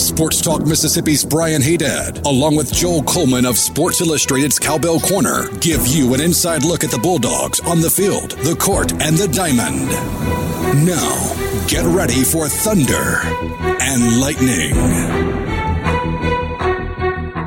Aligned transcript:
Sports 0.00 0.40
Talk 0.40 0.66
Mississippi's 0.66 1.24
Brian 1.24 1.60
Haydad, 1.60 2.24
along 2.24 2.56
with 2.56 2.72
Joel 2.72 3.02
Coleman 3.02 3.44
of 3.44 3.58
Sports 3.58 4.00
Illustrated's 4.00 4.58
Cowbell 4.58 4.98
Corner, 5.00 5.48
give 5.58 5.86
you 5.86 6.14
an 6.14 6.20
inside 6.20 6.64
look 6.64 6.82
at 6.82 6.90
the 6.90 6.98
Bulldogs 6.98 7.60
on 7.60 7.80
the 7.80 7.90
field, 7.90 8.30
the 8.42 8.56
court, 8.56 8.92
and 8.92 9.16
the 9.16 9.28
diamond. 9.28 9.88
Now, 10.86 11.66
get 11.66 11.84
ready 11.84 12.24
for 12.24 12.48
Thunder 12.48 13.20
and 13.82 14.20
Lightning. 14.20 14.74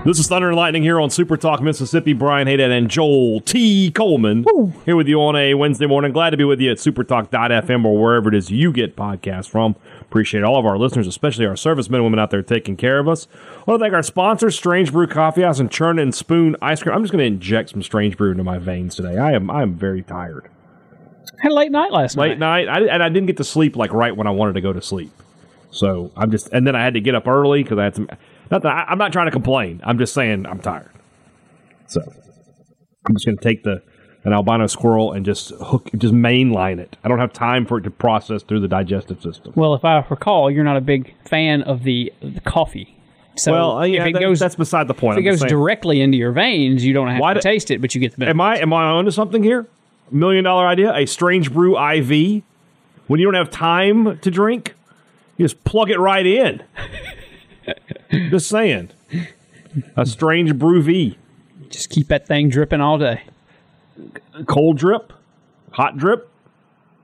This 0.05 0.19
is 0.19 0.27
Thunder 0.27 0.49
and 0.49 0.57
Lightning 0.57 0.83
here 0.83 0.99
on 0.99 1.09
Super 1.09 1.37
Talk 1.37 1.61
Mississippi. 1.61 2.11
Brian 2.11 2.45
Haydad 2.47 2.77
and 2.77 2.89
Joel 2.89 3.39
T. 3.39 3.89
Coleman 3.89 4.45
here 4.85 4.97
with 4.97 5.07
you 5.07 5.21
on 5.21 5.35
a 5.37 5.53
Wednesday 5.53 5.85
morning. 5.85 6.11
Glad 6.11 6.31
to 6.31 6.37
be 6.37 6.43
with 6.43 6.59
you 6.59 6.71
at 6.71 6.77
supertalk.fm 6.77 7.85
or 7.85 8.01
wherever 8.01 8.27
it 8.27 8.35
is 8.35 8.51
you 8.51 8.73
get 8.73 8.97
podcasts 8.97 9.47
from. 9.47 9.77
Appreciate 10.13 10.43
all 10.43 10.59
of 10.59 10.65
our 10.67 10.77
listeners, 10.77 11.07
especially 11.07 11.47
our 11.47 11.55
servicemen 11.55 11.97
and 11.97 12.03
women 12.03 12.19
out 12.19 12.29
there 12.29 12.43
taking 12.43 12.77
care 12.77 12.99
of 12.99 13.07
us. 13.07 13.27
I 13.33 13.63
want 13.65 13.79
to 13.79 13.83
thank 13.83 13.95
our 13.95 14.03
sponsors, 14.03 14.55
Strange 14.55 14.91
Brew 14.91 15.07
Coffee 15.07 15.41
House 15.41 15.59
and 15.59 15.71
Churn 15.71 15.97
and 15.97 16.13
Spoon 16.13 16.55
Ice 16.61 16.83
Cream. 16.83 16.93
I'm 16.93 17.01
just 17.01 17.11
going 17.11 17.23
to 17.23 17.25
inject 17.25 17.71
some 17.71 17.81
Strange 17.81 18.15
Brew 18.15 18.29
into 18.29 18.43
my 18.43 18.59
veins 18.59 18.93
today. 18.95 19.17
I 19.17 19.31
am 19.31 19.49
I 19.49 19.63
am 19.63 19.73
very 19.73 20.03
tired. 20.03 20.51
Had 21.41 21.51
a 21.51 21.55
late 21.55 21.71
night 21.71 21.91
last 21.91 22.15
night. 22.15 22.29
Late 22.29 22.37
night. 22.37 22.65
night, 22.67 22.83
I, 22.83 22.93
and 22.93 23.01
I 23.01 23.09
didn't 23.09 23.25
get 23.25 23.37
to 23.37 23.43
sleep 23.43 23.75
like 23.75 23.91
right 23.91 24.15
when 24.15 24.27
I 24.27 24.29
wanted 24.29 24.53
to 24.53 24.61
go 24.61 24.71
to 24.71 24.83
sleep. 24.83 25.11
So 25.71 26.11
I'm 26.15 26.29
just, 26.29 26.47
and 26.49 26.67
then 26.67 26.75
I 26.75 26.83
had 26.83 26.93
to 26.93 27.01
get 27.01 27.15
up 27.15 27.27
early 27.27 27.63
because 27.63 27.79
I 27.79 27.85
had 27.85 27.95
some. 27.95 28.07
Not 28.51 28.61
that 28.61 28.71
I, 28.71 28.83
I'm 28.83 28.99
not 28.99 29.13
trying 29.13 29.25
to 29.25 29.31
complain. 29.31 29.81
I'm 29.83 29.97
just 29.97 30.13
saying 30.13 30.45
I'm 30.45 30.59
tired. 30.59 30.91
So 31.87 32.01
I'm 32.01 33.15
just 33.15 33.25
going 33.25 33.37
to 33.39 33.43
take 33.43 33.63
the 33.63 33.81
an 34.25 34.33
albino 34.33 34.67
squirrel 34.67 35.11
and 35.11 35.25
just 35.25 35.49
hook, 35.61 35.89
just 35.97 36.13
mainline 36.13 36.79
it. 36.79 36.95
I 37.03 37.07
don't 37.09 37.19
have 37.19 37.33
time 37.33 37.65
for 37.65 37.77
it 37.77 37.81
to 37.81 37.91
process 37.91 38.41
through 38.43 38.61
the 38.61 38.67
digestive 38.67 39.21
system. 39.21 39.53
Well, 39.55 39.73
if 39.75 39.83
I 39.83 39.99
recall, 40.09 40.49
you're 40.49 40.63
not 40.63 40.77
a 40.77 40.81
big 40.81 41.13
fan 41.25 41.61
of 41.63 41.83
the, 41.83 42.13
the 42.21 42.39
coffee. 42.41 42.95
So 43.35 43.51
well, 43.51 43.77
uh, 43.79 43.83
yeah, 43.85 44.03
if 44.03 44.07
it 44.09 44.13
that- 44.13 44.19
goes, 44.21 44.39
that's 44.39 44.55
beside 44.55 44.87
the 44.87 44.93
point. 44.93 45.17
if 45.17 45.25
it 45.25 45.27
I'm 45.27 45.33
goes 45.37 45.49
directly 45.49 46.01
into 46.01 46.17
your 46.17 46.31
veins, 46.31 46.85
you 46.85 46.93
don't 46.93 47.07
have 47.09 47.19
Why 47.19 47.33
to 47.33 47.39
do- 47.39 47.49
taste 47.49 47.71
it, 47.71 47.81
but 47.81 47.93
you 47.95 47.99
get 48.01 48.11
the 48.11 48.17
benefit. 48.19 48.31
Am 48.35 48.41
I 48.41 48.57
am 48.59 48.71
I 48.73 48.83
onto 48.83 49.11
something 49.11 49.41
here? 49.43 49.67
Million 50.11 50.43
dollar 50.43 50.67
idea, 50.67 50.93
a 50.95 51.05
strange 51.07 51.51
brew 51.51 51.77
IV. 51.77 52.43
When 53.07 53.19
you 53.19 53.25
don't 53.25 53.33
have 53.33 53.49
time 53.49 54.19
to 54.19 54.31
drink, 54.31 54.75
you 55.37 55.45
just 55.45 55.63
plug 55.63 55.89
it 55.89 55.97
right 55.99 56.25
in. 56.25 56.63
just 58.29 58.47
saying. 58.47 58.91
A 59.97 60.05
strange 60.05 60.55
brew 60.57 60.81
V. 60.83 61.17
Just 61.69 61.89
keep 61.89 62.07
that 62.09 62.27
thing 62.27 62.49
dripping 62.49 62.79
all 62.81 62.97
day. 62.99 63.23
Cold 64.47 64.77
drip, 64.77 65.13
hot 65.71 65.97
drip, 65.97 66.29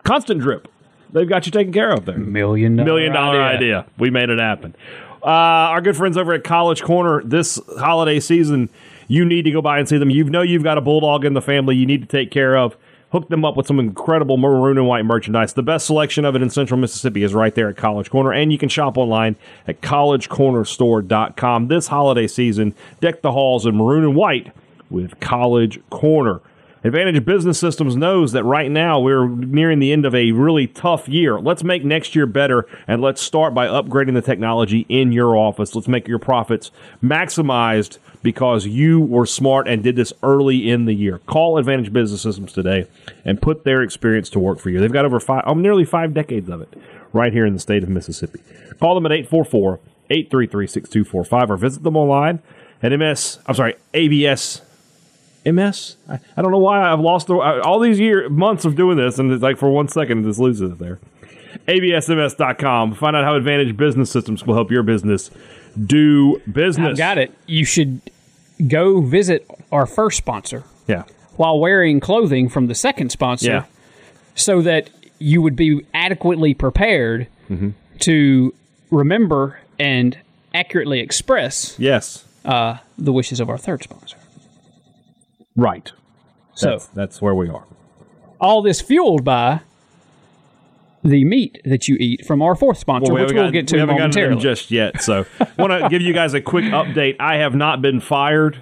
constant 0.03 0.41
drip. 0.41 0.67
They've 1.11 1.27
got 1.27 1.45
you 1.45 1.51
taken 1.51 1.73
care 1.73 1.91
of 1.91 2.05
there. 2.05 2.17
Million 2.17 2.75
dollar 2.75 2.85
Million 2.85 3.13
dollar 3.13 3.41
idea. 3.41 3.85
We 3.97 4.09
made 4.09 4.29
it 4.29 4.39
happen. 4.39 4.75
Uh, 5.21 5.25
our 5.25 5.81
good 5.81 5.97
friends 5.97 6.17
over 6.17 6.33
at 6.33 6.43
College 6.43 6.81
Corner 6.81 7.21
this 7.23 7.59
holiday 7.77 8.19
season, 8.19 8.69
you 9.07 9.25
need 9.25 9.43
to 9.43 9.51
go 9.51 9.61
by 9.61 9.79
and 9.79 9.89
see 9.89 9.97
them. 9.97 10.09
You 10.09 10.23
know 10.25 10.41
you've 10.41 10.63
got 10.63 10.77
a 10.77 10.81
bulldog 10.81 11.25
in 11.25 11.33
the 11.33 11.41
family 11.41 11.75
you 11.75 11.85
need 11.85 12.01
to 12.01 12.07
take 12.07 12.31
care 12.31 12.55
of. 12.57 12.77
Hook 13.11 13.27
them 13.29 13.43
up 13.43 13.57
with 13.57 13.65
some 13.65 13.79
incredible 13.79 14.37
maroon 14.37 14.77
and 14.77 14.87
white 14.87 15.03
merchandise. 15.03 15.53
The 15.53 15.63
best 15.63 15.87
selection 15.87 16.25
of 16.25 16.35
it 16.35 16.43
in 16.43 16.51
central 16.51 16.79
Mississippi 16.79 17.23
is 17.23 17.33
right 17.33 17.53
there 17.55 17.67
at 17.69 17.75
College 17.75 18.11
Corner, 18.11 18.31
and 18.31 18.51
you 18.51 18.59
can 18.59 18.69
shop 18.69 18.99
online 18.99 19.35
at 19.67 19.81
collegecornerstore.com. 19.81 21.67
This 21.69 21.87
holiday 21.87 22.27
season, 22.27 22.75
deck 23.01 23.23
the 23.23 23.31
halls 23.31 23.65
in 23.65 23.75
maroon 23.75 24.03
and 24.03 24.15
white 24.15 24.53
with 24.91 25.19
College 25.19 25.79
Corner. 25.89 26.41
Advantage 26.81 27.25
Business 27.25 27.59
Systems 27.59 27.97
knows 27.97 28.31
that 28.31 28.45
right 28.45 28.71
now 28.71 29.01
we're 29.01 29.27
nearing 29.27 29.79
the 29.79 29.91
end 29.91 30.05
of 30.05 30.15
a 30.15 30.31
really 30.31 30.65
tough 30.65 31.09
year. 31.09 31.37
Let's 31.37 31.61
make 31.61 31.83
next 31.83 32.15
year 32.15 32.25
better 32.25 32.65
and 32.87 33.01
let's 33.01 33.21
start 33.21 33.53
by 33.53 33.67
upgrading 33.67 34.13
the 34.13 34.21
technology 34.21 34.85
in 34.87 35.11
your 35.11 35.35
office. 35.35 35.75
Let's 35.75 35.89
make 35.89 36.07
your 36.07 36.19
profits 36.19 36.71
maximized 37.03 37.97
because 38.23 38.65
you 38.65 39.01
were 39.01 39.25
smart 39.25 39.67
and 39.67 39.83
did 39.83 39.97
this 39.97 40.13
early 40.23 40.69
in 40.69 40.85
the 40.85 40.93
year. 40.93 41.19
Call 41.19 41.57
Advantage 41.57 41.91
Business 41.91 42.21
Systems 42.21 42.53
today 42.53 42.87
and 43.25 43.41
put 43.41 43.65
their 43.65 43.81
experience 43.81 44.29
to 44.29 44.39
work 44.39 44.59
for 44.59 44.69
you. 44.69 44.79
They've 44.79 44.89
got 44.89 45.03
over 45.03 45.19
five, 45.19 45.43
oh, 45.47 45.55
nearly 45.55 45.83
five 45.83 46.13
decades 46.13 46.47
of 46.47 46.61
it 46.61 46.73
right 47.11 47.33
here 47.33 47.45
in 47.45 47.53
the 47.53 47.59
state 47.59 47.83
of 47.83 47.89
Mississippi. 47.89 48.39
Call 48.79 48.95
them 48.95 49.05
at 49.05 49.11
844 49.11 49.79
833 50.09 50.67
6245 50.67 51.51
or 51.51 51.57
visit 51.57 51.83
them 51.83 51.97
online 51.97 52.41
at 52.81 52.97
MS, 52.97 53.39
I'm 53.45 53.55
sorry, 53.55 53.75
ABS 53.93 54.61
MS. 55.51 55.97
I, 56.07 56.19
I 56.37 56.41
don't 56.41 56.51
know 56.51 56.57
why 56.59 56.91
I've 56.91 56.99
lost 56.99 57.27
the, 57.27 57.35
all 57.35 57.79
these 57.79 57.99
year 57.99 58.29
months 58.29 58.65
of 58.65 58.75
doing 58.75 58.97
this, 58.97 59.19
and 59.19 59.31
it's 59.31 59.43
like 59.43 59.57
for 59.57 59.69
one 59.69 59.87
second, 59.87 60.23
it 60.25 60.27
just 60.29 60.39
loses 60.39 60.71
it 60.71 60.79
there. 60.79 60.99
ABSMS.com. 61.67 62.95
Find 62.95 63.15
out 63.15 63.23
how 63.23 63.35
Advantage 63.35 63.75
Business 63.77 64.11
Systems 64.11 64.45
will 64.45 64.55
help 64.55 64.71
your 64.71 64.83
business 64.83 65.31
do 65.85 66.41
business. 66.51 66.91
I've 66.91 66.97
got 66.97 67.17
it. 67.17 67.31
You 67.47 67.63
should 67.65 68.01
go 68.67 69.01
visit 69.01 69.49
our 69.71 69.85
first 69.85 70.17
sponsor 70.17 70.63
Yeah. 70.87 71.03
while 71.35 71.59
wearing 71.59 71.99
clothing 71.99 72.49
from 72.49 72.67
the 72.67 72.75
second 72.75 73.09
sponsor 73.11 73.47
Yeah. 73.49 73.63
so 74.35 74.61
that 74.61 74.89
you 75.19 75.41
would 75.41 75.55
be 75.55 75.85
adequately 75.93 76.53
prepared 76.53 77.27
Mm-hmm. 77.49 77.69
to 78.01 78.53
remember 78.91 79.59
and 79.79 80.15
accurately 80.53 80.99
express 80.99 81.75
Yes. 81.79 82.23
uh, 82.45 82.77
the 82.97 83.11
wishes 83.11 83.39
of 83.39 83.49
our 83.49 83.57
third 83.57 83.81
sponsor. 83.83 84.17
Right. 85.59 85.91
So, 86.55 86.71
That's, 86.71 86.85
that's 86.87 87.21
where 87.21 87.35
we 87.35 87.49
are. 87.49 87.63
all 88.41 88.61
this 88.61 88.81
fueled 88.81 89.23
by 89.23 89.61
the 91.03 91.23
meat 91.23 91.61
that 91.63 91.87
you 91.87 91.95
eat 91.99 92.25
from 92.25 92.41
our 92.41 92.55
fourth 92.55 92.77
sponsor, 92.77 93.13
we 93.13 93.21
which 93.21 93.31
we'll 93.33 93.51
get 93.51 93.67
to 93.69 93.75
we 93.75 93.79
haven't 93.79 93.95
gotten 93.97 94.11
them 94.11 94.21
momentarily. 94.21 94.41
just 94.41 94.69
yet. 94.71 95.01
So, 95.01 95.25
want 95.57 95.71
to 95.71 95.87
give 95.89 96.01
you 96.01 96.13
guys 96.13 96.33
a 96.33 96.41
quick 96.41 96.65
update. 96.65 97.15
I 97.19 97.35
have 97.37 97.55
not 97.55 97.81
been 97.81 98.01
fired, 98.01 98.61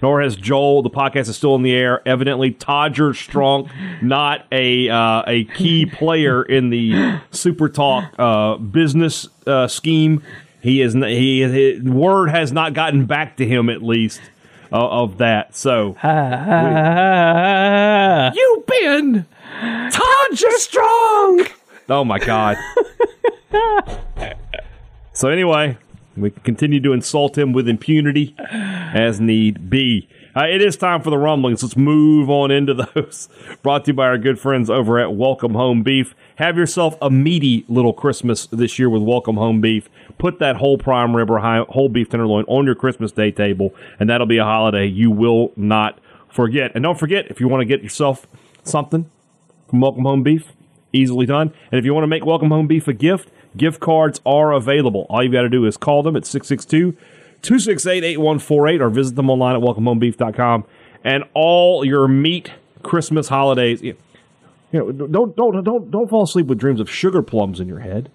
nor 0.00 0.22
has 0.22 0.36
Joel. 0.36 0.82
The 0.82 0.90
podcast 0.90 1.28
is 1.28 1.36
still 1.36 1.56
in 1.56 1.62
the 1.62 1.74
air. 1.74 2.06
Evidently, 2.06 2.52
Todger 2.52 3.12
Strunk, 3.12 3.70
not 4.00 4.46
a 4.52 4.88
uh, 4.88 5.24
a 5.26 5.44
key 5.44 5.86
player 5.86 6.42
in 6.44 6.70
the 6.70 7.18
Super 7.32 7.68
Talk 7.68 8.14
uh, 8.18 8.56
business 8.58 9.26
uh, 9.46 9.66
scheme. 9.66 10.22
He 10.60 10.80
is 10.80 10.94
n- 10.94 11.02
he, 11.02 11.80
word 11.82 12.30
has 12.30 12.52
not 12.52 12.74
gotten 12.74 13.06
back 13.06 13.36
to 13.38 13.46
him 13.46 13.68
at 13.68 13.82
least 13.82 14.20
of 14.78 15.18
that. 15.18 15.54
So 15.56 15.96
Ah, 17.04 17.42
you 18.34 18.64
been 18.66 19.26
Todger 19.90 20.52
Strong. 20.58 21.46
Oh 21.88 22.04
my 22.04 22.18
god. 22.18 22.56
so 25.12 25.28
anyway, 25.28 25.76
we 26.16 26.30
continue 26.30 26.80
to 26.80 26.92
insult 26.92 27.36
him 27.36 27.52
with 27.52 27.68
impunity 27.68 28.34
as 28.38 29.20
need 29.20 29.68
be. 29.70 30.08
Uh, 30.34 30.46
it 30.46 30.62
is 30.62 30.76
time 30.76 31.02
for 31.02 31.10
the 31.10 31.18
rumblings. 31.18 31.62
Let's 31.62 31.76
move 31.76 32.30
on 32.30 32.50
into 32.50 32.72
those. 32.74 33.28
Brought 33.62 33.84
to 33.84 33.90
you 33.90 33.94
by 33.94 34.06
our 34.06 34.16
good 34.16 34.38
friends 34.38 34.70
over 34.70 34.98
at 34.98 35.14
Welcome 35.14 35.52
Home 35.54 35.82
Beef. 35.82 36.14
Have 36.36 36.56
yourself 36.56 36.96
a 37.02 37.10
meaty 37.10 37.64
little 37.68 37.92
Christmas 37.92 38.46
this 38.46 38.78
year 38.78 38.88
with 38.88 39.02
Welcome 39.02 39.36
Home 39.36 39.60
Beef. 39.60 39.90
Put 40.16 40.38
that 40.38 40.56
whole 40.56 40.78
prime 40.78 41.14
rib 41.14 41.30
or 41.30 41.38
whole 41.38 41.90
beef 41.90 42.08
tenderloin 42.08 42.44
on 42.48 42.64
your 42.64 42.74
Christmas 42.74 43.12
day 43.12 43.30
table, 43.30 43.74
and 44.00 44.08
that'll 44.08 44.26
be 44.26 44.38
a 44.38 44.44
holiday 44.44 44.86
you 44.86 45.10
will 45.10 45.52
not 45.56 45.98
forget. 46.30 46.72
And 46.74 46.84
don't 46.84 46.98
forget, 46.98 47.30
if 47.30 47.38
you 47.38 47.48
want 47.48 47.60
to 47.60 47.66
get 47.66 47.82
yourself 47.82 48.26
something 48.64 49.10
from 49.68 49.82
Welcome 49.82 50.04
Home 50.04 50.22
Beef, 50.22 50.52
easily 50.94 51.26
done. 51.26 51.52
And 51.70 51.78
if 51.78 51.84
you 51.84 51.92
want 51.92 52.04
to 52.04 52.08
make 52.08 52.24
Welcome 52.24 52.50
Home 52.50 52.66
Beef 52.66 52.88
a 52.88 52.94
gift, 52.94 53.28
gift 53.54 53.80
cards 53.80 54.20
are 54.24 54.52
available. 54.52 55.06
All 55.10 55.22
you've 55.22 55.32
got 55.32 55.42
to 55.42 55.50
do 55.50 55.66
is 55.66 55.76
call 55.76 56.02
them 56.02 56.16
at 56.16 56.24
662 56.24 56.92
268 57.42 58.04
8148 58.04 58.80
or 58.80 58.88
visit 58.88 59.16
them 59.16 59.28
online 59.28 59.56
at 59.56 59.60
welcomehomebeef.com. 59.60 60.64
And 61.04 61.24
all 61.34 61.84
your 61.84 62.08
meat 62.08 62.52
Christmas 62.82 63.28
holidays. 63.28 63.82
You 64.72 64.78
know, 64.80 64.92
don't, 64.92 65.36
don't, 65.36 65.64
don't, 65.64 65.90
don't 65.90 66.08
fall 66.08 66.24
asleep 66.24 66.46
with 66.46 66.58
dreams 66.58 66.80
of 66.80 66.90
sugar 66.90 67.22
plums 67.22 67.60
in 67.60 67.68
your 67.68 67.80
head. 67.80 68.10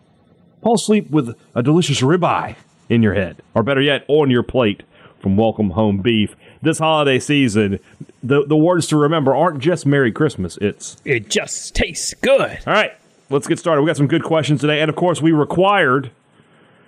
Fall 0.63 0.75
asleep 0.75 1.09
with 1.11 1.35
a 1.53 1.61
delicious 1.61 2.01
ribeye 2.01 2.55
in 2.89 3.03
your 3.03 3.13
head, 3.13 3.41
or 3.53 3.61
better 3.63 3.81
yet, 3.81 4.03
on 4.07 4.31
your 4.31 4.43
plate 4.43 4.83
from 5.19 5.37
Welcome 5.37 5.71
Home 5.71 5.99
Beef. 5.99 6.35
This 6.61 6.79
holiday 6.79 7.19
season, 7.19 7.79
the, 8.23 8.43
the 8.45 8.57
words 8.57 8.87
to 8.87 8.97
remember 8.97 9.35
aren't 9.35 9.59
just 9.59 9.85
Merry 9.85 10.11
Christmas, 10.11 10.57
it's 10.57 10.97
it 11.05 11.29
just 11.29 11.75
tastes 11.75 12.15
good. 12.15 12.59
all 12.65 12.73
right, 12.73 12.93
let's 13.29 13.47
get 13.47 13.59
started. 13.59 13.83
We 13.83 13.87
got 13.87 13.97
some 13.97 14.07
good 14.07 14.23
questions 14.23 14.61
today, 14.61 14.81
and 14.81 14.89
of 14.89 14.95
course, 14.95 15.21
we 15.21 15.31
required. 15.31 16.09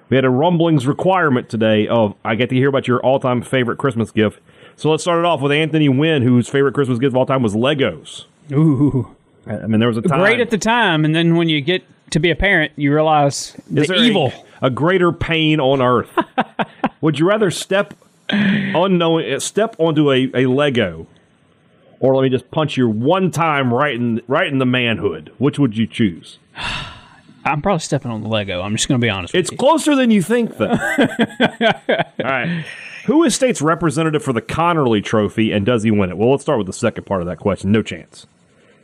We 0.10 0.16
had 0.16 0.26
a 0.26 0.30
rumblings 0.32 0.88
requirement 0.88 1.50
today 1.50 1.88
of 1.88 2.16
I 2.26 2.34
get 2.34 2.50
to 2.50 2.56
hear 2.56 2.70
about 2.70 2.88
your 2.88 3.00
all-time 3.02 3.44
favorite 3.44 3.78
Christmas 3.78 4.10
gift. 4.10 4.40
So 4.76 4.90
let's 4.90 5.04
start 5.04 5.20
it 5.20 5.26
off 5.26 5.42
with 5.42 5.52
Anthony 5.52 5.90
Wynn, 5.90 6.24
whose 6.24 6.50
favorite 6.50 6.74
Christmas 6.74 6.98
gift 6.98 7.12
of 7.12 7.18
all 7.18 7.28
time 7.28 7.44
was 7.44 7.54
Legos. 7.54 8.26
Ooh, 8.52 9.16
I 9.50 9.68
mean, 9.68 9.80
there 9.80 9.90
was 9.90 9.98
a 9.98 10.02
time. 10.02 10.20
Great 10.20 10.40
at 10.40 10.50
the 10.52 10.58
time, 10.58 11.04
and 11.06 11.14
then 11.16 11.36
when 11.36 11.50
you 11.50 11.60
get 11.62 11.84
to 12.12 12.20
be 12.20 12.30
a 12.32 12.36
parent, 12.36 12.72
you 12.76 12.94
realize 12.94 13.56
the 13.70 13.82
Is 13.82 13.88
there 13.88 13.98
a- 13.98 14.02
evil. 14.02 14.32
A, 14.62 14.70
greater 14.70 15.12
pain 15.12 15.60
on 15.60 15.82
earth. 15.82 16.10
Would 17.02 17.18
you 17.18 17.28
rather 17.28 17.50
step 17.50 17.94
unknowing 18.30 19.34
uh, 19.34 19.40
step 19.40 19.76
onto 19.80 20.12
a, 20.12 20.30
a 20.34 20.46
Lego, 20.48 21.08
or 22.00 22.16
let 22.16 22.24
me 22.24 22.30
just 22.30 22.52
punch 22.52 22.78
you 22.78 22.88
one 22.90 23.32
time 23.32 23.74
right 23.74 23.96
in 23.96 24.22
right 24.28 24.48
in 24.52 24.58
the 24.60 24.66
manhood? 24.66 25.32
Which 25.38 25.58
would 25.60 25.78
you 25.78 25.88
choose? 25.88 26.38
I'm 27.46 27.62
probably 27.62 27.80
stepping 27.80 28.12
on 28.12 28.22
the 28.22 28.28
Lego. 28.28 28.62
I'm 28.62 28.76
just 28.76 28.88
going 28.90 29.00
to 29.00 29.04
be 29.06 29.10
honest. 29.10 29.34
It's 29.34 29.50
closer 29.50 29.96
than 29.96 30.12
you 30.12 30.22
think, 30.22 30.58
though. 30.58 30.68
All 30.70 32.06
right. 32.20 32.66
Who 33.06 33.24
is 33.24 33.34
state's 33.34 33.62
representative 33.62 34.22
for 34.22 34.34
the 34.34 34.42
Conerly 34.42 35.02
Trophy, 35.04 35.52
and 35.54 35.66
does 35.66 35.84
he 35.84 35.90
win 35.90 36.10
it? 36.10 36.18
Well, 36.18 36.32
let's 36.32 36.44
start 36.44 36.58
with 36.58 36.68
the 36.68 36.74
second 36.74 37.06
part 37.06 37.22
of 37.22 37.28
that 37.28 37.38
question. 37.38 37.72
No 37.72 37.82
chance. 37.82 38.28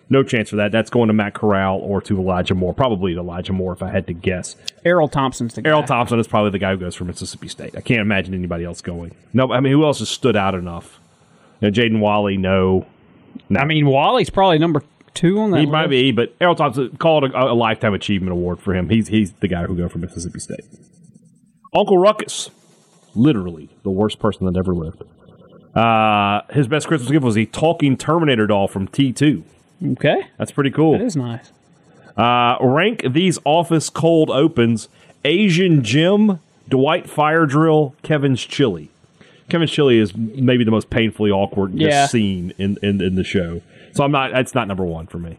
No 0.07 0.21
chance 0.23 0.51
for 0.51 0.55
that. 0.57 0.71
That's 0.71 0.89
going 0.89 1.07
to 1.07 1.13
Matt 1.13 1.33
Corral 1.33 1.79
or 1.79 1.99
to 2.01 2.19
Elijah 2.19 2.53
Moore. 2.53 2.73
Probably 2.73 3.13
to 3.15 3.19
Elijah 3.19 3.53
Moore, 3.53 3.73
if 3.73 3.81
I 3.81 3.89
had 3.89 4.05
to 4.07 4.13
guess. 4.13 4.55
Erroll 4.85 5.11
Thompson's 5.11 5.55
the 5.55 5.63
guy. 5.63 5.71
Erroll 5.71 5.85
Thompson 5.85 6.19
is 6.19 6.27
probably 6.27 6.51
the 6.51 6.59
guy 6.59 6.71
who 6.71 6.77
goes 6.77 6.93
for 6.95 7.05
Mississippi 7.05 7.47
State. 7.47 7.75
I 7.75 7.81
can't 7.81 8.01
imagine 8.01 8.33
anybody 8.33 8.65
else 8.65 8.81
going. 8.81 9.15
No, 9.33 9.51
I 9.51 9.59
mean, 9.61 9.73
who 9.73 9.83
else 9.83 9.99
has 9.99 10.09
stood 10.09 10.35
out 10.35 10.53
enough? 10.53 10.99
You 11.59 11.69
know, 11.69 11.73
Jaden 11.73 11.99
Walley, 11.99 12.37
no. 12.37 12.85
no. 13.49 13.59
I 13.59 13.65
mean, 13.65 13.85
Walley's 13.85 14.29
probably 14.29 14.59
number 14.59 14.83
two 15.15 15.39
on 15.39 15.51
that. 15.51 15.59
he 15.61 15.65
might 15.65 15.87
be, 15.87 16.11
but 16.11 16.37
Erroll 16.37 16.55
Thompson 16.55 16.95
called 16.97 17.23
a, 17.23 17.51
a 17.51 17.55
lifetime 17.55 17.93
achievement 17.95 18.31
award 18.31 18.59
for 18.59 18.75
him. 18.75 18.89
He's 18.89 19.07
he's 19.07 19.31
the 19.33 19.47
guy 19.47 19.63
who 19.63 19.75
go 19.75 19.89
for 19.89 19.97
Mississippi 19.97 20.39
State. 20.39 20.65
Uncle 21.73 21.97
Ruckus, 21.97 22.51
literally 23.15 23.69
the 23.83 23.89
worst 23.89 24.19
person 24.19 24.45
that 24.45 24.55
ever 24.57 24.73
lived. 24.75 25.01
Uh, 25.73 26.41
his 26.51 26.67
best 26.67 26.87
Christmas 26.87 27.11
gift 27.11 27.23
was 27.25 27.37
a 27.37 27.45
talking 27.45 27.97
Terminator 27.97 28.45
doll 28.45 28.67
from 28.67 28.87
T 28.87 29.11
two. 29.11 29.43
Okay, 29.83 30.27
That's 30.37 30.51
pretty 30.51 30.71
cool. 30.71 30.93
that 30.93 31.01
is 31.01 31.15
nice. 31.15 31.51
Uh, 32.17 32.57
rank 32.61 33.03
these 33.11 33.37
office 33.43 33.89
cold 33.89 34.29
opens: 34.29 34.87
Asian 35.25 35.83
Jim, 35.83 36.39
Dwight 36.69 37.09
Fire 37.09 37.45
Drill, 37.45 37.93
Kevin's 38.03 38.43
Chili. 38.45 38.89
Kevin's 39.49 39.71
Chili 39.71 39.99
is 39.99 40.15
maybe 40.15 40.63
the 40.63 40.71
most 40.71 40.89
painfully 40.89 41.29
awkward 41.29 41.73
Yeah. 41.75 42.07
scene 42.07 42.53
in, 42.57 42.77
in 42.81 43.01
in 43.01 43.15
the 43.15 43.23
show. 43.23 43.61
So 43.93 44.03
I'm 44.03 44.11
not. 44.11 44.31
That's 44.31 44.55
not 44.55 44.67
number 44.67 44.85
one 44.85 45.07
for 45.07 45.19
me. 45.19 45.37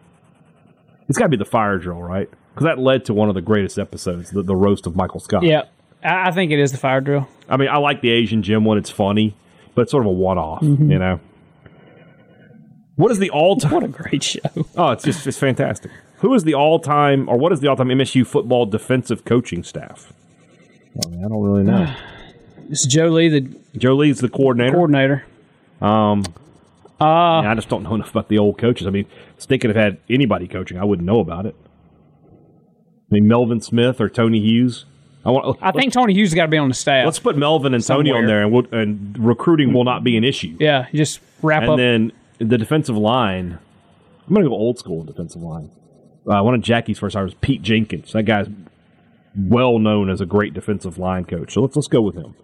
It's 1.08 1.18
got 1.18 1.24
to 1.26 1.28
be 1.30 1.36
the 1.36 1.44
Fire 1.44 1.78
Drill, 1.78 2.02
right? 2.02 2.28
Because 2.54 2.64
that 2.64 2.78
led 2.78 3.04
to 3.06 3.14
one 3.14 3.28
of 3.28 3.34
the 3.34 3.40
greatest 3.42 3.78
episodes, 3.78 4.30
the, 4.30 4.42
the 4.42 4.56
roast 4.56 4.86
of 4.86 4.96
Michael 4.96 5.20
Scott. 5.20 5.42
Yeah, 5.44 5.62
I, 6.02 6.28
I 6.28 6.30
think 6.30 6.52
it 6.52 6.58
is 6.58 6.72
the 6.72 6.78
fire 6.78 7.00
drill. 7.02 7.28
I 7.48 7.56
mean, 7.58 7.68
I 7.68 7.76
like 7.76 8.00
the 8.00 8.10
Asian 8.10 8.42
Jim 8.42 8.64
one. 8.64 8.78
It's 8.78 8.90
funny, 8.90 9.34
but 9.74 9.82
it's 9.82 9.90
sort 9.90 10.02
of 10.04 10.08
a 10.08 10.12
one-off, 10.12 10.62
Mm-hmm. 10.62 10.90
you 10.90 10.98
know. 10.98 11.20
What 12.96 13.10
is 13.10 13.18
the 13.18 13.30
all-time? 13.30 13.72
What 13.74 13.84
a 13.84 13.88
great 13.88 14.22
show. 14.22 14.40
Oh, 14.76 14.90
it's 14.90 15.04
just 15.04 15.26
it's 15.26 15.38
fantastic. 15.38 15.90
Who 16.18 16.32
is 16.34 16.44
the 16.44 16.54
all-time, 16.54 17.28
or 17.28 17.36
what 17.36 17.52
is 17.52 17.60
the 17.60 17.68
all-time 17.68 17.88
MSU 17.88 18.26
football 18.26 18.66
defensive 18.66 19.24
coaching 19.24 19.62
staff? 19.62 20.12
I, 21.04 21.08
mean, 21.10 21.24
I 21.24 21.28
don't 21.28 21.42
really 21.42 21.62
know. 21.64 21.94
It's 22.68 22.84
Joe 22.84 23.06
Lee, 23.10 23.28
the 23.28 23.56
Joe 23.78 23.94
Lee's 23.94 24.18
the 24.18 24.28
coordinator. 24.28 24.72
coordinator. 24.72 25.24
Um, 25.80 26.24
uh, 27.00 27.38
and 27.38 27.46
I 27.48 27.54
just 27.54 27.68
don't 27.68 27.84
know 27.84 27.94
enough 27.94 28.10
about 28.10 28.28
the 28.28 28.38
old 28.38 28.58
coaches. 28.58 28.88
I 28.88 28.90
mean, 28.90 29.06
if 29.38 29.46
they 29.46 29.56
could 29.56 29.70
have 29.70 29.76
had 29.76 29.98
anybody 30.10 30.48
coaching, 30.48 30.76
I 30.76 30.82
wouldn't 30.82 31.06
know 31.06 31.20
about 31.20 31.46
it. 31.46 31.54
I 32.28 33.14
mean, 33.14 33.28
Melvin 33.28 33.60
Smith 33.60 34.00
or 34.00 34.08
Tony 34.08 34.40
Hughes. 34.40 34.84
I 35.24 35.30
want. 35.30 35.58
I 35.62 35.70
think 35.70 35.92
Tony 35.92 36.12
Hughes 36.12 36.34
got 36.34 36.46
to 36.46 36.48
be 36.48 36.56
on 36.58 36.66
the 36.68 36.74
staff. 36.74 37.04
let's 37.04 37.20
put 37.20 37.36
Melvin 37.36 37.72
and 37.72 37.86
Tony 37.86 38.10
on 38.10 38.26
there, 38.26 38.42
and 38.42 38.50
we'll, 38.50 38.66
and 38.72 39.16
recruiting 39.16 39.72
will 39.72 39.84
not 39.84 40.02
be 40.02 40.16
an 40.16 40.24
issue. 40.24 40.56
yeah, 40.58 40.86
just 40.92 41.20
wrap 41.42 41.62
And 41.62 41.70
up. 41.70 41.78
And 41.78 42.10
then 42.10 42.15
the 42.38 42.58
defensive 42.58 42.96
line. 42.96 43.58
I'm 44.26 44.34
going 44.34 44.44
to 44.44 44.50
go 44.50 44.54
old 44.56 44.78
school 44.78 45.04
defensive 45.04 45.40
line. 45.42 45.70
Uh, 46.28 46.42
one 46.42 46.54
of 46.54 46.60
Jackie's 46.60 46.98
first 46.98 47.14
hires 47.14 47.32
was 47.32 47.38
Pete 47.40 47.62
Jenkins. 47.62 48.12
That 48.12 48.24
guy's 48.24 48.48
well 49.36 49.78
known 49.78 50.10
as 50.10 50.20
a 50.20 50.26
great 50.26 50.54
defensive 50.54 50.98
line 50.98 51.24
coach. 51.24 51.54
So 51.54 51.62
let's 51.62 51.76
let's 51.76 51.88
go 51.88 52.00
with 52.02 52.16
him. 52.16 52.34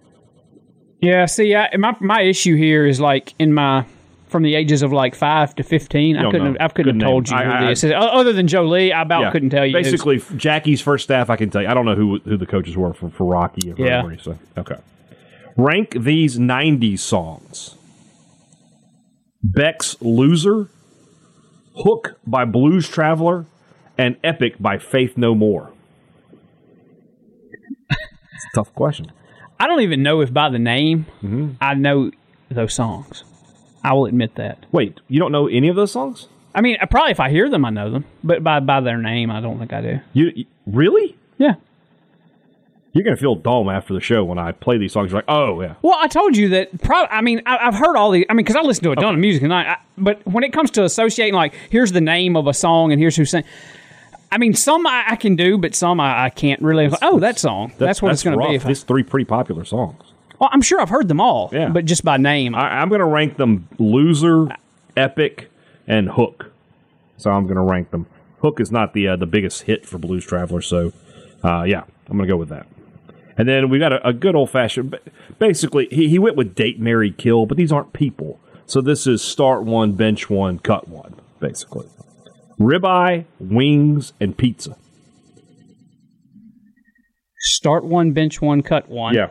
yeah, 1.01 1.27
see, 1.27 1.55
I, 1.57 1.77
my 1.77 1.97
my 2.01 2.21
issue 2.23 2.55
here 2.57 2.87
is 2.87 3.01
like 3.01 3.35
in 3.39 3.53
my 3.53 3.85
from 4.29 4.45
the 4.45 4.55
ages 4.55 4.83
of 4.83 4.93
like 4.93 5.15
five 5.17 5.55
to 5.57 5.63
fifteen. 5.65 6.17
I 6.17 6.25
couldn't 6.31 6.53
know. 6.55 6.59
have, 6.61 6.71
I 6.71 6.73
couldn't 6.73 6.99
Good 6.99 7.03
have 7.03 7.11
told 7.11 7.31
name. 7.31 7.39
you 7.41 7.45
I- 7.45 7.59
who 7.59 7.65
I- 7.67 7.69
this 7.71 7.85
Other 7.85 8.33
than 8.33 8.47
Joe 8.47 8.65
Lee, 8.65 8.93
I 8.93 9.03
about 9.03 9.23
Yeah. 9.23 9.31
couldn't 9.33 9.51
tell 9.51 9.67
you. 9.67 9.77
who's- 9.77 9.91
Basically, 9.91 10.23
Jackie's 10.39 10.81
first 10.81 11.05
staff, 11.05 11.29
I 11.31 11.37
can 11.37 11.51
tell 11.51 11.63
you. 11.63 11.69
I 11.69 11.75
don't 11.75 11.85
know 11.87 11.97
who 11.97 12.19
who 12.21 12.37
the 12.37 12.47
coaches 12.47 12.77
were 12.77 12.93
for, 12.95 13.11
for 13.11 13.25
Rockey 13.25 13.73
or 13.73 13.75
Yeah. 13.77 14.03
whoever. 14.03 14.23
So 14.23 14.39
okay. 14.57 14.77
Rank 15.57 15.97
these 15.99 16.39
'90s 16.39 17.01
songs: 17.01 17.75
Beck's 19.43 19.97
"Loser," 20.01 20.69
"Hook" 21.77 22.19
by 22.27 22.45
Blues 22.45 22.89
Traveler, 22.89 23.47
and 23.99 24.17
"Epic" 24.23 24.57
by 24.61 24.79
Faith 24.79 25.17
No 25.17 25.35
More. 25.35 25.71
It's 27.91 28.45
a 28.53 28.57
tough 28.57 28.75
question. 28.75 29.13
I 29.61 29.67
don't 29.67 29.83
even 29.83 30.03
know 30.03 30.21
if 30.21 30.33
by 30.33 30.49
the 30.49 30.59
name 30.59 31.07
Mm-hmm. 31.23 31.51
I 31.61 31.75
know 31.75 32.11
those 32.51 32.75
songs. 32.75 33.25
I 33.85 33.93
will 33.95 34.07
admit 34.07 34.35
that. 34.37 34.65
Wait, 34.73 35.01
you 35.09 35.19
don't 35.21 35.33
know 35.33 35.47
any 35.49 35.69
of 35.69 35.77
those 35.77 35.93
songs? 35.93 36.29
I 36.55 36.61
mean, 36.61 36.77
probably 36.91 37.13
if 37.13 37.21
I 37.21 37.31
hear 37.31 37.49
them, 37.49 37.65
I 37.65 37.71
know 37.71 37.91
them, 37.91 38.05
but 38.23 38.43
by 38.45 38.61
by 38.61 38.81
their 38.81 38.99
name, 38.99 39.31
I 39.31 39.41
don't 39.41 39.59
think 39.59 39.73
I 39.73 39.81
do. 39.81 40.01
You, 40.13 40.33
you- 40.35 40.47
really? 40.67 41.17
Yeah. 41.39 41.55
You're 42.93 43.05
gonna 43.05 43.17
feel 43.17 43.35
dumb 43.35 43.71
after 43.71 43.95
the 43.95 44.01
show 44.01 44.23
when 44.23 44.39
I 44.39 44.53
play 44.53 44.77
these 44.77 44.93
songs. 44.93 45.11
You're 45.11 45.19
like, 45.19 45.29
oh 45.29 45.61
yeah, 45.63 45.75
Well, 45.81 45.97
I 45.99 46.09
told 46.09 46.37
you 46.37 46.51
that. 46.51 46.83
Pro- 46.83 47.07
I 47.07 47.23
mean, 47.23 47.41
I, 47.47 47.57
I've 47.57 47.75
heard 47.75 47.97
all 47.97 48.11
the. 48.11 48.27
I 48.29 48.35
mean, 48.35 48.45
because 48.45 48.57
I 48.57 48.61
listen 48.61 48.85
to 48.85 48.93
a 48.93 48.97
ton 48.97 49.15
of 49.15 49.21
music 49.21 49.43
and 49.43 49.55
I, 49.55 49.79
but 49.97 50.27
when 50.27 50.45
it 50.45 50.53
comes 50.53 50.71
to 50.73 50.85
associating, 50.85 51.35
like, 51.35 51.55
here's 51.71 51.93
the 51.93 52.03
name 52.03 52.37
of 52.37 52.47
a 52.47 52.55
song 52.55 52.93
and 52.93 53.01
here's 53.01 53.17
who 53.17 53.25
sang. 53.25 53.45
I 54.31 54.39
mean, 54.39 54.55
some 54.55 54.87
I, 54.87 55.05
I 55.09 55.17
can 55.17 55.37
do, 55.37 55.59
but 55.59 55.75
some 55.75 56.01
I, 56.01 56.25
I 56.25 56.31
can't 56.31 56.61
really. 56.61 56.91
Oh, 57.03 57.19
that 57.21 57.39
song. 57.39 57.73
That's, 57.79 58.03
what 58.03 58.13
it's 58.13 58.23
going 58.23 58.39
to 58.39 58.47
be. 58.49 58.55
If 58.55 58.65
I, 58.65 58.69
These 58.69 58.83
three 58.83 59.03
pretty 59.03 59.25
popular 59.27 59.65
songs. 59.65 60.03
well, 60.39 60.51
I'm 60.53 60.63
sure 60.63 60.81
I've 60.81 60.89
heard 60.91 61.09
them 61.09 61.21
all. 61.21 61.51
Yeah. 61.53 61.69
But 61.69 61.87
just 61.87 62.05
by 62.05 62.17
name. 62.19 62.55
I, 62.55 62.81
I'm 62.81 62.89
going 62.89 63.01
to 63.01 63.07
rank 63.07 63.37
them 63.37 63.69
loser, 63.79 64.49
epic, 64.97 65.51
and 65.87 66.11
hook. 66.11 66.51
So 67.17 67.31
I'm 67.31 67.45
going 67.45 67.57
to 67.57 67.63
rank 67.63 67.91
them. 67.91 68.07
Hook 68.41 68.59
is 68.61 68.71
not 68.73 68.93
the 68.93 69.09
uh, 69.09 69.17
the 69.17 69.27
biggest 69.27 69.63
hit 69.63 69.87
for 69.87 69.99
Blues 69.99 70.25
Traveler, 70.27 70.61
so 70.61 70.93
uh, 71.45 71.63
yeah, 71.63 71.85
I'm 72.09 72.17
going 72.17 72.27
to 72.29 72.33
go 72.33 72.37
with 72.37 72.49
that. 72.51 72.67
And 73.37 73.49
then 73.49 73.71
we 73.71 73.79
got 73.79 73.93
a, 73.93 74.09
a 74.09 74.13
good 74.13 74.35
old 74.35 74.51
fashioned. 74.51 74.99
Basically, 75.39 75.89
he, 75.91 76.09
he 76.09 76.19
went 76.19 76.37
with 76.37 76.55
date, 76.55 76.79
marry, 76.79 77.11
kill, 77.11 77.47
but 77.47 77.57
these 77.57 77.73
aren't 77.73 77.93
people. 77.93 78.41
So 78.67 78.81
this 78.81 79.07
is 79.07 79.23
start 79.23 79.65
one, 79.65 79.93
bench 79.93 80.31
one, 80.31 80.59
cut 80.59 80.89
one, 80.89 81.15
basically. 81.41 81.87
Ribeye, 82.61 83.25
wings, 83.41 84.13
and 84.21 84.37
pizza. 84.37 84.77
Start 87.39 87.85
one, 87.85 88.13
bench 88.13 88.41
one, 88.41 88.63
cut 88.63 88.89
one. 88.89 89.15
Yeah. 89.15 89.31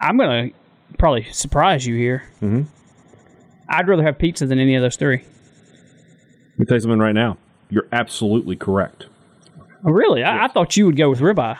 I'm 0.00 0.16
going 0.16 0.50
to 0.50 0.56
probably 0.98 1.24
surprise 1.30 1.86
you 1.86 1.94
here. 1.96 2.24
Mm-hmm. 2.40 2.62
I'd 3.68 3.86
rather 3.86 4.02
have 4.02 4.18
pizza 4.18 4.46
than 4.46 4.58
any 4.58 4.74
of 4.74 4.82
those 4.82 4.96
three. 4.96 5.18
Let 5.18 6.58
me 6.58 6.66
tell 6.66 6.76
you 6.76 6.80
something 6.80 6.98
right 6.98 7.14
now. 7.14 7.38
You're 7.68 7.86
absolutely 7.92 8.56
correct. 8.56 9.06
Oh, 9.84 9.90
really? 9.90 10.22
I, 10.22 10.44
I 10.44 10.48
thought 10.48 10.76
you 10.76 10.86
would 10.86 10.96
go 10.96 11.10
with 11.10 11.20
ribeye. 11.20 11.58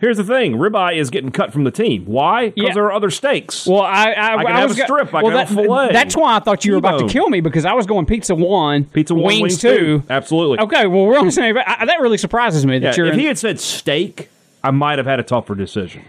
Here's 0.00 0.16
the 0.16 0.24
thing: 0.24 0.54
ribeye 0.54 0.96
is 0.96 1.10
getting 1.10 1.30
cut 1.30 1.52
from 1.52 1.62
the 1.64 1.70
team. 1.70 2.04
Why? 2.06 2.48
Because 2.50 2.68
Yeah. 2.68 2.74
there 2.74 2.84
are 2.86 2.92
other 2.92 3.08
steaks. 3.10 3.66
Well, 3.68 3.82
I 3.82 4.10
I, 4.12 4.36
I 4.36 4.44
can 4.44 4.54
have 4.54 4.68
was 4.70 4.76
a 4.76 4.80
go- 4.80 4.84
strip. 4.86 5.14
I 5.14 5.22
can 5.22 5.30
have 5.32 5.50
a 5.52 5.54
fillet. 5.54 5.92
That's 5.92 6.16
why 6.16 6.36
I 6.36 6.40
thought 6.40 6.64
you 6.64 6.72
were 6.72 6.78
about 6.78 6.92
to 6.92 6.98
T-bone. 6.98 7.08
kill 7.10 7.28
me 7.30 7.40
because 7.40 7.64
I 7.64 7.72
was 7.74 7.86
going 7.86 8.06
pizza 8.06 8.34
one, 8.34 8.84
Pizza 8.86 9.14
one, 9.14 9.24
wings, 9.40 9.58
two. 9.60 10.02
Absolutely. 10.10 10.58
Okay, 10.58 10.86
well 10.88 11.06
we're 11.06 11.18
on 11.18 11.26
the 11.26 11.32
same. 11.32 11.56
I, 11.56 11.84
that 11.84 12.00
really 12.00 12.18
surprises 12.18 12.66
me 12.66 12.74
Yeah, 12.74 12.78
that 12.80 12.96
you're. 12.96 13.06
if 13.06 13.14
in- 13.14 13.20
he 13.20 13.26
had 13.26 13.38
said 13.38 13.60
steak, 13.60 14.28
I 14.64 14.72
might 14.72 14.98
have 14.98 15.06
had 15.06 15.20
a 15.20 15.24
tougher 15.24 15.54
decision. 15.54 16.02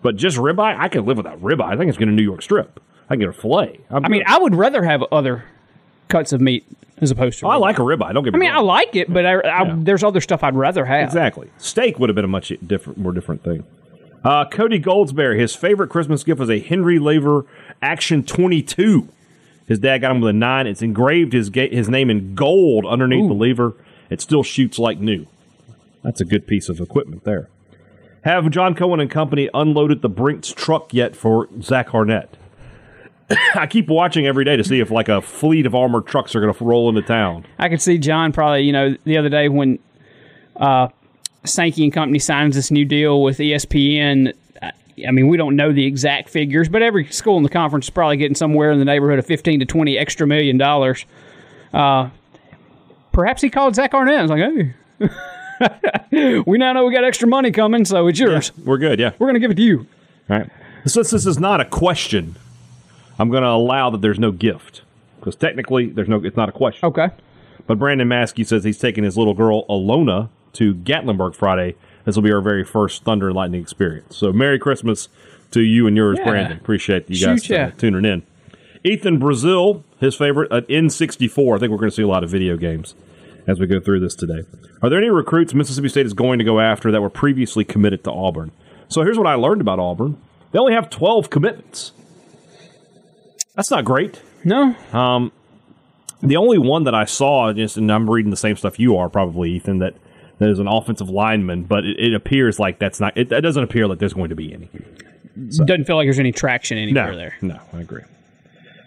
But 0.00 0.16
just 0.16 0.38
ribeye, 0.38 0.78
I 0.78 0.88
could 0.88 1.04
live 1.04 1.18
without 1.18 1.38
ribeye. 1.42 1.64
I 1.72 1.76
think 1.76 1.88
it's 1.90 1.98
going 1.98 2.08
to 2.08 2.14
New 2.14 2.22
York 2.22 2.40
strip. 2.40 2.80
I 3.10 3.14
can 3.14 3.20
get 3.20 3.28
a 3.28 3.32
fillet. 3.34 3.80
I'm 3.90 4.04
I 4.06 4.08
mean. 4.08 4.22
I 4.26 4.38
would 4.38 4.54
rather 4.54 4.82
have 4.84 5.02
other 5.12 5.44
cuts 6.08 6.32
of 6.32 6.40
meat 6.40 6.64
as 7.00 7.10
opposed 7.10 7.38
to. 7.40 7.46
I 7.48 7.56
like 7.56 7.78
a 7.78 7.82
ribeye. 7.82 8.12
Don't 8.12 8.24
get 8.24 8.32
me 8.34 8.38
I 8.38 8.40
mean, 8.40 8.50
I 8.50 8.60
like 8.60 8.94
it, 8.96 9.12
but 9.12 9.24
I, 9.26 9.34
I, 9.34 9.62
Yeah. 9.66 9.74
there's 9.78 10.02
other 10.04 10.20
stuff 10.20 10.42
I'd 10.44 10.54
rather 10.54 10.84
have. 10.84 11.04
Exactly. 11.04 11.50
Steak 11.58 11.98
would 11.98 12.08
have 12.08 12.14
been 12.16 12.24
a 12.24 12.28
much 12.28 12.52
different, 12.66 12.98
more 12.98 13.12
different 13.12 13.42
thing. 13.44 13.64
Uh, 14.24 14.44
Cody 14.48 14.80
Goldsberry, 14.80 15.38
his 15.38 15.54
favorite 15.54 15.88
Christmas 15.90 16.24
gift 16.24 16.40
was 16.40 16.50
a 16.50 16.58
Henry 16.58 16.98
Lever 16.98 17.46
Action 17.80 18.24
22. 18.24 19.08
His 19.66 19.78
dad 19.78 19.98
got 19.98 20.10
him 20.10 20.20
with 20.20 20.30
a 20.30 20.32
nine. 20.32 20.66
It's 20.66 20.82
engraved 20.82 21.32
his 21.32 21.50
ga- 21.50 21.68
his 21.74 21.88
name 21.88 22.10
in 22.10 22.34
gold 22.34 22.84
underneath 22.86 23.28
the 23.28 23.34
lever. 23.34 23.74
It 24.10 24.20
still 24.20 24.42
shoots 24.42 24.78
like 24.78 24.98
new. 24.98 25.26
That's 26.02 26.20
a 26.20 26.24
good 26.24 26.46
piece 26.46 26.68
of 26.68 26.80
equipment 26.80 27.24
there. 27.24 27.48
Have 28.24 28.50
John 28.50 28.74
Cohen 28.74 28.98
and 28.98 29.10
company 29.10 29.48
unloaded 29.54 30.02
the 30.02 30.08
Brinks 30.08 30.52
truck 30.52 30.92
yet 30.94 31.14
for 31.14 31.48
Zach 31.62 31.94
Arnett? 31.94 32.36
I 33.54 33.66
keep 33.66 33.88
watching 33.88 34.26
every 34.26 34.44
day 34.44 34.56
to 34.56 34.64
see 34.64 34.80
if 34.80 34.90
like 34.90 35.08
a 35.08 35.20
fleet 35.20 35.66
of 35.66 35.74
armored 35.74 36.06
trucks 36.06 36.34
are 36.34 36.40
going 36.40 36.52
to 36.52 36.64
roll 36.64 36.88
into 36.88 37.02
town. 37.02 37.46
I 37.58 37.68
could 37.68 37.82
see 37.82 37.98
John 37.98 38.32
probably, 38.32 38.62
you 38.62 38.72
know, 38.72 38.96
the 39.04 39.18
other 39.18 39.28
day 39.28 39.48
when 39.48 39.78
uh, 40.56 40.88
Sankey 41.44 41.84
and 41.84 41.92
company 41.92 42.18
signs 42.18 42.54
this 42.54 42.70
new 42.70 42.84
deal 42.84 43.22
with 43.22 43.38
ESPN. 43.38 44.32
I 45.06 45.10
mean, 45.12 45.28
we 45.28 45.36
don't 45.36 45.54
know 45.54 45.72
the 45.72 45.84
exact 45.84 46.28
figures, 46.28 46.68
but 46.68 46.82
every 46.82 47.06
school 47.06 47.36
in 47.36 47.44
the 47.44 47.48
conference 47.48 47.86
is 47.86 47.90
probably 47.90 48.16
getting 48.16 48.34
somewhere 48.34 48.72
in 48.72 48.78
the 48.78 48.84
neighborhood 48.84 49.18
of 49.18 49.26
15 49.26 49.60
to 49.60 49.66
20 49.66 49.96
extra 49.96 50.26
million 50.26 50.58
dollars. 50.58 51.04
Uh, 51.72 52.10
perhaps 53.12 53.42
he 53.42 53.50
called 53.50 53.74
Zach 53.74 53.94
Arnett. 53.94 54.20
and 54.20 54.30
was 54.30 54.40
like, 55.00 55.10
hey, 56.10 56.42
we 56.46 56.58
now 56.58 56.72
know 56.72 56.84
we 56.84 56.92
got 56.92 57.04
extra 57.04 57.28
money 57.28 57.52
coming, 57.52 57.84
so 57.84 58.06
it's 58.08 58.18
yours. 58.18 58.56
We're 58.58 58.78
good. 58.78 58.98
Yeah. 58.98 59.12
We're 59.18 59.26
going 59.26 59.34
to 59.34 59.40
give 59.40 59.50
it 59.50 59.56
to 59.56 59.62
you. 59.62 59.86
All 60.30 60.38
right. 60.38 60.50
Since 60.86 61.10
this 61.10 61.26
is 61.26 61.38
not 61.38 61.60
a 61.60 61.64
question, 61.64 62.36
I'm 63.18 63.30
going 63.30 63.42
to 63.42 63.48
allow 63.48 63.90
that 63.90 64.00
there's 64.00 64.18
no 64.18 64.30
gift 64.32 64.82
because 65.18 65.36
technically 65.36 65.86
there's 65.86 66.08
no. 66.08 66.22
It's 66.24 66.36
not 66.36 66.48
a 66.48 66.52
question. 66.52 66.86
Okay. 66.86 67.08
But 67.66 67.78
Brandon 67.78 68.08
Maskey 68.08 68.46
says 68.46 68.64
he's 68.64 68.78
taking 68.78 69.04
his 69.04 69.18
little 69.18 69.34
girl 69.34 69.66
Alona 69.66 70.30
to 70.54 70.74
Gatlinburg 70.74 71.34
Friday. 71.34 71.74
This 72.04 72.16
will 72.16 72.22
be 72.22 72.32
our 72.32 72.40
very 72.40 72.64
first 72.64 73.04
Thunder 73.04 73.26
and 73.26 73.36
Lightning 73.36 73.60
experience. 73.60 74.16
So 74.16 74.32
Merry 74.32 74.58
Christmas 74.58 75.08
to 75.50 75.60
you 75.60 75.86
and 75.86 75.96
yours, 75.96 76.18
Yeah. 76.18 76.24
Brandon. 76.24 76.58
Appreciate 76.58 77.10
you 77.10 77.26
guys 77.26 77.48
yeah. 77.50 77.66
uh, 77.66 77.70
tuning 77.72 78.04
in. 78.04 78.22
Ethan 78.84 79.18
Brazil, 79.18 79.84
his 79.98 80.14
favorite, 80.14 80.50
an 80.52 80.62
N64. 80.62 81.56
I 81.56 81.58
think 81.58 81.70
we're 81.72 81.78
going 81.78 81.90
to 81.90 81.94
see 81.96 82.02
a 82.02 82.08
lot 82.08 82.24
of 82.24 82.30
video 82.30 82.56
games 82.56 82.94
as 83.46 83.58
we 83.58 83.66
go 83.66 83.80
through 83.80 84.00
this 84.00 84.14
today. 84.14 84.44
Are 84.82 84.88
there 84.88 84.98
any 84.98 85.10
recruits 85.10 85.52
Mississippi 85.52 85.88
State 85.88 86.06
is 86.06 86.12
going 86.14 86.38
to 86.38 86.44
go 86.44 86.60
after 86.60 86.90
that 86.92 87.00
were 87.02 87.10
previously 87.10 87.64
committed 87.64 88.04
to 88.04 88.12
Auburn? 88.12 88.52
So 88.88 89.02
here's 89.02 89.18
what 89.18 89.26
I 89.26 89.34
learned 89.34 89.60
about 89.60 89.78
Auburn. 89.78 90.16
They 90.52 90.58
only 90.58 90.72
have 90.74 90.88
12 90.88 91.28
commitments. 91.28 91.92
That's 93.58 93.72
not 93.72 93.84
great. 93.84 94.22
No. 94.44 94.76
Um, 94.92 95.32
the 96.22 96.36
only 96.36 96.58
one 96.58 96.84
that 96.84 96.94
I 96.94 97.04
saw, 97.06 97.52
just 97.52 97.76
and 97.76 97.90
I'm 97.90 98.08
reading 98.08 98.30
the 98.30 98.36
same 98.36 98.54
stuff 98.56 98.78
you 98.78 98.96
are 98.96 99.08
probably, 99.08 99.50
Ethan, 99.50 99.78
that 99.80 99.94
there's 100.38 100.60
an 100.60 100.68
offensive 100.68 101.10
lineman, 101.10 101.64
but 101.64 101.84
it, 101.84 101.98
it 101.98 102.14
appears 102.14 102.60
like 102.60 102.78
that's 102.78 103.00
not. 103.00 103.16
It, 103.18 103.32
it 103.32 103.40
doesn't 103.40 103.64
appear 103.64 103.88
like 103.88 103.98
there's 103.98 104.12
going 104.14 104.28
to 104.30 104.36
be 104.36 104.54
any. 104.54 104.68
Doesn't 105.48 105.86
feel 105.86 105.96
like 105.96 106.06
there's 106.06 106.20
any 106.20 106.30
traction 106.30 106.78
anywhere 106.78 107.10
No, 107.10 107.16
there. 107.16 107.34
no, 107.42 107.58
I 107.72 107.80
agree. 107.80 108.02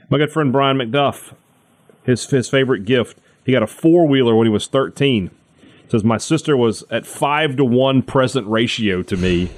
My 0.10 0.18
good 0.18 0.32
friend 0.32 0.54
Brian 0.54 0.78
McDuff, 0.78 1.34
his 2.06 2.30
his 2.30 2.48
favorite 2.50 2.86
gift, 2.86 3.18
he 3.46 3.52
got 3.52 3.64
a 3.64 3.68
four 3.68 4.08
wheeler 4.08 4.36
when 4.38 4.48
he 4.48 4.52
was 4.54 4.68
13. 4.68 5.32
Says 5.90 6.06
my 6.06 6.18
sister 6.18 6.56
was 6.56 6.86
at 6.90 7.06
five 7.06 7.58
to 7.58 7.66
one 7.66 8.02
present 8.04 8.48
ratio 8.48 9.04
to 9.04 9.18
me. 9.18 9.50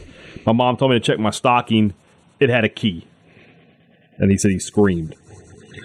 My 0.43 0.53
mom 0.53 0.75
told 0.77 0.89
me 0.91 0.97
to 0.97 1.05
check 1.05 1.19
my 1.19 1.29
stocking. 1.29 1.93
It 2.39 2.49
had 2.49 2.63
a 2.63 2.69
key, 2.69 3.05
and 4.17 4.31
he 4.31 4.37
said 4.37 4.51
he 4.51 4.59
screamed. 4.59 5.15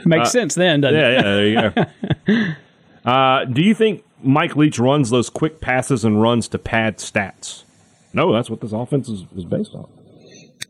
Makes 0.05 0.33
sense 0.33 0.55
then, 0.55 0.81
doesn't 0.81 0.99
it? 0.99 1.03
Yeah, 1.03 1.13
yeah, 1.13 1.23
there 1.23 2.27
you 2.27 2.45
go. 3.05 3.11
uh, 3.11 3.45
do 3.45 3.63
you 3.63 3.75
think 3.75 4.05
Mike 4.23 4.57
Leach 4.57 4.79
runs 4.79 5.11
those 5.11 5.29
quick 5.29 5.61
passes 5.61 6.05
and 6.05 6.23
runs 6.23 6.49
to 6.49 6.59
pad 6.59 6.99
stats? 6.99 7.65
No, 8.13 8.33
that's 8.33 8.49
what 8.49 8.61
this 8.61 8.73
offense 8.73 9.09
is, 9.09 9.25
is 9.37 9.45
based 9.45 9.75
on. 9.75 9.89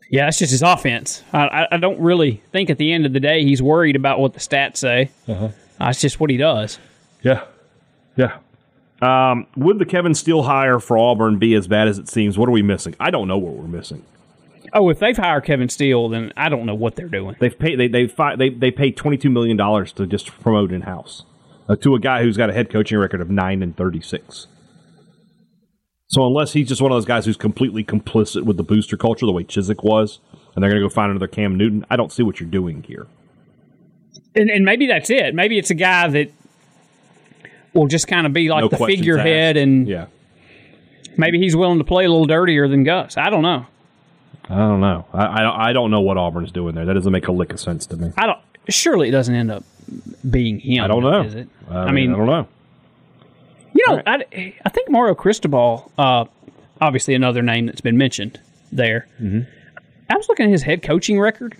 Yeah, 0.09 0.25
that's 0.25 0.39
just 0.39 0.51
his 0.51 0.63
offense. 0.63 1.23
I, 1.31 1.47
I, 1.47 1.67
I 1.73 1.77
don't 1.77 1.99
really 1.99 2.41
think 2.51 2.69
at 2.69 2.77
the 2.77 2.91
end 2.91 3.05
of 3.05 3.13
the 3.13 3.19
day 3.19 3.43
he's 3.43 3.61
worried 3.61 3.95
about 3.95 4.19
what 4.19 4.33
the 4.33 4.39
stats 4.39 4.77
say. 4.77 5.11
Uh-huh. 5.27 5.49
That's 5.77 6.01
just 6.01 6.19
what 6.19 6.29
he 6.29 6.37
does. 6.37 6.79
Yeah, 7.21 7.43
yeah. 8.17 8.39
Um, 9.01 9.47
would 9.55 9.79
the 9.79 9.85
Kevin 9.85 10.13
Steele 10.13 10.43
hire 10.43 10.79
for 10.79 10.97
Auburn 10.97 11.37
be 11.37 11.53
as 11.53 11.67
bad 11.67 11.87
as 11.87 11.99
it 11.99 12.09
seems? 12.09 12.37
What 12.37 12.49
are 12.49 12.51
we 12.51 12.61
missing? 12.61 12.95
I 12.99 13.11
don't 13.11 13.27
know 13.27 13.37
what 13.37 13.53
we're 13.53 13.67
missing. 13.67 14.03
Oh, 14.73 14.89
if 14.89 14.99
they've 14.99 15.15
hired 15.17 15.45
Kevin 15.45 15.69
Steele, 15.69 16.09
then 16.09 16.31
I 16.37 16.49
don't 16.49 16.65
know 16.65 16.75
what 16.75 16.95
they're 16.95 17.07
doing. 17.07 17.35
They've 17.39 17.57
paid 17.57 17.79
they 17.79 17.87
they 17.87 18.07
fi- 18.07 18.35
they 18.35 18.49
they 18.49 18.71
paid 18.71 18.95
twenty 18.97 19.17
two 19.17 19.29
million 19.29 19.57
dollars 19.57 19.91
to 19.93 20.05
just 20.05 20.27
promote 20.41 20.71
in 20.71 20.81
house 20.81 21.23
uh, 21.67 21.75
to 21.77 21.95
a 21.95 21.99
guy 21.99 22.23
who's 22.23 22.37
got 22.37 22.49
a 22.49 22.53
head 22.53 22.69
coaching 22.69 22.97
record 22.97 23.21
of 23.21 23.29
nine 23.29 23.61
and 23.63 23.75
thirty 23.75 24.01
six. 24.01 24.47
So 26.07 26.25
unless 26.25 26.53
he's 26.53 26.67
just 26.67 26.81
one 26.81 26.91
of 26.91 26.95
those 26.95 27.05
guys 27.05 27.25
who's 27.25 27.37
completely 27.37 27.83
complicit 27.83 28.43
with 28.43 28.57
the 28.57 28.63
booster 28.63 28.97
culture, 28.97 29.27
the 29.27 29.31
way 29.31 29.43
Chizik 29.43 29.83
was, 29.83 30.19
and 30.55 30.63
they're 30.63 30.71
going 30.71 30.81
to 30.81 30.87
go 30.87 30.91
find 30.91 31.11
another 31.11 31.27
Cam 31.27 31.55
Newton, 31.55 31.85
I 31.91 31.97
don't 31.97 32.11
see 32.11 32.23
what 32.23 32.39
you're 32.39 32.49
doing 32.49 32.81
here. 32.81 33.05
And, 34.33 34.49
and 34.49 34.65
maybe 34.65 34.87
that's 34.87 35.11
it. 35.11 35.35
Maybe 35.35 35.59
it's 35.59 35.69
a 35.69 35.75
guy 35.75 36.07
that 36.07 36.31
will 37.75 37.85
just 37.85 38.07
kind 38.07 38.25
of 38.25 38.33
be 38.33 38.49
like 38.49 38.63
No 38.63 38.69
the 38.69 38.77
figurehead, 38.77 39.55
asked. 39.55 39.61
and 39.61 39.87
yeah, 39.87 40.07
maybe 41.15 41.37
he's 41.37 41.55
willing 41.55 41.77
to 41.77 41.83
play 41.83 42.05
a 42.05 42.09
little 42.09 42.25
dirtier 42.25 42.67
than 42.67 42.83
Gus. 42.83 43.15
I 43.15 43.29
don't 43.29 43.43
know. 43.43 43.67
I 44.49 44.55
don't 44.55 44.81
know. 44.81 45.05
I, 45.13 45.25
I 45.39 45.41
don't- 45.41 45.59
I 45.59 45.73
don't 45.73 45.91
know 45.91 46.01
what 46.01 46.17
Auburn's 46.17 46.51
doing 46.51 46.73
there. 46.75 46.85
That 46.85 46.93
doesn't 46.93 47.11
make 47.11 47.27
a 47.27 47.31
lick 47.31 47.53
of 47.53 47.59
sense 47.59 47.85
to 47.87 47.97
me. 47.97 48.11
I 48.17 48.25
don't. 48.25 48.39
Surely 48.69 49.07
it 49.09 49.11
doesn't 49.11 49.33
end 49.33 49.51
up 49.51 49.63
being 50.29 50.59
him. 50.59 50.83
I 50.83 50.87
don't 50.87 51.01
know. 51.03 51.21
Is 51.21 51.35
it? 51.35 51.47
I, 51.69 51.91
mean, 51.91 52.13
I 52.13 52.17
don't 52.17 52.25
know. 52.27 52.47
You 53.73 53.83
know, 53.87 54.01
I, 54.05 54.53
I 54.65 54.69
think 54.69 54.89
Mario 54.89 55.13
Cristobal, 55.15 55.91
uh, 55.97 56.25
obviously 56.81 57.13
another 57.13 57.41
name 57.41 57.67
that's 57.67 57.81
been 57.81 57.97
mentioned 57.97 58.39
there. 58.71 59.07
Mm-hmm. 59.21 59.41
I 60.09 60.15
was 60.17 60.27
looking 60.27 60.45
at 60.47 60.51
his 60.51 60.63
head 60.63 60.81
coaching 60.81 61.19
record. 61.19 61.55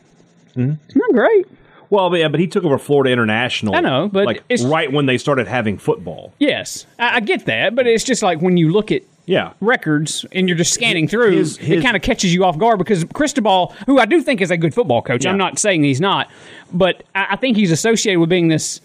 Mm-hmm. 0.56 0.74
It's 0.86 0.96
not 0.96 1.12
great. 1.12 1.46
Well, 1.92 2.16
yeah, 2.16 2.28
but 2.28 2.40
he 2.40 2.48
took 2.48 2.64
over 2.64 2.78
Florida 2.78 3.12
International. 3.12 3.76
I 3.76 3.80
know, 3.82 4.10
but 4.10 4.26
like 4.26 4.44
it's- 4.50 4.64
right 4.64 4.92
when 4.92 5.06
they 5.08 5.18
started 5.18 5.48
having 5.48 5.78
football. 5.78 6.34
Yes, 6.40 6.86
I, 7.00 7.18
I 7.18 7.20
get 7.20 7.46
that, 7.46 7.76
but 7.76 7.88
it's 7.88 8.04
just 8.04 8.22
like 8.22 8.42
when 8.42 8.58
you 8.58 8.72
look 8.72 8.92
at 8.92 9.02
Yeah, 9.29 9.53
records 9.62 10.25
and 10.31 10.50
you're 10.50 10.57
just 10.57 10.74
scanning 10.74 11.07
through, 11.07 11.38
His- 11.38 11.55
his- 11.57 11.77
it 11.77 11.83
kind 11.83 11.95
of 11.95 12.01
catches 12.01 12.33
you 12.33 12.43
off 12.45 12.57
guard 12.57 12.79
because 12.79 13.03
Cristobal, 13.13 13.75
who 13.86 14.00
I 14.00 14.07
do 14.07 14.24
think 14.24 14.41
is 14.41 14.50
a 14.50 14.57
good 14.57 14.74
football 14.74 15.03
coach, 15.03 15.24
Yeah. 15.24 15.29
I'm 15.29 15.38
not 15.38 15.59
saying 15.59 15.83
he's 15.83 16.01
not, 16.01 16.31
but 16.74 17.03
I, 17.13 17.27
I 17.31 17.36
think 17.36 17.55
he's 17.55 17.69
associated 17.69 18.19
with 18.19 18.29
being 18.29 18.48
this 18.48 18.81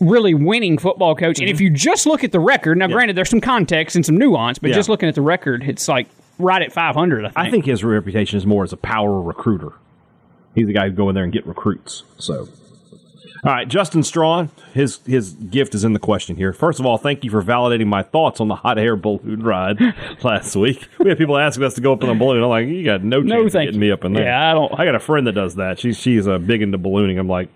really 0.00 0.34
winning 0.34 0.76
football 0.76 1.14
coach. 1.14 1.40
And 1.40 1.48
if 1.48 1.56
mhm. 1.56 1.60
you 1.60 1.70
just 1.70 2.04
look 2.04 2.24
at 2.24 2.30
the 2.30 2.38
record, 2.40 2.76
now 2.76 2.88
granted, 2.88 3.16
there's 3.16 3.30
some 3.30 3.40
context 3.40 3.96
and 3.96 4.04
some 4.04 4.18
nuance, 4.18 4.58
but 4.58 4.68
Yeah. 4.68 4.76
just 4.76 4.90
looking 4.90 5.08
at 5.08 5.14
the 5.14 5.22
record, 5.22 5.62
it's 5.66 5.88
like 5.88 6.08
right 6.38 6.60
at 6.60 6.70
500. 6.70 7.24
I 7.24 7.28
think. 7.28 7.38
I 7.38 7.50
think 7.50 7.64
his 7.64 7.82
reputation 7.82 8.36
is 8.36 8.44
more 8.44 8.64
as 8.64 8.74
a 8.74 8.76
power 8.76 9.18
recruiter. 9.18 9.72
He's 10.54 10.66
the 10.66 10.74
guy 10.74 10.90
who 10.90 10.94
go 10.94 11.08
in 11.08 11.14
there 11.14 11.24
and 11.24 11.32
get 11.32 11.46
recruits. 11.46 12.02
So, 12.18 12.48
all 13.44 13.52
right, 13.52 13.68
Justin 13.68 14.02
Strawn, 14.02 14.50
his 14.74 14.98
his 15.06 15.32
gift 15.34 15.74
is 15.74 15.84
in 15.84 15.92
the 15.92 15.98
question 15.98 16.36
here. 16.36 16.52
First 16.52 16.80
of 16.80 16.86
all, 16.86 16.98
thank 16.98 17.22
you 17.24 17.30
for 17.30 17.42
validating 17.42 17.86
my 17.86 18.02
thoughts 18.02 18.40
on 18.40 18.48
the 18.48 18.54
hot 18.56 18.78
air 18.78 18.96
balloon 18.96 19.42
ride 19.42 19.78
last 20.24 20.56
week. 20.56 20.88
We 20.98 21.08
had 21.08 21.18
people 21.18 21.36
asking 21.38 21.64
us 21.64 21.74
to 21.74 21.80
go 21.80 21.92
up 21.92 22.02
in 22.02 22.10
a 22.10 22.14
balloon. 22.14 22.42
I'm 22.42 22.48
like, 22.48 22.66
you 22.66 22.84
got 22.84 23.02
no 23.04 23.20
chance 23.20 23.28
No, 23.30 23.40
of 23.46 23.52
getting 23.52 23.74
you. 23.74 23.80
me 23.80 23.90
up 23.92 24.04
in 24.04 24.12
there. 24.12 24.24
Yeah, 24.24 24.50
I 24.50 24.54
don't- 24.54 24.78
I 24.78 24.84
got 24.84 24.94
a 24.94 25.00
friend 25.00 25.26
that 25.26 25.32
does 25.32 25.54
that. 25.56 25.78
She's 25.78 25.96
she's 25.98 26.26
uh, 26.26 26.38
big 26.38 26.62
into 26.62 26.78
ballooning. 26.78 27.18
I'm 27.18 27.28
like, 27.28 27.48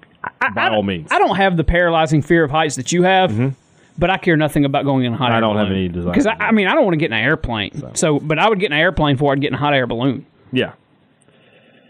by 0.54 0.68
all 0.68 0.82
means. 0.82 1.10
I 1.10 1.18
don't 1.18 1.36
have 1.36 1.56
the 1.56 1.64
paralyzing 1.64 2.22
fear 2.22 2.44
of 2.44 2.50
heights 2.50 2.76
that 2.76 2.92
you 2.92 3.02
have. 3.02 3.56
But 3.98 4.08
I 4.08 4.16
care 4.16 4.38
nothing 4.38 4.64
about 4.64 4.84
going 4.86 5.04
in 5.04 5.12
a 5.12 5.16
hot 5.16 5.24
Mm-hmm. 5.26 5.32
I 5.32 5.36
air 5.36 5.40
don't 5.42 5.56
have 5.58 5.66
any 5.70 5.88
desire 5.88 6.12
Because 6.12 6.26
I, 6.26 6.32
I 6.34 6.52
mean, 6.52 6.66
I 6.66 6.74
don't 6.74 6.84
want 6.84 6.94
to 6.94 6.98
get 6.98 7.06
in 7.06 7.12
an 7.12 7.22
airplane. 7.24 7.94
So. 7.94 8.18
but 8.20 8.38
I 8.38 8.48
would 8.48 8.58
get 8.58 8.66
in 8.66 8.72
an 8.72 8.78
airplane 8.78 9.16
before 9.16 9.32
I'd 9.32 9.40
get 9.42 9.48
in 9.48 9.54
a 9.54 9.58
hot 9.58 9.74
air 9.74 9.86
balloon. 9.86 10.24
yeah, 10.50 10.72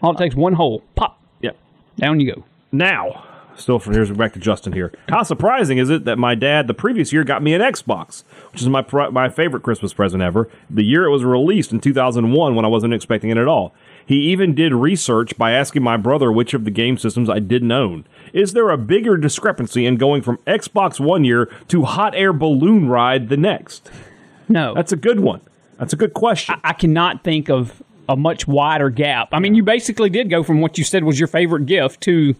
All 0.01 0.11
it 0.13 0.17
takes 0.17 0.35
one 0.35 0.51
hole, 0.53 0.83
pop, 0.95 1.21
yeah. 1.41 1.51
down 1.97 2.19
you 2.19 2.33
go. 2.35 2.43
Now, 2.73 3.23
still 3.57 3.79
from 3.79 3.93
here's 3.93 4.11
back 4.11 4.33
to 4.33 4.39
Justin 4.39 4.73
here. 4.73 4.91
How 5.09 5.23
surprising 5.23 5.77
is 5.77 5.89
it 5.89 6.05
that 6.05 6.17
my 6.17 6.35
dad 6.35 6.67
the 6.67 6.73
previous 6.73 7.13
year 7.13 7.23
got 7.23 7.43
me 7.43 7.53
an 7.53 7.61
Xbox, 7.61 8.23
which 8.51 8.61
is 8.61 8.69
my 8.69 8.85
my 9.11 9.29
favorite 9.29 9.63
Christmas 9.63 9.93
present 9.93 10.21
ever. 10.23 10.49
The 10.69 10.83
year 10.83 11.05
it 11.05 11.11
was 11.11 11.23
released 11.23 11.71
in 11.71 11.79
2001 11.79 12.55
when 12.55 12.65
I 12.65 12.67
wasn't 12.67 12.93
expecting 12.93 13.29
it 13.29 13.37
at 13.37 13.47
all. 13.47 13.73
He 14.05 14.15
even 14.31 14.53
did 14.53 14.73
research 14.73 15.37
by 15.37 15.51
asking 15.51 15.83
my 15.83 15.97
brother 15.97 16.31
which 16.31 16.53
of 16.53 16.65
the 16.65 16.71
game 16.71 16.97
systems 16.97 17.29
I 17.29 17.39
didn't 17.39 17.71
own. 17.71 18.05
Is 18.33 18.53
there 18.53 18.69
a 18.69 18.77
bigger 18.77 19.17
discrepancy 19.17 19.85
in 19.85 19.95
going 19.95 20.21
from 20.21 20.37
Xbox 20.39 20.99
one 20.99 21.23
year 21.23 21.45
to 21.69 21.83
hot 21.83 22.13
air 22.15 22.33
balloon 22.33 22.89
ride 22.89 23.29
the 23.29 23.37
next? 23.37 23.89
No, 24.49 24.73
That's 24.73 24.91
a 24.91 24.97
good 24.97 25.21
one. 25.21 25.41
That's 25.79 25.93
a 25.93 25.95
good 25.95 26.13
question. 26.13 26.55
I 26.63 26.73
cannot 26.73 27.23
think 27.23 27.49
of 27.49 27.81
a 28.09 28.15
much 28.17 28.47
wider 28.47 28.89
gap. 28.89 29.29
I 29.31 29.39
mean, 29.39 29.55
you 29.55 29.63
basically 29.63 30.09
did 30.09 30.29
go 30.29 30.43
from 30.43 30.61
what 30.61 30.77
you 30.77 30.83
said 30.83 31.03
was 31.03 31.19
your 31.19 31.27
favorite 31.27 31.65
gift 31.65 32.01
to 32.01 32.35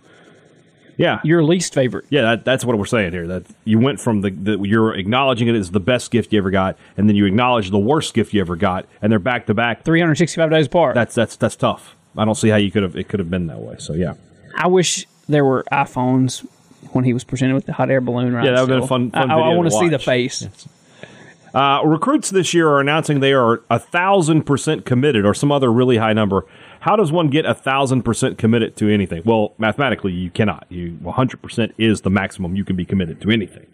yeah, 0.98 1.20
your 1.24 1.44
least 1.44 1.74
favorite. 1.74 2.06
Yeah, 2.10 2.22
that, 2.22 2.46
that's 2.46 2.64
what 2.66 2.78
we're 2.78 2.86
saying 2.86 3.12
here. 3.12 3.28
That 3.28 3.46
you 3.66 3.80
went 3.80 4.00
from 4.00 4.22
the, 4.22 4.30
the 4.30 4.60
you're 4.60 4.96
acknowledging 4.96 5.48
it 5.48 5.56
as 5.56 5.72
the 5.72 5.80
best 5.80 6.12
gift 6.12 6.34
you 6.34 6.40
ever 6.40 6.52
got, 6.52 6.78
and 6.98 7.10
then 7.10 7.16
you 7.16 7.26
acknowledge 7.26 7.72
the 7.72 7.80
worst 7.80 8.14
gift 8.14 8.34
you 8.34 8.42
ever 8.42 8.56
got, 8.56 8.86
and 9.02 9.12
they're 9.12 9.20
back 9.20 9.48
to 9.48 9.54
back. 9.54 9.84
365 9.84 10.50
days 10.50 10.68
apart. 10.68 10.96
That's 10.96 11.16
that's 11.16 11.36
that's 11.36 11.56
tough. 11.56 11.96
I 12.18 12.26
don't 12.26 12.36
see 12.36 12.50
how 12.50 12.58
you 12.58 12.72
could 12.72 12.84
have 12.84 12.96
it 12.96 13.08
could 13.08 13.20
have 13.20 13.30
been 13.30 13.48
that 13.48 13.60
way. 13.60 13.76
So 13.80 13.94
yeah, 13.94 14.14
I 14.56 14.68
wish 14.68 15.06
there 15.28 15.46
were 15.46 15.64
iPhones 15.72 16.46
when 16.92 17.06
he 17.06 17.14
was 17.14 17.24
presented 17.24 17.56
with 17.56 17.66
the 17.66 17.74
hot 17.74 17.90
air 17.90 18.02
balloon 18.02 18.34
ride. 18.34 18.46
Yeah, 18.46 18.52
that 18.52 18.62
would've 18.62 18.76
been 18.76 18.84
a 18.84 18.88
fun- 18.88 19.12
fun 19.12 19.32
I, 19.32 19.36
video 19.36 19.52
to 19.52 19.58
want 19.58 19.72
to 19.72 19.78
see 19.78 19.90
the 19.90 20.00
face. 20.00 20.48
uh, 21.54 21.82
recruits 21.86 22.30
this 22.30 22.54
year 22.54 22.70
are 22.70 22.80
announcing 22.80 23.20
they 23.20 23.34
are 23.34 23.62
a 23.70 23.80
thousand 23.80 24.44
percent 24.44 24.86
committed 24.86 25.26
or 25.26 25.34
some 25.34 25.52
other 25.52 25.72
really 25.72 25.98
high 25.98 26.14
number. 26.14 26.46
How 26.84 26.98
does 26.98 27.14
one 27.14 27.30
get 27.30 27.46
a 27.46 27.54
thousand 27.54 28.04
percent 28.04 28.38
committed 28.38 28.76
to 28.76 28.90
anything? 28.90 29.22
Well, 29.24 29.54
mathematically, 29.58 30.12
you 30.12 30.30
cannot. 30.30 30.66
You 30.68 30.98
100 31.02 31.42
percent 31.42 31.74
is 31.78 32.02
the 32.02 32.10
maximum 32.10 32.58
you 32.58 32.66
can 32.66 32.76
be 32.76 32.84
committed 32.84 33.22
to 33.22 33.30
anything. 33.30 33.66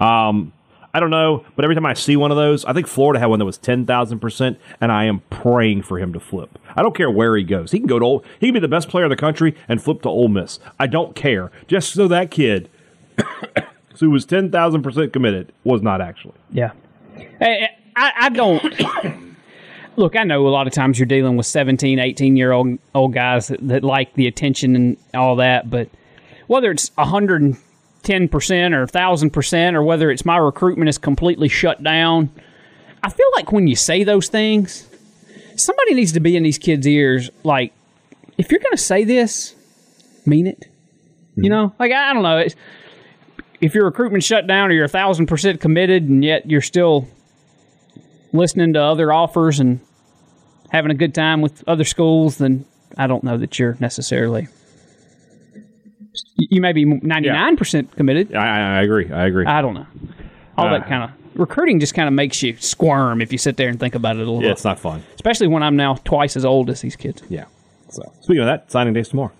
Um, 0.00 0.54
I 0.94 0.98
don't 0.98 1.10
know, 1.10 1.44
but 1.56 1.66
every 1.66 1.74
time 1.74 1.84
I 1.84 1.92
see 1.92 2.16
one 2.16 2.30
of 2.30 2.38
those, 2.38 2.64
I 2.64 2.72
think 2.72 2.86
Florida 2.86 3.20
had 3.20 3.26
one 3.26 3.38
that 3.38 3.44
was 3.44 3.58
ten 3.58 3.84
thousand 3.84 4.20
percent, 4.20 4.58
and 4.80 4.90
I 4.90 5.04
am 5.04 5.20
praying 5.28 5.82
for 5.82 5.98
him 5.98 6.14
to 6.14 6.20
flip. 6.20 6.58
I 6.74 6.80
don't 6.80 6.96
care 6.96 7.10
where 7.10 7.36
he 7.36 7.44
goes. 7.44 7.70
He 7.70 7.78
can 7.78 7.86
go 7.86 7.98
to 7.98 8.04
Ole, 8.04 8.24
he 8.40 8.46
can 8.46 8.54
be 8.54 8.60
the 8.60 8.68
best 8.68 8.88
player 8.88 9.04
in 9.04 9.10
the 9.10 9.16
country 9.16 9.54
and 9.68 9.82
flip 9.82 10.00
to 10.00 10.08
Ole 10.08 10.28
Miss. 10.28 10.58
I 10.80 10.86
don't 10.86 11.14
care. 11.14 11.52
Just 11.66 11.92
so 11.92 12.08
that 12.08 12.30
kid, 12.30 12.70
who 14.00 14.08
was 14.08 14.24
ten 14.24 14.50
thousand 14.50 14.82
percent 14.82 15.12
committed, 15.12 15.52
was 15.64 15.82
not 15.82 16.00
actually. 16.00 16.38
Yeah. 16.50 16.72
I, 17.42 17.68
I, 17.94 18.12
I 18.20 18.28
don't. 18.30 19.22
Look, 19.96 20.16
I 20.16 20.24
know 20.24 20.46
a 20.46 20.48
lot 20.48 20.66
of 20.66 20.72
times 20.72 20.98
you're 20.98 21.06
dealing 21.06 21.36
with 21.36 21.46
17, 21.46 21.98
18 21.98 22.36
year 22.36 22.52
old 22.52 22.78
old 22.94 23.12
guys 23.12 23.48
that, 23.48 23.66
that 23.68 23.84
like 23.84 24.14
the 24.14 24.26
attention 24.26 24.76
and 24.76 24.96
all 25.12 25.36
that, 25.36 25.70
but 25.70 25.88
whether 26.46 26.70
it's 26.70 26.90
110% 26.90 27.54
or 27.54 28.86
1000% 28.86 29.74
or 29.74 29.82
whether 29.82 30.10
it's 30.10 30.24
my 30.24 30.36
recruitment 30.36 30.88
is 30.88 30.98
completely 30.98 31.48
shut 31.48 31.82
down, 31.82 32.30
I 33.02 33.10
feel 33.10 33.28
like 33.36 33.52
when 33.52 33.66
you 33.66 33.76
say 33.76 34.04
those 34.04 34.28
things, 34.28 34.88
somebody 35.56 35.94
needs 35.94 36.12
to 36.12 36.20
be 36.20 36.36
in 36.36 36.42
these 36.42 36.58
kids' 36.58 36.86
ears 36.86 37.30
like, 37.42 37.72
if 38.36 38.50
you're 38.50 38.60
going 38.60 38.72
to 38.72 38.76
say 38.76 39.04
this, 39.04 39.54
mean 40.26 40.46
it. 40.46 40.68
You 41.36 41.44
mm-hmm. 41.44 41.50
know, 41.50 41.74
like 41.78 41.92
I, 41.92 42.10
I 42.10 42.12
don't 42.14 42.22
know. 42.22 42.38
It's, 42.38 42.56
if 43.60 43.74
your 43.74 43.84
recruitment 43.84 44.24
shut 44.24 44.46
down 44.46 44.70
or 44.70 44.74
you're 44.74 44.84
a 44.84 44.88
thousand 44.88 45.26
percent 45.26 45.60
committed 45.60 46.08
and 46.08 46.24
yet 46.24 46.50
you're 46.50 46.60
still 46.60 47.08
listening 48.34 48.74
to 48.74 48.82
other 48.82 49.12
offers 49.12 49.60
and 49.60 49.80
having 50.70 50.90
a 50.90 50.94
good 50.94 51.14
time 51.14 51.40
with 51.40 51.62
other 51.66 51.84
schools, 51.84 52.38
then 52.38 52.66
I 52.98 53.06
don't 53.06 53.24
know 53.24 53.38
that 53.38 53.58
you're 53.58 53.76
necessarily. 53.80 54.48
You 56.36 56.60
may 56.60 56.72
be 56.72 56.84
99% 56.84 57.92
committed. 57.96 58.34
I, 58.34 58.78
I, 58.78 58.82
agree. 58.82 59.10
I 59.10 59.26
agree. 59.26 59.46
I 59.46 59.62
don't 59.62 59.74
know. 59.74 59.86
All 60.56 60.66
Uh, 60.66 60.78
that 60.78 60.88
kind 60.88 61.04
of 61.04 61.10
recruiting 61.38 61.80
just 61.80 61.94
kind 61.94 62.08
of 62.08 62.14
makes 62.14 62.42
you 62.42 62.56
squirm 62.58 63.20
if 63.20 63.32
you 63.32 63.38
sit 63.38 63.56
there 63.56 63.68
and 63.68 63.78
think 63.78 63.94
about 63.94 64.16
it 64.16 64.26
a 64.26 64.30
little. 64.30 64.42
yeah, 64.42 64.50
it's 64.50 64.64
not 64.64 64.78
fun. 64.78 65.02
Especially 65.14 65.46
when 65.46 65.62
I'm 65.62 65.76
now 65.76 65.94
twice 66.04 66.36
as 66.36 66.44
old 66.44 66.70
as 66.70 66.80
these 66.80 66.96
kids. 66.96 67.22
Yeah. 67.28 67.46
So 67.88 68.02
speaking 68.20 68.40
of 68.40 68.46
that, 68.46 68.70
signing 68.70 68.94
days 68.94 69.08
tomorrow. 69.08 69.32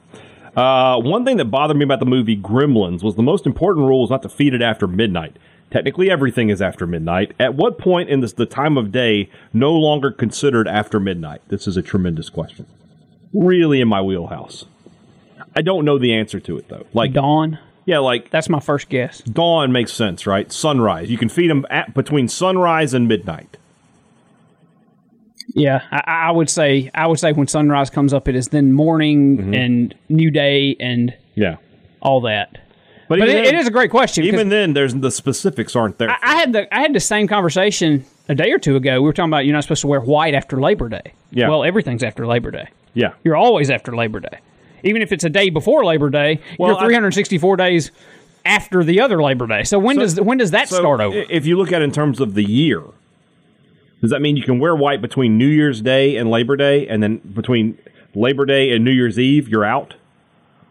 Uh, 0.56 1.00
one 1.00 1.24
thing 1.24 1.36
that 1.38 1.46
bothered 1.46 1.76
me 1.76 1.82
about 1.84 1.98
the 1.98 2.06
movie 2.06 2.36
Gremlins 2.36 3.02
was 3.02 3.16
the 3.16 3.22
most 3.22 3.44
important 3.44 3.86
rule 3.86 4.04
is 4.04 4.10
not 4.10 4.22
to 4.22 4.28
feed 4.28 4.54
it 4.54 4.62
after 4.62 4.86
midnight. 4.86 5.36
Technically, 5.74 6.08
everything 6.08 6.50
is 6.50 6.62
after 6.62 6.86
midnight. 6.86 7.32
At 7.40 7.56
what 7.56 7.78
point 7.78 8.08
in 8.08 8.20
this, 8.20 8.32
the 8.32 8.46
time 8.46 8.78
of 8.78 8.92
day 8.92 9.28
no 9.52 9.72
longer 9.72 10.12
considered 10.12 10.68
after 10.68 11.00
midnight? 11.00 11.42
This 11.48 11.66
is 11.66 11.76
a 11.76 11.82
tremendous 11.82 12.30
question. 12.30 12.66
Really 13.32 13.80
in 13.80 13.88
my 13.88 14.00
wheelhouse. 14.00 14.66
I 15.56 15.62
don't 15.62 15.84
know 15.84 15.98
the 15.98 16.14
answer 16.14 16.38
to 16.38 16.56
it 16.58 16.68
though. 16.68 16.86
Like 16.94 17.12
Dawn. 17.12 17.58
yeah, 17.86 17.98
like 17.98 18.30
That's 18.30 18.48
my 18.48 18.60
first 18.60 18.88
guess. 18.88 19.18
dawn 19.22 19.72
makes 19.72 19.92
sense, 19.92 20.28
right? 20.28 20.52
Sunrise. 20.52 21.10
You 21.10 21.18
can 21.18 21.28
feed 21.28 21.50
them 21.50 21.66
at 21.70 21.92
between 21.92 22.28
sunrise 22.28 22.94
and 22.94 23.08
midnight. 23.08 23.56
Yeah, 25.56 25.82
I, 25.90 26.28
I 26.28 26.30
would 26.30 26.48
say 26.48 26.88
I 26.94 27.08
would 27.08 27.18
say 27.18 27.32
when 27.32 27.48
sunrise 27.48 27.90
comes 27.90 28.14
up, 28.14 28.28
it 28.28 28.36
is 28.36 28.46
then 28.48 28.72
morning 28.72 29.38
Mm-hmm. 29.38 29.54
and 29.54 29.94
new 30.08 30.30
day 30.30 30.76
and 30.78 31.12
Yeah. 31.34 31.56
all 32.00 32.20
that. 32.20 32.58
But 33.18 33.28
even 33.28 33.36
it, 33.42 33.44
then- 33.44 33.54
it 33.54 33.58
is 33.60 33.66
a 33.66 33.70
great 33.70 33.90
question. 33.90 34.24
Even 34.24 34.48
then, 34.48 34.72
there's 34.72 34.94
the 34.94 35.10
specifics 35.10 35.74
aren't 35.76 35.98
there. 35.98 36.10
I, 36.10 36.18
I 36.22 36.34
had 36.36 36.52
the 36.52 36.74
I 36.74 36.80
had 36.80 36.92
the 36.92 37.00
same 37.00 37.26
conversation 37.28 38.04
a 38.28 38.34
day 38.34 38.52
or 38.52 38.58
two 38.58 38.76
ago. 38.76 38.94
We 39.00 39.06
were 39.06 39.12
talking 39.12 39.30
about 39.30 39.44
you're 39.46 39.54
not 39.54 39.62
supposed 39.64 39.82
to 39.82 39.86
wear 39.86 40.00
white 40.00 40.34
after 40.34 40.60
Labor 40.60 40.88
Day. 40.88 41.12
Yeah. 41.30 41.48
Well, 41.48 41.64
everything's 41.64 42.02
after 42.02 42.26
Labor 42.26 42.50
Day. 42.50 42.68
yeah. 42.94 43.12
You're 43.24 43.36
always 43.36 43.70
after 43.70 43.94
Labor 43.94 44.20
Day, 44.20 44.38
even 44.82 45.02
if 45.02 45.12
it's 45.12 45.24
a 45.24 45.30
day 45.30 45.50
before 45.50 45.84
Labor 45.84 46.10
Day. 46.10 46.40
Well, 46.58 46.70
you're 46.72 46.78
I- 46.80 46.84
364 46.86 47.56
days 47.56 47.90
after 48.46 48.84
the 48.84 49.00
other 49.00 49.22
Labor 49.22 49.46
Day. 49.46 49.64
So 49.64 49.78
when 49.78 49.98
does 49.98 50.20
when 50.20 50.38
does 50.38 50.50
that 50.52 50.68
So, 50.68 50.76
start 50.80 51.00
over? 51.00 51.16
If 51.30 51.46
you 51.46 51.56
look 51.56 51.72
at 51.72 51.80
it 51.82 51.84
in 51.84 51.92
terms 51.92 52.20
of 52.20 52.34
the 52.34 52.44
year, 52.44 52.82
does 54.00 54.10
that 54.10 54.20
mean 54.20 54.36
you 54.36 54.42
can 54.42 54.58
wear 54.58 54.74
white 54.76 55.00
between 55.00 55.38
New 55.38 55.46
Year's 55.48 55.80
Day 55.80 56.16
and 56.16 56.30
Labor 56.30 56.56
Day, 56.56 56.86
and 56.86 57.02
then 57.02 57.16
between 57.18 57.78
Labor 58.14 58.44
Day 58.44 58.70
and 58.72 58.84
New 58.84 58.90
Year's 58.90 59.18
Eve, 59.18 59.48
you're 59.48 59.64
out? 59.64 59.94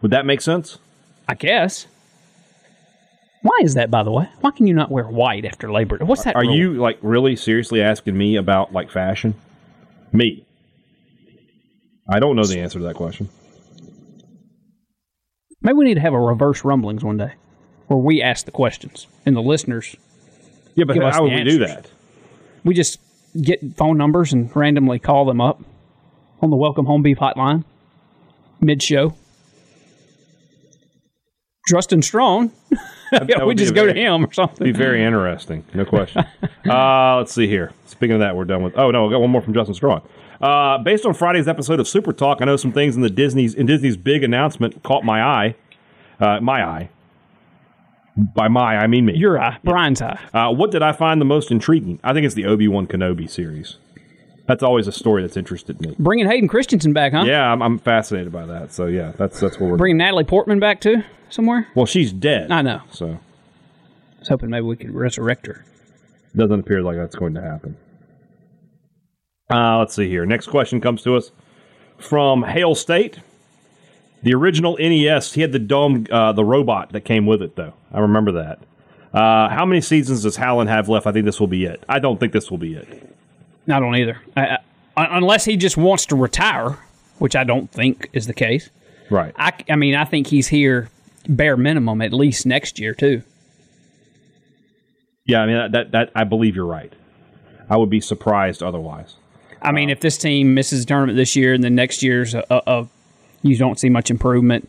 Would 0.02 0.10
that 0.12 0.24
make 0.26 0.40
sense? 0.40 0.78
I 1.28 1.34
guess. 1.34 1.86
Why 3.44 3.60
is 3.62 3.74
that, 3.74 3.90
by 3.90 4.02
the 4.02 4.10
way? 4.10 4.26
Why 4.40 4.52
can 4.52 4.66
you 4.66 4.72
not 4.72 4.90
wear 4.90 5.04
white 5.04 5.44
after 5.44 5.70
Labor 5.70 5.98
Day? 5.98 6.06
What's 6.06 6.24
that? 6.24 6.34
Are 6.34 6.40
rule? 6.44 6.56
you 6.56 6.72
like 6.80 6.96
really 7.02 7.36
seriously 7.36 7.82
asking 7.82 8.16
me 8.16 8.36
about 8.36 8.72
like 8.72 8.90
fashion? 8.90 9.34
Me. 10.12 10.46
I 12.08 12.20
don't 12.20 12.36
know 12.36 12.46
the 12.46 12.60
answer 12.60 12.78
to 12.78 12.86
that 12.86 12.94
question. 12.94 13.28
Maybe 15.60 15.74
we 15.74 15.84
need 15.84 15.96
to 15.96 16.00
have 16.00 16.14
a 16.14 16.18
reverse 16.18 16.64
rumblings 16.64 17.04
one 17.04 17.18
day, 17.18 17.34
where 17.88 17.98
we 17.98 18.22
ask 18.22 18.46
the 18.46 18.50
questions 18.50 19.08
and 19.26 19.36
the 19.36 19.42
listeners. 19.42 19.94
Yeah, 20.74 20.86
but 20.86 20.96
how 20.96 21.24
would 21.24 21.34
we 21.34 21.44
do 21.44 21.58
that? 21.58 21.90
We 22.64 22.72
just 22.72 22.98
get 23.38 23.60
phone 23.76 23.98
numbers 23.98 24.32
and 24.32 24.54
randomly 24.56 24.98
call 24.98 25.26
them 25.26 25.42
up 25.42 25.62
on 26.40 26.48
the 26.48 26.56
Welcome 26.56 26.86
Home 26.86 27.02
Beef 27.02 27.18
hotline 27.18 27.64
mid 28.58 28.82
show. 28.82 29.14
Justin 31.68 32.00
Strong. 32.00 32.50
We 33.46 33.54
just 33.54 33.74
go 33.74 33.86
to 33.86 33.92
him 33.92 34.24
or 34.24 34.32
something. 34.32 34.64
Be 34.64 34.72
very 34.72 35.04
interesting, 35.04 35.64
no 35.74 35.84
question. 35.84 36.24
uh, 36.68 37.16
let's 37.16 37.32
see 37.32 37.46
here. 37.46 37.72
Speaking 37.86 38.14
of 38.14 38.20
that, 38.20 38.36
we're 38.36 38.44
done 38.44 38.62
with. 38.62 38.76
Oh 38.76 38.90
no, 38.90 39.06
we 39.06 39.12
got 39.12 39.20
one 39.20 39.30
more 39.30 39.42
from 39.42 39.54
Justin 39.54 39.74
Strong. 39.74 40.02
Uh, 40.40 40.78
based 40.78 41.06
on 41.06 41.14
Friday's 41.14 41.48
episode 41.48 41.80
of 41.80 41.88
Super 41.88 42.12
Talk, 42.12 42.38
I 42.40 42.44
know 42.44 42.56
some 42.56 42.72
things 42.72 42.96
in 42.96 43.02
the 43.02 43.10
Disney's 43.10 43.54
in 43.54 43.66
Disney's 43.66 43.96
big 43.96 44.22
announcement 44.22 44.82
caught 44.82 45.04
my 45.04 45.22
eye. 45.22 45.54
Uh, 46.20 46.40
my 46.40 46.64
eye. 46.64 46.90
By 48.16 48.46
my, 48.46 48.76
I 48.76 48.86
mean 48.86 49.06
me. 49.06 49.16
Your 49.16 49.40
eye, 49.40 49.58
Brian's 49.64 50.00
eye. 50.00 50.20
Uh, 50.32 50.52
what 50.52 50.70
did 50.70 50.82
I 50.82 50.92
find 50.92 51.20
the 51.20 51.24
most 51.24 51.50
intriguing? 51.50 51.98
I 52.04 52.12
think 52.12 52.24
it's 52.24 52.36
the 52.36 52.46
Obi 52.46 52.68
Wan 52.68 52.86
Kenobi 52.86 53.28
series. 53.28 53.78
That's 54.46 54.62
always 54.62 54.86
a 54.86 54.92
story 54.92 55.22
that's 55.22 55.36
interested 55.36 55.80
me. 55.80 55.94
Bringing 55.98 56.28
Hayden 56.28 56.48
Christensen 56.48 56.92
back, 56.92 57.12
huh? 57.12 57.24
Yeah, 57.24 57.50
I'm, 57.50 57.62
I'm 57.62 57.78
fascinated 57.78 58.30
by 58.30 58.44
that. 58.46 58.72
So 58.72 58.86
yeah, 58.86 59.12
that's 59.16 59.40
that's 59.40 59.58
what 59.58 59.70
we're. 59.70 59.76
Bringing 59.76 59.96
Natalie 59.98 60.24
Portman 60.24 60.60
back 60.60 60.80
too, 60.80 61.02
somewhere. 61.30 61.66
well, 61.74 61.86
she's 61.86 62.12
dead. 62.12 62.50
I 62.50 62.62
know. 62.62 62.82
So 62.90 63.08
I 63.08 64.18
was 64.18 64.28
hoping 64.28 64.50
maybe 64.50 64.66
we 64.66 64.76
could 64.76 64.94
resurrect 64.94 65.46
her. 65.46 65.64
Doesn't 66.36 66.60
appear 66.60 66.82
like 66.82 66.96
that's 66.96 67.14
going 67.16 67.34
to 67.34 67.40
happen. 67.40 67.76
Uh, 69.50 69.78
let's 69.78 69.94
see 69.94 70.08
here. 70.08 70.26
Next 70.26 70.48
question 70.48 70.80
comes 70.80 71.02
to 71.02 71.16
us 71.16 71.30
from 71.98 72.42
Hale 72.42 72.74
State. 72.74 73.20
The 74.22 74.34
original 74.34 74.76
NES, 74.78 75.34
he 75.34 75.42
had 75.42 75.52
the 75.52 75.58
dome, 75.58 76.06
uh, 76.10 76.32
the 76.32 76.44
robot 76.44 76.92
that 76.92 77.02
came 77.02 77.26
with 77.26 77.42
it, 77.42 77.56
though. 77.56 77.74
I 77.92 78.00
remember 78.00 78.32
that. 78.32 78.58
Uh, 79.12 79.48
how 79.50 79.66
many 79.66 79.80
seasons 79.82 80.22
does 80.22 80.36
Howland 80.36 80.70
have 80.70 80.88
left? 80.88 81.06
I 81.06 81.12
think 81.12 81.26
this 81.26 81.38
will 81.38 81.46
be 81.46 81.66
it. 81.66 81.84
I 81.88 81.98
don't 81.98 82.18
think 82.18 82.32
this 82.32 82.50
will 82.50 82.58
be 82.58 82.74
it. 82.74 83.13
I 83.68 83.80
don't 83.80 83.96
either. 83.96 84.20
I, 84.36 84.58
I, 84.96 85.16
unless 85.16 85.44
he 85.44 85.56
just 85.56 85.76
wants 85.76 86.06
to 86.06 86.16
retire, 86.16 86.78
which 87.18 87.34
I 87.36 87.44
don't 87.44 87.70
think 87.70 88.10
is 88.12 88.26
the 88.26 88.34
case. 88.34 88.70
Right. 89.10 89.34
I, 89.36 89.52
I 89.68 89.76
mean, 89.76 89.94
I 89.94 90.04
think 90.04 90.26
he's 90.26 90.48
here 90.48 90.90
bare 91.28 91.56
minimum 91.56 92.00
at 92.02 92.12
least 92.12 92.46
next 92.46 92.78
year 92.78 92.94
too. 92.94 93.22
Yeah, 95.26 95.40
I 95.40 95.46
mean 95.46 95.56
that, 95.56 95.72
that 95.72 95.90
that 95.92 96.10
I 96.14 96.24
believe 96.24 96.54
you're 96.54 96.66
right. 96.66 96.92
I 97.70 97.78
would 97.78 97.88
be 97.88 98.00
surprised 98.00 98.62
otherwise. 98.62 99.16
I 99.62 99.72
mean, 99.72 99.88
if 99.88 100.00
this 100.00 100.18
team 100.18 100.52
misses 100.52 100.80
the 100.80 100.86
tournament 100.86 101.16
this 101.16 101.34
year 101.34 101.54
and 101.54 101.64
then 101.64 101.74
next 101.74 102.02
year's 102.02 102.34
a, 102.34 102.44
a, 102.50 102.62
a 102.66 102.88
you 103.42 103.56
don't 103.56 103.78
see 103.78 103.88
much 103.88 104.10
improvement, 104.10 104.68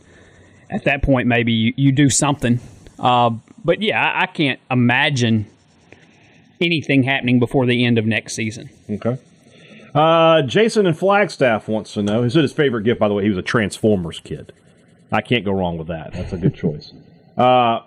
at 0.70 0.84
that 0.84 1.02
point 1.02 1.28
maybe 1.28 1.52
you, 1.52 1.74
you 1.76 1.92
do 1.92 2.08
something. 2.08 2.60
Uh, 2.98 3.30
but 3.64 3.82
yeah, 3.82 4.02
I, 4.02 4.22
I 4.22 4.26
can't 4.26 4.58
imagine 4.70 5.46
anything 6.60 7.02
happening 7.02 7.38
before 7.38 7.66
the 7.66 7.84
end 7.84 7.98
of 7.98 8.06
next 8.06 8.34
season. 8.34 8.70
Okay. 8.90 9.18
Uh, 9.94 10.42
Jason 10.42 10.86
in 10.86 10.94
Flagstaff 10.94 11.68
wants 11.68 11.94
to 11.94 12.02
know. 12.02 12.22
He 12.22 12.30
said 12.30 12.42
his 12.42 12.52
favorite 12.52 12.82
gift, 12.82 13.00
by 13.00 13.08
the 13.08 13.14
way, 13.14 13.22
he 13.22 13.30
was 13.30 13.38
a 13.38 13.42
Transformers 13.42 14.20
kid. 14.20 14.52
I 15.10 15.22
can't 15.22 15.44
go 15.44 15.52
wrong 15.52 15.78
with 15.78 15.88
that. 15.88 16.12
That's 16.12 16.32
a 16.32 16.36
good 16.38 16.54
choice. 16.54 16.92
Uh, 17.36 17.80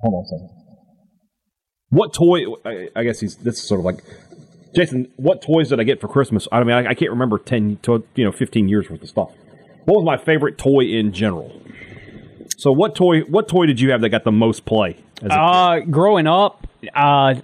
hold 0.00 0.12
on 0.12 0.24
a 0.24 0.26
second. 0.26 0.50
What 1.88 2.12
toy? 2.12 2.40
I, 2.66 2.88
I 2.94 3.02
guess 3.02 3.20
he's. 3.20 3.36
This 3.36 3.54
is 3.56 3.62
sort 3.62 3.80
of 3.80 3.86
like 3.86 4.04
Jason. 4.74 5.10
What 5.16 5.40
toys 5.40 5.70
did 5.70 5.80
I 5.80 5.84
get 5.84 6.02
for 6.02 6.08
Christmas? 6.08 6.46
I 6.52 6.62
mean, 6.64 6.76
I, 6.76 6.90
I 6.90 6.94
can't 6.94 7.10
remember 7.10 7.38
ten 7.38 7.78
to 7.84 8.04
you 8.14 8.26
know 8.26 8.32
fifteen 8.32 8.68
years 8.68 8.90
worth 8.90 9.02
of 9.02 9.08
stuff. 9.08 9.30
What 9.86 9.96
was 9.96 10.04
my 10.04 10.18
favorite 10.18 10.58
toy 10.58 10.80
in 10.84 11.14
general? 11.14 11.62
So, 12.62 12.70
what 12.70 12.94
toy? 12.94 13.22
What 13.22 13.48
toy 13.48 13.66
did 13.66 13.80
you 13.80 13.90
have 13.90 14.02
that 14.02 14.10
got 14.10 14.22
the 14.22 14.30
most 14.30 14.64
play? 14.64 14.96
As 15.20 15.32
a? 15.32 15.34
Uh, 15.34 15.80
growing 15.80 16.28
up, 16.28 16.64
uh, 16.94 17.34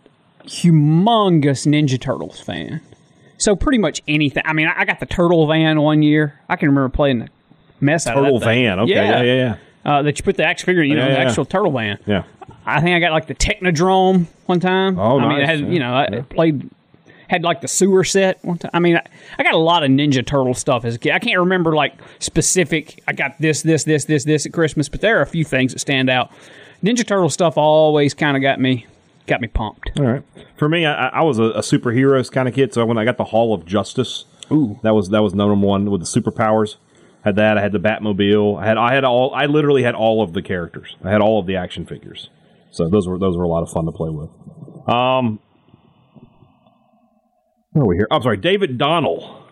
humongous 0.44 1.66
Ninja 1.66 2.00
Turtles 2.00 2.38
fan. 2.38 2.80
So 3.36 3.56
pretty 3.56 3.78
much 3.78 4.00
anything. 4.06 4.44
I 4.46 4.52
mean, 4.52 4.68
I 4.68 4.82
I 4.82 4.84
got 4.84 5.00
the 5.00 5.06
Turtle 5.06 5.44
Van 5.48 5.80
one 5.80 6.02
year. 6.02 6.38
I 6.48 6.54
can 6.54 6.68
remember 6.68 6.88
playing 6.88 7.18
the 7.18 7.28
mess 7.80 8.06
out 8.06 8.14
Turtle 8.14 8.36
of 8.36 8.42
that 8.42 8.46
thing. 8.46 8.64
van. 8.66 8.78
Okay, 8.78 8.92
yeah, 8.92 9.22
yeah, 9.22 9.56
yeah. 9.84 9.90
Uh, 9.92 10.02
that 10.02 10.16
you 10.20 10.22
put 10.22 10.36
the 10.36 10.44
action 10.44 10.66
figure, 10.66 10.84
in, 10.84 10.90
you 10.90 10.94
know, 10.94 11.08
Yeah, 11.08 11.14
the 11.14 11.20
yeah. 11.20 11.28
actual 11.28 11.44
Turtle 11.44 11.72
Van. 11.72 11.98
Yeah. 12.06 12.22
I 12.64 12.80
think 12.80 12.94
I 12.94 13.00
got 13.00 13.10
like 13.10 13.26
the 13.26 13.34
Technodrome 13.34 14.26
one 14.46 14.60
time. 14.60 15.00
Oh, 15.00 15.18
I 15.18 15.22
mean, 15.22 15.38
it 15.38 15.40
nice, 15.40 15.48
had 15.48 15.60
yeah, 15.62 15.66
you 15.66 15.78
know, 15.80 15.94
I 15.94 16.08
yeah. 16.12 16.22
played 16.30 16.70
had 17.28 17.42
like 17.44 17.60
the 17.60 17.68
sewer 17.68 18.04
set 18.04 18.42
one 18.44 18.58
time. 18.58 18.70
I 18.74 18.80
mean, 18.80 18.96
I, 18.96 19.04
I 19.38 19.42
got 19.42 19.54
a 19.54 19.58
lot 19.58 19.84
of 19.84 19.90
Ninja 19.90 20.26
Turtle 20.26 20.54
stuff 20.54 20.84
as 20.84 20.96
a 20.96 20.98
kid. 20.98 21.12
I 21.12 21.18
can't 21.18 21.38
remember 21.38 21.74
like 21.74 21.94
specific. 22.18 23.02
I 23.06 23.12
got 23.12 23.38
this, 23.38 23.62
this, 23.62 23.84
this, 23.84 24.06
this, 24.06 24.24
this 24.24 24.46
at 24.46 24.52
Christmas, 24.52 24.88
but 24.88 25.00
there 25.00 25.18
are 25.18 25.22
a 25.22 25.26
few 25.26 25.44
things 25.44 25.72
that 25.72 25.78
stand 25.78 26.10
out. 26.10 26.32
Ninja 26.82 27.06
Turtle 27.06 27.30
stuff 27.30 27.56
always 27.56 28.14
kind 28.14 28.36
of 28.36 28.42
got 28.42 28.58
me 28.60 28.86
got 29.26 29.40
me 29.40 29.48
pumped. 29.48 29.90
All 29.98 30.06
right. 30.06 30.22
For 30.56 30.68
me, 30.68 30.86
I, 30.86 31.08
I 31.08 31.22
was 31.22 31.38
a, 31.38 31.44
a 31.44 31.60
superheroes 31.60 32.32
kind 32.32 32.48
of 32.48 32.54
kid, 32.54 32.72
so 32.72 32.84
when 32.86 32.98
I 32.98 33.04
got 33.04 33.18
the 33.18 33.24
Hall 33.24 33.54
of 33.54 33.66
Justice, 33.66 34.24
Ooh. 34.50 34.80
that 34.82 34.94
was 34.94 35.10
that 35.10 35.22
was 35.22 35.34
number 35.34 35.54
one 35.54 35.90
with 35.90 36.00
the 36.00 36.06
superpowers. 36.06 36.76
Had 37.24 37.36
that. 37.36 37.58
I 37.58 37.60
had 37.60 37.72
the 37.72 37.80
Batmobile. 37.80 38.60
I 38.60 38.66
had 38.66 38.78
I 38.78 38.94
had 38.94 39.04
all. 39.04 39.34
I 39.34 39.46
literally 39.46 39.82
had 39.82 39.94
all 39.94 40.22
of 40.22 40.32
the 40.32 40.40
characters. 40.40 40.96
I 41.04 41.10
had 41.10 41.20
all 41.20 41.38
of 41.38 41.46
the 41.46 41.56
action 41.56 41.84
figures. 41.84 42.30
So 42.70 42.88
those 42.88 43.06
were 43.06 43.18
those 43.18 43.36
were 43.36 43.44
a 43.44 43.48
lot 43.48 43.62
of 43.62 43.70
fun 43.70 43.84
to 43.86 43.92
play 43.92 44.08
with. 44.08 44.30
Um, 44.88 45.40
Where 47.72 47.84
are 47.84 47.86
we 47.86 47.96
here? 47.96 48.06
I'm 48.10 48.22
sorry, 48.22 48.38
David 48.38 48.78
Donnell. 48.78 49.44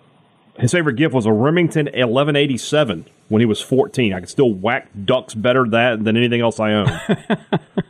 His 0.59 0.72
favorite 0.72 0.96
gift 0.96 1.14
was 1.14 1.26
a 1.26 1.33
Remington 1.33 1.85
1187 1.87 3.07
when 3.29 3.40
he 3.40 3.46
was 3.46 3.61
14. 3.61 4.14
I 4.14 4.20
could 4.20 4.31
still 4.31 4.52
whack 4.52 4.88
ducks 5.05 5.35
better 5.35 5.68
that 5.68 6.02
than 6.02 6.16
anything 6.16 6.40
else 6.40 6.59
I 6.59 6.72
own. 6.72 6.88
I 6.88 7.38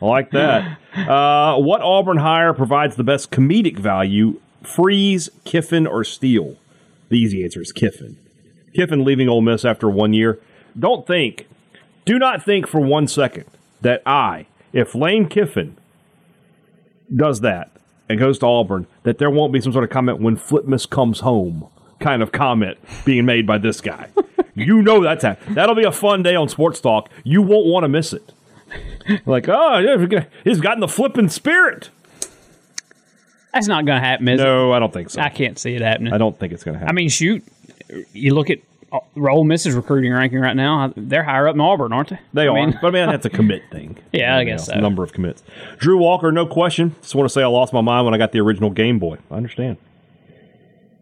like 0.01 0.31
that. 0.31 0.77
Uh, 0.95 1.57
what 1.59 1.81
Auburn 1.81 2.17
hire 2.17 2.53
provides 2.53 2.97
the 2.97 3.05
best 3.05 3.31
comedic 3.31 3.79
value? 3.79 4.41
Freeze, 4.63 5.29
Kiffin, 5.45 5.87
or 5.87 6.03
Steele? 6.03 6.57
The 7.07 7.15
easy 7.15 7.43
answer 7.45 7.61
is 7.61 7.71
Kiffin. 7.71 8.17
Kiffin 8.75 9.05
leaving 9.05 9.29
Ole 9.29 9.41
Miss 9.41 9.63
after 9.63 9.89
one 9.89 10.11
year. 10.11 10.39
Don't 10.77 11.07
think, 11.07 11.47
do 12.03 12.19
not 12.19 12.43
think 12.43 12.67
for 12.67 12.81
one 12.81 13.07
second 13.07 13.45
that 13.79 14.01
I, 14.05 14.47
if 14.73 14.93
Lane 14.93 15.29
Kiffin 15.29 15.77
does 17.15 17.39
that 17.41 17.71
and 18.09 18.19
goes 18.19 18.39
to 18.39 18.45
Auburn, 18.45 18.87
that 19.07 19.19
there 19.19 19.29
won't 19.29 19.53
be 19.53 19.61
some 19.61 19.71
sort 19.71 19.83
of 19.83 19.89
comment 19.89 20.19
when 20.19 20.35
Flipmas 20.35 20.89
comes 20.89 21.21
home 21.21 21.67
kind 21.99 22.21
of 22.21 22.31
comment 22.31 22.77
being 23.05 23.25
made 23.25 23.47
by 23.47 23.57
this 23.57 23.81
guy. 23.81 24.09
you 24.55 24.81
know 24.81 25.01
that's 25.01 25.21
that. 25.21 25.39
That'll 25.49 25.75
be 25.75 25.85
a 25.85 25.91
fun 25.91 26.23
day 26.23 26.35
on 26.35 26.49
Sports 26.49 26.81
Talk. 26.81 27.09
You 27.23 27.41
won't 27.41 27.67
want 27.67 27.83
to 27.85 27.87
miss 27.87 28.13
it. 28.13 28.33
Like, 29.25 29.47
oh, 29.47 29.77
yeah, 29.77 30.25
he's 30.43 30.59
gotten 30.59 30.81
the 30.81 30.87
flipping 30.87 31.29
spirit. 31.29 31.89
That's 33.53 33.67
not 33.67 33.85
going 33.85 34.01
to 34.01 34.05
happen, 34.05 34.27
is 34.27 34.41
No, 34.41 34.73
I 34.73 34.79
don't 34.79 34.91
think 34.91 35.09
so. 35.09 35.21
I 35.21 35.29
can't 35.29 35.57
see 35.57 35.73
it 35.73 35.81
happening. 35.81 36.11
I 36.11 36.17
don't 36.17 36.37
think 36.37 36.51
it's 36.51 36.65
going 36.65 36.73
to 36.73 36.79
happen. 36.79 36.89
I 36.89 36.93
mean, 36.93 37.07
shoot, 37.07 37.43
you 38.11 38.35
look 38.35 38.49
at 38.49 38.59
uh, 38.91 38.99
Ole 39.17 39.43
Miss's 39.43 39.75
recruiting 39.75 40.13
ranking 40.13 40.39
right 40.39 40.55
now. 40.55 40.93
They're 40.95 41.23
higher 41.23 41.47
up 41.47 41.55
in 41.55 41.61
Auburn, 41.61 41.93
aren't 41.93 42.09
they? 42.09 42.19
They 42.33 42.43
I 42.43 42.47
are, 42.47 42.53
mean, 42.53 42.77
but 42.81 42.87
I 42.87 42.91
mean 42.91 43.09
that's 43.09 43.25
a 43.25 43.29
commit 43.29 43.63
thing. 43.71 43.97
Yeah, 44.13 44.37
I 44.37 44.45
guess 44.45 44.65
so. 44.67 44.79
Number 44.79 45.03
of 45.03 45.13
commits. 45.13 45.43
Drew 45.77 45.97
Walker, 45.97 46.31
no 46.31 46.47
question. 46.47 46.95
Just 47.01 47.13
want 47.13 47.29
to 47.29 47.33
say 47.33 47.43
I 47.43 47.47
lost 47.47 47.73
my 47.73 47.81
mind 47.81 48.05
when 48.05 48.13
I 48.13 48.17
got 48.17 48.31
the 48.31 48.39
original 48.39 48.69
Game 48.69 48.97
Boy. 48.99 49.17
I 49.29 49.35
understand. 49.35 49.77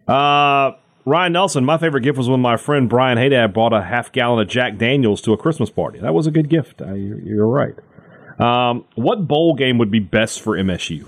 Uh, 0.08 0.72
Ryan 1.06 1.34
Nelson, 1.34 1.64
my 1.66 1.78
favorite 1.78 2.02
gift 2.02 2.18
was 2.18 2.28
when 2.28 2.40
my 2.42 2.58
friend 2.58 2.90
Brian 2.90 3.18
Haydad 3.18 3.54
bought 3.54 3.74
a 3.74 3.84
half 3.84 4.12
gallon 4.12 4.42
of 4.42 4.48
Jack 4.48 4.78
Daniels 4.78 5.22
to 5.22 5.34
a 5.34 5.38
Christmas 5.38 5.70
party. 5.70 6.00
That 6.00 6.14
was 6.14 6.28
a 6.28 6.32
good 6.32 6.50
gift. 6.50 6.82
I, 6.82 6.96
you're, 6.96 7.20
you're 7.20 7.48
right. 7.48 7.76
Um, 8.40 8.86
what 8.96 9.28
bowl 9.28 9.56
game 9.56 9.78
would 9.78 9.92
be 9.92 10.00
best 10.00 10.42
for 10.42 10.58
MSU? 10.58 11.06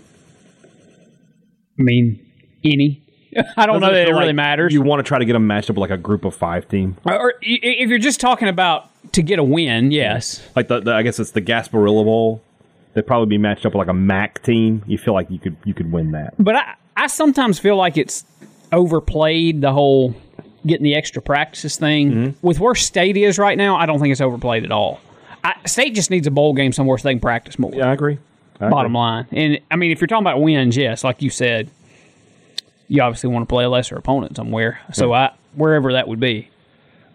I 1.79 1.81
mean, 1.81 2.25
any. 2.63 3.03
I 3.57 3.65
don't 3.65 3.81
know 3.81 3.91
that 3.91 4.01
it 4.01 4.05
feel 4.07 4.13
really 4.15 4.27
like 4.27 4.35
matters. 4.35 4.73
You 4.73 4.81
want 4.81 4.99
to 4.99 5.03
try 5.07 5.19
to 5.19 5.25
get 5.25 5.33
them 5.33 5.47
matched 5.47 5.69
up 5.69 5.75
with 5.75 5.81
like 5.89 5.97
a 5.97 6.01
group 6.01 6.25
of 6.25 6.35
five 6.35 6.67
team, 6.67 6.97
or, 7.05 7.13
or 7.17 7.33
i- 7.43 7.59
if 7.61 7.89
you're 7.89 7.99
just 7.99 8.19
talking 8.19 8.47
about 8.47 8.89
to 9.13 9.21
get 9.21 9.39
a 9.39 9.43
win, 9.43 9.91
yes. 9.91 10.45
like 10.55 10.67
the, 10.67 10.79
the 10.81 10.93
I 10.93 11.01
guess 11.03 11.19
it's 11.19 11.31
the 11.31 11.41
Gasparilla 11.41 12.03
Bowl. 12.03 12.41
They'd 12.93 13.05
probably 13.05 13.27
be 13.27 13.37
matched 13.37 13.65
up 13.65 13.73
with 13.73 13.79
like 13.79 13.89
a 13.89 13.93
MAC 13.93 14.41
team. 14.43 14.83
You 14.87 14.97
feel 14.97 15.13
like 15.13 15.29
you 15.29 15.39
could 15.39 15.55
you 15.65 15.73
could 15.73 15.91
win 15.91 16.11
that. 16.11 16.33
But 16.39 16.55
I, 16.55 16.73
I 16.95 17.07
sometimes 17.07 17.59
feel 17.59 17.75
like 17.75 17.97
it's 17.97 18.25
overplayed 18.71 19.61
the 19.61 19.71
whole 19.71 20.15
getting 20.65 20.83
the 20.83 20.95
extra 20.95 21.21
practices 21.21 21.77
thing. 21.77 22.11
Mm-hmm. 22.11 22.45
With 22.47 22.59
where 22.59 22.75
state 22.75 23.17
is 23.17 23.37
right 23.39 23.57
now, 23.57 23.75
I 23.75 23.85
don't 23.85 23.99
think 23.99 24.11
it's 24.11 24.21
overplayed 24.21 24.63
at 24.65 24.71
all. 24.71 24.99
I, 25.43 25.55
state 25.65 25.95
just 25.95 26.09
needs 26.09 26.27
a 26.27 26.31
bowl 26.31 26.53
game 26.53 26.71
somewhere 26.73 26.97
so 26.97 27.03
they 27.07 27.13
can 27.13 27.19
practice 27.21 27.57
more. 27.59 27.71
Yeah, 27.73 27.89
I 27.89 27.93
agree. 27.93 28.17
I 28.59 28.69
bottom 28.69 28.91
agree. 28.93 28.99
line. 28.99 29.27
And 29.31 29.59
I 29.71 29.75
mean, 29.75 29.91
if 29.91 30.01
you're 30.01 30.07
talking 30.07 30.23
about 30.23 30.41
wins, 30.41 30.75
yes, 30.75 31.03
like 31.03 31.21
you 31.21 31.29
said, 31.29 31.69
you 32.87 33.01
obviously 33.01 33.29
want 33.29 33.43
to 33.43 33.47
play 33.47 33.63
a 33.65 33.69
lesser 33.69 33.95
opponent 33.95 34.35
somewhere. 34.35 34.79
So 34.93 35.13
I 35.13 35.31
wherever 35.55 35.93
that 35.93 36.07
would 36.07 36.19
be. 36.19 36.49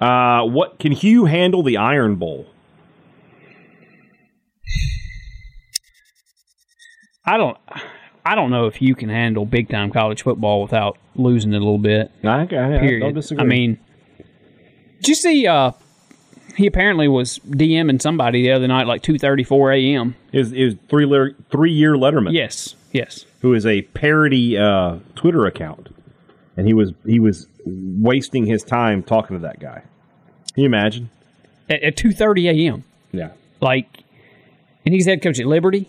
Uh, 0.01 0.43
what 0.45 0.79
can 0.79 0.93
Hugh 0.93 1.27
handle 1.27 1.63
the 1.63 1.77
Iron 1.77 2.17
Bowl? 2.17 2.47
I 7.25 7.37
don't. 7.37 7.57
I 8.25 8.35
don't 8.35 8.51
know 8.51 8.67
if 8.67 8.81
you 8.81 8.95
can 8.95 9.09
handle 9.09 9.45
big 9.45 9.69
time 9.69 9.91
college 9.91 10.23
football 10.23 10.63
without 10.63 10.97
losing 11.15 11.53
it 11.53 11.57
a 11.57 11.59
little 11.59 11.79
bit. 11.79 12.11
I, 12.25 12.43
I, 12.43 12.47
Period. 12.47 13.01
don't 13.01 13.15
disagree. 13.15 13.45
I 13.45 13.47
mean, 13.47 13.79
did 14.99 15.09
you 15.09 15.15
see? 15.15 15.47
Uh, 15.47 15.73
he 16.57 16.67
apparently 16.67 17.09
was 17.09 17.39
DMing 17.41 18.01
somebody 18.03 18.43
the 18.43 18.53
other 18.53 18.69
night, 18.69 18.87
like 18.87 19.03
two 19.03 19.19
thirty 19.19 19.45
four 19.45 19.73
a.m. 19.73 20.17
is 20.33 20.53
is 20.53 20.77
three 20.89 21.07
letter, 21.07 21.35
three 21.51 21.73
year 21.73 21.95
Letterman, 21.95 22.33
Yes, 22.33 22.75
yes. 22.93 23.25
Who 23.43 23.53
is 23.55 23.67
a 23.67 23.83
parody 23.83 24.57
uh, 24.57 24.97
Twitter 25.15 25.45
account, 25.47 25.89
and 26.57 26.67
he 26.67 26.73
was 26.75 26.93
he 27.05 27.21
was 27.21 27.47
wasting 27.67 28.47
his 28.47 28.63
time 28.65 29.03
talking 29.03 29.37
to 29.37 29.43
that 29.43 29.61
guy. 29.61 29.83
Can 30.55 30.63
you 30.63 30.67
imagine? 30.67 31.11
At, 31.69 31.83
at 31.83 31.97
two 31.97 32.13
thirty 32.13 32.49
a.m. 32.49 32.85
Yeah, 33.13 33.33
Like, 33.61 34.05
and 34.87 34.95
he's 34.95 35.05
head 35.07 35.21
coach 35.23 35.39
at 35.39 35.45
Liberty. 35.47 35.87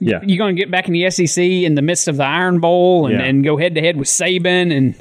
yeah. 0.00 0.18
You're 0.26 0.38
going 0.38 0.56
to 0.56 0.60
get 0.60 0.70
back 0.72 0.88
in 0.88 0.92
the 0.92 1.08
SEC 1.10 1.40
in 1.42 1.76
the 1.76 1.82
midst 1.82 2.08
of 2.08 2.16
the 2.16 2.24
Iron 2.24 2.58
Bowl 2.58 3.06
and, 3.06 3.14
Yeah. 3.18 3.24
and 3.24 3.44
go 3.44 3.56
head 3.56 3.76
to 3.76 3.80
head 3.80 3.96
with 3.96 4.08
Saban 4.08 4.76
and. 4.76 5.00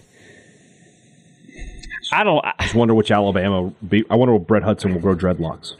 I 2.14 2.24
don't. 2.24 2.44
I, 2.46 2.54
just 2.62 2.76
wonder 2.76 2.94
which 2.94 3.12
Alabama. 3.12 3.74
Be, 3.88 4.06
I 4.10 4.16
wonder 4.16 4.36
if 4.36 4.44
Brett 4.48 4.64
Hudson 4.64 4.94
will 4.94 5.02
grow 5.02 5.16
dreadlocks. 5.16 5.74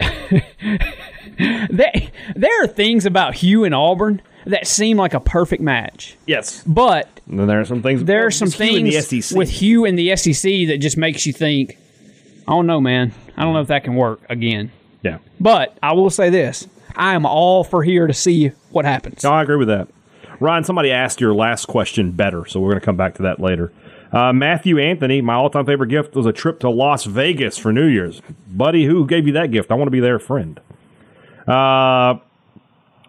they, 1.70 2.12
there 2.36 2.64
are 2.64 2.68
things 2.68 3.06
about 3.06 3.36
Hugh 3.36 3.64
and 3.64 3.74
Auburn 3.74 4.22
that 4.48 4.68
seem 4.68 4.98
like 4.98 5.14
a 5.14 5.20
perfect 5.20 5.62
match, 5.62 6.16
yes, 6.26 6.64
but 6.66 7.08
and 7.28 7.40
then 7.40 7.48
there 7.48 7.60
are 7.62 7.66
some 7.66 7.82
things. 7.82 8.04
there 8.04 8.26
are 8.26 8.32
some 8.32 8.48
just 8.48 8.58
Hugh 8.62 8.68
things 8.92 9.08
the 9.10 9.22
SEC. 9.22 9.38
with 9.38 9.50
Hugh 9.50 9.86
and 9.86 9.98
the 9.98 10.16
SEC 10.16 10.68
that 10.68 10.78
just 10.80 10.98
makes 10.98 11.26
you 11.26 11.34
think, 11.34 11.78
I 12.48 12.52
don't 12.52 12.68
know, 12.68 12.82
man. 12.82 13.14
I 13.36 13.44
don't 13.44 13.54
know 13.54 13.62
if 13.62 13.68
that 13.68 13.84
can 13.84 13.96
work 13.96 14.22
again. 14.30 14.72
yeah. 15.04 15.20
But 15.40 15.78
I 15.84 15.94
will 15.94 16.10
say 16.10 16.30
this: 16.30 16.68
I 16.96 17.14
am 17.14 17.26
all 17.26 17.64
for 17.64 17.84
here 17.84 18.08
to 18.08 18.14
see 18.14 18.50
what 18.72 18.86
happens. 18.86 19.24
No, 19.24 19.32
I 19.32 19.44
agree 19.44 19.58
with 19.58 19.68
that. 19.68 19.88
Ryan, 20.40 20.64
somebody 20.64 20.92
asked 20.92 21.20
your 21.20 21.34
last 21.34 21.66
question 21.66 22.12
better, 22.12 22.46
so 22.46 22.60
we're 22.60 22.70
going 22.70 22.80
to 22.80 22.86
come 22.86 22.98
back 22.98 23.16
to 23.16 23.24
that 23.24 23.40
later. 23.40 23.72
Uh, 24.12 24.32
Matthew 24.32 24.80
Anthony, 24.80 25.20
my 25.20 25.34
all 25.34 25.50
time 25.50 25.66
favorite 25.66 25.88
gift 25.90 26.16
was 26.16 26.26
a 26.26 26.32
trip 26.32 26.60
to 26.62 26.70
Las 26.70 27.06
Vegas 27.06 27.58
for 27.58 27.74
New 27.74 27.88
Year's. 27.88 28.22
Buddy, 28.48 28.86
who 28.86 29.06
gave 29.06 29.28
you 29.28 29.34
that 29.34 29.52
gift? 29.52 29.70
I 29.72 29.74
want 29.76 29.88
to 29.88 29.92
be 29.92 30.00
their 30.00 30.20
friend. 30.20 30.60
Uh, 31.48 32.16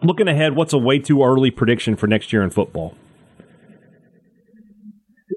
looking 0.03 0.29
ahead, 0.29 0.55
what's 0.57 0.73
a 0.73 0.79
way 0.79 0.99
too 0.99 1.23
early 1.23 1.51
prediction 1.51 1.97
for 1.97 2.07
next 2.07 2.33
year 2.33 2.43
in 2.43 2.51
football? 2.51 2.95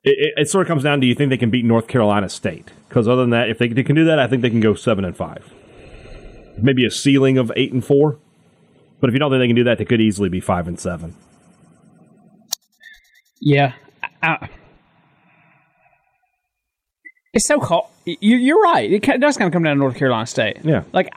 It, 0.03 0.15
it, 0.17 0.33
it 0.41 0.49
sort 0.49 0.63
of 0.63 0.67
comes 0.67 0.83
down 0.83 0.97
to 0.97 1.01
do 1.01 1.07
you 1.07 1.15
think 1.15 1.29
they 1.29 1.37
can 1.37 1.49
beat 1.49 1.65
North 1.65 1.87
Carolina 1.87 2.29
State? 2.29 2.71
Because 2.89 3.07
other 3.07 3.21
than 3.21 3.29
that, 3.31 3.49
if 3.49 3.57
they, 3.57 3.67
they 3.67 3.83
can 3.83 3.95
do 3.95 4.05
that, 4.05 4.19
I 4.19 4.27
think 4.27 4.41
they 4.41 4.49
can 4.49 4.61
go 4.61 4.73
seven 4.73 5.05
and 5.05 5.15
five. 5.15 5.53
Maybe 6.57 6.85
a 6.85 6.91
ceiling 6.91 7.37
of 7.37 7.51
eight 7.55 7.71
and 7.71 7.85
four. 7.85 8.17
But 8.99 9.09
if 9.09 9.13
you 9.13 9.19
don't 9.19 9.31
think 9.31 9.41
they 9.41 9.47
can 9.47 9.55
do 9.55 9.63
that, 9.63 9.77
they 9.77 9.85
could 9.85 10.01
easily 10.01 10.29
be 10.29 10.39
five 10.39 10.67
and 10.67 10.79
seven. 10.79 11.15
Yeah. 13.39 13.73
I- 14.21 14.49
it's 17.33 17.47
so 17.47 17.59
hard. 17.59 17.85
You, 18.05 18.35
you're 18.37 18.61
right. 18.61 18.91
It, 18.91 19.03
does 19.21 19.37
kind 19.37 19.47
of 19.47 19.53
come 19.53 19.63
down 19.63 19.75
to 19.75 19.79
North 19.79 19.95
Carolina 19.95 20.25
State. 20.25 20.57
Yeah. 20.63 20.83
Like, 20.91 21.09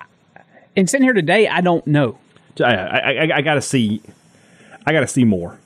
and 0.77 0.89
sitting 0.89 1.05
here 1.05 1.13
today, 1.13 1.49
I 1.49 1.61
don't 1.61 1.87
know. 1.87 2.19
I, 2.61 2.75
I, 2.75 3.37
I, 3.37 3.43
got 3.43 3.55
to 3.55 3.63
see. 3.63 4.03
I 4.87 4.93
got 4.93 5.01
to 5.01 5.09
see 5.09 5.25
more. 5.25 5.59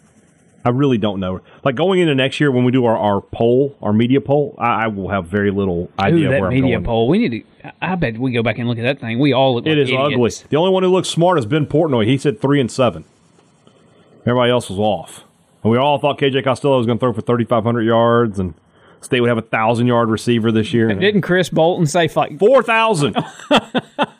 I 0.64 0.70
really 0.70 0.98
don't 0.98 1.20
know. 1.20 1.40
Like 1.64 1.76
going 1.76 2.00
into 2.00 2.14
next 2.14 2.40
year 2.40 2.50
when 2.50 2.64
we 2.64 2.72
do 2.72 2.84
our, 2.84 2.96
our 2.96 3.20
poll, 3.20 3.76
our 3.80 3.92
media 3.92 4.20
poll, 4.20 4.54
I, 4.58 4.84
I 4.84 4.86
will 4.88 5.08
have 5.08 5.26
very 5.26 5.50
little 5.50 5.90
idea 5.98 6.28
Ooh, 6.28 6.30
that 6.30 6.40
where 6.40 6.50
I'm 6.50 6.54
media 6.54 6.76
going. 6.76 6.84
poll. 6.84 7.08
We 7.08 7.18
need 7.18 7.44
to. 7.62 7.72
I 7.80 7.94
bet 7.94 8.18
we 8.18 8.32
go 8.32 8.42
back 8.42 8.58
and 8.58 8.68
look 8.68 8.78
at 8.78 8.82
that 8.82 9.00
thing. 9.00 9.18
We 9.18 9.32
all 9.32 9.54
look. 9.54 9.66
It 9.66 9.70
like 9.70 9.78
is 9.78 9.88
idiots. 9.88 10.40
ugly. 10.40 10.48
The 10.50 10.56
only 10.56 10.70
one 10.70 10.82
who 10.82 10.90
looks 10.90 11.08
smart 11.08 11.38
is 11.38 11.46
Ben 11.46 11.66
Portnoy. 11.66 12.06
He 12.06 12.18
said 12.18 12.40
three 12.40 12.60
and 12.60 12.70
seven. 12.70 13.04
Everybody 14.20 14.50
else 14.50 14.68
was 14.68 14.78
off, 14.78 15.24
and 15.62 15.72
we 15.72 15.78
all 15.78 15.98
thought 15.98 16.18
KJ 16.18 16.44
Costello 16.44 16.76
was 16.76 16.86
going 16.86 16.98
to 16.98 17.00
throw 17.00 17.14
for 17.14 17.22
3,500 17.22 17.80
yards, 17.82 18.38
and 18.38 18.52
State 19.00 19.20
would 19.20 19.28
have 19.28 19.38
a 19.38 19.42
thousand 19.42 19.86
yard 19.86 20.10
receiver 20.10 20.50
this 20.50 20.74
year. 20.74 20.88
And 20.88 21.00
Didn't 21.00 21.22
Chris 21.22 21.48
Bolton 21.48 21.86
say 21.86 22.08
like 22.14 22.38
four 22.38 22.62
thousand. 22.62 23.16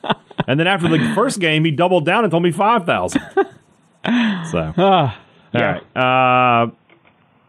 and 0.49 0.59
then 0.59 0.67
after 0.67 0.89
the 0.89 1.13
first 1.15 1.39
game, 1.39 1.65
he 1.65 1.71
doubled 1.71 2.05
down 2.05 2.25
and 2.25 2.31
told 2.31 2.43
me 2.43 2.51
five 2.51 2.85
thousand. 2.85 3.23
So, 4.51 4.73
all 4.79 5.13
right. 5.53 5.97
Uh, 5.97 6.71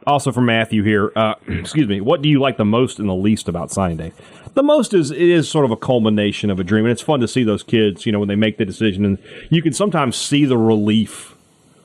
also 0.05 0.31
from 0.31 0.45
Matthew 0.45 0.83
here. 0.83 1.11
Uh, 1.15 1.35
excuse 1.47 1.87
me. 1.87 2.01
What 2.01 2.21
do 2.21 2.27
you 2.27 2.39
like 2.39 2.57
the 2.57 2.65
most 2.65 2.99
and 2.99 3.07
the 3.07 3.13
least 3.13 3.47
about 3.47 3.71
signing 3.71 3.97
day? 3.97 4.11
The 4.55 4.63
most 4.63 4.93
is 4.93 5.11
it 5.11 5.21
is 5.21 5.49
sort 5.49 5.63
of 5.63 5.71
a 5.71 5.77
culmination 5.77 6.49
of 6.49 6.59
a 6.59 6.63
dream, 6.63 6.85
and 6.85 6.91
it's 6.91 7.01
fun 7.01 7.19
to 7.21 7.27
see 7.27 7.43
those 7.43 7.63
kids. 7.63 8.05
You 8.05 8.11
know, 8.11 8.19
when 8.19 8.27
they 8.27 8.35
make 8.35 8.57
the 8.57 8.65
decision, 8.65 9.05
and 9.05 9.17
you 9.49 9.61
can 9.61 9.73
sometimes 9.73 10.17
see 10.17 10.43
the 10.43 10.57
relief 10.57 11.35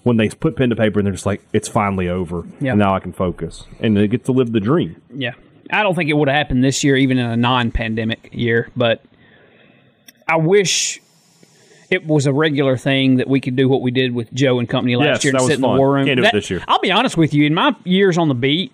when 0.03 0.17
they 0.17 0.29
put 0.29 0.57
pen 0.57 0.71
to 0.71 0.77
paper 0.77 0.99
and 0.99 1.07
they're 1.07 1.13
just 1.13 1.27
like, 1.27 1.43
"It's 1.53 1.69
finally 1.69 2.09
over. 2.09 2.45
Yeah. 2.61 2.73
And 2.73 2.81
now 2.81 2.95
I 2.95 3.01
can 3.01 3.13
focus," 3.13 3.65
and 3.81 3.97
they 3.97 4.09
get 4.09 4.25
to 4.25 4.33
live 4.33 4.53
the 4.53 4.61
dream. 4.61 5.01
Yeah. 5.15 5.33
I 5.71 5.83
don't 5.83 5.95
think 5.95 6.11
it 6.11 6.15
would 6.15 6.29
have 6.29 6.37
happened 6.37 6.63
this 6.63 6.85
year, 6.85 6.97
even 6.97 7.19
in 7.19 7.27
a 7.27 7.37
non 7.37 7.71
pandemic 7.71 8.31
year, 8.33 8.71
but 8.77 9.03
I 10.29 10.37
wish 10.37 11.01
it 11.95 12.07
was 12.07 12.27
a 12.27 12.33
regular 12.33 12.77
thing 12.77 13.17
that 13.17 13.29
we 13.29 13.41
could 13.41 13.57
do 13.57 13.69
what 13.69 13.81
we 13.81 13.91
did 13.91 14.15
with 14.15 14.33
Joe 14.35 14.59
and 14.59 14.69
company 14.69 14.97
last 14.97 15.07
Yes, 15.07 15.25
year 15.25 15.33
that 15.33 15.39
and 15.39 15.43
was 15.45 15.49
sit 15.51 15.55
in 15.57 15.61
the 15.63 15.69
fun. 15.69 15.79
war 15.79 15.95
room. 15.95 16.07
Can't 16.07 16.21
do 16.21 16.27
it 16.27 16.33
this 16.33 16.51
year. 16.51 16.63
I'll 16.69 16.81
be 16.81 16.93
honest 16.93 17.17
with 17.17 17.33
you, 17.33 17.45
in 17.47 17.55
my 17.55 17.75
years 17.85 18.19
on 18.19 18.29
the 18.29 18.35
beat, 18.35 18.73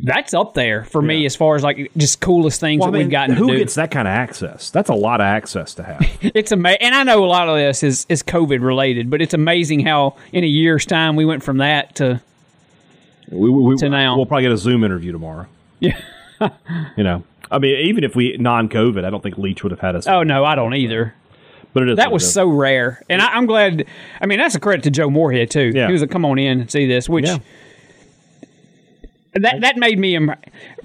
that's 0.00 0.32
up 0.32 0.54
there 0.54 0.84
for 0.84 1.02
me 1.02 1.26
as 1.26 1.34
far 1.34 1.56
as 1.56 1.64
like 1.64 1.90
just 1.96 2.20
coolest 2.20 2.60
things 2.60 2.80
Well, 2.80 2.88
I 2.88 2.92
that 2.92 2.98
mean, 2.98 3.06
we've 3.06 3.10
gotten 3.12 3.34
who 3.34 3.48
to 3.48 3.52
do. 3.54 3.58
gets 3.58 3.74
that 3.74 3.90
kind 3.90 4.06
of 4.06 4.12
access? 4.12 4.70
That's 4.70 4.88
a 4.90 4.94
lot 4.94 5.20
of 5.20 5.24
access 5.24 5.74
to 5.74 5.82
have. 5.82 6.06
It's 6.22 6.52
amazing, 6.52 6.82
and 6.82 6.94
I 6.94 7.02
know 7.02 7.24
a 7.24 7.26
lot 7.26 7.48
of 7.48 7.56
this 7.56 7.82
is 7.82 8.06
is 8.08 8.22
COVID 8.22 8.62
related, 8.62 9.10
but 9.10 9.20
it's 9.20 9.34
amazing 9.34 9.80
how 9.84 10.14
in 10.32 10.44
a 10.44 10.46
year's 10.46 10.86
time 10.86 11.16
we 11.16 11.24
went 11.24 11.42
from 11.42 11.58
that 11.58 11.96
to 11.96 12.20
We, 13.30 13.50
we, 13.50 13.76
To 13.78 13.88
now. 13.88 14.16
we'll 14.16 14.26
probably 14.26 14.44
get 14.44 14.52
a 14.52 14.56
Zoom 14.56 14.84
interview 14.84 15.12
tomorrow. 15.12 15.46
Yeah. 15.80 16.00
You 16.96 17.02
know, 17.02 17.24
I 17.50 17.58
mean, 17.58 17.76
even 17.88 18.04
if 18.04 18.14
we 18.14 18.36
non-COVID, 18.36 19.04
I 19.04 19.10
don't 19.10 19.20
think 19.24 19.38
Leach 19.38 19.64
would 19.64 19.72
have 19.72 19.80
had 19.80 19.96
us. 19.96 20.06
Oh 20.06 20.22
no, 20.22 20.44
I 20.44 20.54
don't 20.54 20.72
either. 20.74 21.12
But 21.74 21.82
it 21.84 21.90
is 21.90 21.96
That 21.96 22.10
was 22.12 22.22
it 22.22 22.26
is. 22.26 22.34
so 22.34 22.48
rare, 22.48 23.02
and 23.08 23.20
I, 23.22 23.28
I'm 23.28 23.46
glad. 23.46 23.86
I 24.20 24.26
mean, 24.26 24.38
that's 24.38 24.54
a 24.54 24.60
credit 24.60 24.82
to 24.84 24.90
Joe 24.90 25.10
Moorhead 25.10 25.50
too. 25.50 25.72
Yeah. 25.74 25.86
He 25.86 25.92
was 25.92 26.00
like, 26.02 26.10
"Come 26.10 26.24
on 26.24 26.38
in 26.38 26.60
and 26.60 26.70
see 26.70 26.86
this," 26.86 27.08
which 27.08 27.26
Yeah. 27.26 27.38
that 29.34 29.60
that 29.60 29.76
made 29.76 29.98
me. 29.98 30.18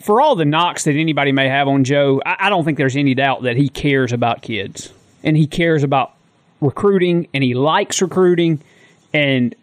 For 0.02 0.20
all 0.22 0.36
the 0.36 0.46
knocks 0.46 0.84
that 0.84 0.96
anybody 0.96 1.32
may 1.32 1.48
have 1.48 1.68
on 1.68 1.84
Joe, 1.84 2.22
I, 2.26 2.36
I 2.42 2.50
don't 2.50 2.66
think 2.66 2.78
there's 2.78 2.96
any 2.98 3.14
doubt 3.14 3.44
that 3.44 3.56
he 3.56 3.70
cares 3.70 4.12
about 4.12 4.42
kids 4.42 4.92
and 5.24 5.38
he 5.38 5.48
cares 5.48 5.84
about 5.84 6.12
recruiting 6.60 7.28
and 7.34 7.44
he 7.44 7.54
likes 7.54 8.02
recruiting, 8.02 8.62
and 9.14 9.56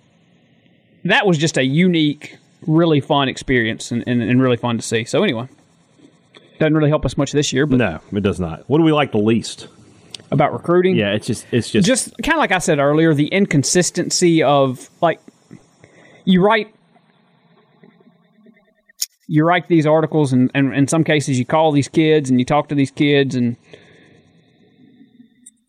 that 1.05 1.27
was 1.27 1.37
just 1.39 1.59
a 1.59 1.65
unique, 1.65 2.37
really 2.67 3.01
fun 3.01 3.29
experience 3.29 3.91
and, 3.91 4.03
and, 4.07 4.23
and 4.23 4.41
really 4.43 4.57
fun 4.57 4.77
to 4.79 4.83
see. 4.83 5.05
So 5.05 5.23
anyway, 5.23 5.49
doesn't 6.59 6.75
really 6.75 6.91
help 6.91 7.05
us 7.05 7.17
much 7.17 7.33
this 7.33 7.53
year, 7.53 7.67
but 7.67 7.77
No, 7.77 8.01
it 8.13 8.23
does 8.23 8.41
not. 8.41 8.65
What 8.69 8.79
do 8.79 8.85
we 8.85 8.93
like 8.93 9.13
the 9.13 9.19
least? 9.19 9.69
About 10.31 10.53
recruiting, 10.53 10.97
Yeah, 10.97 11.12
it's 11.12 11.27
just 11.27 11.47
it's 11.53 11.71
just, 11.71 11.87
just 11.87 12.14
kind 12.23 12.35
of 12.37 12.38
like 12.38 12.53
I 12.53 12.59
said 12.59 12.79
earlier, 12.79 13.14
the 13.14 13.27
inconsistency 13.29 14.43
of 14.43 14.88
like 15.01 15.21
you 16.25 16.45
write 16.45 16.75
you 19.27 19.45
write 19.45 19.69
these 19.69 19.87
articles 19.87 20.33
and, 20.33 20.51
and 20.55 20.75
in 20.75 20.88
some 20.88 21.05
cases 21.05 21.38
you 21.38 21.45
call 21.45 21.71
these 21.73 21.88
kids 21.88 22.31
and 22.31 22.38
you 22.40 22.45
talk 22.45 22.69
to 22.69 22.75
these 22.75 22.90
kids 22.90 23.35
and 23.35 23.57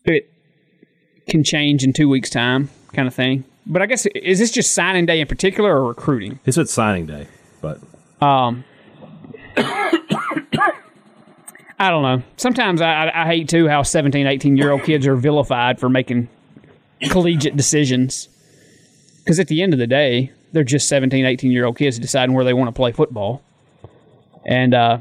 it 0.04 0.28
can 1.28 1.44
change 1.44 1.84
in 1.84 1.92
two 1.92 2.08
weeks 2.08 2.28
time 2.28 2.68
kind 2.92 3.06
of 3.06 3.14
thing. 3.14 3.44
But 3.66 3.80
I 3.82 3.86
guess 3.86 4.04
is 4.06 4.40
this 4.40 4.50
just 4.50 4.74
signing 4.74 5.06
day 5.06 5.20
in 5.20 5.28
particular 5.28 5.76
or 5.76 5.86
recruiting? 5.86 6.40
it's 6.44 6.58
at 6.58 6.68
signing 6.68 7.06
day, 7.06 7.28
but 7.60 7.78
Um, 8.20 8.64
I 11.82 11.90
don't 11.90 12.02
know. 12.04 12.22
Sometimes 12.36 12.80
I, 12.80 13.10
I, 13.12 13.26
hate 13.26 13.48
too 13.48 13.66
how 13.66 13.82
17, 13.82 14.24
18 14.24 14.56
year 14.56 14.70
old 14.70 14.84
kids 14.84 15.04
are 15.04 15.16
vilified 15.16 15.80
for 15.80 15.88
making 15.88 16.28
collegiate 17.10 17.56
decisions. 17.56 18.28
Because 19.18 19.40
at 19.40 19.48
the 19.48 19.64
end 19.64 19.72
of 19.72 19.80
the 19.80 19.88
day, 19.88 20.30
they're 20.52 20.62
just 20.62 20.88
17, 20.88 21.26
18 21.26 21.50
year 21.50 21.64
old 21.64 21.76
kids 21.76 21.98
deciding 21.98 22.36
where 22.36 22.44
they 22.44 22.52
want 22.52 22.68
to 22.68 22.72
play 22.72 22.92
football. 22.92 23.42
And 24.46 24.74
uh, 24.74 24.98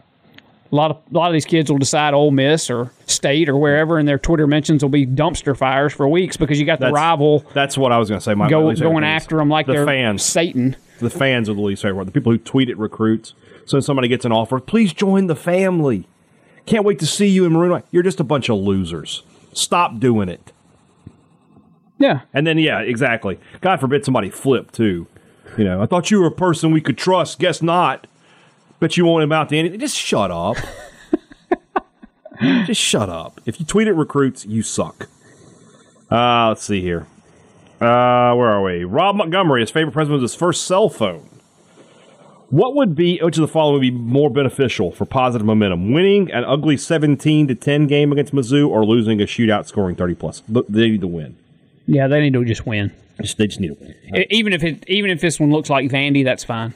a 0.71 0.75
lot 0.75 0.89
of 0.89 0.97
a 1.11 1.15
lot 1.15 1.27
of 1.27 1.33
these 1.33 1.45
kids 1.45 1.69
will 1.69 1.77
decide 1.77 2.15
Ole 2.15 2.31
Miss 2.31 2.71
or 2.71 2.91
State 3.05 3.47
or 3.47 3.57
wherever, 3.57 3.99
and 3.99 4.07
their 4.07 4.17
Twitter 4.17 4.47
mentions 4.47 4.81
will 4.81 4.89
be 4.89 5.05
dumpster 5.05 5.55
fires 5.55 5.93
for 5.93 6.09
weeks 6.09 6.35
because 6.35 6.59
you 6.59 6.65
got 6.65 6.79
the 6.79 6.85
That's- 6.85 6.95
rival 6.95 7.45
that's 7.53 7.77
what 7.77 7.91
I 7.91 7.99
was 7.99 8.09
going 8.09 8.19
to 8.19 8.23
say. 8.23 8.33
My 8.33 8.49
go, 8.49 8.73
going 8.73 9.03
after 9.03 9.37
them 9.37 9.49
like 9.49 9.67
the 9.67 9.73
they're 9.73 9.85
fans. 9.85 10.23
Satan. 10.23 10.75
The 10.97 11.11
fans 11.11 11.47
are 11.47 11.53
the 11.53 11.61
least 11.61 11.83
favorite. 11.83 12.05
The 12.05 12.11
people 12.11 12.31
who 12.31 12.39
tweet 12.39 12.69
at 12.71 12.77
recruits. 12.79 13.35
So 13.65 13.77
when 13.77 13.83
somebody 13.83 14.07
gets 14.07 14.25
an 14.25 14.31
offer, 14.31 14.59
please 14.59 14.93
join 14.93 15.27
the 15.27 15.35
family. 15.35 16.07
Can't 16.65 16.85
wait 16.85 16.99
to 16.99 17.05
see 17.05 17.27
you 17.27 17.45
in 17.45 17.53
Maroon. 17.53 17.71
White." 17.71 17.85
You're 17.91 18.03
just 18.03 18.19
a 18.19 18.23
bunch 18.23 18.49
of 18.49 18.57
losers. 18.57 19.23
Stop 19.53 19.99
doing 19.99 20.29
it. 20.29 20.51
Yeah. 21.97 22.21
And 22.33 22.47
then 22.47 22.57
yeah, 22.57 22.79
exactly. 22.79 23.39
God 23.61 23.79
forbid 23.79 24.03
somebody 24.05 24.29
flip 24.29 24.71
too. 24.71 25.07
You 25.57 25.65
know, 25.65 25.81
I 25.81 25.85
thought 25.85 26.09
you 26.09 26.19
were 26.19 26.27
a 26.27 26.31
person 26.31 26.71
we 26.71 26.81
could 26.81 26.97
trust. 26.97 27.39
Guess 27.39 27.61
not. 27.61 28.07
But 28.79 28.97
you 28.97 29.05
won't 29.05 29.23
amount 29.23 29.49
to 29.49 29.57
anything. 29.57 29.79
Just 29.79 29.97
shut 29.97 30.31
up. 30.31 30.57
Just 32.65 32.81
shut 32.81 33.09
up. 33.09 33.39
If 33.45 33.59
you 33.59 33.65
tweet 33.65 33.87
at 33.87 33.95
recruits, 33.95 34.45
you 34.45 34.63
suck. 34.63 35.07
Uh, 36.09 36.47
let's 36.49 36.63
see 36.63 36.81
here. 36.81 37.05
Uh, 37.79 38.33
where 38.33 38.49
are 38.49 38.63
we? 38.63 38.83
Rob 38.83 39.15
Montgomery, 39.15 39.61
his 39.61 39.69
favorite 39.69 39.91
president 39.91 40.21
was 40.21 40.31
his 40.31 40.39
first 40.39 40.65
cell 40.65 40.89
phone. 40.89 41.29
What 42.51 42.75
would 42.75 42.95
be 42.95 43.17
which 43.21 43.37
of 43.37 43.41
the 43.41 43.47
following 43.47 43.73
would 43.75 43.81
be 43.81 43.91
more 43.91 44.29
beneficial 44.29 44.91
for 44.91 45.05
positive 45.05 45.45
momentum? 45.47 45.91
Winning 45.93 46.29
an 46.31 46.43
ugly 46.43 46.75
seventeen 46.77 47.47
to 47.47 47.55
ten 47.55 47.87
game 47.87 48.11
against 48.11 48.33
Mizzou, 48.33 48.67
or 48.67 48.85
losing 48.85 49.21
a 49.21 49.25
shootout 49.25 49.65
scoring 49.67 49.95
thirty 49.95 50.15
plus? 50.15 50.43
They 50.47 50.89
need 50.89 51.01
to 51.01 51.07
win. 51.07 51.37
Yeah, 51.87 52.07
they 52.07 52.19
need 52.19 52.33
to 52.33 52.43
just 52.45 52.65
win. 52.67 52.91
Just- 53.21 53.37
They 53.37 53.47
just 53.47 53.59
need 53.59 53.69
to 53.69 53.77
win. 53.79 53.95
E- 54.21 54.27
Even 54.31 54.51
if 54.53 54.63
it, 54.63 54.83
even 54.87 55.11
if 55.11 55.21
this 55.21 55.39
one 55.39 55.51
looks 55.51 55.69
like 55.69 55.89
Vandy, 55.89 56.23
that's 56.25 56.43
fine. 56.43 56.73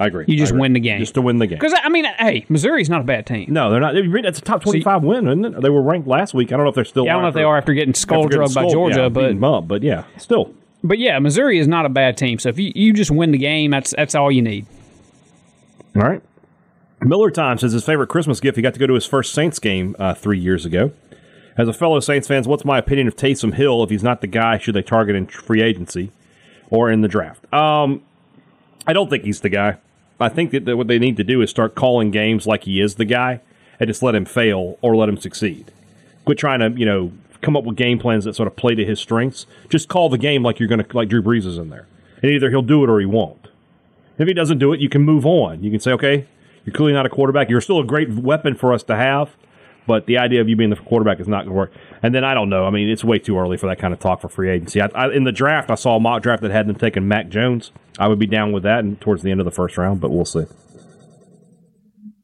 I 0.00 0.06
agree. 0.06 0.24
You 0.28 0.36
just 0.36 0.50
agree. 0.50 0.60
win 0.60 0.72
the 0.74 0.80
game. 0.80 1.00
Just 1.00 1.14
to 1.14 1.22
win 1.22 1.38
the 1.38 1.46
game. 1.46 1.58
Because 1.58 1.74
I 1.82 1.88
mean, 1.88 2.04
hey, 2.18 2.46
Missouri's 2.48 2.88
not 2.88 3.00
a 3.00 3.04
bad 3.04 3.26
team. 3.26 3.46
No, 3.52 3.70
they're 3.70 3.80
not. 3.80 3.94
That's 4.22 4.38
a 4.38 4.42
top 4.42 4.62
twenty-five 4.62 5.02
win, 5.02 5.26
isn't 5.26 5.44
it? 5.44 5.60
They 5.60 5.70
were 5.70 5.82
ranked 5.82 6.08
last 6.08 6.32
week. 6.34 6.52
I 6.52 6.56
don't 6.56 6.64
know 6.64 6.70
if 6.70 6.74
they're 6.74 6.84
still. 6.86 7.04
Yeah, 7.04 7.10
I 7.10 7.14
don't 7.14 7.22
know 7.22 7.28
if 7.28 7.34
they 7.34 7.42
are 7.42 7.58
after 7.58 7.74
getting 7.74 7.92
skull 7.94 8.24
after 8.24 8.36
drugged 8.38 8.54
by 8.54 8.66
Georgia, 8.68 9.00
yeah, 9.02 9.08
but 9.08 9.42
up, 9.42 9.68
but 9.68 9.82
yeah, 9.82 10.04
still. 10.16 10.54
but 10.84 10.98
yeah, 10.98 11.18
Missouri 11.18 11.58
is 11.58 11.66
not 11.68 11.84
a 11.84 11.88
bad 11.90 12.16
team. 12.16 12.38
So 12.38 12.48
if 12.48 12.58
you, 12.58 12.72
you 12.74 12.92
just 12.94 13.10
win 13.10 13.32
the 13.32 13.38
game, 13.38 13.72
that's 13.72 13.90
that's 13.96 14.14
all 14.14 14.30
you 14.32 14.40
need. 14.40 14.64
All 15.98 16.04
right. 16.04 16.22
Miller 17.00 17.30
Time 17.30 17.58
says 17.58 17.72
his 17.72 17.84
favorite 17.84 18.06
Christmas 18.06 18.38
gift 18.38 18.54
he 18.54 18.62
got 18.62 18.72
to 18.74 18.78
go 18.78 18.86
to 18.86 18.94
his 18.94 19.04
first 19.04 19.34
Saints 19.34 19.58
game 19.58 19.96
uh, 19.98 20.14
three 20.14 20.38
years 20.38 20.64
ago. 20.64 20.92
As 21.56 21.66
a 21.66 21.72
fellow 21.72 21.98
Saints 21.98 22.28
fans, 22.28 22.46
what's 22.46 22.64
my 22.64 22.78
opinion 22.78 23.08
of 23.08 23.16
Taysom 23.16 23.54
Hill? 23.54 23.82
If 23.82 23.90
he's 23.90 24.04
not 24.04 24.20
the 24.20 24.28
guy, 24.28 24.58
should 24.58 24.76
they 24.76 24.82
target 24.82 25.16
in 25.16 25.26
free 25.26 25.60
agency 25.60 26.12
or 26.70 26.88
in 26.88 27.00
the 27.00 27.08
draft? 27.08 27.52
Um, 27.52 28.02
I 28.86 28.92
don't 28.92 29.10
think 29.10 29.24
he's 29.24 29.40
the 29.40 29.48
guy. 29.48 29.78
I 30.20 30.28
think 30.28 30.52
that, 30.52 30.76
what 30.76 30.86
they 30.86 31.00
need 31.00 31.16
to 31.16 31.24
do 31.24 31.42
is 31.42 31.50
start 31.50 31.74
calling 31.74 32.12
games 32.12 32.46
like 32.46 32.62
he 32.62 32.80
is 32.80 32.94
the 32.94 33.04
guy 33.04 33.40
and 33.80 33.88
just 33.88 34.00
let 34.00 34.14
him 34.14 34.24
fail 34.24 34.78
or 34.82 34.94
let 34.94 35.08
him 35.08 35.16
succeed. 35.16 35.72
Quit 36.24 36.38
trying 36.38 36.60
to, 36.60 36.78
you 36.78 36.86
know, 36.86 37.12
come 37.42 37.56
up 37.56 37.64
with 37.64 37.76
game 37.76 37.98
plans 37.98 38.24
that 38.24 38.34
sort 38.34 38.46
of 38.46 38.54
play 38.54 38.76
to 38.76 38.84
his 38.84 39.00
strengths. 39.00 39.46
Just 39.68 39.88
call 39.88 40.08
the 40.08 40.18
game 40.18 40.44
like 40.44 40.60
you're 40.60 40.68
going 40.68 40.82
to, 40.82 40.96
like 40.96 41.08
Drew 41.08 41.22
Brees 41.22 41.44
is 41.44 41.58
in 41.58 41.70
there. 41.70 41.88
And 42.22 42.30
either 42.30 42.50
he'll 42.50 42.62
do 42.62 42.84
it 42.84 42.90
or 42.90 43.00
he 43.00 43.06
won't. 43.06 43.37
If 44.18 44.26
he 44.26 44.34
doesn't 44.34 44.58
do 44.58 44.72
it, 44.72 44.80
you 44.80 44.88
can 44.88 45.02
move 45.02 45.24
on. 45.24 45.62
You 45.62 45.70
can 45.70 45.80
say, 45.80 45.92
okay, 45.92 46.26
you're 46.64 46.74
clearly 46.74 46.92
not 46.92 47.06
a 47.06 47.08
quarterback. 47.08 47.48
You're 47.48 47.60
still 47.60 47.80
a 47.80 47.84
great 47.84 48.10
weapon 48.10 48.54
for 48.54 48.72
us 48.72 48.82
to 48.84 48.96
have, 48.96 49.30
but 49.86 50.06
the 50.06 50.18
idea 50.18 50.40
of 50.40 50.48
you 50.48 50.56
being 50.56 50.70
the 50.70 50.76
quarterback 50.76 51.20
is 51.20 51.28
not 51.28 51.44
going 51.44 51.50
to 51.50 51.54
work. 51.54 51.72
And 52.02 52.14
then 52.14 52.24
I 52.24 52.34
don't 52.34 52.50
know. 52.50 52.66
I 52.66 52.70
mean, 52.70 52.88
it's 52.88 53.04
way 53.04 53.18
too 53.18 53.38
early 53.38 53.56
for 53.56 53.68
that 53.68 53.78
kind 53.78 53.94
of 53.94 54.00
talk 54.00 54.20
for 54.20 54.28
free 54.28 54.50
agency. 54.50 54.80
I, 54.80 54.88
I, 54.94 55.10
in 55.12 55.24
the 55.24 55.32
draft, 55.32 55.70
I 55.70 55.76
saw 55.76 55.96
a 55.96 56.00
mock 56.00 56.22
draft 56.22 56.42
that 56.42 56.50
had 56.50 56.66
them 56.66 56.76
taking 56.76 57.06
Mac 57.06 57.28
Jones. 57.28 57.70
I 57.98 58.08
would 58.08 58.18
be 58.18 58.26
down 58.26 58.52
with 58.52 58.64
that 58.64 58.80
and 58.80 59.00
towards 59.00 59.22
the 59.22 59.30
end 59.30 59.40
of 59.40 59.44
the 59.44 59.52
first 59.52 59.78
round, 59.78 60.00
but 60.00 60.10
we'll 60.10 60.24
see. 60.24 60.44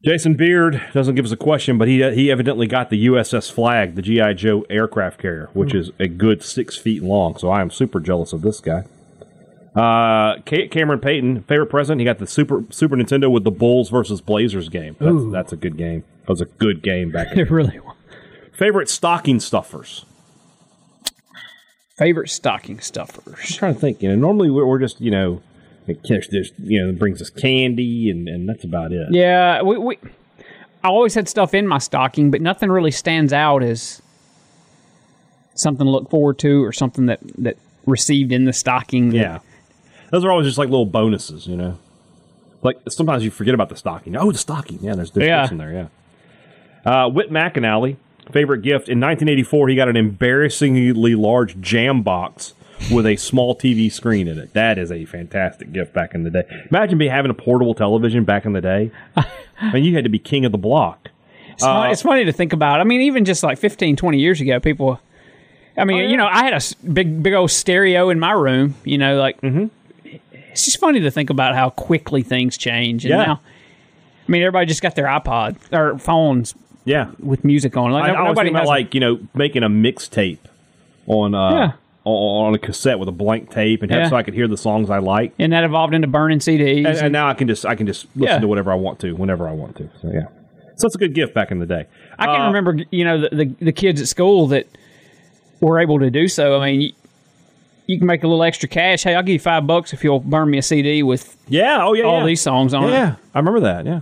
Jason 0.03 0.35
Beard 0.35 0.83
doesn't 0.93 1.15
give 1.15 1.25
us 1.25 1.31
a 1.31 1.37
question, 1.37 1.79
but 1.79 1.87
he 1.87 2.07
he 2.13 2.29
evidently 2.29 2.67
got 2.67 2.91
the 2.91 3.07
USS 3.07 3.51
Flagg, 3.51 3.95
the 3.95 4.03
GI 4.03 4.35
Joe 4.35 4.63
aircraft 4.69 5.19
carrier, 5.19 5.49
which 5.53 5.73
is 5.73 5.89
a 5.99 6.07
good 6.07 6.43
six 6.43 6.77
feet 6.77 7.01
long. 7.01 7.35
So 7.37 7.49
I 7.49 7.61
am 7.61 7.71
super 7.71 7.99
jealous 7.99 8.31
of 8.31 8.43
this 8.43 8.59
guy. 8.59 8.83
Uh, 9.75 10.39
Cameron 10.43 10.99
Payton, 10.99 11.43
favorite 11.43 11.67
present. 11.67 11.99
He 11.99 12.05
got 12.05 12.19
the 12.19 12.27
Super 12.27 12.63
Super 12.69 12.95
Nintendo 12.95 13.29
with 13.29 13.43
the 13.43 13.51
Bulls 13.51 13.89
versus 13.89 14.21
Blazers 14.21 14.69
game. 14.69 14.95
That's, 14.99 15.31
that's 15.31 15.53
a 15.53 15.57
good 15.57 15.75
game. 15.77 16.03
That 16.21 16.29
was 16.29 16.41
a 16.41 16.45
good 16.45 16.81
game 16.81 17.11
back. 17.11 17.27
It 17.37 17.51
really 17.51 17.79
was. 17.79 17.95
favorite 18.53 18.89
stocking 18.89 19.39
stuffers. 19.41 20.05
Favorite 21.97 22.29
stocking 22.29 22.79
stuffers. 22.79 23.37
I'm 23.39 23.57
trying 23.57 23.73
to 23.75 23.79
think. 23.79 24.01
You 24.01 24.09
know, 24.09 24.15
normally 24.15 24.49
we're, 24.49 24.65
we're 24.65 24.79
just 24.79 24.99
you 25.01 25.11
know, 25.11 25.41
it 25.87 26.03
catch 26.03 26.29
this 26.29 26.51
you 26.57 26.83
know 26.85 26.91
brings 26.97 27.21
us 27.21 27.29
candy 27.29 28.09
and 28.09 28.27
and 28.27 28.47
that's 28.47 28.63
about 28.63 28.91
it. 28.93 29.07
Yeah, 29.11 29.61
we, 29.61 29.77
we 29.77 29.97
I 30.83 30.87
always 30.89 31.15
had 31.15 31.27
stuff 31.29 31.53
in 31.53 31.67
my 31.67 31.79
stocking, 31.79 32.31
but 32.31 32.41
nothing 32.41 32.69
really 32.71 32.91
stands 32.91 33.33
out 33.33 33.63
as 33.63 34.01
something 35.55 35.85
to 35.85 35.91
look 35.91 36.09
forward 36.09 36.37
to 36.39 36.63
or 36.63 36.71
something 36.71 37.05
that 37.07 37.19
that 37.39 37.57
received 37.85 38.31
in 38.31 38.45
the 38.45 38.53
stocking. 38.53 39.09
that- 39.09 39.15
Yeah. 39.17 39.39
Those 40.11 40.23
are 40.25 40.31
always 40.31 40.47
just 40.47 40.57
like 40.57 40.69
little 40.69 40.85
bonuses, 40.85 41.47
you 41.47 41.55
know. 41.57 41.77
Like 42.61 42.77
sometimes 42.89 43.23
you 43.23 43.31
forget 43.31 43.53
about 43.53 43.69
the 43.69 43.75
stocking. 43.75 44.15
Oh, 44.15 44.31
the 44.31 44.37
stocking. 44.37 44.79
Yeah, 44.81 44.95
there's 44.95 45.11
there's 45.11 45.27
Yeah. 45.27 45.47
in 45.49 45.57
there. 45.57 45.71
Yeah. 45.71 45.87
Uh, 47.05 47.09
Whit 47.09 47.31
McAnally, 47.31 47.97
favorite 48.31 48.61
gift 48.61 48.89
in 48.89 48.99
1984. 48.99 49.69
He 49.69 49.75
got 49.75 49.89
an 49.89 49.97
embarrassingly 49.97 51.15
large 51.15 51.59
jam 51.61 52.01
box 52.03 52.53
with 52.91 53.05
a 53.05 53.15
small 53.15 53.55
TV 53.55 53.91
screen 53.91 54.27
in 54.27 54.37
it. 54.37 54.53
That 54.53 54.77
is 54.77 54.91
a 54.91 55.05
fantastic 55.05 55.71
gift 55.71 55.93
back 55.93 56.13
in 56.13 56.23
the 56.23 56.29
day. 56.29 56.43
Imagine 56.69 56.97
me 56.97 57.07
having 57.07 57.31
a 57.31 57.35
portable 57.35 57.73
television 57.73 58.23
back 58.23 58.45
in 58.45 58.53
the 58.53 58.61
day. 58.61 58.91
I 59.61 59.71
mean, 59.73 59.83
you 59.83 59.95
had 59.95 60.03
to 60.03 60.09
be 60.09 60.19
king 60.19 60.45
of 60.45 60.51
the 60.51 60.57
block. 60.57 61.09
It's, 61.53 61.63
funny, 61.63 61.91
it's 61.93 62.01
funny 62.01 62.25
to 62.25 62.33
think 62.33 62.51
about. 62.51 62.81
I 62.81 62.83
mean, 62.83 63.01
even 63.01 63.23
just 63.23 63.41
like 63.43 63.57
15, 63.57 63.95
20 63.95 64.19
years 64.19 64.41
ago, 64.41 64.59
people. 64.59 64.99
I 65.77 65.85
mean, 65.85 66.09
you 66.09 66.17
know, 66.17 66.27
I 66.27 66.43
had 66.43 66.53
a 66.53 66.61
big, 66.91 67.23
big 67.23 67.33
old 67.33 67.49
stereo 67.51 68.09
in 68.09 68.19
my 68.19 68.31
room. 68.31 68.75
You 68.83 68.97
know, 68.97 69.17
like 69.17 69.37
it's 70.55 70.63
just 70.63 70.79
funny 70.79 71.01
to 71.01 71.11
think 71.11 71.29
about 71.29 71.53
how 71.53 71.69
quickly 71.69 72.23
things 72.23 72.57
change. 72.57 73.03
And 73.03 73.09
Yeah. 73.11 73.25
now, 73.25 73.41
I 74.27 74.31
mean, 74.31 74.41
everybody 74.41 74.65
just 74.67 74.81
got 74.81 74.95
their 74.95 75.05
iPod 75.05 75.57
or 75.73 75.97
phones 75.99 76.55
Yeah. 76.85 77.07
with 77.19 77.43
music 77.43 77.75
on. 77.75 77.91
Like 77.91 78.05
I, 78.05 78.13
I 78.13 78.29
was 78.29 78.37
thinking 78.37 78.55
about 78.55 78.65
like 78.67 78.93
you 78.93 79.01
know 79.01 79.19
making 79.33 79.63
a 79.63 79.69
mixtape 79.69 80.37
on 81.07 81.35
uh 81.35 81.51
Yeah. 81.51 81.71
on, 82.05 82.53
a 82.55 82.57
cassette 82.57 82.99
with 82.99 83.09
a 83.09 83.11
blank 83.11 83.51
tape 83.51 83.81
and 83.81 83.91
have, 83.91 83.99
Yeah. 84.03 84.09
so 84.09 84.15
I 84.15 84.23
could 84.23 84.33
hear 84.33 84.47
the 84.47 84.55
songs 84.57 84.89
I 84.89 84.99
like. 84.99 85.33
and 85.39 85.51
that 85.51 85.63
evolved 85.65 85.93
into 85.93 86.07
burning 86.07 86.39
CDs. 86.39 86.85
And, 86.87 86.97
and 86.97 87.11
now 87.11 87.27
I 87.27 87.33
can 87.33 87.47
just 87.49 87.65
I 87.65 87.75
can 87.75 87.85
just 87.85 88.05
listen 88.15 88.35
Yeah. 88.35 88.39
to 88.39 88.47
whatever 88.47 88.71
I 88.71 88.75
want 88.75 88.99
to 88.99 89.11
whenever 89.13 89.49
I 89.49 89.51
want 89.51 89.75
to. 89.77 89.89
So 90.01 90.09
yeah, 90.13 90.27
so 90.77 90.85
it's 90.85 90.95
a 90.95 90.99
good 90.99 91.13
gift 91.13 91.33
back 91.33 91.51
in 91.51 91.59
the 91.59 91.65
day. 91.65 91.85
I 92.17 92.27
can 92.27 92.41
Uh, 92.41 92.47
remember, 92.47 92.77
you 92.91 93.03
know, 93.03 93.19
the, 93.19 93.29
the 93.35 93.45
the 93.65 93.71
kids 93.73 93.99
at 94.01 94.07
school 94.07 94.47
that 94.47 94.67
were 95.59 95.79
able 95.79 95.99
to 95.99 96.09
do 96.09 96.27
so. 96.29 96.59
I 96.61 96.71
mean, 96.71 96.93
you 97.87 97.97
can 97.97 98.07
make 98.07 98.23
a 98.23 98.27
little 98.27 98.43
extra 98.43 98.67
cash. 98.69 99.03
Hey, 99.03 99.15
I'll 99.15 99.23
give 99.23 99.33
you 99.33 99.39
five 99.39 99.65
bucks 99.67 99.93
if 99.93 100.03
you'll 100.03 100.19
burn 100.19 100.49
me 100.49 100.57
a 100.57 100.61
CD 100.61 101.03
with 101.03 101.35
Yeah. 101.47 101.79
Oh, 101.81 101.93
yeah. 101.93 102.03
all 102.03 102.19
yeah. 102.19 102.25
these 102.25 102.41
songs 102.41 102.73
on 102.73 102.83
Yeah, 102.83 102.87
it. 102.89 102.91
yeah. 102.91 103.15
I 103.33 103.39
remember 103.39 103.59
that. 103.61 103.85
Yeah. 103.85 104.01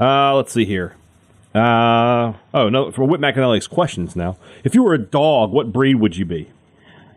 Uh, 0.00 0.34
let's 0.34 0.52
see 0.52 0.64
here. 0.64 0.94
Uh, 1.54 2.32
oh, 2.54 2.68
no. 2.70 2.90
For 2.92 3.04
Whit 3.04 3.20
McAnally's 3.20 3.66
questions 3.66 4.16
now. 4.16 4.36
If 4.64 4.74
you 4.74 4.82
were 4.82 4.94
a 4.94 4.98
dog, 4.98 5.52
what 5.52 5.72
breed 5.72 5.96
would 5.96 6.16
you 6.16 6.24
be? 6.24 6.50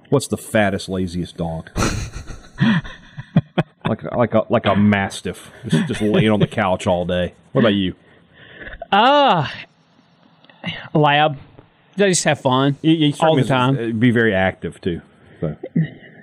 What's 0.09 0.27
the 0.27 0.37
fattest, 0.37 0.87
laziest 0.89 1.35
dog? 1.37 1.69
like, 3.87 4.03
a- 4.03 4.17
like 4.17 4.33
a 4.33 4.43
like 4.49 4.65
a 4.65 4.75
mastiff, 4.75 5.51
just, 5.67 5.87
just 5.87 6.01
laying 6.01 6.29
on 6.29 6.39
the 6.39 6.47
couch 6.47 6.85
all 6.87 7.05
day. 7.05 7.33
What 7.53 7.61
about 7.61 7.73
you? 7.73 7.95
Ah, 8.91 9.51
lab. 10.93 11.37
They 11.95 12.09
just 12.09 12.23
have 12.25 12.41
fun 12.41 12.75
You, 12.81 12.91
you 12.91 13.13
all 13.21 13.35
the 13.37 13.43
time. 13.45 13.77
uh, 13.77 13.91
Be 13.93 14.11
very 14.11 14.33
active 14.33 14.81
too. 14.81 15.01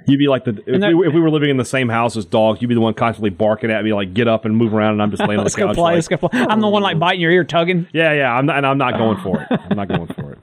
You'd 0.07 0.19
be 0.19 0.27
like 0.27 0.45
the 0.45 0.51
if, 0.67 0.81
that- 0.81 0.97
we, 0.97 1.07
if 1.07 1.15
we 1.15 1.21
were 1.21 1.31
living 1.31 1.49
in 1.51 1.57
the 1.59 1.65
same 1.65 1.89
house 1.89 2.17
as 2.17 2.25
dogs, 2.25 2.61
you'd 2.61 2.69
be 2.69 2.75
the 2.75 2.81
one 2.81 2.95
constantly 2.95 3.31
barking 3.31 3.71
at 3.71 3.85
me, 3.85 3.93
like 3.93 4.13
get 4.15 4.27
up 4.27 4.45
and 4.45 4.57
move 4.57 4.75
around, 4.75 4.95
and 4.95 5.03
I'm 5.03 5.11
just 5.11 5.21
laying 5.21 5.33
on 5.33 5.37
the 5.39 5.43
Let's 5.45 5.55
couch. 5.57 5.69
go 5.69 5.75
play. 5.75 5.83
like, 5.83 5.95
Let's 5.95 6.09
go 6.09 6.17
play. 6.17 6.41
I'm 6.49 6.61
the 6.61 6.69
one 6.69 6.83
like 6.83 6.99
biting 6.99 7.21
your 7.21 7.31
ear, 7.31 7.45
tugging. 7.45 7.87
Yeah, 7.93 8.13
yeah, 8.13 8.33
I'm 8.37 8.47
not, 8.47 8.57
and 8.57 8.67
I'm 8.67 8.79
not 8.79 8.95
going 8.99 9.19
for 9.23 9.43
it. 9.43 9.47
I'm 9.71 9.77
not 9.77 9.87
going 9.89 10.09
for 10.09 10.33
it. 10.33 10.39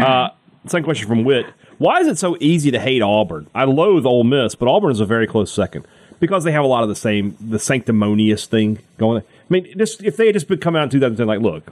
Uh, 0.00 0.30
second 0.66 0.84
question 0.84 1.06
from 1.08 1.24
Wit: 1.24 1.44
Why 1.76 2.00
is 2.00 2.06
it 2.08 2.16
so 2.18 2.38
easy 2.40 2.70
to 2.70 2.80
hate 2.80 3.02
Auburn? 3.02 3.48
I 3.54 3.64
loathe 3.64 4.06
Ole 4.06 4.24
Miss, 4.24 4.54
but 4.54 4.66
Auburn 4.68 4.92
is 4.92 5.00
a 5.00 5.04
very 5.06 5.26
close 5.26 5.52
second 5.52 5.86
because 6.18 6.44
they 6.44 6.52
have 6.52 6.64
a 6.64 6.68
lot 6.68 6.82
of 6.82 6.88
the 6.88 6.96
same, 6.96 7.36
the 7.38 7.58
sanctimonious 7.58 8.46
thing 8.46 8.78
going. 8.96 9.20
I 9.22 9.24
mean, 9.50 9.74
just 9.76 10.02
if 10.02 10.16
they 10.16 10.26
had 10.26 10.34
just 10.34 10.48
been 10.48 10.58
coming 10.60 10.80
out 10.80 10.84
in 10.84 10.90
2010, 10.90 11.26
like, 11.26 11.40
look, 11.40 11.70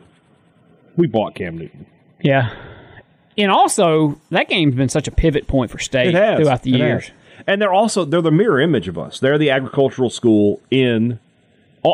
we 0.97 1.07
bought 1.07 1.35
Cam 1.35 1.57
Newton. 1.57 1.87
Yeah. 2.21 2.55
And 3.39 3.51
also, 3.51 4.21
that 4.31 4.49
game's 4.49 4.75
been 4.75 4.89
such 4.89 5.09
a 5.09 5.11
pivot 5.11 5.47
point 5.47 5.71
for 5.71 5.79
state 5.79 6.13
throughout 6.13 6.63
the 6.63 6.75
It 6.75 6.79
years. 6.79 7.05
has. 7.07 7.45
and 7.47 7.63
they're 7.63 7.73
also 7.73 8.05
they're 8.05 8.21
the 8.21 8.31
mirror 8.31 8.61
image 8.61 8.89
of 8.89 8.99
us. 8.99 9.19
They're 9.21 9.39
the 9.39 9.51
agricultural 9.51 10.11
school 10.11 10.61
in 10.71 11.19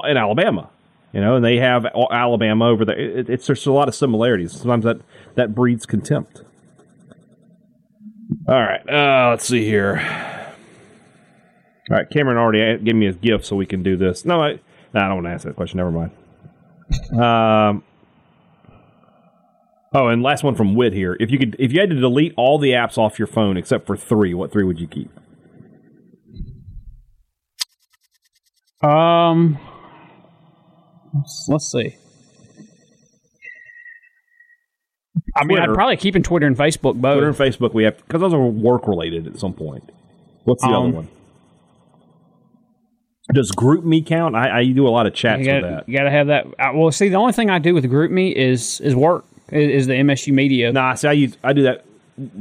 in 0.05 0.17
Alabama, 0.17 0.69
you 1.13 1.21
know, 1.21 1.37
and 1.37 1.45
they 1.45 1.59
have 1.59 1.87
Alabama 2.11 2.67
over 2.67 2.85
there. 2.85 2.99
It, 2.99 3.31
it's 3.31 3.47
there's 3.47 3.67
a 3.67 3.73
lot 3.73 3.87
of 3.89 3.95
similarities. 3.95 4.53
Sometimes 4.53 4.85
that 4.85 4.99
that 5.37 5.55
breeds 5.55 5.87
contempt. 5.87 6.43
All 8.49 8.55
right, 8.61 8.81
uh, 8.89 9.31
let's 9.31 9.47
see 9.47 9.65
here. 9.65 9.99
All 11.91 11.97
right, 11.97 12.11
Cameron 12.11 12.39
already 12.39 12.83
gave 12.83 12.97
me 12.97 13.07
a 13.07 13.13
gift, 13.13 13.45
so 13.45 13.55
we 13.55 13.67
can 13.67 13.85
do 13.85 13.97
this. 13.97 14.25
No, 14.25 14.43
I, 14.43 14.55
no, 14.93 15.01
I 15.01 15.07
don't 15.09 15.15
want 15.23 15.27
to 15.27 15.31
ask 15.31 15.45
that 15.45 15.55
question. 15.55 15.77
Never 15.79 15.93
mind. 15.93 16.11
Um. 17.21 17.85
Oh, 19.99 20.09
and 20.09 20.23
last 20.23 20.45
one 20.45 20.55
from 20.55 20.75
Wit 20.75 20.93
here. 20.93 21.17
If 21.19 21.31
you 21.31 21.39
could, 21.39 21.57
if 21.59 21.73
you 21.73 21.81
had 21.81 21.89
to 21.89 21.97
delete 21.97 22.35
all 22.37 22.59
the 22.59 22.73
apps 22.73 22.99
off 22.99 23.19
your 23.19 23.27
phone 23.27 23.57
except 23.57 23.87
for 23.87 23.97
three, 23.97 24.35
what 24.35 24.53
three 24.53 24.63
would 24.63 24.79
you 24.79 24.87
keep? 24.87 25.11
Um, 28.83 29.59
let's, 31.15 31.47
let's 31.49 31.73
see. 31.73 31.97
I 35.35 35.45
mean, 35.45 35.57
Twitter. 35.57 35.73
I'd 35.73 35.75
probably 35.75 35.97
keep 35.97 36.15
in 36.15 36.23
Twitter 36.23 36.47
and 36.47 36.59
Facebook 36.59 37.01
both. 37.01 37.15
Twitter 37.15 37.29
and 37.29 37.37
Facebook, 37.37 37.73
we 37.73 37.85
have 37.85 37.97
because 37.97 38.21
those 38.21 38.35
are 38.35 38.47
work 38.47 38.87
related 38.87 39.27
at 39.27 39.39
some 39.39 39.55
point. 39.55 39.91
What's 40.45 40.63
the 40.63 40.69
Um, 40.69 40.75
other 40.89 40.91
one? 40.97 41.09
Does 43.33 43.51
GroupMe 43.53 44.05
count? 44.07 44.37
I, 44.37 44.59
I 44.59 44.65
do 44.67 44.87
a 44.87 44.91
lot 44.91 45.07
of 45.07 45.15
chats 45.15 45.45
You 45.45 45.55
with 45.55 45.63
that. 45.63 45.89
you 45.89 45.97
got 45.97 46.05
to 46.05 46.11
have 46.11 46.27
that. 46.27 46.47
I, 46.59 46.71
well, 46.73 46.93
see, 46.93 47.09
the 47.09 47.17
only 47.17 47.33
thing 47.33 47.49
I 47.49 47.59
do 47.59 47.73
with 47.73 47.85
GroupMe 47.87 48.33
is 48.35 48.79
is 48.83 48.95
work. 48.95 49.25
Is, 49.51 49.83
is 49.83 49.87
the 49.87 49.95
MSU 49.95 50.33
Media. 50.33 50.73
Nah, 50.73 50.95
see, 50.95 51.09
I 51.09 51.13
use 51.13 51.37
I 51.45 51.53
do 51.53 51.63
that. 51.63 51.85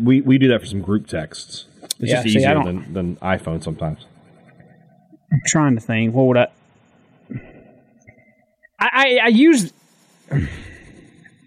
We 0.02 0.22
we 0.22 0.38
do 0.38 0.48
that 0.50 0.62
for 0.62 0.65
some 0.65 0.82
group 0.82 1.08
texts. 1.08 1.65
It's 1.84 1.96
Yeah, 2.00 2.15
just 2.15 2.24
see, 2.24 2.38
easier 2.38 2.63
than, 2.63 2.94
than 2.94 3.15
iPhone 3.18 3.63
sometimes. 3.63 4.06
I'm 5.32 5.41
trying 5.46 5.76
to 5.76 5.82
think. 5.82 6.13
What 6.13 6.28
would 6.28 6.38
I? 6.38 6.48
I, 8.80 8.89
I, 8.91 9.20
I 9.24 9.28
use. 9.28 9.72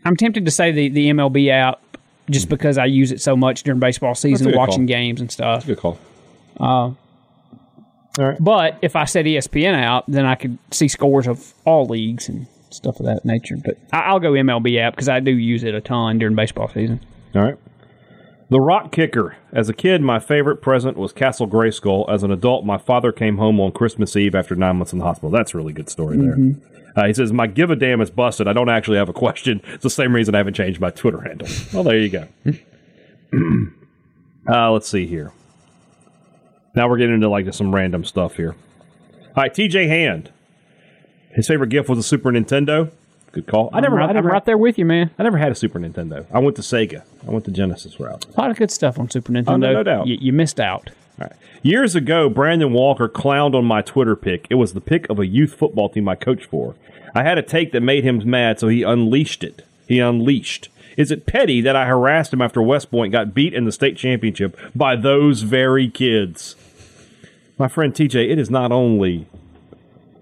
I'm 0.05 0.16
tempted 0.16 0.44
to 0.44 0.51
say 0.51 0.73
the, 0.73 0.88
the 0.88 1.11
MLB 1.11 1.51
app 1.51 1.81
just 2.31 2.47
mm-hmm. 2.47 2.55
because 2.55 2.79
I 2.79 2.87
use 2.87 3.12
it 3.12 3.21
so 3.21 3.37
much 3.37 3.62
during 3.62 3.81
baseball 3.81 4.14
season, 4.14 4.53
watching 4.55 4.87
call. 4.87 4.87
games 4.87 5.21
and 5.21 5.31
stuff. 5.31 5.66
Good 5.66 5.79
call. 5.79 5.99
Uh, 6.59 6.64
all 6.64 6.97
right 8.18 8.38
But 8.40 8.79
if 8.83 8.97
I 8.97 9.05
said 9.05 9.27
ESPN 9.27 9.75
out, 9.75 10.05
then 10.09 10.27
I 10.27 10.35
could 10.35 10.59
see 10.71 10.88
scores 10.88 11.27
of 11.27 11.55
all 11.64 11.87
leagues 11.87 12.29
and 12.29 12.47
stuff 12.70 13.00
of 13.00 13.07
that 13.07 13.24
nature. 13.24 13.57
But 13.57 13.78
I, 13.92 14.00
I'll 14.00 14.20
go 14.20 14.33
MLB 14.33 14.78
app 14.78 14.94
because 14.94 15.09
I 15.09 15.20
do 15.20 15.31
use 15.31 15.64
it 15.64 15.74
a 15.74 15.81
ton 15.81 16.18
during 16.18 16.35
baseball 16.35 16.68
season. 16.68 17.00
All 17.35 17.42
right. 17.42 17.59
The 18.50 18.61
Rock 18.61 18.92
Kicker. 18.92 19.37
As 19.52 19.68
a 19.68 19.74
kid, 19.74 20.00
my 20.00 20.18
favorite 20.18 20.62
present 20.62 20.96
was 20.96 21.12
Castle 21.12 21.46
Grayskull. 21.46 22.11
As 22.11 22.22
an 22.22 22.31
adult, 22.31 22.64
my 22.64 22.78
father 22.78 23.12
came 23.12 23.37
home 23.37 23.61
on 23.61 23.72
Christmas 23.72 24.16
Eve 24.16 24.35
after 24.35 24.54
nine 24.54 24.76
months 24.76 24.92
in 24.92 25.00
the 25.00 25.04
hospital. 25.04 25.31
That's 25.31 25.52
a 25.52 25.59
really 25.59 25.74
good 25.74 25.90
story 25.90 26.16
there. 26.16 26.37
Uh, 26.96 27.07
he 27.07 27.12
says, 27.12 27.33
My 27.33 27.46
give 27.46 27.70
a 27.70 27.76
damn 27.76 28.00
is 28.00 28.11
busted. 28.11 28.48
I 28.48 28.54
don't 28.54 28.70
actually 28.70 28.96
have 28.96 29.09
a 29.09 29.12
question. 29.12 29.61
It's 29.66 29.83
the 29.83 29.90
same 29.90 30.14
reason 30.14 30.35
I 30.35 30.38
haven't 30.38 30.54
changed 30.54 30.81
my 30.81 30.90
Twitter 30.90 31.20
handle. 31.20 31.46
Well, 31.74 31.85
there 31.85 31.98
you 31.98 32.09
go. 32.09 32.26
uh, 34.50 34.72
let's 34.72 34.88
see 34.88 35.07
here. 35.07 35.33
Now 36.74 36.88
we're 36.88 36.96
getting 36.96 37.16
into 37.16 37.28
like 37.28 37.44
just 37.44 37.59
some 37.59 37.74
random 37.74 38.04
stuff 38.04 38.37
here. 38.37 38.57
All 39.37 39.42
right, 39.42 39.52
TJ 39.52 39.88
Hand. 39.88 40.33
His 41.38 41.46
favorite 41.46 41.70
gift 41.70 41.88
was 41.88 42.01
a 42.01 42.03
Super 42.03 42.33
Nintendo. 42.33 42.90
Good 43.31 43.46
call. 43.46 43.70
I 43.72 43.79
never, 43.79 43.94
I'm, 43.94 44.03
I 44.03 44.07
right, 44.07 44.14
never, 44.14 44.29
I'm 44.29 44.33
right 44.33 44.44
there 44.44 44.59
with 44.59 44.77
you, 44.77 44.85
man. 44.85 45.12
I 45.20 45.22
never 45.22 45.38
had 45.38 45.53
a 45.53 45.55
Super 45.55 45.79
Nintendo. 45.79 46.27
I 46.33 46.40
went 46.40 46.57
to 46.57 46.62
Sega. 46.62 47.05
I 47.24 47.31
went 47.31 47.44
the 47.44 47.53
Genesis 47.53 48.01
route. 48.01 48.27
A 48.37 48.40
lot 48.40 48.51
of 48.51 48.57
good 48.57 48.72
stuff 48.72 48.98
on 48.98 49.09
Super 49.09 49.31
Nintendo. 49.31 49.51
Oh, 49.51 49.57
no 49.57 49.85
doubt. 49.85 50.09
You, 50.09 50.18
you 50.20 50.33
missed 50.33 50.59
out. 50.59 50.90
All 51.20 51.29
right. 51.29 51.37
Years 51.62 51.94
ago, 51.94 52.29
Brandon 52.29 52.72
Walker 52.72 53.09
clowned 53.09 53.55
on 53.55 53.64
my 53.64 53.83
Twitter 53.83 54.16
pic. 54.16 54.48
It 54.51 54.57
was 54.57 54.72
the 54.72 54.81
pic 54.81 55.09
of 55.09 55.20
a 55.20 55.29
youth 55.29 55.55
football 55.55 55.88
team 55.88 56.09
I 56.09 56.16
coached 56.16 56.46
for. 56.46 56.74
I 57.14 57.22
had 57.22 57.38
a 57.38 57.42
take 57.42 57.70
that 57.70 57.83
made 57.83 58.03
him 58.03 58.20
mad, 58.29 58.59
so 58.59 58.66
he 58.66 58.83
unleashed 58.83 59.44
it. 59.44 59.64
He 59.87 60.01
unleashed. 60.01 60.70
Is 60.96 61.12
it 61.12 61.24
petty 61.24 61.61
that 61.61 61.77
I 61.77 61.87
harassed 61.87 62.33
him 62.33 62.42
after 62.42 62.61
West 62.61 62.90
Point 62.90 63.12
got 63.12 63.33
beat 63.33 63.55
in 63.55 63.64
the 63.64 63.70
state 63.70 63.96
championship 63.96 64.59
by 64.74 64.96
those 64.96 65.42
very 65.42 65.88
kids? 65.88 66.57
My 67.59 67.68
friend 67.68 67.94
TJ, 67.94 68.29
it 68.29 68.40
is 68.40 68.51
not 68.51 68.72
only 68.72 69.29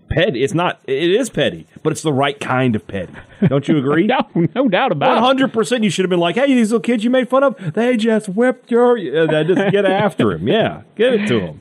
petty. 0.09 0.43
It's 0.43 0.55
not. 0.55 0.81
It 0.87 1.11
is 1.11 1.31
petty, 1.31 1.67
but 1.83 1.93
it's 1.93 2.03
the 2.03 2.13
right 2.13 2.39
kind 2.41 2.75
of 2.77 2.87
petty. 2.87 3.13
Don't 3.49 3.67
you 3.69 3.79
agree? 3.79 4.07
No, 4.35 4.47
no 4.55 4.69
doubt 4.69 4.93
about 4.93 5.09
One 5.11 5.19
it. 5.19 5.27
hundred 5.27 5.53
percent. 5.53 5.85
You 5.85 5.91
should 5.91 6.05
have 6.05 6.11
been 6.11 6.21
like, 6.21 6.37
"Hey, 6.37 6.47
these 6.47 6.71
little 6.73 6.81
kids 6.83 7.05
you 7.05 7.11
made 7.11 7.29
fun 7.29 7.43
of, 7.45 7.75
they 7.75 7.97
just 7.97 8.29
whipped 8.29 8.71
your." 8.71 8.99
Uh, 8.99 9.27
that- 9.27 9.47
just 9.47 9.73
get 9.73 9.85
after 9.85 10.33
him. 10.33 10.47
Yeah, 10.49 10.83
get 10.97 11.15
it 11.15 11.27
to 11.29 11.41
him. 11.41 11.61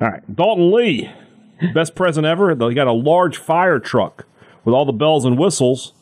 All 0.00 0.08
right, 0.08 0.36
Dalton 0.36 0.72
Lee, 0.72 1.10
best 1.74 1.94
present 1.94 2.26
ever. 2.26 2.54
Though 2.54 2.68
he 2.68 2.74
got 2.74 2.86
a 2.86 2.92
large 2.92 3.38
fire 3.38 3.78
truck 3.78 4.26
with 4.64 4.74
all 4.74 4.84
the 4.84 4.92
bells 4.92 5.24
and 5.24 5.38
whistles, 5.38 5.92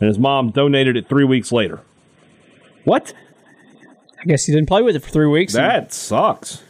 and 0.00 0.08
his 0.08 0.18
mom 0.18 0.50
donated 0.50 0.96
it 0.96 1.08
three 1.08 1.24
weeks 1.24 1.52
later. 1.52 1.80
What? 2.84 3.12
I 4.20 4.24
guess 4.24 4.44
he 4.44 4.52
didn't 4.52 4.68
play 4.68 4.82
with 4.82 4.96
it 4.96 5.00
for 5.00 5.10
three 5.10 5.26
weeks. 5.26 5.54
and- 5.54 5.64
That 5.64 5.92
sucks. 5.92 6.62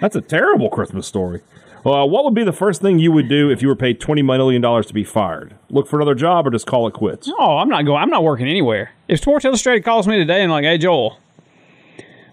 That's 0.00 0.14
a 0.16 0.20
terrible 0.20 0.70
Christmas 0.70 1.06
story. 1.06 1.40
Well, 1.84 2.08
what 2.08 2.24
would 2.24 2.34
be 2.34 2.44
the 2.44 2.52
first 2.52 2.82
thing 2.82 2.98
you 2.98 3.12
would 3.12 3.28
do 3.28 3.50
if 3.50 3.62
you 3.62 3.68
were 3.68 3.76
paid 3.76 4.00
twenty 4.00 4.22
million 4.22 4.60
dollars 4.60 4.86
to 4.86 4.94
be 4.94 5.04
fired? 5.04 5.54
Look 5.70 5.86
for 5.86 5.96
another 5.96 6.14
job 6.14 6.46
or 6.46 6.50
just 6.50 6.66
call 6.66 6.86
it 6.88 6.94
quits? 6.94 7.30
Oh, 7.38 7.58
I'm 7.58 7.68
not 7.68 7.82
going. 7.84 8.02
I'm 8.02 8.10
not 8.10 8.24
working 8.24 8.48
anywhere. 8.48 8.90
If 9.06 9.20
Sports 9.20 9.44
Illustrated 9.44 9.84
calls 9.84 10.06
me 10.06 10.16
today 10.16 10.42
and 10.42 10.50
like, 10.50 10.64
hey 10.64 10.78
Joel, 10.78 11.18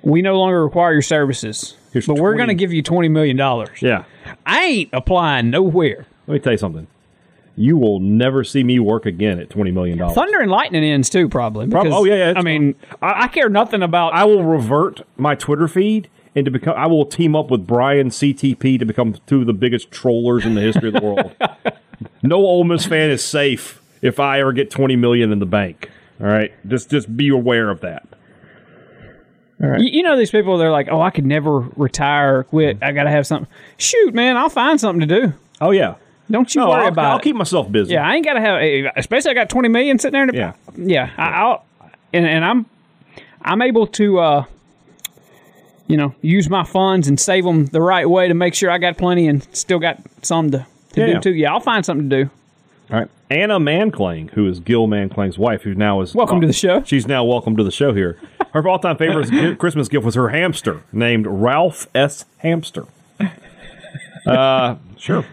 we 0.03 0.21
no 0.21 0.37
longer 0.39 0.63
require 0.63 0.93
your 0.93 1.01
services, 1.01 1.77
Here's 1.93 2.07
but 2.07 2.17
we're 2.17 2.35
going 2.35 2.49
to 2.49 2.55
give 2.55 2.73
you 2.73 2.81
twenty 2.81 3.07
million 3.09 3.37
dollars. 3.37 3.81
Yeah. 3.81 4.05
I 4.45 4.63
ain't 4.63 4.89
applying 4.93 5.49
nowhere. 5.49 6.05
Let 6.27 6.33
me 6.33 6.39
tell 6.39 6.53
you 6.53 6.57
something. 6.57 6.87
You 7.57 7.77
will 7.77 8.01
never 8.01 8.43
see 8.43 8.65
me 8.65 8.79
work 8.79 9.05
again 9.05 9.39
at 9.39 9.49
twenty 9.49 9.71
million 9.71 9.97
dollars. 9.97 10.15
Thunder 10.15 10.39
and 10.41 10.51
lightning 10.51 10.83
ends 10.83 11.09
too, 11.09 11.29
probably. 11.29 11.67
Prob- 11.67 11.85
because, 11.85 11.97
oh, 11.97 12.03
yeah, 12.03 12.31
yeah, 12.31 12.33
I 12.35 12.41
mean, 12.41 12.75
I, 13.01 13.23
I 13.23 13.27
care 13.29 13.47
nothing 13.47 13.81
about. 13.81 14.13
I 14.13 14.25
will 14.25 14.43
revert 14.43 15.01
my 15.17 15.35
Twitter 15.35 15.67
feed 15.69 16.09
and 16.35 16.45
to 16.45 16.51
become. 16.51 16.75
I 16.77 16.85
will 16.87 17.05
team 17.05 17.35
up 17.35 17.49
with 17.49 17.65
Brian 17.65 18.09
CTP 18.09 18.77
to 18.79 18.85
become 18.85 19.15
two 19.25 19.41
of 19.41 19.47
the 19.47 19.53
biggest 19.53 19.91
trollers 19.91 20.45
in 20.45 20.55
the 20.55 20.61
history 20.61 20.89
of 20.89 20.95
the 20.95 21.01
world. 21.01 21.35
no 22.23 22.37
Ole 22.37 22.63
Miss 22.65 22.85
fan 22.85 23.09
is 23.09 23.23
safe 23.23 23.81
if 24.01 24.19
I 24.19 24.39
ever 24.41 24.53
get 24.53 24.69
twenty 24.71 24.95
million 24.95 25.31
in 25.31 25.39
the 25.39 25.45
bank. 25.45 25.89
All 26.19 26.27
right, 26.27 26.51
just 26.67 26.89
just 26.89 27.15
be 27.15 27.29
aware 27.29 27.69
of 27.69 27.81
that. 27.81 28.07
you, 29.59 29.77
you 29.97 30.03
know 30.03 30.17
these 30.17 30.31
people. 30.31 30.57
They're 30.57 30.71
like, 30.71 30.87
oh, 30.91 31.01
I 31.01 31.09
could 31.09 31.25
never 31.25 31.59
retire 31.59 32.39
or 32.39 32.43
quit. 32.45 32.77
I 32.81 32.91
got 32.91 33.03
to 33.03 33.09
have 33.09 33.25
something. 33.27 33.51
Shoot, 33.77 34.13
man, 34.13 34.37
I'll 34.37 34.49
find 34.49 34.79
something 34.79 35.07
to 35.07 35.21
do. 35.21 35.33
Oh 35.61 35.71
yeah. 35.71 35.95
Don't 36.29 36.53
you 36.55 36.61
No, 36.61 36.69
worry 36.69 36.81
I'll, 36.83 36.87
about 36.87 37.05
I'll 37.11 37.17
it. 37.19 37.23
keep 37.23 37.35
myself 37.35 37.71
busy. 37.71 37.93
Yeah, 37.93 38.07
I 38.07 38.15
ain't 38.15 38.25
got 38.25 38.33
to 38.33 38.41
have. 38.41 38.59
eh, 38.61 38.89
Especially, 38.95 39.31
I 39.31 39.33
got 39.35 39.49
twenty 39.49 39.69
million 39.69 39.99
sitting 39.99 40.13
there. 40.13 40.23
In 40.23 40.29
the, 40.29 40.35
Yeah. 40.37 40.53
yeah. 40.75 41.11
I, 41.17 41.29
I'll 41.41 41.65
and, 42.13 42.25
and 42.25 42.43
I'm 42.43 42.65
I'm 43.41 43.61
able 43.61 43.85
to, 43.87 44.17
uh, 44.19 44.45
you 45.87 45.97
know, 45.97 46.13
use 46.21 46.49
my 46.49 46.63
funds 46.63 47.07
and 47.07 47.19
save 47.19 47.43
them 47.43 47.65
the 47.67 47.81
right 47.81 48.09
way 48.09 48.27
to 48.27 48.33
make 48.33 48.53
sure 48.53 48.71
I 48.71 48.77
got 48.77 48.97
plenty 48.97 49.27
and 49.27 49.45
still 49.55 49.79
got 49.79 49.99
some 50.21 50.51
to, 50.51 50.65
to 50.93 50.99
Yeah, 51.01 51.13
do 51.15 51.19
too. 51.19 51.33
Yeah, 51.33 51.53
I'll 51.53 51.59
find 51.59 51.85
something 51.85 52.09
to 52.09 52.23
do. 52.23 52.29
All 52.91 52.99
right. 52.99 53.09
Anna 53.29 53.59
Manclang, 53.59 54.29
who 54.31 54.47
is 54.47 54.59
Gil 54.59 54.87
Manclang's 54.87 55.39
wife, 55.39 55.63
who 55.63 55.73
now 55.73 56.01
is 56.01 56.13
Welcome 56.13 56.41
to 56.41 56.47
the 56.47 56.53
show. 56.53 56.83
She's 56.83 57.07
now 57.07 57.23
welcome 57.23 57.57
to 57.57 57.63
the 57.63 57.71
show 57.71 57.93
here. 57.93 58.19
Her 58.53 58.67
all-time 58.67 58.97
favorite 58.97 59.57
Christmas 59.59 59.87
gift 59.89 60.05
was 60.05 60.13
her 60.15 60.29
hamster 60.29 60.83
named 60.91 61.25
Ralph 61.27 61.87
S. 61.95 62.25
Hamster. 62.39 62.85
Uh, 64.25 64.77
sure. 64.97 65.23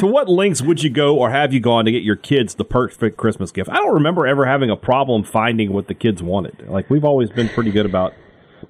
To 0.00 0.06
what 0.06 0.28
lengths 0.28 0.60
would 0.60 0.82
you 0.82 0.90
go 0.90 1.16
or 1.16 1.30
have 1.30 1.52
you 1.52 1.60
gone 1.60 1.84
to 1.84 1.92
get 1.92 2.02
your 2.02 2.16
kids 2.16 2.56
the 2.56 2.64
perfect 2.64 3.16
Christmas 3.16 3.52
gift? 3.52 3.70
I 3.70 3.74
don't 3.74 3.94
remember 3.94 4.26
ever 4.26 4.44
having 4.44 4.70
a 4.70 4.76
problem 4.76 5.22
finding 5.22 5.72
what 5.72 5.86
the 5.86 5.94
kids 5.94 6.20
wanted. 6.20 6.68
Like 6.68 6.90
we've 6.90 7.04
always 7.04 7.30
been 7.30 7.48
pretty 7.48 7.70
good 7.70 7.86
about. 7.86 8.12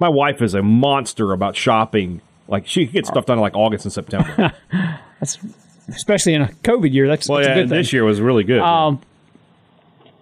My 0.01 0.09
wife 0.09 0.43
is 0.43 0.55
a 0.55 0.63
monster 0.63 1.33
about 1.33 1.57
shopping. 1.57 2.21
Like 2.49 2.67
she 2.67 2.87
gets 2.87 3.09
stuff 3.09 3.27
done 3.27 3.39
in 3.39 3.43
like 3.43 3.55
August 3.55 3.85
and 3.85 3.93
September. 3.93 4.53
That's 5.21 5.39
especially 5.89 6.35
in 6.35 6.43
a 6.43 6.49
COVID 6.49 6.93
year. 6.93 7.09
That's, 7.09 7.29
well, 7.29 7.39
that's 7.39 7.49
yeah, 7.49 7.55
a 7.55 7.57
good 7.63 7.69
thing. 7.71 7.79
this 7.79 7.93
year 7.93 8.05
was 8.05 8.21
really 8.21 8.45
good. 8.45 8.61
Um, 8.61 9.01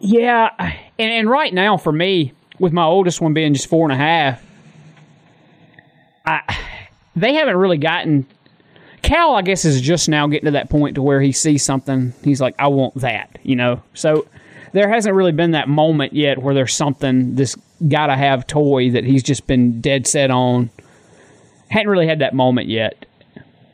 yeah, 0.00 0.50
and, 0.58 1.12
and 1.12 1.30
right 1.30 1.52
now 1.52 1.76
for 1.76 1.92
me, 1.92 2.32
with 2.58 2.72
my 2.72 2.84
oldest 2.84 3.20
one 3.20 3.34
being 3.34 3.54
just 3.54 3.68
four 3.68 3.84
and 3.84 3.92
a 3.92 3.96
half, 3.96 4.42
I 6.26 6.56
they 7.16 7.34
haven't 7.34 7.56
really 7.56 7.78
gotten. 7.78 8.26
Cal, 9.02 9.34
I 9.34 9.42
guess, 9.42 9.64
is 9.64 9.80
just 9.80 10.08
now 10.08 10.28
getting 10.28 10.44
to 10.44 10.52
that 10.52 10.70
point 10.70 10.94
to 10.94 11.02
where 11.02 11.20
he 11.20 11.32
sees 11.32 11.64
something, 11.64 12.14
he's 12.22 12.40
like, 12.40 12.54
"I 12.58 12.68
want 12.68 12.94
that," 12.96 13.38
you 13.42 13.56
know. 13.56 13.82
So 13.94 14.26
there 14.72 14.88
hasn't 14.88 15.14
really 15.14 15.32
been 15.32 15.52
that 15.52 15.68
moment 15.68 16.12
yet 16.12 16.38
where 16.38 16.54
there's 16.54 16.74
something 16.74 17.34
this 17.34 17.56
gotta 17.88 18.16
have 18.16 18.46
toy 18.46 18.90
that 18.90 19.04
he's 19.04 19.22
just 19.22 19.46
been 19.46 19.80
dead 19.80 20.06
set 20.06 20.30
on. 20.30 20.70
Hadn't 21.68 21.88
really 21.88 22.06
had 22.06 22.18
that 22.20 22.34
moment 22.34 22.68
yet. 22.68 23.06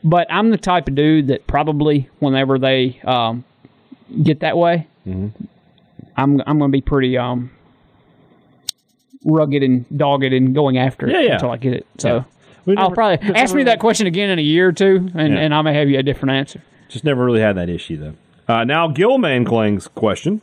But 0.03 0.27
I'm 0.31 0.49
the 0.49 0.57
type 0.57 0.87
of 0.87 0.95
dude 0.95 1.27
that 1.27 1.45
probably 1.47 2.09
whenever 2.19 2.57
they 2.57 2.99
um, 3.03 3.43
get 4.23 4.39
that 4.39 4.55
way, 4.57 4.87
I'm 5.05 5.33
I'm 6.17 6.57
going 6.57 6.59
to 6.61 6.67
be 6.69 6.81
pretty 6.81 7.17
um 7.17 7.51
rugged 9.25 9.63
and 9.63 9.85
dogged 9.97 10.23
and 10.23 10.55
going 10.55 10.77
after 10.77 11.07
it 11.07 11.11
Yeah, 11.13 11.19
yeah. 11.21 11.33
until 11.33 11.51
I 11.51 11.57
get 11.57 11.73
it. 11.73 11.85
So 11.97 12.23
We 12.65 12.77
I'll 12.77 12.91
probably 12.91 13.17
ask 13.35 13.53
me 13.53 13.59
never- 13.63 13.71
that 13.71 13.79
question 13.79 14.07
again 14.07 14.29
in 14.29 14.39
a 14.39 14.43
year 14.43 14.69
or 14.69 14.71
two, 14.71 15.09
and, 15.13 15.33
Yeah. 15.33 15.39
and 15.39 15.53
I 15.53 15.61
may 15.61 15.73
have 15.73 15.89
you 15.89 15.99
a 15.99 16.03
different 16.03 16.31
answer. 16.31 16.61
Just 16.87 17.03
never 17.03 17.23
really 17.25 17.41
had 17.41 17.57
that 17.57 17.69
issue 17.69 17.97
though. 17.97 18.13
Uh, 18.53 18.63
now 18.63 18.87
Gil 18.87 19.17
Manclang's 19.17 19.87
question. 19.89 20.41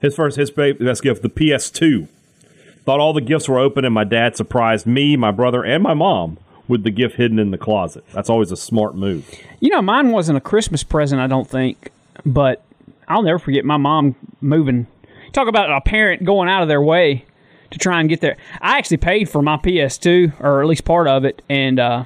His 0.00 0.14
first 0.14 0.36
his 0.36 0.50
best 0.50 1.02
gift, 1.02 1.22
the 1.22 1.28
PS2. 1.28 2.08
Thought 2.84 3.00
all 3.00 3.12
the 3.12 3.20
gifts 3.20 3.48
were 3.48 3.58
open, 3.58 3.84
and 3.84 3.92
my 3.92 4.04
dad 4.04 4.36
surprised 4.36 4.86
me, 4.86 5.16
my 5.16 5.30
brother, 5.30 5.62
and 5.64 5.82
my 5.82 5.94
mom 5.94 6.38
with 6.68 6.84
the 6.84 6.90
gift 6.90 7.16
hidden 7.16 7.38
in 7.38 7.50
the 7.50 7.58
closet. 7.58 8.04
That's 8.12 8.30
always 8.30 8.50
a 8.52 8.56
smart 8.56 8.94
move. 8.94 9.28
You 9.60 9.70
know, 9.70 9.82
mine 9.82 10.10
wasn't 10.10 10.38
a 10.38 10.40
Christmas 10.40 10.82
present, 10.84 11.20
I 11.20 11.26
don't 11.26 11.48
think, 11.48 11.90
but 12.24 12.62
I'll 13.08 13.22
never 13.22 13.38
forget 13.38 13.64
my 13.64 13.76
mom 13.76 14.14
moving. 14.40 14.86
Talk 15.32 15.48
about 15.48 15.70
a 15.70 15.80
parent 15.80 16.24
going 16.24 16.48
out 16.48 16.62
of 16.62 16.68
their 16.68 16.80
way 16.82 17.24
to 17.70 17.78
try 17.78 18.00
and 18.00 18.08
get 18.08 18.20
there. 18.22 18.36
I 18.62 18.78
actually 18.78 18.96
paid 18.98 19.28
for 19.28 19.42
my 19.42 19.56
PS2, 19.56 20.40
or 20.40 20.62
at 20.62 20.68
least 20.68 20.84
part 20.84 21.08
of 21.08 21.24
it, 21.24 21.42
and 21.50 21.78
uh, 21.78 22.04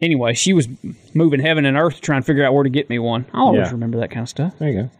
anyway, 0.00 0.34
she 0.34 0.52
was 0.52 0.68
moving 1.14 1.40
heaven 1.40 1.64
and 1.64 1.76
earth 1.76 1.96
to 1.96 2.00
try 2.00 2.16
and 2.16 2.24
figure 2.26 2.44
out 2.44 2.54
where 2.54 2.64
to 2.64 2.70
get 2.70 2.88
me 2.88 2.98
one. 2.98 3.26
I 3.32 3.38
always 3.38 3.66
Yeah. 3.66 3.70
remember 3.72 3.98
that 3.98 4.10
kind 4.10 4.22
of 4.22 4.28
stuff. 4.28 4.58
There 4.58 4.68
you 4.70 4.82
go. 4.82 4.90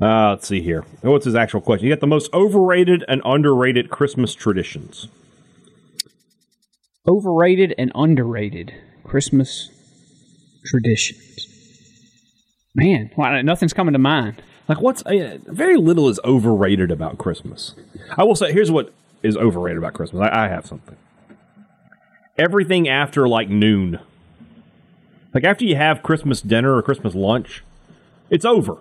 Uh, 0.00 0.30
let's 0.30 0.46
see 0.46 0.60
here. 0.60 0.82
What's 1.00 1.24
his 1.24 1.34
actual 1.34 1.60
question? 1.60 1.86
You 1.86 1.94
got 1.94 2.00
the 2.00 2.06
most 2.06 2.32
overrated 2.34 3.04
and 3.08 3.22
underrated 3.24 3.90
Christmas 3.90 4.34
traditions. 4.34 5.08
Overrated 7.08 7.74
and 7.78 7.92
underrated 7.94 8.74
Christmas 9.04 9.70
traditions. 10.66 11.46
Man, 12.74 13.10
why, 13.14 13.40
nothing's 13.40 13.72
coming 13.72 13.94
to 13.94 13.98
mind. 13.98 14.42
Like, 14.68 14.80
what's 14.82 15.00
uh, 15.02 15.38
very 15.46 15.76
little 15.76 16.08
is 16.08 16.20
overrated 16.24 16.90
about 16.90 17.16
Christmas. 17.16 17.74
I 18.18 18.24
will 18.24 18.34
say, 18.34 18.52
here's 18.52 18.70
what 18.70 18.92
is 19.22 19.36
overrated 19.36 19.78
about 19.78 19.94
Christmas. 19.94 20.28
I, 20.30 20.44
I 20.44 20.48
have 20.48 20.66
something. 20.66 20.96
Everything 22.36 22.86
after 22.86 23.26
like 23.26 23.48
noon, 23.48 23.98
like 25.32 25.44
after 25.44 25.64
you 25.64 25.76
have 25.76 26.02
Christmas 26.02 26.42
dinner 26.42 26.76
or 26.76 26.82
Christmas 26.82 27.14
lunch, 27.14 27.62
it's 28.28 28.44
over. 28.44 28.78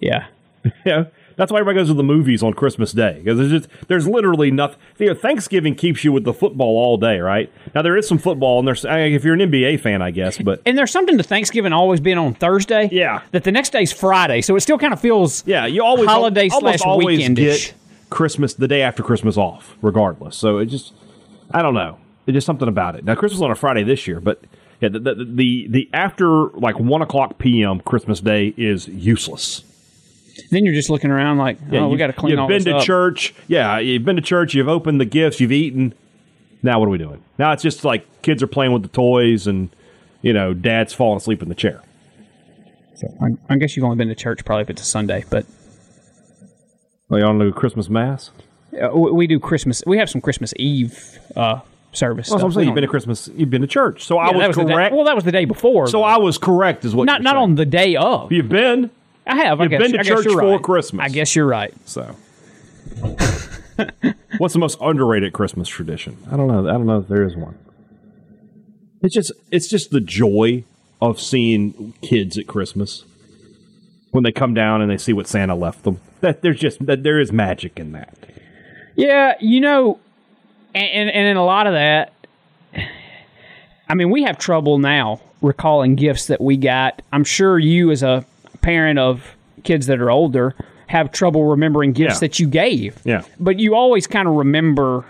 Yeah. 0.00 0.26
Yeah, 0.84 1.04
that's 1.36 1.52
why 1.52 1.60
everybody 1.60 1.82
goes 1.82 1.88
to 1.88 1.94
the 1.94 2.02
movies 2.02 2.42
on 2.42 2.52
Christmas 2.52 2.92
Day 2.92 3.20
because 3.22 3.38
there's 3.38 3.50
just 3.50 3.68
there's 3.88 4.08
literally 4.08 4.50
nothing. 4.50 4.78
You 4.98 5.08
know, 5.08 5.14
Thanksgiving 5.14 5.74
keeps 5.74 6.02
you 6.04 6.12
with 6.12 6.24
the 6.24 6.32
football 6.32 6.76
all 6.76 6.96
day, 6.96 7.20
right? 7.20 7.50
Now 7.74 7.82
there 7.82 7.96
is 7.96 8.08
some 8.08 8.18
football, 8.18 8.58
and 8.58 8.66
there's 8.66 8.84
I 8.84 9.04
mean, 9.04 9.14
if 9.14 9.24
you're 9.24 9.34
an 9.34 9.40
NBA 9.40 9.80
fan, 9.80 10.02
I 10.02 10.10
guess, 10.10 10.38
but 10.38 10.60
And 10.66 10.76
there's 10.76 10.90
something 10.90 11.16
to 11.16 11.22
Thanksgiving 11.22 11.72
always 11.72 12.00
being 12.00 12.18
on 12.18 12.34
Thursday. 12.34 12.88
Yeah. 12.90 13.22
That 13.32 13.44
the 13.44 13.52
next 13.52 13.70
day's 13.70 13.92
Friday, 13.92 14.40
so 14.40 14.56
it 14.56 14.60
still 14.60 14.78
kind 14.78 14.92
of 14.92 15.00
feels 15.00 15.46
Yeah, 15.46 15.66
you 15.66 15.84
always 15.84 16.06
Holiday 16.08 16.48
slash 16.48 16.80
always 16.82 17.28
get 17.28 17.74
Christmas 18.10 18.54
the 18.54 18.68
day 18.68 18.82
after 18.82 19.02
Christmas 19.02 19.36
off, 19.36 19.76
regardless. 19.82 20.36
So 20.36 20.58
it 20.58 20.66
just, 20.66 20.92
I 21.50 21.62
don't 21.62 21.74
know, 21.74 21.98
it's 22.26 22.34
just 22.34 22.46
something 22.46 22.68
about 22.68 22.96
it. 22.96 23.04
Now 23.04 23.14
Christmas 23.14 23.40
on 23.42 23.50
a 23.50 23.54
Friday 23.54 23.84
this 23.84 24.06
year, 24.06 24.20
but 24.20 24.42
yeah, 24.80 24.88
the 24.88 24.98
the 25.00 25.14
the, 25.14 25.66
the 25.68 25.90
after 25.92 26.48
like 26.50 26.78
one 26.78 27.02
o'clock 27.02 27.38
p.m. 27.38 27.80
Christmas 27.80 28.20
Day 28.20 28.54
is 28.56 28.88
useless. 28.88 29.62
Then 30.50 30.64
you're 30.64 30.74
just 30.74 30.90
looking 30.90 31.10
around 31.10 31.38
like, 31.38 31.58
oh, 31.60 31.66
we 31.70 31.78
you've- 31.78 31.96
got 31.98 32.06
to 32.08 32.12
clean 32.12 32.30
You've 32.32 32.40
all 32.40 32.48
been 32.48 32.64
to 32.64 32.76
up. 32.76 32.84
church, 32.84 33.34
yeah. 33.48 33.78
You've 33.78 34.04
been 34.04 34.16
to 34.16 34.22
church. 34.22 34.54
You've 34.54 34.68
opened 34.68 35.00
the 35.00 35.04
gifts. 35.04 35.40
You've 35.40 35.52
eaten. 35.52 35.94
Now 36.62 36.78
what 36.80 36.86
are 36.86 36.90
we 36.90 36.98
doing? 36.98 37.22
Now 37.38 37.52
it's 37.52 37.62
just 37.62 37.84
like 37.84 38.04
kids 38.22 38.42
are 38.42 38.46
playing 38.48 38.72
with 38.72 38.82
the 38.82 38.88
toys, 38.88 39.46
and 39.46 39.68
you 40.22 40.32
know, 40.32 40.54
dad's 40.54 40.92
falling 40.92 41.18
asleep 41.18 41.42
in 41.42 41.48
the 41.48 41.54
chair. 41.54 41.82
So 42.96 43.06
I, 43.22 43.54
I 43.54 43.56
guess 43.58 43.76
you've 43.76 43.84
only 43.84 43.96
been 43.96 44.08
to 44.08 44.14
church 44.16 44.44
probably 44.44 44.62
if 44.62 44.70
it's 44.70 44.82
a 44.82 44.84
Sunday, 44.84 45.24
but 45.30 45.46
Well, 47.08 47.20
you 47.20 47.26
want 47.26 47.38
to 47.40 47.44
do 47.46 47.52
Christmas 47.52 47.88
mass? 47.88 48.30
uh, 48.82 48.90
we, 48.96 49.10
we 49.12 49.26
do 49.26 49.38
Christmas. 49.40 49.82
We 49.86 49.98
have 49.98 50.10
some 50.10 50.20
Christmas 50.20 50.52
Eve 50.56 51.18
uh, 51.36 51.60
service. 51.92 52.28
Well. 52.30 52.44
I'm 52.44 52.52
saying 52.52 52.66
you've 52.66 52.74
been 52.74 52.82
to 52.82 52.88
Christmas. 52.88 53.28
You've 53.36 53.50
been 53.50 53.62
to 53.62 53.68
church, 53.68 54.04
so 54.04 54.18
I 54.18 54.32
Yeah, 54.32 54.38
that 54.40 54.48
was 54.48 54.56
day- 54.56 54.64
correct. 54.64 54.94
well, 54.94 55.04
that 55.04 55.14
was 55.14 55.24
the 55.24 55.32
day 55.32 55.44
before. 55.44 55.86
so 55.86 56.02
I 56.02 56.18
was 56.18 56.38
correct, 56.38 56.84
is 56.84 56.94
what 56.94 57.04
not 57.04 57.22
not 57.22 57.34
saying. 57.34 57.42
on 57.42 57.54
the 57.54 57.64
day 57.66 57.94
of. 57.96 58.32
You've 58.32 58.48
been 58.48 58.90
I 59.28 59.36
have. 59.36 59.60
I 59.60 59.64
You've 59.64 59.70
guess, 59.70 59.82
been 59.82 59.92
to 59.92 59.98
I 60.00 60.02
guess 60.02 60.08
church 60.08 60.24
you're 60.24 60.40
for 60.40 60.52
right. 60.52 60.62
Christmas. 60.62 61.04
I 61.04 61.08
guess 61.08 61.36
you're 61.36 61.46
right. 61.46 61.74
so. 61.86 62.16
What's 64.38 64.54
the 64.54 64.60
most 64.60 64.78
underrated 64.80 65.32
Christmas 65.32 65.68
tradition? 65.68 66.16
I 66.30 66.36
don't 66.36 66.48
know. 66.48 66.68
I 66.68 66.72
don't 66.72 66.86
know 66.86 66.98
if 66.98 67.08
there 67.08 67.22
is 67.22 67.36
one. 67.36 67.58
It's 69.02 69.14
just 69.14 69.30
it's 69.50 69.68
just 69.68 69.90
the 69.90 70.00
joy 70.00 70.64
of 71.00 71.20
seeing 71.20 71.92
kids 72.02 72.36
at 72.38 72.46
Christmas 72.46 73.04
when 74.10 74.24
they 74.24 74.32
come 74.32 74.54
down 74.54 74.80
and 74.82 74.90
they 74.90 74.96
see 74.96 75.12
what 75.12 75.26
Santa 75.28 75.54
left 75.54 75.84
them. 75.84 76.00
That 76.20 76.42
there's 76.42 76.58
just 76.58 76.84
that 76.86 77.04
there 77.04 77.20
is 77.20 77.30
magic 77.30 77.78
in 77.78 77.92
that. 77.92 78.16
Yeah, 78.96 79.34
you 79.40 79.60
know, 79.60 80.00
and, 80.74 80.86
and, 80.88 81.10
and 81.10 81.28
in 81.28 81.36
a 81.36 81.44
lot 81.44 81.68
of 81.68 81.74
that, 81.74 82.12
I 83.88 83.94
mean, 83.94 84.10
we 84.10 84.24
have 84.24 84.38
trouble 84.38 84.78
now 84.78 85.20
recalling 85.40 85.94
gifts 85.94 86.26
that 86.26 86.40
we 86.40 86.56
got. 86.56 87.00
I'm 87.12 87.22
sure 87.22 87.58
you, 87.58 87.92
as 87.92 88.02
a 88.02 88.24
parent 88.60 88.98
of 88.98 89.36
kids 89.64 89.86
that 89.86 90.00
are 90.00 90.10
older, 90.10 90.54
have 90.86 91.12
trouble 91.12 91.44
remembering 91.44 91.92
gifts 91.92 92.14
Yeah. 92.16 92.20
that 92.20 92.38
you 92.38 92.46
gave. 92.46 93.00
Yeah. 93.04 93.22
But 93.38 93.58
you 93.60 93.74
always 93.74 94.06
kind 94.06 94.26
of 94.28 94.34
remember 94.34 95.04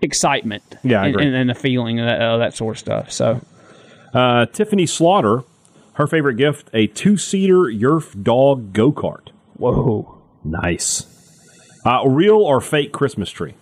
excitement 0.00 0.62
Yeah, 0.84 1.04
and, 1.04 1.16
and, 1.16 1.34
and 1.34 1.50
the 1.50 1.54
feeling 1.54 1.98
of 2.00 2.06
that, 2.06 2.20
uh, 2.20 2.36
that 2.38 2.54
sort 2.54 2.76
of 2.76 2.78
stuff. 2.78 3.12
So, 3.12 3.40
Uh, 4.14 4.46
Tiffany 4.46 4.86
Slaughter, 4.86 5.42
her 5.94 6.06
favorite 6.06 6.36
gift, 6.36 6.70
a 6.72 6.86
two 6.86 7.16
seater 7.18 7.64
Yerf 7.70 8.14
dog 8.22 8.72
go 8.72 8.90
kart. 8.92 9.28
whoa. 9.56 10.14
Nice. 10.44 11.04
Uh, 11.84 12.04
real 12.08 12.36
or 12.36 12.60
fake 12.60 12.92
Christmas 12.92 13.28
tree? 13.30 13.54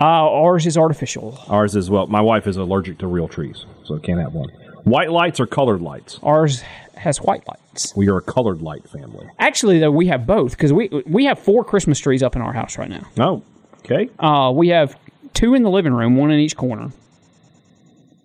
Uh, 0.00 0.04
ours 0.04 0.66
is 0.66 0.76
artificial. 0.78 1.38
Ours 1.48 1.74
is 1.74 1.90
well. 1.90 2.06
My 2.06 2.20
wife 2.20 2.46
is 2.46 2.56
allergic 2.56 2.98
to 2.98 3.06
real 3.06 3.28
trees, 3.28 3.64
so 3.84 3.96
I 3.96 3.98
can't 3.98 4.20
have 4.20 4.34
one. 4.34 4.50
White 4.84 5.10
lights 5.10 5.40
or 5.40 5.46
colored 5.46 5.80
lights? 5.80 6.18
Ours 6.22 6.62
has 6.96 7.18
white 7.18 7.46
lights. 7.48 7.94
We 7.96 8.08
are 8.08 8.18
a 8.18 8.22
colored 8.22 8.62
light 8.62 8.88
family. 8.88 9.28
Actually, 9.38 9.78
though, 9.78 9.90
we 9.90 10.06
have 10.08 10.26
both 10.26 10.52
because 10.52 10.72
we 10.72 10.88
we 11.06 11.24
have 11.24 11.38
four 11.38 11.64
Christmas 11.64 11.98
trees 11.98 12.22
up 12.22 12.36
in 12.36 12.42
our 12.42 12.52
house 12.52 12.78
right 12.78 12.88
now. 12.90 13.06
Oh, 13.18 13.42
okay. 13.80 14.10
Uh, 14.18 14.52
we 14.54 14.68
have 14.68 14.96
two 15.34 15.54
in 15.54 15.62
the 15.62 15.70
living 15.70 15.92
room, 15.92 16.16
one 16.16 16.30
in 16.30 16.38
each 16.40 16.56
corner, 16.56 16.90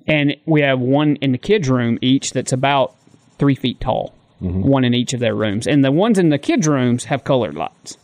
and 0.08 0.36
we 0.46 0.62
have 0.62 0.80
one 0.80 1.16
in 1.18 1.32
the 1.32 1.38
kids' 1.38 1.70
room 1.70 1.98
each 2.02 2.32
that's 2.32 2.52
about 2.54 2.96
three 3.40 3.56
feet 3.56 3.80
tall. 3.80 4.14
One 4.42 4.84
in 4.84 4.94
each 4.94 5.14
of 5.14 5.22
their 5.22 5.34
rooms, 5.34 5.66
and 5.66 5.84
the 5.84 5.92
ones 5.92 6.20
in 6.20 6.30
the 6.30 6.38
kids' 6.38 6.68
rooms 6.68 7.06
have 7.06 7.24
colored 7.24 7.56
lights. 7.56 7.98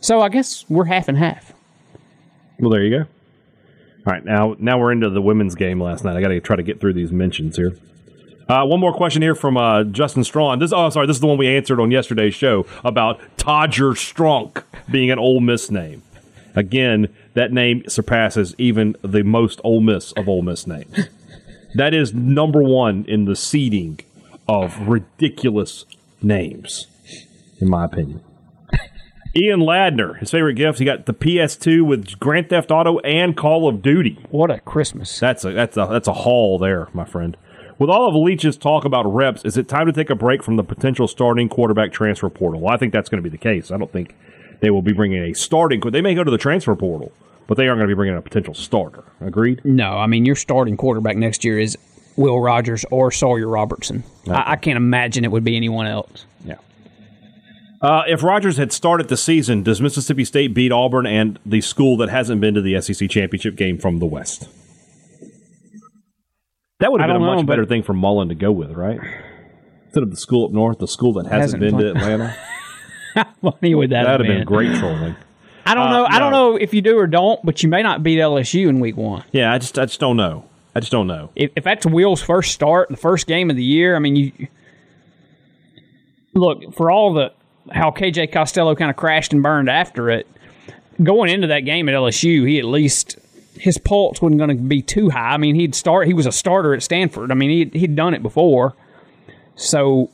So 0.00 0.20
I 0.20 0.28
guess 0.28 0.64
we're 0.68 0.84
half 0.84 1.08
and 1.08 1.18
half. 1.18 1.52
Well, 2.60 2.70
there 2.70 2.84
you 2.84 2.98
go. 2.98 3.06
All 4.04 4.12
right, 4.12 4.24
now 4.24 4.56
now 4.58 4.78
we're 4.78 4.90
into 4.90 5.10
the 5.10 5.22
women's 5.22 5.54
game 5.54 5.80
last 5.80 6.02
night. 6.04 6.16
I 6.16 6.20
got 6.20 6.28
to 6.28 6.40
try 6.40 6.56
to 6.56 6.62
get 6.62 6.80
through 6.80 6.94
these 6.94 7.12
mentions 7.12 7.56
here. 7.56 7.76
Uh, 8.48 8.64
one 8.66 8.80
more 8.80 8.92
question 8.92 9.22
here 9.22 9.36
from 9.36 9.56
uh, 9.56 9.84
Justin 9.84 10.24
Strong. 10.24 10.58
This, 10.58 10.72
oh, 10.72 10.90
sorry, 10.90 11.06
this 11.06 11.16
is 11.16 11.20
the 11.20 11.28
one 11.28 11.38
we 11.38 11.48
answered 11.48 11.78
on 11.78 11.90
yesterday's 11.90 12.34
show 12.34 12.66
about 12.84 13.20
Todger 13.36 13.92
Strunk 13.94 14.64
being 14.90 15.10
an 15.10 15.18
Ole 15.18 15.40
Miss 15.40 15.70
name. 15.70 16.02
Again, 16.54 17.14
that 17.34 17.52
name 17.52 17.84
surpasses 17.88 18.54
even 18.58 18.96
the 19.02 19.22
most 19.22 19.60
Ole 19.62 19.80
Miss 19.80 20.12
of 20.12 20.28
Ole 20.28 20.42
Miss 20.42 20.66
names. 20.66 21.08
That 21.74 21.94
is 21.94 22.12
number 22.12 22.62
one 22.62 23.04
in 23.06 23.24
the 23.24 23.36
seeding 23.36 24.00
of 24.48 24.88
ridiculous 24.88 25.86
names, 26.20 26.88
in 27.60 27.70
my 27.70 27.84
opinion. 27.84 28.20
Ian 29.34 29.60
Ladner, 29.60 30.18
his 30.18 30.30
favorite 30.30 30.54
gift, 30.54 30.78
he 30.78 30.84
got 30.84 31.06
the 31.06 31.14
PS2 31.14 31.86
with 31.86 32.20
Grand 32.20 32.50
Theft 32.50 32.70
Auto 32.70 32.98
and 32.98 33.34
Call 33.34 33.66
of 33.66 33.80
Duty. 33.80 34.18
What 34.30 34.50
a 34.50 34.60
Christmas! 34.60 35.18
That's 35.18 35.42
a 35.44 35.52
that's 35.52 35.76
a 35.78 35.88
that's 35.90 36.08
a 36.08 36.12
haul 36.12 36.58
there, 36.58 36.88
my 36.92 37.04
friend. 37.06 37.36
With 37.78 37.88
all 37.88 38.08
of 38.08 38.14
Leach's 38.14 38.58
talk 38.58 38.84
about 38.84 39.06
reps, 39.06 39.42
is 39.44 39.56
it 39.56 39.68
time 39.68 39.86
to 39.86 39.92
take 39.92 40.10
a 40.10 40.14
break 40.14 40.42
from 40.42 40.56
the 40.56 40.62
potential 40.62 41.08
starting 41.08 41.48
quarterback 41.48 41.92
transfer 41.92 42.28
portal? 42.28 42.60
Well, 42.60 42.74
I 42.74 42.76
think 42.76 42.92
that's 42.92 43.08
going 43.08 43.22
to 43.22 43.28
be 43.28 43.34
the 43.34 43.42
case. 43.42 43.70
I 43.70 43.78
don't 43.78 43.90
think 43.90 44.14
they 44.60 44.70
will 44.70 44.82
be 44.82 44.92
bringing 44.92 45.22
a 45.22 45.32
starting. 45.32 45.80
They 45.80 46.02
may 46.02 46.14
go 46.14 46.22
to 46.22 46.30
the 46.30 46.38
transfer 46.38 46.76
portal, 46.76 47.10
but 47.46 47.56
they 47.56 47.68
aren't 47.68 47.78
going 47.78 47.88
to 47.88 47.94
be 47.94 47.96
bringing 47.96 48.16
a 48.16 48.22
potential 48.22 48.52
starter. 48.52 49.02
Agreed. 49.22 49.64
No, 49.64 49.96
I 49.96 50.06
mean 50.06 50.26
your 50.26 50.36
starting 50.36 50.76
quarterback 50.76 51.16
next 51.16 51.42
year 51.42 51.58
is 51.58 51.78
Will 52.16 52.38
Rogers 52.38 52.84
or 52.90 53.10
Sawyer 53.10 53.48
Robertson. 53.48 54.04
I, 54.28 54.52
I 54.52 54.56
can't 54.56 54.76
imagine 54.76 55.24
it 55.24 55.32
would 55.32 55.44
be 55.44 55.56
anyone 55.56 55.86
else. 55.86 56.26
Yeah. 56.44 56.56
Uh, 57.82 58.04
if 58.06 58.22
Rogers 58.22 58.56
had 58.58 58.72
started 58.72 59.08
the 59.08 59.16
season, 59.16 59.62
does 59.64 59.80
Mississippi 59.82 60.24
State 60.24 60.54
beat 60.54 60.70
Auburn 60.70 61.04
and 61.06 61.38
the 61.44 61.60
school 61.60 61.96
that 61.96 62.08
hasn't 62.08 62.40
been 62.40 62.54
to 62.54 62.60
the 62.60 62.80
SEC 62.80 63.10
championship 63.10 63.56
game 63.56 63.76
from 63.76 63.98
the 63.98 64.06
West? 64.06 64.48
That 66.78 66.92
would 66.92 67.00
have 67.00 67.10
I 67.10 67.12
been 67.12 67.22
a 67.22 67.26
much 67.26 67.38
know, 67.38 67.42
better 67.44 67.66
thing 67.66 67.82
for 67.82 67.92
Mullen 67.92 68.28
to 68.28 68.34
go 68.36 68.52
with, 68.52 68.70
right? 68.72 69.00
Instead 69.86 70.04
of 70.04 70.10
the 70.10 70.16
school 70.16 70.46
up 70.46 70.52
north, 70.52 70.78
the 70.78 70.88
school 70.88 71.12
that 71.14 71.26
hasn't, 71.26 71.60
Hasn't 71.60 71.60
been 71.60 71.78
to 71.78 71.92
played. 72.00 72.12
Atlanta. 72.12 72.36
Funny 73.42 73.74
would 73.74 73.90
that 73.90 74.04
That'd 74.04 74.26
have 74.26 74.26
have 74.26 74.38
been 74.38 74.46
great 74.46 74.74
trolling. 74.78 75.16
I 75.66 75.74
don't 75.74 75.88
Uh, 75.88 75.90
know. 75.98 76.04
I 76.06 76.18
don't 76.18 76.32
know 76.32 76.56
if 76.56 76.72
you 76.74 76.82
do 76.82 76.96
or 76.98 77.06
don't, 77.06 77.44
but 77.44 77.62
you 77.62 77.68
may 77.68 77.82
not 77.82 78.02
beat 78.02 78.18
LSU 78.18 78.68
in 78.68 78.80
week 78.80 78.96
one. 78.96 79.22
Yeah, 79.32 79.52
I 79.52 79.58
just 79.58 79.78
I 79.78 79.84
just 79.86 80.00
don't 80.00 80.16
know. 80.16 80.44
I 80.74 80.80
just 80.80 80.90
don't 80.90 81.06
know. 81.06 81.30
If, 81.36 81.50
if 81.56 81.62
that's 81.64 81.84
Will's 81.84 82.22
first 82.22 82.52
start, 82.52 82.88
the 82.88 82.96
first 82.96 83.26
game 83.26 83.50
of 83.50 83.56
the 83.56 83.62
year, 83.62 83.94
I 83.94 83.98
mean, 83.98 84.16
you 84.16 84.32
look 86.34 86.74
for 86.74 86.90
all 86.90 87.12
the 87.12 87.32
how 87.70 87.90
KJ 87.90 88.32
Costello 88.32 88.74
kind 88.74 88.90
of 88.90 88.96
crashed 88.96 89.32
and 89.32 89.42
burned 89.42 89.68
after 89.68 90.10
it. 90.10 90.26
Going 91.02 91.30
into 91.30 91.46
that 91.48 91.60
game 91.60 91.88
at 91.88 91.94
LSU, 91.94 92.46
he 92.46 92.58
at 92.58 92.64
least 92.64 93.18
his 93.58 93.78
pulse 93.78 94.20
wasn't 94.20 94.38
going 94.38 94.56
to 94.56 94.62
be 94.62 94.82
too 94.82 95.10
high. 95.10 95.34
I 95.34 95.36
mean, 95.36 95.54
he'd 95.54 95.74
start. 95.74 96.06
He 96.06 96.14
was 96.14 96.26
a 96.26 96.32
starter 96.32 96.74
at 96.74 96.82
Stanford. 96.82 97.30
I 97.30 97.34
mean, 97.34 97.50
he'd, 97.50 97.74
he'd 97.74 97.96
done 97.96 98.14
it 98.14 98.22
before. 98.22 98.74
So 99.56 100.10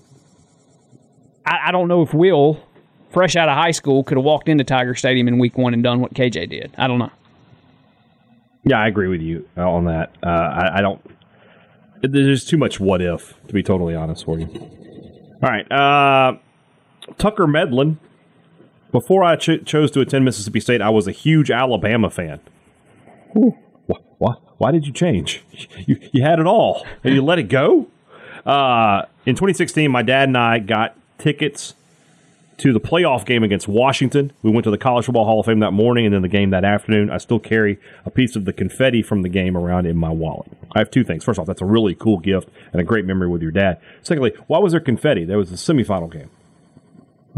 I, 1.46 1.68
I 1.68 1.72
don't 1.72 1.88
know 1.88 2.02
if 2.02 2.12
Will, 2.12 2.62
fresh 3.10 3.36
out 3.36 3.48
of 3.48 3.56
high 3.56 3.70
school, 3.70 4.04
could 4.04 4.16
have 4.16 4.24
walked 4.24 4.48
into 4.48 4.64
Tiger 4.64 4.94
Stadium 4.94 5.28
in 5.28 5.38
Week 5.38 5.56
One 5.56 5.74
and 5.74 5.82
done 5.82 6.00
what 6.00 6.14
KJ 6.14 6.50
did. 6.50 6.74
I 6.76 6.86
don't 6.86 6.98
know. 6.98 7.10
Yeah, 8.64 8.80
I 8.80 8.88
agree 8.88 9.08
with 9.08 9.22
you 9.22 9.48
uh, 9.56 9.70
on 9.70 9.86
that. 9.86 10.14
Uh, 10.22 10.26
I, 10.26 10.78
I 10.78 10.80
don't. 10.82 11.00
There's 12.02 12.44
too 12.44 12.58
much 12.58 12.78
what 12.78 13.00
if, 13.00 13.34
to 13.46 13.54
be 13.54 13.62
totally 13.62 13.94
honest 13.94 14.24
for 14.24 14.38
you. 14.38 14.46
All 14.46 15.48
right, 15.48 15.70
uh, 15.72 16.36
Tucker 17.16 17.46
Medlin. 17.46 17.98
Before 18.90 19.22
I 19.22 19.36
ch- 19.36 19.64
chose 19.66 19.90
to 19.92 20.00
attend 20.00 20.24
Mississippi 20.24 20.60
State, 20.60 20.80
I 20.80 20.88
was 20.88 21.06
a 21.06 21.12
huge 21.12 21.50
Alabama 21.50 22.08
fan. 22.08 22.40
Why, 23.32 23.98
why, 24.18 24.34
why 24.56 24.72
did 24.72 24.86
you 24.86 24.92
change? 24.92 25.42
You, 25.86 25.98
you 26.12 26.22
had 26.22 26.38
it 26.38 26.46
all, 26.46 26.86
and 27.04 27.14
you 27.14 27.22
let 27.22 27.38
it 27.38 27.44
go. 27.44 27.88
Uh, 28.46 29.02
in 29.26 29.34
2016, 29.34 29.90
my 29.90 30.02
dad 30.02 30.28
and 30.28 30.38
I 30.38 30.58
got 30.58 30.96
tickets 31.18 31.74
to 32.58 32.72
the 32.72 32.80
playoff 32.80 33.24
game 33.24 33.44
against 33.44 33.68
Washington. 33.68 34.32
We 34.42 34.50
went 34.50 34.64
to 34.64 34.70
the 34.70 34.78
College 34.78 35.04
Football 35.06 35.24
Hall 35.24 35.40
of 35.40 35.46
Fame 35.46 35.60
that 35.60 35.72
morning 35.72 36.06
and 36.06 36.14
then 36.14 36.22
the 36.22 36.28
game 36.28 36.50
that 36.50 36.64
afternoon. 36.64 37.08
I 37.08 37.18
still 37.18 37.38
carry 37.38 37.78
a 38.04 38.10
piece 38.10 38.36
of 38.36 38.44
the 38.44 38.52
confetti 38.52 39.02
from 39.02 39.22
the 39.22 39.28
game 39.28 39.56
around 39.56 39.86
in 39.86 39.96
my 39.96 40.10
wallet. 40.10 40.50
I 40.74 40.80
have 40.80 40.90
two 40.90 41.04
things. 41.04 41.24
First 41.24 41.38
off, 41.38 41.46
that's 41.46 41.62
a 41.62 41.66
really 41.66 41.94
cool 41.94 42.18
gift 42.18 42.48
and 42.72 42.80
a 42.80 42.84
great 42.84 43.04
memory 43.04 43.28
with 43.28 43.42
your 43.42 43.52
dad. 43.52 43.80
Secondly, 44.02 44.32
why 44.48 44.58
was 44.58 44.72
there 44.72 44.80
confetti? 44.80 45.24
There 45.24 45.38
was 45.38 45.52
a 45.52 45.54
semifinal 45.54 46.10
game. 46.12 46.30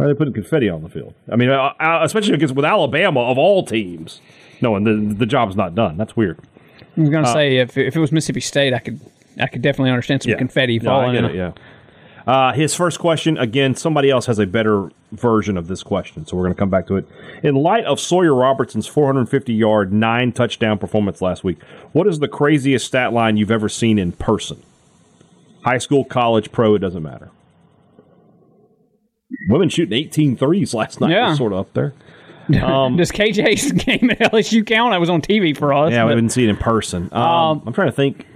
Why 0.01 0.07
are 0.07 0.09
they 0.09 0.17
putting 0.17 0.33
confetti 0.33 0.71
on 0.71 0.83
the 0.83 0.89
field? 0.89 1.13
I 1.31 1.37
mean, 1.37 1.51
uh, 1.51 1.75
uh, 1.79 2.01
especially 2.03 2.33
against 2.33 2.55
with 2.55 2.65
Alabama 2.65 3.21
of 3.21 3.37
all 3.37 3.67
teams. 3.67 4.23
No, 4.63 4.75
and 4.75 4.87
the 4.87 5.15
the 5.15 5.27
job's 5.27 5.57
not 5.57 5.75
done. 5.75 5.99
That's 5.99 6.17
weird. 6.17 6.39
I 6.97 7.01
was 7.01 7.11
going 7.11 7.25
to 7.25 7.33
say 7.33 7.59
if, 7.59 7.77
if 7.77 7.97
it 7.97 8.01
was 8.01 8.11
Mississippi 8.11 8.41
State, 8.41 8.73
I 8.73 8.79
could 8.79 8.99
I 9.39 9.47
could 9.47 9.61
definitely 9.61 9.91
understand 9.91 10.23
some 10.23 10.33
confetti 10.39 10.79
falling. 10.79 11.17
in 11.17 11.27
it, 11.27 11.35
yeah. 11.35 11.53
Uh, 12.27 12.55
his 12.55 12.75
first 12.75 12.99
question 12.99 13.37
again. 13.37 13.75
Somebody 13.75 14.09
else 14.09 14.25
has 14.25 14.39
a 14.39 14.47
better 14.47 14.91
version 15.13 15.59
of 15.59 15.69
this 15.69 15.83
question, 15.83 16.25
so 16.25 16.35
we're 16.35 16.45
going 16.45 16.55
to 16.55 16.59
come 16.59 16.71
back 16.71 16.87
to 16.87 16.97
it. 16.97 17.07
In 17.43 17.55
light 17.55 17.85
of 17.85 18.01
Sawyer 18.01 18.35
Robertson's 18.35 18.87
450 18.87 19.53
yard, 19.53 19.93
nine 19.93 20.33
touchdown 20.33 20.79
performance 20.79 21.21
last 21.21 21.45
week, 21.45 21.63
what 21.93 22.07
is 22.07 22.21
the 22.21 22.29
craziest 22.29 22.87
stat 22.87 23.13
line 23.13 23.37
you've 23.37 23.51
ever 23.51 23.69
seen 23.69 23.99
in 23.99 24.13
person? 24.13 24.63
High 25.63 25.79
school, 25.79 26.07
college, 26.07 26.53
pro, 26.53 26.75
it 26.75 26.79
doesn't 26.79 27.03
matter. 27.03 27.31
Women 29.49 29.69
shooting 29.69 29.93
18 29.97 30.37
threes 30.37 30.75
last 30.75 31.01
night. 31.01 31.11
Yeah. 31.11 31.29
was 31.29 31.39
sort 31.39 31.53
of 31.53 31.59
up 31.61 31.73
there. 31.75 31.93
Does 32.51 33.13
KJ's 33.13 33.71
game 33.85 34.11
at 34.11 34.19
LSU 34.33 34.67
count? 34.67 34.93
I 34.93 34.99
was 34.99 35.09
on 35.09 35.23
TV 35.23 35.57
for 35.57 35.73
us. 35.73 35.93
Yeah, 35.93 36.03
but- 36.05 36.09
we 36.11 36.15
didn't 36.17 36.33
see 36.33 36.45
it 36.45 36.49
in 36.51 36.57
person. 36.57 37.09
Um, 37.13 37.63
I'm 37.67 37.73
trying 37.73 37.89
to 37.89 37.93
think. 37.93 38.27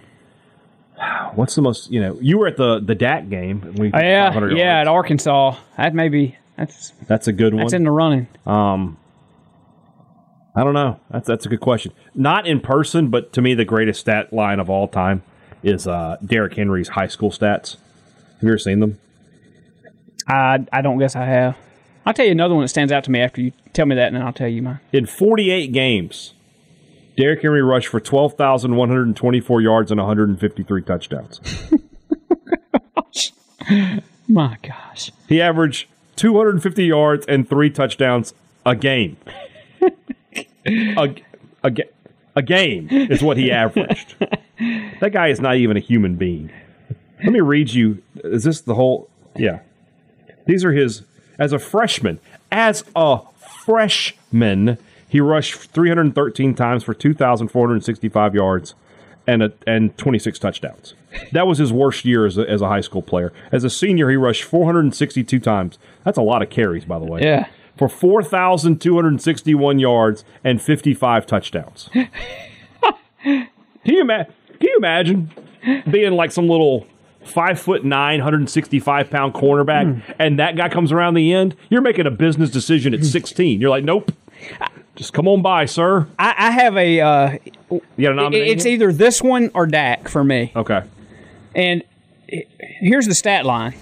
What's 1.34 1.55
the 1.57 1.62
most? 1.62 1.90
You 1.90 2.01
know, 2.01 2.18
you 2.20 2.38
were 2.38 2.47
at 2.47 2.57
the 2.57 2.78
the 2.80 2.95
Dak 2.95 3.28
game. 3.28 3.62
and 3.64 3.78
We 3.78 3.88
yeah, 3.90 4.32
yeah, 4.51 4.80
at 4.80 4.86
Arkansas. 4.88 5.57
That 5.76 5.92
may 5.95 6.09
be 6.09 6.36
that's 6.57 6.92
That's 7.09 7.26
a 7.26 7.32
good 7.32 7.53
one. 7.55 7.62
that's 7.64 7.72
in 7.72 7.82
the 7.82 7.90
running. 7.90 8.28
Um, 8.47 8.97
I 10.55 10.62
don't 10.62 10.74
know. 10.74 11.01
That's 11.11 11.26
that's 11.26 11.45
a 11.47 11.49
good 11.49 11.61
question. 11.61 11.92
Not 12.14 12.47
in 12.47 12.61
person, 12.61 13.09
but 13.09 13.32
to 13.32 13.42
me, 13.42 13.55
the 13.55 13.64
greatest 13.64 14.01
stat 14.01 14.32
line 14.32 14.61
of 14.61 14.70
all 14.70 14.86
time 14.86 15.24
is 15.64 15.88
uh, 15.88 16.16
Derrick 16.24 16.55
Henry's 16.55 16.88
high 16.88 17.09
school 17.09 17.30
stats. 17.30 17.72
Have 18.34 18.42
you 18.42 18.49
ever 18.51 18.59
seen 18.59 18.78
them? 18.80 19.01
I 20.29 20.66
I 20.72 20.81
don't 20.83 20.99
guess 20.99 21.16
I 21.16 21.25
have. 21.25 21.57
I'll 22.07 22.12
tell 22.14 22.27
you 22.27 22.33
another 22.33 22.55
one 22.55 22.64
that 22.64 22.68
stands 22.68 22.93
out 22.93 23.05
to 23.05 23.11
me 23.11 23.20
after 23.20 23.41
you 23.41 23.53
tell 23.72 23.87
me 23.87 23.95
that, 23.95 24.09
and 24.09 24.16
then 24.16 24.22
I'll 24.22 24.33
tell 24.33 24.49
you 24.49 24.61
mine. 24.61 24.81
In 24.93 25.07
48 25.07 25.72
games, 25.72 26.35
Derrick 27.16 27.41
Henry 27.43 27.62
rushed 27.62 27.89
for 27.89 28.01
12,124 28.01 29.61
yards 29.61 29.91
and 29.91 29.99
153 29.99 30.83
touchdowns. 30.83 31.41
My 34.29 34.57
gosh, 34.62 35.12
He 35.29 35.41
averaged 35.41 35.87
250 36.16 36.85
yards 36.85 37.25
and 37.27 37.49
three 37.49 37.70
touchdowns 37.70 38.35
a 38.66 38.75
game. 38.75 39.16
a, 40.66 41.14
a, 41.62 41.72
a 42.37 42.43
game 42.43 42.89
is 42.91 43.22
what 43.22 43.37
he 43.37 43.51
averaged. 43.53 44.16
that 45.01 45.11
guy 45.12 45.29
is 45.29 45.41
not 45.41 45.57
even 45.57 45.77
a 45.77 45.81
human 45.81 46.16
being. 46.16 46.51
Let 47.22 47.33
me 47.33 47.41
read 47.41 47.70
you. 47.70 48.03
Is 48.16 48.45
this 48.45 48.61
the 48.62 48.75
whole? 48.75 49.09
Yeah. 49.37 49.61
These 50.47 50.64
are 50.64 50.72
his. 50.72 51.03
As 51.38 51.53
a 51.53 51.59
freshman, 51.59 52.20
as 52.53 52.84
a 52.95 53.18
freshman, 53.64 54.78
he 55.09 55.20
rushed 55.20 55.55
313 55.55 56.55
times 56.55 56.84
for 56.84 56.95
2,465 56.95 58.34
yards 58.34 58.74
and 59.26 59.42
a, 59.42 59.53
and 59.66 59.97
26 59.99 60.38
touchdowns. 60.38 60.95
That 61.32 61.47
was 61.47 61.59
his 61.59 61.72
worst 61.72 62.05
year 62.05 62.26
as 62.26 62.38
a, 62.38 62.49
as 62.49 62.61
a 62.61 62.68
high 62.68 62.82
school 62.82 63.03
player. 63.03 63.32
As 63.51 63.64
a 63.64 63.70
senior, 63.70 64.11
he 64.11 64.16
rushed 64.16 64.45
462 64.45 65.40
times. 65.40 65.78
That's 66.05 66.18
a 66.18 66.22
lot 66.22 66.42
of 66.42 66.51
carries, 66.51 66.84
by 66.84 66.99
the 66.99 67.05
way. 67.07 67.22
Yeah. 67.22 67.47
For 67.76 67.88
4,261 67.88 69.78
yards 69.78 70.24
and 70.45 70.62
55 70.62 71.26
touchdowns. 71.26 71.90
can 73.22 73.49
you 73.84 74.01
ima- 74.03 74.26
Can 74.61 74.68
you 74.68 74.76
imagine 74.78 75.30
being 75.90 76.12
like 76.12 76.30
some 76.30 76.49
little 76.49 76.86
five 77.25 77.61
foot 77.61 77.85
nine, 77.85 78.18
165 78.20 79.11
pound 79.11 79.35
cornerback, 79.35 80.03
and 80.18 80.39
that 80.39 80.57
guy 80.57 80.68
comes 80.68 80.93
around 80.93 81.14
the 81.14 81.33
end? 81.33 81.57
You're 81.70 81.81
making 81.83 82.07
a 82.07 82.11
business 82.11 82.51
decision 82.51 82.95
at 82.95 83.05
16. 83.05 83.61
You're 83.61 83.70
like, 83.70 83.85
nope. 83.85 84.12
Just 84.97 85.12
come 85.12 85.27
on 85.27 85.43
by, 85.43 85.64
sir. 85.64 86.07
I, 86.18 86.35
I 86.39 86.51
have 86.53 86.77
a. 86.77 87.01
Uh, 87.01 87.39
You 87.97 88.14
got 88.14 88.18
a 88.18 88.37
it- 88.37 88.49
it's 88.49 88.66
either 88.66 88.93
this 88.93 89.20
one 89.22 89.51
or 89.55 89.66
Dak 89.66 90.09
for 90.09 90.22
me. 90.22 90.53
okay. 90.55 90.83
And 91.55 91.83
here's 92.81 93.07
the 93.07 93.14
stat 93.14 93.45
line. 93.45 93.75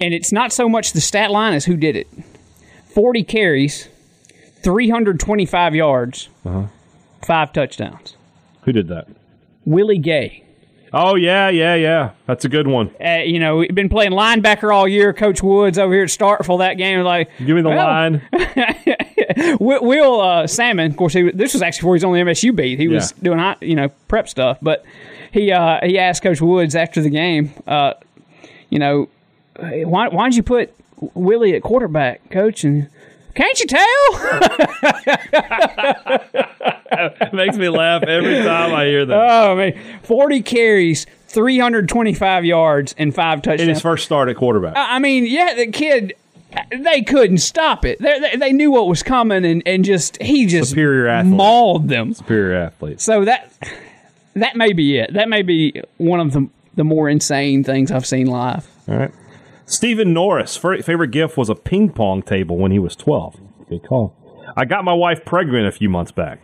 And 0.00 0.12
it's 0.12 0.30
not 0.32 0.52
so 0.52 0.68
much 0.68 0.92
the 0.92 1.00
stat 1.00 1.30
line 1.30 1.54
as 1.54 1.64
who 1.64 1.76
did 1.76 1.96
it. 1.96 2.06
40 2.94 3.22
carries, 3.24 3.88
325 4.62 5.74
yards, 5.74 6.28
five 7.24 7.52
touchdowns. 7.52 8.16
Who 8.62 8.72
did 8.72 8.88
that? 8.88 9.08
Willie 9.64 9.98
Gay. 9.98 10.44
Oh 10.98 11.14
yeah, 11.14 11.50
yeah, 11.50 11.74
yeah. 11.74 12.10
That's 12.24 12.46
a 12.46 12.48
good 12.48 12.66
one. 12.66 12.90
Uh, 13.04 13.18
you 13.18 13.38
know, 13.38 13.56
we've 13.58 13.74
been 13.74 13.90
playing 13.90 14.12
linebacker 14.12 14.74
all 14.74 14.88
year. 14.88 15.12
Coach 15.12 15.42
Woods 15.42 15.78
over 15.78 15.92
here 15.92 16.04
at 16.04 16.08
Starkville 16.08 16.60
that 16.60 16.78
game. 16.78 17.00
Like, 17.02 17.28
Give 17.38 17.54
me 17.54 17.60
the 17.60 17.68
well, 17.68 17.86
line. 17.86 18.22
Will, 19.60 20.20
uh, 20.22 20.46
Sammon, 20.46 20.90
of 20.90 20.96
course, 20.96 21.12
he, 21.12 21.30
this 21.30 21.52
was 21.52 21.60
actually 21.60 21.80
before 21.82 21.94
he 21.94 21.96
was 21.96 22.04
on 22.04 22.12
the 22.14 22.20
MSU 22.20 22.56
beat. 22.56 22.78
He 22.78 22.88
was 22.88 23.12
Yeah. 23.18 23.24
doing 23.24 23.54
you 23.60 23.76
know 23.76 23.88
prep 24.08 24.26
stuff, 24.26 24.56
but 24.62 24.84
he 25.32 25.52
uh, 25.52 25.80
he 25.84 25.98
asked 25.98 26.22
Coach 26.22 26.40
Woods 26.40 26.74
after 26.74 27.02
the 27.02 27.10
game, 27.10 27.52
uh, 27.66 27.92
you 28.70 28.78
know, 28.78 29.08
why 29.58 30.08
why 30.08 30.28
did 30.30 30.36
you 30.36 30.42
put 30.42 30.72
Willie 31.14 31.54
at 31.54 31.62
quarterback, 31.62 32.30
Coach? 32.30 32.64
And 32.64 32.88
can't 33.36 33.60
you 33.60 33.66
tell? 33.66 33.86
Makes 37.32 37.56
me 37.56 37.68
laugh 37.68 38.02
every 38.04 38.42
time 38.42 38.74
I 38.74 38.86
hear 38.86 39.04
that. 39.06 39.16
oh 39.16 39.56
man, 39.56 39.78
forty 40.02 40.40
carries, 40.42 41.06
three 41.26 41.58
hundred 41.58 41.88
twenty 41.88 42.14
five 42.14 42.44
yards, 42.44 42.94
and 42.98 43.14
five 43.14 43.42
touchdowns 43.42 43.60
In 43.62 43.68
his 43.68 43.80
first 43.82 44.04
start 44.04 44.28
at 44.28 44.36
quarterback. 44.36 44.74
I 44.76 44.98
mean, 44.98 45.26
yeah, 45.26 45.54
the 45.54 45.66
kid. 45.68 46.14
they 46.70 47.02
couldn't 47.02 47.38
stop 47.38 47.84
it. 47.84 47.98
They, 48.00 48.18
they, 48.20 48.36
they 48.36 48.52
knew 48.52 48.70
what 48.70 48.86
was 48.88 49.02
coming, 49.02 49.44
and, 49.44 49.62
and 49.66 49.84
just 49.84 50.20
he 50.22 50.46
just 50.46 50.70
Superior 50.70 51.08
athlete. 51.08 51.34
mauled 51.34 51.88
them. 51.88 52.14
Superior 52.14 52.56
athletes. 52.56 53.04
So 53.04 53.24
that 53.26 53.52
that 54.34 54.56
may 54.56 54.72
be 54.72 54.96
it. 54.98 55.12
That 55.12 55.28
may 55.28 55.42
be 55.42 55.82
one 55.98 56.20
of 56.20 56.32
the 56.32 56.48
the 56.74 56.84
more 56.84 57.08
insane 57.08 57.64
things 57.64 57.90
I've 57.90 58.06
seen 58.06 58.26
live. 58.26 58.66
All 58.88 58.96
right. 58.96 59.10
Stephen 59.66 60.12
Norris, 60.12 60.56
favorite 60.56 61.10
gift 61.10 61.36
was 61.36 61.48
a 61.48 61.54
ping 61.56 61.90
pong 61.90 62.22
table 62.22 62.56
when 62.56 62.70
he 62.70 62.78
was 62.78 62.94
12. 62.94 63.40
Good 63.68 63.82
call. 63.82 64.14
I 64.56 64.64
got 64.64 64.84
my 64.84 64.92
wife 64.92 65.24
pregnant 65.24 65.66
a 65.66 65.72
few 65.72 65.88
months 65.88 66.12
back. 66.12 66.40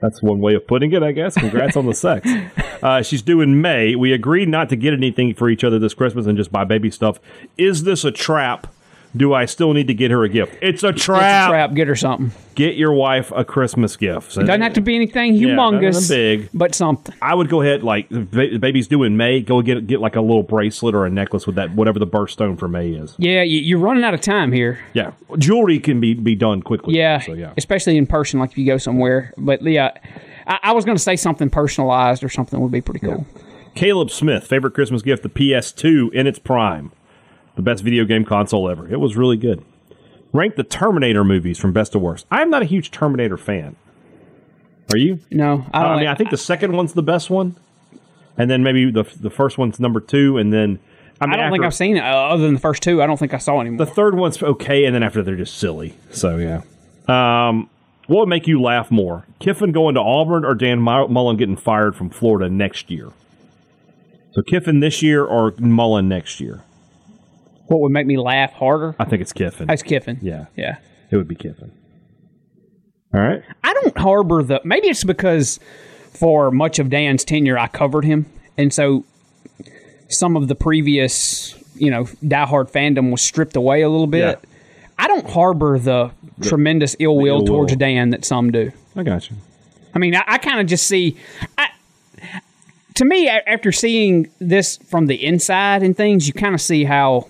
That's 0.00 0.22
one 0.22 0.40
way 0.40 0.54
of 0.54 0.66
putting 0.66 0.92
it, 0.92 1.02
I 1.02 1.12
guess. 1.12 1.34
Congrats 1.34 1.76
on 1.76 1.86
the 1.86 1.94
sex. 1.94 2.28
Uh, 2.82 3.00
she's 3.00 3.22
due 3.22 3.40
in 3.40 3.60
May. 3.60 3.94
We 3.94 4.12
agreed 4.12 4.48
not 4.48 4.68
to 4.70 4.74
get 4.74 4.92
anything 4.92 5.34
for 5.34 5.48
each 5.48 5.62
other 5.62 5.78
this 5.78 5.94
Christmas 5.94 6.26
and 6.26 6.36
just 6.36 6.50
buy 6.50 6.64
baby 6.64 6.90
stuff. 6.90 7.20
Is 7.56 7.84
this 7.84 8.04
a 8.04 8.10
trap? 8.10 8.74
Do 9.14 9.34
I 9.34 9.44
still 9.44 9.74
need 9.74 9.88
to 9.88 9.94
get 9.94 10.10
her 10.10 10.24
a 10.24 10.28
gift? 10.28 10.56
It's 10.62 10.82
a 10.82 10.92
trap. 10.92 11.20
It's 11.20 11.48
a 11.48 11.50
trap. 11.50 11.74
Get 11.74 11.88
her 11.88 11.96
something. 11.96 12.32
Get 12.54 12.76
your 12.76 12.92
wife 12.92 13.32
a 13.34 13.44
Christmas 13.44 13.96
gift. 13.96 14.34
Doesn't 14.34 14.60
have 14.60 14.74
to 14.74 14.80
be 14.80 14.94
anything 14.94 15.34
humongous, 15.34 15.94
nothing 15.94 16.40
big. 16.40 16.48
but 16.52 16.74
something. 16.74 17.14
I 17.20 17.34
would 17.34 17.48
go 17.48 17.60
ahead, 17.60 17.82
like 17.82 18.08
the 18.08 18.58
baby's 18.58 18.88
due 18.88 19.02
in 19.02 19.16
May. 19.16 19.40
Go 19.40 19.60
get 19.62 19.86
get 19.86 20.00
like 20.00 20.16
a 20.16 20.20
little 20.20 20.42
bracelet 20.42 20.94
or 20.94 21.06
a 21.06 21.10
necklace 21.10 21.46
with 21.46 21.56
that 21.56 21.74
whatever 21.74 21.98
the 21.98 22.06
birthstone 22.06 22.58
for 22.58 22.68
May 22.68 22.90
is. 22.90 23.14
Yeah, 23.18 23.42
you, 23.42 23.60
you're 23.60 23.78
running 23.78 24.04
out 24.04 24.14
of 24.14 24.20
time 24.20 24.52
here. 24.52 24.78
Yeah, 24.94 25.12
jewelry 25.38 25.78
can 25.78 26.00
be 26.00 26.14
be 26.14 26.34
done 26.34 26.62
quickly. 26.62 26.96
Yeah, 26.96 27.20
so 27.20 27.32
yeah. 27.34 27.52
especially 27.56 27.96
in 27.96 28.06
person, 28.06 28.40
like 28.40 28.52
if 28.52 28.58
you 28.58 28.66
go 28.66 28.78
somewhere. 28.78 29.32
But 29.36 29.62
yeah, 29.62 29.92
I, 30.46 30.58
I 30.62 30.72
was 30.72 30.84
going 30.84 30.96
to 30.96 31.02
say 31.02 31.16
something 31.16 31.50
personalized 31.50 32.24
or 32.24 32.28
something 32.28 32.60
would 32.60 32.72
be 32.72 32.80
pretty 32.80 33.00
cool. 33.00 33.26
Caleb 33.74 34.10
Smith, 34.10 34.46
favorite 34.46 34.74
Christmas 34.74 35.02
gift, 35.02 35.22
the 35.22 35.28
PS2 35.30 36.12
in 36.12 36.26
its 36.26 36.38
prime, 36.38 36.92
the 37.56 37.62
best 37.62 37.82
video 37.82 38.04
game 38.04 38.24
console 38.24 38.68
ever. 38.68 38.88
It 38.88 39.00
was 39.00 39.16
really 39.16 39.36
good. 39.36 39.64
Rank 40.32 40.56
the 40.56 40.64
Terminator 40.64 41.24
movies 41.24 41.58
from 41.58 41.72
best 41.72 41.92
to 41.92 41.98
worst. 41.98 42.26
I'm 42.30 42.50
not 42.50 42.62
a 42.62 42.64
huge 42.64 42.90
Terminator 42.90 43.36
fan. 43.36 43.76
Are 44.90 44.96
you? 44.96 45.20
No, 45.30 45.66
I 45.72 45.84
I, 45.84 45.96
mean, 45.98 46.06
I 46.06 46.14
think 46.14 46.30
the 46.30 46.36
second 46.36 46.72
one's 46.72 46.92
the 46.92 47.02
best 47.02 47.30
one, 47.30 47.56
and 48.36 48.50
then 48.50 48.62
maybe 48.62 48.90
the 48.90 49.04
the 49.20 49.30
first 49.30 49.58
one's 49.58 49.78
number 49.78 50.00
two, 50.00 50.38
and 50.38 50.52
then 50.52 50.78
I, 51.20 51.26
mean, 51.26 51.34
I 51.34 51.42
don't 51.42 51.52
think 51.52 51.64
I've 51.64 51.74
seen 51.74 51.96
it 51.96 52.02
uh, 52.02 52.28
other 52.28 52.42
than 52.42 52.54
the 52.54 52.60
first 52.60 52.82
two. 52.82 53.02
I 53.02 53.06
don't 53.06 53.16
think 53.16 53.32
I 53.32 53.38
saw 53.38 53.60
anymore. 53.60 53.84
The 53.84 53.92
third 53.92 54.16
one's 54.16 54.42
okay, 54.42 54.84
and 54.84 54.94
then 54.94 55.02
after 55.02 55.22
they're 55.22 55.36
just 55.36 55.56
silly. 55.58 55.94
So 56.10 56.38
yeah. 56.38 56.62
Um, 57.08 57.70
what 58.06 58.20
would 58.20 58.28
make 58.28 58.46
you 58.46 58.60
laugh 58.60 58.90
more? 58.90 59.26
Kiffin 59.38 59.72
going 59.72 59.94
to 59.94 60.00
Auburn 60.00 60.44
or 60.44 60.54
Dan 60.54 60.80
Mullen 60.80 61.36
getting 61.36 61.56
fired 61.56 61.94
from 61.94 62.10
Florida 62.10 62.52
next 62.52 62.90
year? 62.90 63.10
So 64.32 64.42
Kiffin 64.42 64.80
this 64.80 65.02
year 65.02 65.24
or 65.24 65.54
Mullen 65.58 66.08
next 66.08 66.40
year? 66.40 66.62
What 67.72 67.80
would 67.80 67.92
make 67.92 68.06
me 68.06 68.18
laugh 68.18 68.52
harder? 68.52 68.94
I 68.98 69.04
think 69.04 69.22
it's 69.22 69.32
Kiffin. 69.32 69.70
It's 69.70 69.82
Kiffin. 69.82 70.18
yeah, 70.20 70.46
yeah. 70.56 70.76
it 71.10 71.16
would 71.16 71.28
be 71.28 71.34
Kiffin. 71.34 71.72
All 73.14 73.20
right. 73.20 73.42
I 73.64 73.72
don't 73.74 73.96
harbor 73.96 74.42
the. 74.42 74.60
Maybe 74.64 74.88
it's 74.88 75.04
because 75.04 75.58
for 76.12 76.50
much 76.50 76.78
of 76.78 76.90
Dan's 76.90 77.24
tenure, 77.24 77.58
I 77.58 77.68
covered 77.68 78.04
him, 78.04 78.26
and 78.58 78.72
so 78.72 79.04
some 80.08 80.36
of 80.36 80.48
the 80.48 80.54
previous, 80.54 81.54
you 81.74 81.90
know, 81.90 82.04
diehard 82.04 82.70
fandom 82.70 83.10
was 83.10 83.22
stripped 83.22 83.56
away 83.56 83.82
a 83.82 83.88
little 83.88 84.06
bit. 84.06 84.38
Yeah. 84.42 84.48
I 84.98 85.08
don't 85.08 85.28
harbor 85.28 85.78
the, 85.78 86.12
tremendous 86.42 86.96
ill 86.98 87.16
will 87.16 87.40
ill 87.40 87.44
towards 87.46 87.72
will. 87.72 87.78
Dan 87.78 88.10
that 88.10 88.24
some 88.24 88.50
do. 88.50 88.72
I 88.94 89.02
got 89.02 89.30
you. 89.30 89.36
I 89.94 89.98
mean, 89.98 90.14
I, 90.14 90.22
I 90.26 90.38
kind 90.38 90.60
of 90.60 90.66
just 90.66 90.86
see. 90.86 91.16
I, 91.58 91.68
to 92.94 93.04
me, 93.04 93.28
after 93.28 93.72
seeing 93.72 94.30
this 94.38 94.76
from 94.76 95.06
the 95.06 95.24
inside 95.24 95.82
and 95.82 95.96
things, 95.96 96.26
you 96.26 96.34
kind 96.34 96.54
of 96.54 96.60
see 96.60 96.84
how, 96.84 97.28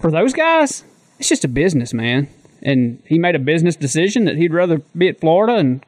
for 0.00 0.10
those 0.10 0.32
guys, 0.32 0.84
it's 1.18 1.28
just 1.28 1.44
a 1.44 1.48
business, 1.48 1.92
man. 1.92 2.28
And 2.62 3.02
he 3.06 3.18
made 3.18 3.34
a 3.34 3.38
business 3.38 3.76
decision 3.76 4.24
that 4.24 4.36
he'd 4.36 4.52
rather 4.52 4.78
be 4.96 5.08
at 5.08 5.20
Florida 5.20 5.56
and 5.56 5.84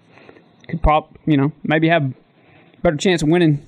could 0.68 0.82
pop, 0.82 1.18
you 1.26 1.36
know, 1.36 1.52
maybe 1.64 1.88
have 1.88 2.04
a 2.04 2.14
better 2.82 2.96
chance 2.96 3.22
of 3.22 3.28
winning 3.28 3.66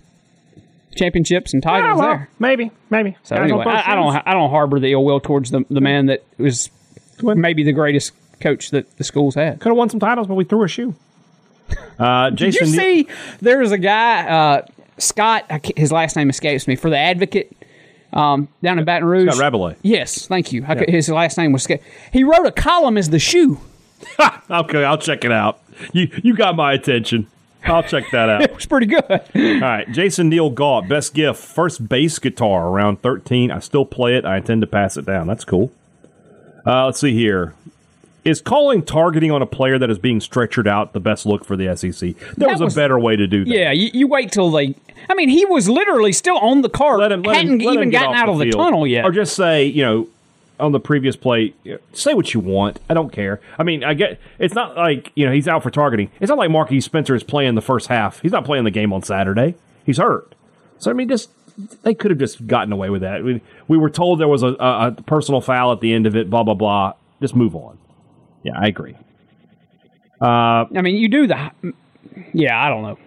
championships 0.94 1.52
and 1.52 1.62
titles 1.62 2.00
there. 2.00 2.28
maybe, 2.38 2.70
maybe. 2.90 3.16
So 3.22 3.36
anyway, 3.36 3.64
I, 3.66 3.92
I 3.92 3.94
don't, 3.94 4.14
I 4.26 4.32
don't 4.34 4.50
harbor 4.50 4.78
the 4.78 4.92
ill 4.92 5.04
will 5.04 5.20
towards 5.20 5.50
the 5.50 5.64
the 5.70 5.80
man 5.80 6.06
that 6.06 6.22
was 6.38 6.70
maybe 7.22 7.64
the 7.64 7.72
greatest 7.72 8.12
coach 8.40 8.70
that 8.70 8.96
the 8.98 9.04
school's 9.04 9.34
had. 9.34 9.60
Could 9.60 9.70
have 9.70 9.76
won 9.76 9.88
some 9.88 10.00
titles, 10.00 10.26
but 10.26 10.34
we 10.34 10.44
threw 10.44 10.64
a 10.64 10.68
shoe. 10.68 10.94
Uh, 11.98 12.30
Did 12.30 12.54
you 12.54 12.66
see 12.66 13.08
there 13.40 13.58
was 13.58 13.72
a 13.72 13.78
guy, 13.78 14.28
uh, 14.28 14.66
Scott, 14.98 15.46
his 15.76 15.90
last 15.90 16.16
name 16.16 16.28
escapes 16.28 16.68
me, 16.68 16.76
for 16.76 16.90
the 16.90 16.98
Advocate 16.98 17.56
um, 18.12 18.48
down 18.62 18.78
in 18.78 18.84
Baton 18.84 19.06
Rouge. 19.08 19.32
Scott 19.34 19.52
Rabalais. 19.52 19.76
Yes, 19.82 20.26
thank 20.26 20.52
you. 20.52 20.64
I 20.66 20.74
could- 20.74 20.88
his 20.90 21.08
last 21.08 21.38
name 21.38 21.52
was 21.52 21.62
Scott. 21.64 21.80
He 22.12 22.24
wrote 22.24 22.46
a 22.46 22.52
column 22.52 22.96
as 22.98 23.10
the 23.10 23.18
shoe. 23.18 23.60
okay, 24.50 24.84
I'll 24.84 24.98
check 24.98 25.24
it 25.24 25.32
out. 25.32 25.60
You 25.92 26.08
you 26.22 26.34
got 26.36 26.56
my 26.56 26.72
attention. 26.72 27.26
I'll 27.64 27.82
check 27.84 28.04
that 28.12 28.28
out. 28.28 28.42
It 28.42 28.54
was 28.54 28.66
pretty 28.66 28.86
good. 28.86 29.04
All 29.08 29.60
right, 29.60 29.90
Jason 29.92 30.28
Neal 30.28 30.50
Galt, 30.50 30.88
best 30.88 31.14
gift, 31.14 31.38
first 31.40 31.88
bass 31.88 32.18
guitar 32.18 32.66
around 32.68 33.00
13. 33.02 33.50
I 33.52 33.60
still 33.60 33.84
play 33.84 34.16
it. 34.16 34.24
I 34.24 34.38
intend 34.38 34.60
to 34.62 34.66
pass 34.66 34.96
it 34.96 35.06
down. 35.06 35.28
That's 35.28 35.44
cool. 35.44 35.70
Uh, 36.66 36.86
let's 36.86 37.00
see 37.00 37.12
here. 37.12 37.54
Is 38.24 38.40
calling 38.40 38.82
targeting 38.82 39.32
on 39.32 39.42
a 39.42 39.46
player 39.46 39.78
that 39.78 39.90
is 39.90 39.98
being 39.98 40.20
stretchered 40.20 40.68
out 40.68 40.92
the 40.92 41.00
best 41.00 41.26
look 41.26 41.44
for 41.44 41.56
the 41.56 41.76
SEC? 41.76 42.14
There 42.16 42.34
That 42.36 42.50
was, 42.52 42.60
was- 42.60 42.74
a 42.74 42.76
better 42.76 42.98
way 42.98 43.16
to 43.16 43.26
do 43.26 43.44
that. 43.44 43.50
yeah, 43.50 43.72
you, 43.72 43.90
you 43.92 44.06
wait 44.06 44.30
till 44.30 44.50
they. 44.50 44.76
I 45.10 45.14
mean, 45.14 45.28
he 45.28 45.44
was 45.44 45.68
literally 45.68 46.12
still 46.12 46.38
on 46.38 46.62
the 46.62 46.68
cart. 46.68 47.00
Let 47.00 47.10
him, 47.10 47.22
let 47.22 47.36
hadn't 47.38 47.60
him 47.60 47.72
even 47.72 47.90
gotten 47.90 48.14
out 48.14 48.28
of 48.28 48.38
the 48.38 48.50
tunnel 48.50 48.86
yet. 48.86 49.04
Or 49.04 49.10
just 49.10 49.34
say, 49.34 49.64
you 49.64 49.82
know, 49.82 50.08
on 50.60 50.70
the 50.70 50.78
previous 50.78 51.16
play, 51.16 51.54
say 51.92 52.14
what 52.14 52.32
you 52.32 52.38
want. 52.38 52.78
I 52.88 52.94
don't 52.94 53.10
care. 53.12 53.40
I 53.58 53.64
mean, 53.64 53.82
I 53.82 53.94
get 53.94 54.20
it's 54.38 54.54
not 54.54 54.76
like, 54.76 55.10
you 55.16 55.26
know, 55.26 55.32
he's 55.32 55.48
out 55.48 55.64
for 55.64 55.70
targeting. 55.72 56.08
It's 56.20 56.28
not 56.28 56.38
like 56.38 56.50
Marquiss 56.50 56.84
Spencer 56.84 57.16
is 57.16 57.24
playing 57.24 57.56
the 57.56 57.60
first 57.62 57.88
half. 57.88 58.20
He's 58.20 58.30
not 58.30 58.44
playing 58.44 58.62
the 58.62 58.70
game 58.70 58.92
on 58.92 59.02
Saturday. 59.02 59.56
He's 59.84 59.98
hurt. 59.98 60.36
So, 60.78 60.92
I 60.92 60.94
mean, 60.94 61.08
just 61.08 61.30
they 61.82 61.94
could 61.94 62.12
have 62.12 62.20
just 62.20 62.46
gotten 62.46 62.72
away 62.72 62.88
with 62.90 63.02
that. 63.02 63.24
We, 63.24 63.40
we 63.66 63.76
were 63.76 63.90
told 63.90 64.20
there 64.20 64.28
was 64.28 64.44
a, 64.44 64.54
a, 64.60 64.86
a 64.86 64.92
personal 65.06 65.40
foul 65.40 65.72
at 65.72 65.80
the 65.80 65.92
end 65.92 66.06
of 66.06 66.14
it, 66.14 66.30
blah, 66.30 66.44
blah, 66.44 66.54
blah. 66.54 66.92
Just 67.20 67.34
move 67.34 67.56
on. 67.56 67.78
Yeah, 68.42 68.52
I 68.58 68.66
agree. 68.66 68.96
Uh, 70.20 70.66
I 70.76 70.82
mean, 70.82 70.96
you 70.96 71.08
do 71.08 71.26
the. 71.26 71.50
Yeah, 72.32 72.62
I 72.62 72.68
don't 72.68 72.82
know. 72.82 72.98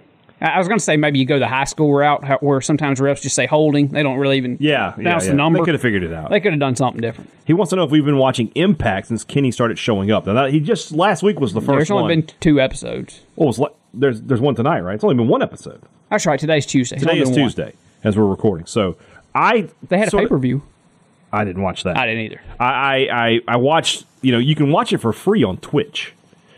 I 0.42 0.58
was 0.60 0.68
going 0.68 0.78
to 0.78 0.84
say 0.84 0.98
maybe 0.98 1.18
you 1.18 1.26
go 1.26 1.40
the 1.40 1.48
high 1.48 1.64
school 1.64 1.94
route 1.94 2.44
where 2.44 2.60
sometimes 2.60 3.00
refs 3.00 3.22
just 3.22 3.36
say 3.36 3.46
holding. 3.46 3.88
They 3.88 4.04
don't 4.04 4.18
really 4.18 4.38
even 4.38 4.58
Yeah, 4.60 4.94
yeah, 4.98 5.04
yeah. 5.04 5.20
the 5.20 5.34
number. 5.34 5.60
They 5.60 5.66
could 5.66 5.74
have 5.76 5.82
figured 5.82 6.04
it 6.04 6.12
out. 6.14 6.30
They 6.30 6.42
could 6.42 6.52
have 6.52 6.60
done 6.60 6.76
something 6.76 7.02
different. 7.02 7.30
he 7.46 7.54
wants 7.54 7.70
to 7.70 7.78
know 7.78 7.84
if 7.84 7.92
we've 7.92 8.04
been 8.04 8.18
watching 8.18 8.52
Impact 8.56 9.08
since 9.08 9.24
Kenny 9.24 9.50
started 9.52 9.80
showing 9.80 10.12
up. 10.12 10.26
Now, 10.26 10.34
that, 10.34 10.52
he 10.52 10.60
just 10.60 10.92
last 10.92 11.24
week 11.24 11.40
was 11.40 11.54
the 11.54 11.62
first 11.62 11.88
There's 11.88 11.92
only 11.92 12.04
one. 12.04 12.10
been 12.22 12.36
two 12.42 12.60
episodes. 12.60 13.22
What 13.36 13.46
was 13.58 13.62
there's 13.94 14.22
there's 14.22 14.42
one 14.42 14.56
tonight, 14.56 14.82
right? 14.82 14.96
It's 14.96 15.04
only 15.06 15.16
been 15.16 15.30
one 15.30 15.42
episode. 15.42 15.82
That's 16.10 16.26
right. 16.26 16.40
Today's 16.40 16.66
Tuesday. 16.66 16.98
Today 16.98 17.20
is 17.20 17.30
been 17.30 17.40
one. 17.40 17.50
Tuesday 17.50 17.74
as 18.04 18.18
we're 18.18 18.26
recording. 18.26 18.66
So 18.66 18.98
I 19.34 19.70
They 19.88 19.98
had 19.98 20.10
a 20.10 20.18
pay 20.18 20.28
per 20.28 20.38
view. 20.38 20.64
I 21.36 21.44
didn't 21.44 21.62
watch 21.62 21.84
that. 21.84 21.98
I 21.98 22.06
didn't 22.08 22.22
either. 22.22 22.42
I, 22.60 22.66
I 22.66 22.96
I 23.28 23.40
I 23.48 23.58
watched. 23.58 24.06
You 24.22 24.32
know, 24.32 24.40
you 24.40 24.56
can 24.56 24.72
watch 24.72 24.94
it 24.94 24.98
for 25.00 25.14
free 25.14 25.44
on 25.44 25.58
Twitch. 25.58 26.14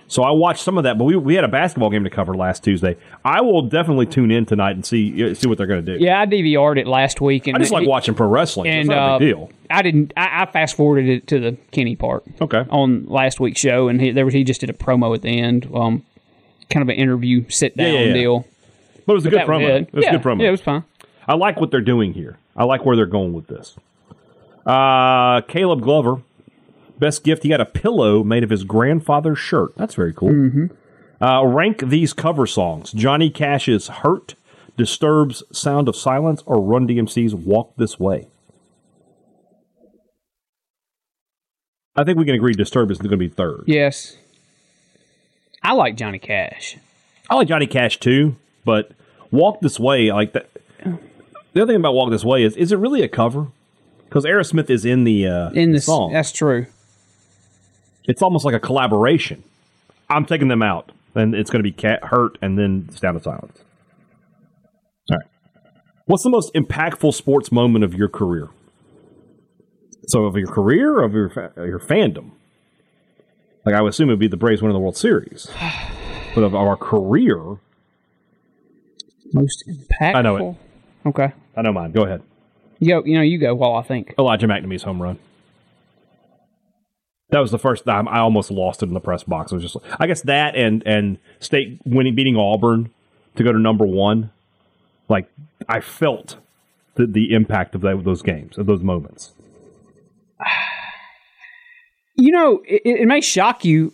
So 0.10 0.24
I 0.24 0.32
watched 0.32 0.64
some 0.64 0.78
of 0.78 0.86
that, 0.86 0.98
but 0.98 1.04
we, 1.04 1.18
we 1.18 1.36
had 1.36 1.44
a 1.44 1.50
basketball 1.50 1.90
game 1.90 2.06
to 2.06 2.10
cover 2.10 2.34
last 2.34 2.64
Tuesday. 2.64 2.96
I 3.26 3.42
will 3.42 3.64
definitely 3.64 4.06
tune 4.06 4.32
in 4.32 4.46
tonight 4.46 4.72
and 4.72 4.86
see 4.86 5.36
see 5.36 5.48
what 5.50 5.58
they're 5.58 5.68
going 5.68 5.86
to 5.86 5.98
do. 5.98 6.04
Yeah, 6.04 6.22
I 6.22 6.26
DVR'd 6.26 6.78
it 6.78 6.88
last 6.88 7.20
week, 7.20 7.48
and 7.48 7.58
I 7.58 7.60
just 7.60 7.74
like 7.74 7.86
watching 7.86 8.16
pro 8.16 8.28
wrestling. 8.28 8.70
And 8.70 8.80
it's 8.80 8.90
not 8.90 8.98
a 8.98 9.02
uh, 9.02 9.20
big 9.20 9.28
deal. 9.28 9.52
I 9.70 9.82
didn't. 9.82 10.14
I, 10.16 10.44
I 10.44 10.46
fast 10.46 10.78
forwarded 10.78 11.10
it 11.10 11.28
to 11.28 11.40
the 11.40 11.58
Kenny 11.72 11.98
part. 11.98 12.24
Okay. 12.40 12.66
On 12.70 13.06
last 13.08 13.42
week's 13.42 13.60
show, 13.60 13.90
and 13.90 14.00
he, 14.00 14.12
there 14.12 14.24
was 14.24 14.34
he 14.34 14.46
just 14.46 14.62
did 14.62 14.70
a 14.70 14.74
promo 14.74 15.14
at 15.14 15.24
the 15.24 15.42
end, 15.42 15.70
um, 15.74 16.06
kind 16.70 16.84
of 16.84 16.88
an 16.90 16.96
interview 16.96 17.50
sit 17.50 17.76
down 17.76 17.88
Yeah, 17.88 18.00
yeah, 18.00 18.06
yeah. 18.06 18.14
deal. 18.14 18.48
But 19.06 19.14
it 19.14 19.16
was 19.16 19.26
a 19.26 19.30
good 19.30 19.40
That 19.40 19.48
was 19.50 19.58
promo. 19.62 19.70
it. 19.70 19.82
It 19.82 19.94
was 19.94 20.04
yeah, 20.06 20.10
a 20.10 20.18
good 20.18 20.24
promo. 20.24 20.42
Yeah, 20.42 20.48
it 20.48 20.52
was 20.52 20.62
fine. 20.62 20.84
I 21.28 21.36
like 21.36 21.60
what 21.60 21.72
they're 21.72 21.82
doing 21.82 22.14
here. 22.14 22.38
I 22.56 22.64
like 22.64 22.86
where 22.86 22.96
they're 22.96 23.06
going 23.06 23.34
with 23.34 23.48
this. 23.48 23.76
Uh, 24.68 25.42
Caleb 25.42 25.82
Glover, 25.82 26.22
best 27.00 27.24
gift. 27.24 27.44
He 27.44 27.50
got 27.50 27.62
a 27.62 27.66
pillow 27.66 28.24
made 28.24 28.44
of 28.44 28.50
his 28.50 28.66
grandfather's 28.66 29.40
shirt. 29.40 29.74
That's 29.78 29.96
very 29.96 30.14
cool. 30.14 30.32
Mm-hmm. 30.32 31.24
Uh, 31.24 31.46
rank 31.46 31.80
these 31.88 32.12
cover 32.14 32.46
songs: 32.46 32.92
Johnny 32.92 33.30
Cash's 33.30 33.88
"Hurt," 33.88 34.36
Disturbs 34.76 35.42
"Sound 35.54 35.88
of 35.88 35.96
Silence," 35.96 36.44
or 36.46 36.62
Run 36.62 36.88
DMC's 36.88 37.34
"Walk 37.34 37.74
This 37.78 37.98
Way." 37.98 38.28
I 41.96 42.04
think 42.04 42.20
we 42.20 42.26
can 42.26 42.36
agree 42.36 42.54
Disturbed 42.54 42.92
is 42.92 43.00
going 43.00 43.10
to 43.12 43.18
be 43.18 43.30
third. 43.30 43.64
Yes. 43.66 44.18
I 45.64 45.74
like 45.74 45.96
Johnny 45.96 46.20
Cash. 46.20 46.78
I 47.30 47.36
like 47.36 47.48
Johnny 47.48 47.66
Cash 47.66 48.00
too, 48.00 48.36
but 48.64 48.92
Walk 49.32 49.62
This 49.62 49.80
Way, 49.80 50.12
like 50.12 50.34
that. 50.34 50.50
The 51.54 51.64
other 51.64 51.74
thing 51.74 51.80
about 51.80 51.94
Walk 51.96 52.12
This 52.12 52.24
Way 52.24 52.44
is, 52.44 52.56
is 52.56 52.72
it 52.72 52.78
really 52.78 53.02
a 53.02 53.08
cover? 53.08 53.48
Because 54.08 54.26
Aerosmith 54.26 54.70
is 54.70 54.86
in 54.86 55.04
the 55.04 55.28
uh, 55.28 55.50
In 55.52 55.72
the 55.74 55.82
song. 55.82 56.12
that's 56.14 56.32
true. 56.32 56.66
It's 58.06 58.22
almost 58.22 58.46
like 58.46 58.56
a 58.56 58.60
collaboration. 58.60 59.44
I'm 60.10 60.26
taking 60.26 60.48
them 60.48 60.62
out, 60.64 60.92
and 61.14 61.36
it's 61.36 61.50
going 61.50 61.60
to 61.60 61.64
be 61.70 61.74
Cat 61.74 62.06
Hurt 62.06 62.38
and 62.42 62.58
then 62.58 62.90
Sound 62.92 63.18
of 63.18 63.24
Silence. 63.24 63.60
All 65.12 65.18
right. 65.18 65.28
What's 66.06 66.24
the 66.24 66.30
most 66.30 66.54
impactful 66.54 67.14
sports 67.14 67.52
moment 67.52 67.84
of 67.84 67.94
your 67.94 68.08
career? 68.08 68.48
So 70.08 70.24
of 70.24 70.38
your 70.38 70.48
career 70.48 70.94
or 71.00 71.04
of 71.04 71.14
your 71.14 71.30
fa- 71.30 71.52
your 71.58 71.80
fandom? 71.80 72.32
Like 73.66 73.76
I 73.76 73.82
would 73.82 73.90
assume 73.90 74.08
it 74.10 74.14
would 74.14 74.20
be 74.20 74.30
the 74.30 74.38
Braves 74.38 74.62
winning 74.62 74.74
the 74.76 74.80
World 74.80 74.98
Series. 74.98 75.48
But 76.36 76.44
of 76.44 76.54
our 76.54 76.76
career, 76.78 77.58
Most 79.34 79.64
impactful. 79.68 80.16
I 80.16 80.22
know 80.22 80.36
it. 80.38 80.56
Okay. 81.08 81.34
I 81.56 81.62
know 81.64 81.74
mine. 81.74 81.92
Go 81.94 82.04
ahead. 82.04 82.22
Go, 82.86 83.04
you 83.06 83.16
know, 83.18 83.22
you 83.22 83.38
go 83.38 83.56
while 83.56 83.76
I 83.76 83.82
think. 83.82 84.14
Elijah 84.20 84.48
MacNamee's 84.48 84.84
home 84.84 85.02
run. 85.02 85.20
That 87.30 87.40
was 87.40 87.52
the 87.52 87.60
first 87.60 87.86
time 87.86 88.08
I 88.08 88.20
almost 88.20 88.52
lost 88.52 88.82
it 88.82 88.88
in 88.88 88.94
the 88.94 89.00
press 89.02 89.24
box. 89.24 89.52
It 89.52 89.56
was 89.56 89.64
just, 89.64 89.78
I 90.00 90.08
guess 90.08 90.22
that 90.22 90.56
and 90.56 90.82
and 90.86 91.18
state 91.40 91.80
winning, 91.86 92.16
beating 92.16 92.38
Auburn 92.38 92.90
to 93.36 93.44
go 93.44 93.52
to 93.52 93.60
number 93.60 93.86
one. 93.86 94.32
Like 95.10 95.30
I 95.68 95.82
felt 95.82 96.38
the 96.96 97.06
the 97.06 97.34
impact 97.34 97.76
of 97.76 97.82
that, 97.82 98.04
those 98.04 98.22
games, 98.22 98.58
of 98.58 98.66
those 98.66 98.82
moments. 98.82 99.34
You 102.20 102.32
know, 102.32 102.64
it, 102.66 102.82
it 102.84 103.08
may 103.08 103.22
shock 103.22 103.64
you. 103.64 103.94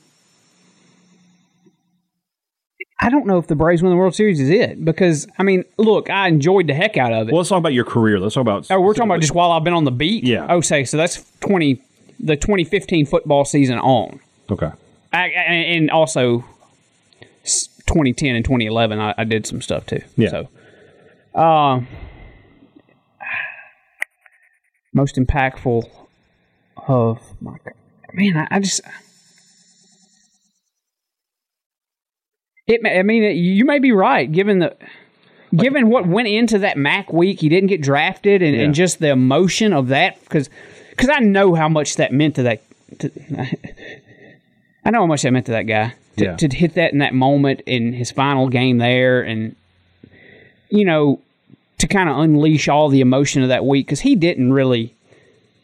I 3.03 3.09
don't 3.09 3.25
know 3.25 3.37
if 3.37 3.47
the 3.47 3.55
Braves 3.55 3.83
win 3.83 3.91
the 3.91 3.97
World 3.97 4.15
Series 4.15 4.39
is 4.39 4.49
it 4.49 4.83
because 4.85 5.27
I 5.37 5.43
mean, 5.43 5.65
look, 5.77 6.09
I 6.09 6.29
enjoyed 6.29 6.67
the 6.67 6.73
heck 6.73 6.95
out 6.95 7.11
of 7.11 7.27
it. 7.27 7.33
Well, 7.33 7.39
let's 7.39 7.49
talk 7.49 7.57
about 7.57 7.73
your 7.73 7.83
career. 7.83 8.17
Let's 8.17 8.35
talk 8.35 8.43
about. 8.43 8.71
oh, 8.71 8.79
we're 8.79 8.93
talking 8.93 9.11
about 9.11 9.19
just 9.19 9.35
while 9.35 9.51
I've 9.51 9.65
been 9.65 9.73
on 9.73 9.83
the 9.83 9.91
beat. 9.91 10.23
Yeah. 10.23 10.47
Oh, 10.49 10.61
say 10.61 10.85
so 10.85 10.95
that's 10.95 11.21
twenty 11.41 11.81
the 12.17 12.37
twenty 12.37 12.63
fifteen 12.63 13.05
football 13.05 13.43
season 13.43 13.77
on, 13.77 14.21
okay. 14.49 14.71
I, 15.11 15.27
and 15.27 15.91
also 15.91 16.45
twenty 17.85 18.13
ten 18.13 18.37
and 18.37 18.45
twenty 18.45 18.67
eleven. 18.67 18.99
I, 18.99 19.13
I 19.17 19.25
did 19.25 19.45
some 19.45 19.61
stuff 19.61 19.85
too. 19.85 19.99
Yeah. 20.15 20.29
So, 20.29 21.39
um, 21.41 21.87
most 24.93 25.17
impactful 25.17 25.89
of 26.87 27.19
my 27.41 27.57
man. 28.13 28.37
I, 28.37 28.47
I 28.49 28.59
just. 28.61 28.79
It, 32.67 32.81
may- 32.81 32.97
I 32.99 33.03
mean, 33.03 33.23
you 33.35 33.65
may 33.65 33.79
be 33.79 33.91
right. 33.91 34.31
Given 34.31 34.59
the, 34.59 34.75
given 35.55 35.89
what 35.89 36.07
went 36.07 36.27
into 36.29 36.59
that 36.59 36.77
Mac 36.77 37.11
week, 37.11 37.41
he 37.41 37.49
didn't 37.49 37.67
get 37.67 37.81
drafted, 37.81 38.41
and, 38.41 38.55
Yeah. 38.55 38.63
and 38.63 38.73
just 38.73 38.99
the 38.99 39.09
emotion 39.09 39.73
of 39.73 39.89
that, 39.89 40.19
because 40.23 40.49
because 40.91 41.09
I 41.09 41.19
know 41.19 41.55
how 41.55 41.67
much 41.67 41.95
that 41.97 42.13
meant 42.13 42.35
to 42.35 42.43
that. 42.43 42.61
To, 42.99 43.11
I 44.85 44.91
know 44.91 44.99
how 44.99 45.05
much 45.07 45.23
that 45.23 45.31
meant 45.31 45.47
to 45.47 45.51
that 45.53 45.63
guy 45.63 45.93
to, 46.17 46.23
Yeah. 46.25 46.35
to 46.35 46.47
hit 46.55 46.75
that 46.75 46.93
in 46.93 46.99
that 46.99 47.13
moment 47.13 47.61
in 47.65 47.93
his 47.93 48.11
final 48.11 48.47
game 48.49 48.77
there, 48.77 49.21
and 49.21 49.55
you 50.69 50.85
know, 50.85 51.19
to 51.79 51.87
kind 51.87 52.09
of 52.09 52.17
unleash 52.17 52.67
all 52.69 52.89
the 52.89 53.01
emotion 53.01 53.41
of 53.43 53.49
that 53.49 53.65
week 53.65 53.87
because 53.87 54.01
he 54.01 54.15
didn't 54.15 54.53
really 54.53 54.93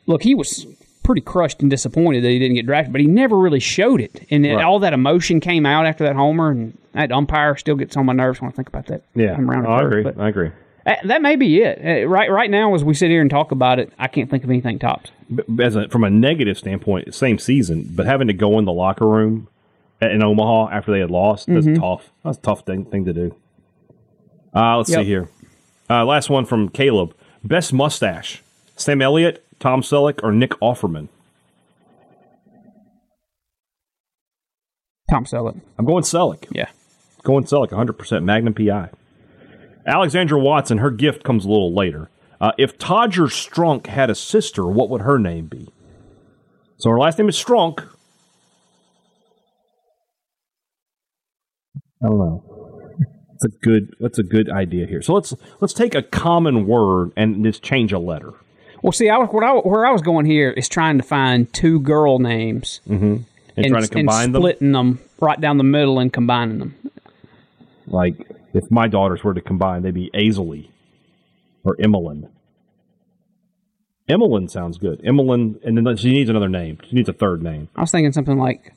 look. 0.07 0.23
He 0.23 0.35
was 0.35 0.65
pretty 1.03 1.21
crushed 1.21 1.61
and 1.61 1.69
disappointed 1.71 2.23
that 2.23 2.29
he 2.29 2.37
didn't 2.39 2.55
get 2.55 2.65
drafted, 2.65 2.91
but 2.91 3.01
he 3.01 3.07
never 3.07 3.37
really 3.37 3.59
showed 3.59 4.01
it, 4.01 4.25
and 4.29 4.45
it- 4.45 4.59
all 4.61 4.79
that 4.79 4.93
emotion 4.93 5.39
came 5.39 5.65
out 5.65 5.85
after 5.85 6.03
that 6.03 6.15
homer, 6.15 6.51
and 6.51 6.77
that 6.99 7.11
umpire 7.11 7.55
still 7.55 7.75
gets 7.75 7.95
on 7.97 8.05
my 8.05 8.13
nerves 8.13 8.41
when 8.41 8.51
I 8.51 8.53
think 8.53 8.67
about 8.67 8.87
that. 8.87 9.03
Yeah, 9.15 9.35
come 9.35 9.49
around 9.49 9.65
Oh, 9.65 9.71
I 9.71 9.81
agree. 9.83 10.05
I 10.19 10.27
agree. 10.29 10.51
uh, 10.85 10.95
that 11.05 11.21
may 11.21 11.35
be 11.35 11.61
it. 11.61 12.03
Uh, 12.03 12.07
right, 12.07 12.29
right 12.29 12.49
now, 12.51 12.73
as 12.75 12.83
we 12.83 12.93
sit 12.93 13.09
here 13.09 13.21
and 13.21 13.29
talk 13.29 13.51
about 13.51 13.79
it, 13.79 13.91
I 13.97 14.07
can't 14.07 14.29
think 14.29 14.43
of 14.43 14.49
anything 14.49 14.79
tops. 14.79 15.11
As 15.61 15.75
a, 15.75 15.87
from 15.89 16.03
a 16.03 16.09
negative 16.09 16.57
standpoint, 16.57 17.13
same 17.13 17.37
season, 17.39 17.89
but 17.95 18.05
having 18.05 18.27
to 18.27 18.33
go 18.33 18.57
in 18.59 18.65
the 18.65 18.71
locker 18.73 19.07
room 19.07 19.47
in 20.01 20.23
Omaha 20.23 20.69
after 20.71 20.91
they 20.91 20.99
had 20.99 21.11
lost, 21.11 21.47
that's 21.47 21.67
tough. 21.77 22.09
That's 22.23 22.37
a 22.37 22.41
tough 22.41 22.61
thing, 22.65 22.85
thing 22.85 23.05
to 23.05 23.13
do. 23.13 23.35
Uh, 24.55 24.77
let's 24.77 24.89
Yep. 24.89 25.01
see 25.01 25.05
here. 25.05 25.29
Uh, 25.89 26.05
last 26.05 26.29
one 26.29 26.45
from 26.45 26.69
Caleb. 26.69 27.13
Best 27.43 27.71
mustache: 27.73 28.41
Sam 28.75 29.01
Elliott, 29.01 29.43
Tom 29.59 29.81
Selleck, 29.81 30.19
or 30.23 30.31
Nick 30.31 30.51
Offerman? 30.61 31.07
Tom 35.09 35.25
Selleck. 35.25 35.59
I'm 35.77 35.85
going 35.85 36.03
Selleck. 36.03 36.45
Yeah. 36.51 36.69
Going 37.29 37.43
like 37.43 37.69
100%. 37.69 38.23
Magnum 38.23 38.55
PI. 38.55 38.89
Alexandra 39.85 40.39
Watson, 40.39 40.79
her 40.79 40.89
gift 40.89 41.23
comes 41.23 41.45
a 41.45 41.47
little 41.47 41.71
later. 41.71 42.09
Uh, 42.41 42.53
if 42.57 42.79
Todger 42.79 43.27
Strunk 43.27 43.85
had 43.85 44.09
a 44.09 44.15
sister, 44.15 44.65
what 44.65 44.89
would 44.89 45.01
her 45.01 45.19
name 45.19 45.45
be? 45.45 45.69
So 46.77 46.89
her 46.89 46.97
last 46.97 47.19
name 47.19 47.29
is 47.29 47.35
Strunk. 47.35 47.87
I 52.01 52.07
don't 52.07 52.17
know. 52.17 52.43
That's 53.29 53.45
a 53.45 53.57
good. 53.59 53.93
That's 53.99 54.17
a 54.17 54.23
good 54.23 54.49
idea 54.49 54.87
here. 54.87 55.03
So 55.03 55.13
let's 55.13 55.31
let's 55.59 55.73
take 55.75 55.93
a 55.93 56.01
common 56.01 56.65
word 56.65 57.11
and 57.15 57.43
just 57.43 57.61
change 57.61 57.93
a 57.93 57.99
letter. 57.99 58.33
Well, 58.81 58.91
see, 58.91 59.07
I 59.07 59.19
what 59.19 59.43
I, 59.43 59.53
where 59.53 59.85
I 59.85 59.91
was 59.91 60.01
going 60.01 60.25
here 60.25 60.49
is 60.49 60.67
trying 60.67 60.97
to 60.97 61.03
find 61.03 61.53
two 61.53 61.79
girl 61.79 62.17
names 62.17 62.81
and, 62.87 63.25
trying 63.55 63.83
to 63.83 63.87
combine 63.87 64.25
and 64.25 64.33
them. 64.33 64.41
splitting 64.41 64.71
them 64.71 64.99
right 65.19 65.39
down 65.39 65.57
the 65.57 65.63
middle 65.63 65.99
and 65.99 66.11
combining 66.11 66.57
them. 66.57 66.75
Like 67.89 68.27
if 68.53 68.69
my 68.71 68.87
daughters 68.87 69.23
were 69.23 69.33
to 69.33 69.41
combine, 69.41 69.81
they'd 69.83 69.93
be 69.93 70.09
Azalee 70.13 70.69
or 71.63 71.75
Emmeline. 71.79 72.29
Emmeline 74.07 74.47
sounds 74.47 74.77
good. 74.77 75.01
Emmeline, 75.03 75.59
and 75.63 75.77
then 75.77 75.97
she 75.97 76.11
needs 76.11 76.29
another 76.29 76.49
name. 76.49 76.79
She 76.87 76.95
needs 76.95 77.09
a 77.09 77.13
third 77.13 77.43
name. 77.43 77.69
I 77.75 77.81
was 77.81 77.91
thinking 77.91 78.11
something 78.11 78.39
like 78.39 78.73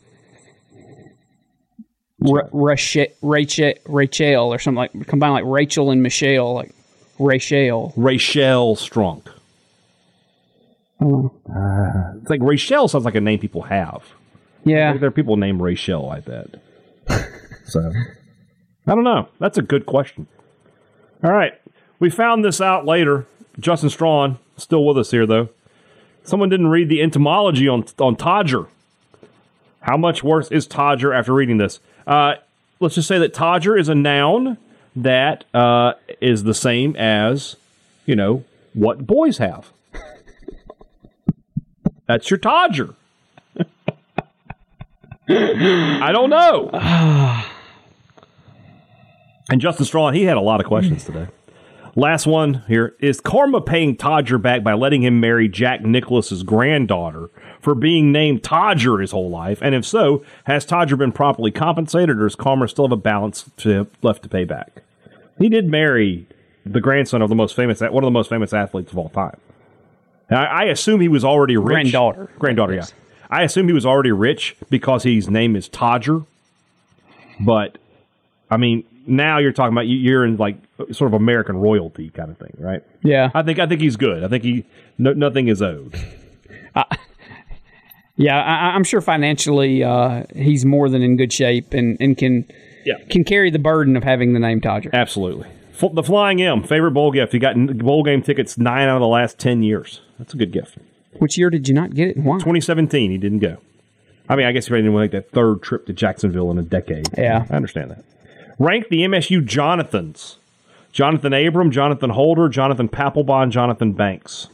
Ra- 2.19 2.49
Rachel, 2.53 3.07
Rachel, 3.23 3.73
Rachel, 3.87 4.53
or 4.53 4.59
something 4.59 4.77
like 4.77 5.07
combine 5.07 5.33
like 5.33 5.45
Rachel 5.47 5.91
and 5.91 6.03
Michelle, 6.03 6.55
like 6.55 6.75
Rachel. 7.19 7.95
Rachel 7.97 8.77
Strunk. 8.77 9.29
Uh, 11.01 12.13
it's 12.21 12.31
like 12.31 12.41
Rachel 12.43 12.87
sounds 12.87 13.05
like 13.05 13.15
a 13.15 13.21
name 13.21 13.39
people 13.39 13.63
have. 13.63 14.05
Yeah, 14.65 14.97
There 14.97 15.09
are 15.09 15.13
people 15.13 15.37
named 15.37 15.61
Rachel, 15.61 16.09
I 16.09 16.21
bet. 16.21 16.47
so, 17.65 17.91
I 18.87 18.95
don't 18.95 19.05
know. 19.05 19.29
That's 19.39 19.59
a 19.59 19.63
good 19.63 19.87
question. 19.87 20.27
All 21.23 21.33
right. 21.33 21.55
We 21.99 22.11
found 22.11 22.45
this 22.45 22.61
out 22.61 22.85
later. 22.85 23.27
Justin 23.61 23.91
Strawn, 23.91 24.39
still 24.57 24.85
with 24.85 24.99
us 24.99 25.11
here, 25.11 25.27
though. 25.27 25.51
Someone 26.25 26.49
didn't 26.49 26.69
read 26.69 26.89
the 26.89 27.03
entomology 27.03 27.69
on, 27.69 27.85
on 27.99 28.17
Todger. 28.17 28.69
How 29.81 29.97
much 29.97 30.23
worse 30.23 30.51
is 30.51 30.67
Todger 30.67 31.17
after 31.17 31.33
reading 31.33 31.59
this? 31.59 31.81
Uh, 32.07 32.35
let's 32.81 32.95
just 32.95 33.09
say 33.09 33.19
that 33.19 33.35
Todger 33.35 33.79
is 33.79 33.89
a 33.89 33.95
noun 33.95 34.59
that 34.97 35.45
uh, 35.55 35.95
is 36.21 36.45
the 36.45 36.55
same 36.55 36.97
as, 36.97 37.57
you 38.07 38.17
know, 38.17 38.45
what 38.75 39.07
boys 39.07 39.39
have. 39.39 39.71
That's 42.07 42.31
your 42.31 42.39
Todger. 42.39 42.95
I 45.29 46.11
don't 46.13 46.31
know. 46.31 47.43
And 49.53 49.61
Justin 49.61 49.85
Strawn, 49.85 50.15
he 50.15 50.23
had 50.23 50.39
a 50.39 50.41
lot 50.41 50.61
of 50.61 50.67
questions 50.67 51.05
today. 51.05 51.29
Last 51.95 52.27
one 52.27 52.65
here 52.69 52.97
is 53.01 53.21
Karma 53.21 53.61
paying 53.61 53.99
Todger 53.99 54.41
back 54.41 54.65
by 54.65 54.73
letting 54.73 55.03
him 55.03 55.21
marry 55.21 55.47
Jack 55.47 55.83
Nicklaus's 55.83 56.43
granddaughter 56.43 57.29
for 57.61 57.75
being 57.75 58.11
named 58.11 58.43
Todger 58.43 58.99
his 58.99 59.11
whole 59.11 59.29
life? 59.29 59.59
And 59.61 59.75
if 59.75 59.85
so, 59.85 60.25
has 60.45 60.65
Todger 60.65 60.97
been 60.97 61.13
properly 61.13 61.51
compensated, 61.51 62.19
or 62.19 62.23
does 62.23 62.35
Karma 62.35 62.67
still 62.67 62.87
have 62.87 62.93
a 62.93 62.97
balance 62.97 63.45
to, 63.59 63.89
left 64.01 64.23
to 64.23 64.31
pay 64.31 64.45
back? 64.45 64.83
He 65.39 65.51
did 65.51 65.69
marry 65.69 66.27
the 66.65 66.81
grandson 66.81 67.21
of 67.21 67.29
the 67.29 67.35
most 67.35 67.55
famous, 67.55 67.83
one 67.83 68.03
of 68.03 68.07
the 68.07 68.11
most 68.11 68.31
famous 68.31 68.55
athletes 68.55 68.91
of 68.91 68.97
all 68.97 69.11
time. 69.11 69.37
I, 70.31 70.47
I 70.47 70.65
assume 70.65 71.03
he 71.03 71.09
was 71.09 71.27
already 71.27 71.59
rich. 71.59 71.67
Granddaughter. 71.67 72.31
Granddaughter, 72.39 72.73
yeah. 72.73 72.87
I 73.29 73.43
assume 73.43 73.67
he 73.67 73.75
was 73.75 73.85
already 73.85 74.13
rich 74.13 74.57
because 74.71 75.03
his 75.03 75.29
name 75.29 75.57
is 75.57 75.69
Todger. 75.69 76.25
But 77.39 77.77
I 78.51 78.57
mean, 78.57 78.85
now 79.07 79.39
you're 79.39 79.53
talking 79.53 79.73
about 79.73 79.87
you- 79.87 79.99
you're 79.99 80.25
in 80.25 80.37
like 80.37 80.57
sort 80.93 81.09
of 81.09 81.15
American 81.15 81.57
royalty 81.57 82.11
kind 82.11 82.31
of 82.31 82.39
thing, 82.39 82.55
right? 82.59 82.83
yeah, 83.03 83.31
I 83.35 83.43
think 83.43 83.59
I 83.59 83.67
think 83.67 83.81
he's 83.81 83.97
good. 83.97 84.23
I 84.25 84.29
think 84.29 84.45
he 84.45 84.65
no, 84.99 85.13
nothing 85.13 85.49
is 85.49 85.61
owed. 85.63 85.95
yeah. 88.17 88.41
I, 88.43 88.75
I'm 88.75 88.85
sure 88.85 89.01
financially 89.01 89.83
uh, 89.83 90.25
he's 90.35 90.65
more 90.65 90.89
than 90.89 91.03
in 91.03 91.17
good 91.17 91.33
shape 91.33 91.73
and, 91.75 91.97
and 92.01 92.17
can 92.17 92.47
Yeah, 92.85 92.95
can 93.11 93.25
carry 93.25 93.51
the 93.51 93.59
burden 93.59 93.97
of 93.97 94.05
having 94.05 94.33
the 94.33 94.39
name 94.41 94.61
Todger. 94.61 94.93
absolutely. 94.93 95.49
F- 95.81 95.95
The 95.95 96.03
Flying 96.03 96.41
M, 96.43 96.63
favorite 96.63 96.93
bowl 96.93 97.11
gift. 97.13 97.33
You 97.35 97.41
got 97.41 97.57
bowl 97.79 98.03
game 98.03 98.23
tickets 98.23 98.59
nine 98.59 98.89
out 98.89 98.97
of 98.97 99.01
the 99.01 99.07
last 99.09 99.39
ten 99.39 99.63
years. 99.63 100.01
That's 100.19 100.35
a 100.35 100.37
good 100.37 100.53
gift. 100.53 100.79
Which 101.19 101.37
year 101.37 101.51
did 101.51 101.69
you 101.69 101.75
not 101.75 101.95
get 101.95 102.09
it 102.09 102.17
why? 102.19 102.35
2017, 102.37 103.11
he 103.11 103.19
didn't 103.19 103.41
go. 103.41 103.59
I 104.29 104.37
mean, 104.37 104.47
I 104.47 104.53
guess 104.53 104.69
he 104.69 104.75
didn't 104.75 104.93
want 104.93 105.05
make 105.05 105.11
that 105.13 105.31
third 105.33 105.63
trip 105.63 105.87
to 105.87 105.93
Jacksonville 105.93 106.51
in 106.51 106.59
a 106.59 106.63
decade. 106.63 107.09
Yeah. 107.19 107.45
I 107.51 107.55
understand 107.57 107.91
that. 107.91 108.05
Rank 108.59 108.89
the 108.89 109.01
MSU 109.01 109.45
Jonathans. 109.45 110.37
Jonathan 110.93 111.33
Abram, 111.33 111.71
Jonathan 111.71 112.11
Holder, 112.11 112.49
Jonathan 112.49 112.89
Papelbon, 112.89 113.51
Jonathan 113.51 113.93
Banks. 113.93 114.49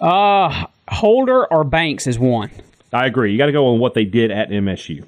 Uh, 0.00 0.66
Holder 0.88 1.46
or 1.52 1.64
Banks 1.64 2.06
is 2.06 2.18
one. 2.18 2.50
I 2.92 3.06
agree. 3.06 3.32
You 3.32 3.38
got 3.38 3.46
to 3.46 3.52
go 3.52 3.66
on 3.68 3.78
what 3.78 3.94
they 3.94 4.04
did 4.04 4.30
at 4.30 4.50
MSU. 4.50 5.04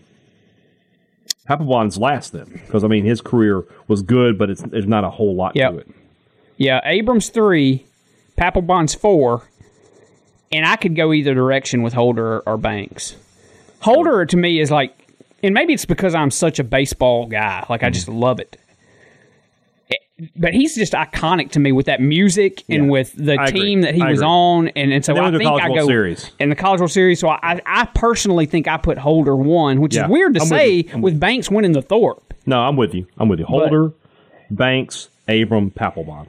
Papelbon's 1.49 1.99
last 1.99 2.33
then, 2.33 2.47
because 2.67 2.85
I 2.85 2.87
mean 2.89 3.05
his 3.05 3.21
career 3.21 3.65
was 3.89 4.03
good, 4.03 4.39
but 4.39 4.49
it's 4.49 4.63
there's 4.63 4.87
not 4.87 5.03
a 5.05 5.11
whole 5.11 5.35
lot 5.35 5.57
Yep. 5.57 5.71
to 5.73 5.79
it. 5.79 5.89
Yeah, 6.57 6.81
Abram's 6.85 7.31
three, 7.31 7.85
Papelbon's 8.39 8.95
four, 8.95 9.43
and 10.53 10.65
I 10.65 10.77
could 10.77 10.95
go 10.95 11.13
either 11.13 11.35
direction 11.35 11.83
with 11.83 11.95
Holder 11.95 12.37
or, 12.37 12.43
or 12.51 12.57
Banks. 12.57 13.17
Holder 13.81 14.25
to 14.25 14.37
me 14.37 14.61
is 14.61 14.71
like, 14.71 14.95
and 15.43 15.55
maybe 15.55 15.73
it's 15.73 15.85
because 15.85 16.15
I'm 16.15 16.31
such 16.31 16.59
a 16.59 16.65
baseball 16.65 17.27
guy. 17.27 17.65
Like 17.69 17.83
I 17.83 17.87
Mm-hmm. 17.87 17.93
just 17.95 18.09
love 18.09 18.41
it. 18.41 18.57
It- 19.91 20.31
But 20.37 20.55
he's 20.55 20.75
just 20.75 20.93
iconic 20.93 21.51
to 21.53 21.59
me 21.61 21.73
with 21.73 21.87
that 21.87 22.01
music 22.01 22.63
and 22.69 22.85
Yeah. 22.85 22.91
with 22.91 23.13
the 23.17 23.35
I 23.41 23.47
agree. 23.47 23.61
team 23.61 23.81
that 23.83 23.95
he 23.95 24.03
I 24.03 24.11
was 24.11 24.21
agree. 24.21 24.29
on, 24.29 24.69
and, 24.69 24.93
and 24.93 25.05
so 25.05 25.13
And 25.13 25.17
then 25.19 25.25
I 25.25 25.27
with 25.27 25.33
the 25.35 25.39
think 25.39 25.49
College 25.49 25.65
I 25.65 25.69
World 25.69 25.79
go 25.81 25.87
Series. 25.87 26.31
in 26.39 26.49
the 26.49 26.55
College 26.57 26.81
World 26.81 26.91
Series. 26.93 27.19
So 27.21 27.29
I, 27.29 27.61
I 27.67 27.87
personally 27.95 28.47
think 28.47 28.69
I 28.69 28.77
put 28.77 28.99
Holder 28.99 29.35
one, 29.37 29.81
which 29.81 29.95
Yeah. 29.97 30.05
is 30.05 30.11
weird 30.11 30.35
to 30.35 30.41
I'm 30.41 30.45
with 30.45 30.59
say 30.59 30.71
you. 30.71 30.85
I'm 30.95 31.03
with 31.03 31.19
Banks 31.19 31.51
winning 31.51 31.73
the 31.73 31.83
Thorpe. 31.83 32.35
No, 32.47 32.61
I'm 32.61 32.77
with 32.77 32.95
you. 32.95 33.07
I'm 33.19 33.29
with 33.29 33.39
you. 33.41 33.47
Holder, 33.47 33.93
Banks, 34.51 35.09
Abram, 35.29 35.71
Papelbon 35.71 36.27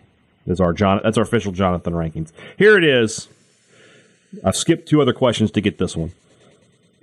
is 0.47 0.59
our 0.59 0.73
John. 0.73 0.99
That's 1.03 1.17
our 1.17 1.23
official 1.23 1.51
Jonathan 1.51 1.93
rankings. 1.93 2.31
Here 2.57 2.77
it 2.77 2.83
is. 2.83 3.27
I've 4.43 4.55
skipped 4.55 4.87
two 4.89 5.01
other 5.01 5.13
questions 5.13 5.51
to 5.51 5.61
get 5.61 5.77
this 5.77 5.95
one. 5.95 6.11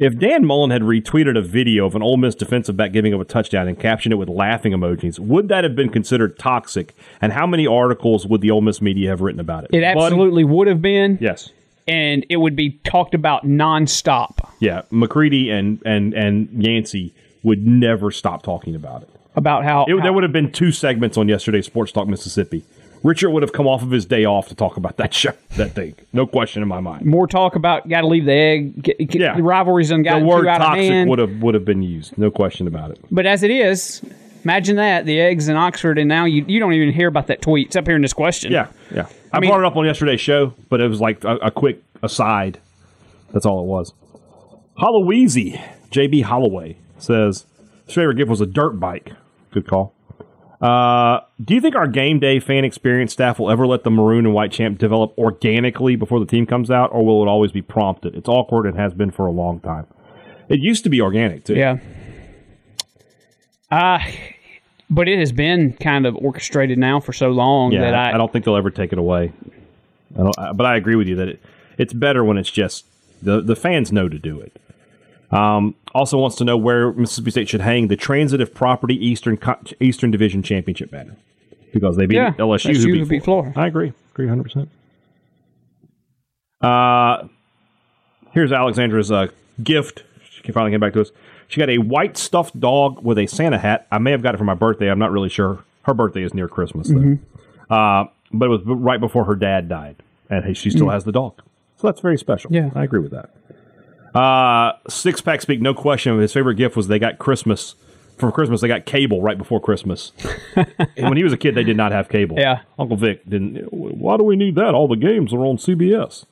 If 0.01 0.19
Dan 0.19 0.47
Mullen 0.47 0.71
had 0.71 0.81
retweeted 0.81 1.37
a 1.37 1.43
video 1.43 1.85
of 1.85 1.95
an 1.95 2.03
Ole 2.03 2.17
Miss 2.17 2.35
defensive 2.35 2.75
back 2.75 2.91
giving 2.91 3.13
up 3.13 3.21
a 3.21 3.25
touchdown 3.25 3.69
and 3.69 3.79
captioned 3.79 4.15
it 4.15 4.17
with 4.17 4.31
laughing 4.31 4.73
emojis, 4.73 5.19
would 5.19 5.49
that 5.49 5.63
have 5.63 5.77
been 5.77 5.91
considered 5.91 6.39
toxic? 6.39 6.95
And 7.21 7.35
how 7.35 7.47
many 7.47 7.67
articles 7.67 8.27
would 8.27 8.41
the 8.41 8.51
Ole 8.51 8.63
Miss 8.63 8.81
media 8.81 9.11
have 9.11 9.21
written 9.21 9.41
about 9.41 9.65
it? 9.65 9.71
It 9.75 9.83
absolutely 9.85 10.43
would 10.45 10.69
have 10.69 10.81
been, 10.81 11.19
Yes. 11.21 11.51
and 11.87 12.25
it 12.31 12.39
would 12.39 12.57
be 12.57 12.81
talked 12.83 13.15
about 13.15 13.45
nonstop 13.47 14.39
Yeah. 14.59 14.83
McCready 14.91 15.51
and 15.51 15.81
and 15.85 16.15
and 16.15 16.49
Yancey 16.57 17.13
would 17.43 17.67
never 17.67 18.11
stop 18.11 18.43
talking 18.43 18.75
about 18.75 19.03
it. 19.03 19.09
about 19.37 19.65
how, 19.65 19.85
It, 19.85 19.97
how- 19.97 20.03
there 20.03 20.13
would 20.15 20.25
have 20.25 20.33
been 20.33 20.51
two 20.51 20.73
segments 20.73 21.17
on 21.19 21.29
yesterday's 21.29 21.65
Sports 21.67 21.93
Talk 21.93 22.09
Mississippi. 22.09 22.65
Richard 23.03 23.31
would 23.31 23.43
have 23.43 23.53
come 23.53 23.67
off 23.67 23.83
of 23.83 23.91
his 23.91 24.05
day 24.05 24.25
off 24.25 24.49
to 24.49 24.55
talk 24.55 24.77
about 24.77 24.99
that 24.99 25.15
show, 25.15 25.33
that 25.57 25.73
thing. 25.73 25.95
No 26.13 26.27
question 26.27 26.63
in 26.63 26.69
my 26.69 26.81
mind. 26.81 27.07
more 27.07 27.27
talk 27.27 27.55
about 27.57 27.89
got 27.89 28.03
to 28.03 28.07
leave 28.07 28.27
the 28.27 28.33
egg. 28.33 28.83
Get, 28.83 28.99
get, 28.99 29.21
Yeah. 29.21 29.37
the 29.37 29.43
rivalries 29.43 29.89
done 29.89 30.03
got 30.03 30.19
the 30.21 30.25
word 30.27 30.45
toxic 30.45 31.09
would 31.09 31.19
have 31.19 31.43
would 31.43 31.55
have 31.55 31.65
been 31.65 31.83
used. 31.83 32.17
No 32.19 32.31
question 32.31 32.67
about 32.67 32.91
it. 32.91 32.99
But 33.11 33.25
as 33.27 33.43
it 33.43 33.51
is, 33.51 34.03
imagine 34.45 34.77
that 34.77 35.07
the 35.07 35.19
eggs 35.21 35.49
in 35.49 35.57
Oxford, 35.57 35.99
and 35.99 36.09
now 36.09 36.25
you 36.27 36.45
you 36.47 36.61
don't 36.61 36.75
even 36.75 36.93
hear 36.93 37.09
about 37.09 37.27
that 37.29 37.41
tweet. 37.41 37.69
It's 37.69 37.77
up 37.77 37.87
here 37.87 37.97
in 37.97 38.03
this 38.03 38.13
question. 38.13 38.53
Yeah, 38.53 38.69
yeah. 38.95 39.07
I, 39.33 39.41
mean- 39.41 39.51
brought 39.51 39.61
it 39.61 39.67
up 39.67 39.77
on 39.77 39.87
yesterday's 39.87 40.21
show, 40.21 40.55
but 40.69 40.81
it 40.81 40.89
was 40.89 41.01
like 41.01 41.25
a, 41.25 41.37
a 41.37 41.51
quick 41.51 41.83
aside. 42.03 42.59
That's 43.33 43.47
all 43.47 43.61
it 43.63 43.67
was. 43.67 43.95
Holloweezy, 44.79 45.61
JB 45.91 46.25
Holloway 46.25 46.77
says 46.99 47.47
his 47.87 47.95
favorite 47.95 48.17
gift 48.17 48.31
was 48.31 48.41
a 48.41 48.47
dirt 48.47 48.81
bike. 48.81 49.13
Good 49.53 49.67
call. 49.67 49.95
Uh, 50.61 51.21
do 51.43 51.55
you 51.55 51.61
think 51.61 51.75
our 51.75 51.87
game 51.87 52.21
day 52.21 52.39
fan 52.39 52.65
experience 52.65 53.13
staff 53.13 53.39
will 53.39 53.51
ever 53.51 53.67
let 53.67 53.83
the 53.83 53.91
maroon 53.91 54.27
and 54.27 54.35
white 54.35 54.53
champ 54.53 54.79
develop 54.79 55.17
organically 55.17 55.97
before 55.97 56.21
the 56.21 56.27
team 56.27 56.47
comes 56.47 56.71
out, 56.71 56.91
or 56.93 57.05
will 57.05 57.23
it 57.23 57.29
always 57.29 57.51
be 57.51 57.63
prompted? 57.63 58.15
It's 58.15 58.29
awkward 58.29 58.67
and 58.67 58.77
has 58.77 58.93
been 58.93 59.11
for 59.11 59.27
a 59.27 59.31
long 59.31 59.61
time. 59.61 59.87
It 60.51 60.61
used 60.61 60.85
to 60.85 60.91
be 60.91 61.01
organic 61.01 61.45
too. 61.45 61.55
Yeah. 61.55 61.79
Uh, 63.71 64.01
but 64.91 65.09
it 65.09 65.19
has 65.19 65.33
been 65.33 65.73
kind 65.75 66.05
of 66.05 66.17
orchestrated 66.17 66.77
now 66.77 67.01
for 67.01 67.13
so 67.13 67.31
long 67.31 67.73
Yeah, 67.73 67.83
that 67.83 67.95
I, 67.95 68.15
I, 68.15 68.19
don't 68.19 68.33
think 68.33 68.45
they'll 68.45 68.57
ever 68.57 68.71
take 68.71 68.93
it 68.93 68.99
away. 68.99 69.33
I 70.15 70.19
don't, 70.19 70.39
I- 70.39 70.53
but 70.53 70.67
I 70.67 70.77
agree 70.77 70.97
with 70.97 71.07
you 71.07 71.17
that 71.17 71.29
it, 71.29 71.43
it's 71.79 71.93
better 71.93 72.25
when 72.25 72.37
it's 72.37 72.51
just 72.51 72.85
the 73.23 73.41
the 73.41 73.57
fans 73.57 73.93
know 73.93 74.09
to 74.09 74.19
do 74.19 74.41
it. 74.41 74.61
Um, 75.31 75.75
also 75.95 76.19
wants 76.19 76.37
to 76.37 76.45
know 76.45 76.57
where 76.57 76.93
Mississippi 76.93 77.31
State 77.31 77.49
should 77.49 77.61
hang 77.61 77.89
the 77.89 77.97
transitive 77.97 78.53
property 78.53 78.95
Eastern 78.95 79.39
Eastern 79.81 80.11
Division 80.11 80.43
championship 80.43 80.91
banner 80.91 81.17
because 81.73 81.97
they 81.97 82.07
beat 82.07 82.17
Yeah, 82.17 82.33
LSU, 82.33 82.71
LSU 82.71 82.77
who 82.77 82.93
beat, 82.93 83.09
beat 83.09 83.25
Florida. 83.25 83.53
I 83.59 83.67
agree, 83.67 83.93
agree, 84.13 84.29
hundred 84.29 84.45
percent. 84.45 84.69
Uh, 86.61 87.29
here's 88.33 88.53
Alexandra's 88.53 89.11
uh, 89.11 89.29
gift. 89.63 90.05
She 90.45 90.53
finally 90.53 90.73
came 90.73 90.81
back 90.81 90.93
to 90.95 91.01
us. 91.01 91.11
She 91.49 91.59
got 91.59 91.71
a 91.71 91.79
white 91.79 92.17
stuffed 92.17 92.59
dog 92.59 93.03
with 93.03 93.19
a 93.19 93.27
Santa 93.27 93.59
hat. 93.59 93.87
I 93.91 93.99
may 93.99 94.13
have 94.13 94.23
got 94.23 94.35
it 94.35 94.39
for 94.39 94.45
my 94.45 94.55
birthday. 94.55 94.91
I'm 94.91 94.99
not 94.99 95.11
really 95.11 95.29
sure. 95.29 95.65
Her 95.83 95.95
birthday 95.95 96.23
is 96.23 96.35
near 96.35 96.49
Christmas, 96.49 96.89
though. 96.89 96.97
Mm-hmm. 96.97 97.73
Uh, 97.73 98.05
but 98.33 98.47
it 98.47 98.49
was 98.49 98.61
right 98.65 99.01
before 99.01 99.25
her 99.25 99.35
dad 99.35 99.69
died, 99.69 99.97
and 100.29 100.45
hey, 100.45 100.55
she 100.55 100.71
still 100.71 100.91
has 100.91 101.05
the 101.05 101.13
dog, 101.13 101.41
so 101.77 101.87
that's 101.87 102.01
very 102.01 102.19
special. 102.19 102.53
Yeah. 102.53 102.71
I 102.75 102.85
agree 102.85 103.01
with 103.01 103.13
that. 103.13 103.31
Uh, 104.15 104.73
six 104.89 105.21
pack 105.21 105.41
speak, 105.43 105.61
no 105.61 105.75
question. 105.75 106.19
His 106.21 106.33
favorite 106.33 106.57
gift 106.57 106.77
was 106.77 106.89
they 106.89 106.99
got 106.99 107.19
Christmas 107.19 107.75
for 108.19 108.31
Christmas. 108.33 108.61
They 108.61 108.69
got 108.69 108.85
cable 108.87 109.23
right 109.23 109.39
before 109.39 109.61
Christmas. 109.61 110.13
and 110.57 111.09
when 111.09 111.17
he 111.17 111.25
was 111.25 111.33
a 111.33 111.37
kid, 111.39 111.55
they 111.55 111.65
did 111.65 111.77
not 111.77 111.93
have 111.93 112.09
cable. 112.09 112.37
Yeah. 112.39 112.61
Uncle 112.79 112.97
Vic 112.97 113.29
didn't. 113.29 113.57
Why 113.73 114.17
do 114.17 114.25
we 114.25 114.37
need 114.37 114.55
that? 114.57 114.75
All 114.75 114.89
the 114.89 114.97
games 114.97 115.33
are 115.33 115.45
on 115.45 115.57
CBS. 115.57 116.25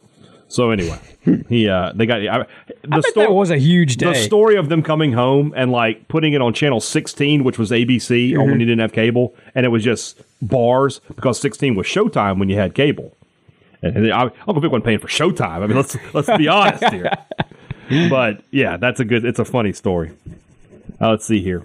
So 0.50 0.70
anyway, 0.70 0.98
he 1.48 1.68
uh, 1.68 1.92
they 1.94 2.06
got. 2.06 2.20
I, 2.26 2.46
the 2.82 2.88
I 2.90 3.00
that 3.16 3.32
was 3.32 3.50
a 3.50 3.58
huge 3.58 3.96
day. 3.98 4.06
the 4.06 4.14
story 4.14 4.56
of 4.56 4.70
them 4.70 4.82
coming 4.82 5.12
home 5.12 5.52
and 5.54 5.70
like 5.70 6.08
putting 6.08 6.32
it 6.32 6.40
on 6.40 6.54
channel 6.54 6.80
16 6.80 7.44
which 7.44 7.58
was 7.58 7.70
abc 7.70 8.08
Mm-hmm. 8.08 8.40
when 8.40 8.58
you 8.60 8.64
didn't 8.64 8.80
have 8.80 8.92
cable 8.92 9.34
and 9.54 9.66
it 9.66 9.68
was 9.68 9.84
just 9.84 10.22
bars 10.40 11.00
because 11.14 11.38
16 11.40 11.74
was 11.74 11.86
showtime 11.86 12.38
when 12.38 12.48
you 12.48 12.56
had 12.56 12.74
cable 12.74 13.14
and, 13.82 13.94
and 13.96 14.10
I, 14.12 14.22
uncle 14.22 14.60
vic 14.60 14.70
wasn't 14.72 14.86
paying 14.86 15.00
for 15.00 15.08
showtime 15.08 15.62
i 15.62 15.66
mean 15.66 15.76
let's 15.76 15.98
let's 16.14 16.30
be 16.38 16.48
honest 16.48 16.82
here 16.84 17.10
but 18.10 18.42
yeah 18.50 18.76
that's 18.76 19.00
a 19.00 19.04
good 19.04 19.24
it's 19.24 19.38
a 19.38 19.44
funny 19.44 19.72
story 19.72 20.12
uh, 21.00 21.10
let's 21.10 21.24
see 21.26 21.40
here 21.42 21.64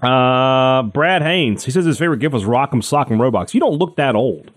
uh, 0.00 0.82
brad 0.82 1.22
haynes 1.22 1.64
he 1.64 1.70
says 1.70 1.84
his 1.84 1.98
favorite 1.98 2.18
gift 2.18 2.32
was 2.32 2.44
rock'em 2.44 2.82
sock'em 2.82 3.20
robots 3.20 3.54
you 3.54 3.60
don't 3.60 3.78
look 3.78 3.96
that 3.96 4.14
old 4.16 4.50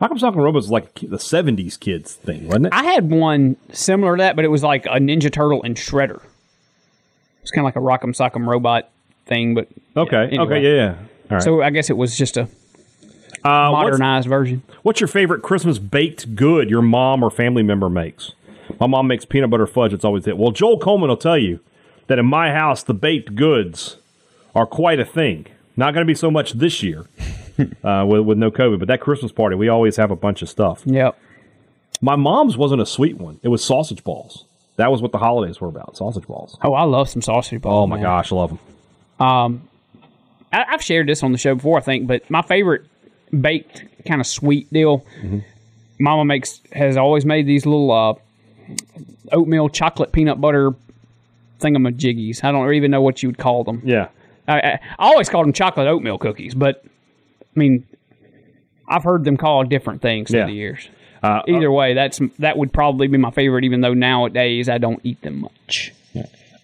rock'em 0.00 0.18
sock'em 0.18 0.36
robots 0.36 0.64
was 0.64 0.70
like 0.70 0.94
the 0.94 1.18
70s 1.18 1.78
kids 1.78 2.14
thing 2.14 2.46
wasn't 2.46 2.66
it 2.66 2.72
I 2.72 2.84
had 2.84 3.10
one 3.10 3.56
similar 3.72 4.16
to 4.16 4.22
that, 4.22 4.36
but 4.36 4.44
it 4.44 4.48
was 4.48 4.62
like 4.62 4.86
a 4.86 4.98
Ninja 4.98 5.30
Turtle 5.30 5.62
and 5.62 5.76
Shredder. 5.76 6.22
It's 7.42 7.50
kind 7.50 7.60
of 7.60 7.64
like 7.66 7.76
a 7.76 7.80
Rock'em 7.80 8.14
Sock'em 8.16 8.46
robot 8.46 8.88
thing, 9.26 9.54
but 9.54 9.68
okay 9.96 10.28
anyway. 10.28 10.44
okay 10.44 10.62
yeah 10.62 10.74
yeah 10.74 10.94
all 11.30 11.36
right 11.36 11.42
So 11.42 11.62
I 11.62 11.68
guess 11.70 11.90
it 11.90 11.96
was 11.98 12.16
just 12.16 12.36
a 12.38 12.42
uh, 12.42 13.70
what's- 13.70 13.82
modernized 13.84 14.28
version. 14.28 14.62
What's 14.82 15.00
your 15.00 15.08
favorite 15.08 15.42
Christmas 15.42 15.78
baked 15.78 16.34
good 16.34 16.70
your 16.70 16.80
mom 16.82 17.22
or 17.22 17.30
family 17.30 17.62
member 17.62 17.90
makes? 17.90 18.32
My 18.80 18.86
mom 18.86 19.06
makes 19.06 19.24
peanut 19.24 19.50
butter 19.50 19.66
fudge. 19.66 19.92
It's 19.92 20.04
always 20.04 20.26
it. 20.26 20.38
Well, 20.38 20.52
Joel 20.52 20.78
Coleman 20.78 21.10
will 21.10 21.16
tell 21.16 21.38
you 21.38 21.60
that 22.06 22.18
in 22.18 22.26
my 22.26 22.50
house, 22.50 22.82
the 22.82 22.94
baked 22.94 23.34
goods 23.34 23.98
are 24.54 24.66
quite 24.66 24.98
a 24.98 25.04
thing. 25.04 25.46
Not 25.76 25.94
going 25.94 26.04
to 26.04 26.10
be 26.10 26.14
so 26.14 26.30
much 26.30 26.52
this 26.52 26.82
year 26.82 27.06
uh, 27.84 28.04
with, 28.08 28.22
with 28.22 28.38
no 28.38 28.50
COVID, 28.50 28.78
but 28.78 28.88
that 28.88 29.00
Christmas 29.00 29.32
party, 29.32 29.54
we 29.54 29.68
always 29.68 29.96
have 29.96 30.10
a 30.10 30.16
bunch 30.16 30.42
of 30.42 30.48
stuff. 30.48 30.82
Yep. 30.86 31.16
My 32.00 32.16
mom's 32.16 32.56
wasn't 32.56 32.80
a 32.80 32.86
sweet 32.86 33.18
one. 33.18 33.38
It 33.42 33.48
was 33.48 33.62
sausage 33.62 34.02
balls. 34.02 34.46
That 34.76 34.90
was 34.90 35.02
what 35.02 35.12
the 35.12 35.18
holidays 35.18 35.60
were 35.60 35.68
about, 35.68 35.98
sausage 35.98 36.26
balls. 36.26 36.56
Oh, 36.62 36.72
I 36.72 36.84
love 36.84 37.10
some 37.10 37.20
sausage 37.20 37.60
balls. 37.60 37.84
Oh, 37.84 37.86
my 37.86 37.96
man. 37.96 38.04
gosh, 38.04 38.32
I 38.32 38.36
love 38.36 38.50
them. 38.50 39.68
I, 40.52 40.64
I've 40.68 40.82
shared 40.82 41.06
this 41.06 41.22
on 41.22 41.32
the 41.32 41.38
show 41.38 41.54
before, 41.54 41.76
I 41.78 41.82
think, 41.82 42.06
but 42.06 42.28
my 42.30 42.40
favorite 42.40 42.86
baked 43.38 43.84
kind 44.06 44.20
of 44.20 44.26
sweet 44.26 44.72
deal. 44.72 45.04
Mama 45.98 46.24
makes 46.24 46.60
has 46.72 46.96
always 46.96 47.26
made 47.26 47.46
these 47.46 47.66
little 47.66 47.92
uh, 47.92 48.14
oatmeal 49.32 49.68
chocolate 49.68 50.12
peanut 50.12 50.40
butter 50.40 50.72
thingamajiggies. 51.60 52.42
I 52.44 52.52
don't 52.52 52.72
even 52.74 52.90
know 52.90 53.02
what 53.02 53.22
you 53.22 53.28
would 53.28 53.38
call 53.38 53.64
them. 53.64 53.82
Yeah. 53.84 54.08
I, 54.48 54.58
I, 54.60 54.70
I 54.72 54.80
always 55.10 55.28
called 55.28 55.46
them 55.46 55.52
chocolate 55.52 55.86
oatmeal 55.86 56.18
cookies, 56.18 56.54
but 56.54 56.82
I 56.84 57.58
mean, 57.58 57.86
I've 58.88 59.04
heard 59.04 59.24
them 59.24 59.36
called 59.36 59.68
different 59.68 60.02
things 60.02 60.30
Yeah. 60.30 60.40
through 60.44 60.52
the 60.52 60.56
years. 60.56 60.88
Uh, 61.22 61.42
Either 61.46 61.70
way, 61.70 61.92
that's 61.92 62.18
that 62.38 62.56
would 62.56 62.72
probably 62.72 63.06
be 63.06 63.18
my 63.18 63.30
favorite, 63.30 63.64
even 63.64 63.82
though 63.82 63.92
nowadays 63.92 64.70
I 64.70 64.78
don't 64.78 65.00
eat 65.04 65.20
them 65.20 65.40
much. 65.42 65.92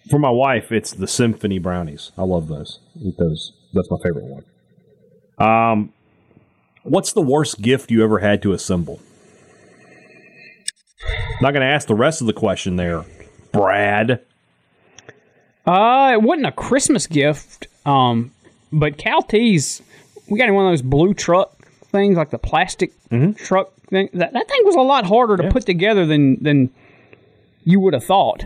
For 0.09 0.17
my 0.17 0.31
wife, 0.31 0.71
it's 0.71 0.91
the 0.91 1.05
symphony 1.07 1.59
brownies. 1.59 2.11
I 2.17 2.23
love 2.23 2.47
those. 2.47 2.79
Eat 2.99 3.17
those. 3.17 3.51
That's 3.73 3.91
my 3.91 3.97
favorite 4.01 4.25
one. 4.25 4.43
Um, 5.37 5.93
what's 6.83 7.11
the 7.13 7.21
worst 7.21 7.61
gift 7.61 7.91
you 7.91 8.03
ever 8.03 8.17
had 8.19 8.41
to 8.41 8.53
assemble? 8.53 8.99
Not 11.41 11.51
going 11.53 11.61
to 11.61 11.67
ask 11.71 11.87
the 11.87 11.95
rest 11.95 12.21
of 12.21 12.27
the 12.27 12.33
question 12.33 12.75
there, 12.75 13.03
Brad. 13.51 14.21
Uh, 15.65 16.11
it 16.13 16.21
wasn't 16.21 16.47
a 16.47 16.51
Christmas 16.51 17.07
gift, 17.07 17.67
um, 17.85 18.31
but 18.71 18.97
Cal 18.97 19.21
T's, 19.21 19.81
we 20.29 20.37
got 20.39 20.47
in 20.47 20.55
one 20.55 20.65
of 20.65 20.71
those 20.71 20.81
blue 20.81 21.13
truck 21.13 21.53
things, 21.91 22.17
like 22.17 22.29
the 22.29 22.37
plastic 22.37 22.91
truck 23.35 23.73
thing. 23.89 24.09
That, 24.13 24.33
that 24.33 24.47
thing 24.47 24.61
was 24.63 24.75
a 24.75 24.81
lot 24.81 25.05
harder 25.05 25.37
to 25.37 25.49
put 25.51 25.65
together 25.65 26.05
than 26.05 26.41
than 26.43 26.69
you 27.65 27.79
would 27.81 27.93
have 27.93 28.03
thought. 28.05 28.43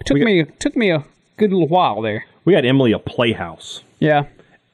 It 0.00 0.06
took 0.06 0.18
got- 0.18 0.24
me 0.26 0.44
took 0.58 0.76
me 0.76 0.90
a 0.90 1.04
good 1.38 1.52
little 1.52 1.68
while 1.68 2.02
there. 2.02 2.24
We 2.44 2.52
got 2.52 2.64
Emily 2.64 2.92
a 2.92 2.98
playhouse, 2.98 3.82
Yeah, 4.00 4.24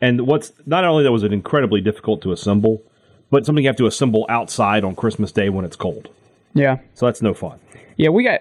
and 0.01 0.27
what's 0.29 0.53
not 0.67 0.85
only 0.85 1.03
that 1.05 1.11
was 1.13 1.23
it 1.25 1.33
incredibly 1.33 1.81
difficult 1.81 2.23
to 2.23 2.31
assemble, 2.33 2.83
but 3.31 3.45
something 3.47 3.65
you 3.65 3.69
have 3.69 3.77
to 3.79 3.87
assemble 3.87 4.27
outside 4.29 4.85
on 4.85 4.95
Christmas 4.95 5.33
Day 5.33 5.49
when 5.49 5.65
it's 5.65 5.75
cold. 5.77 6.09
Yeah, 6.55 6.79
So 6.95 7.07
that's 7.07 7.21
no 7.23 7.35
fun. 7.35 7.59
yeah. 7.97 8.09
We 8.11 8.25
got. 8.25 8.41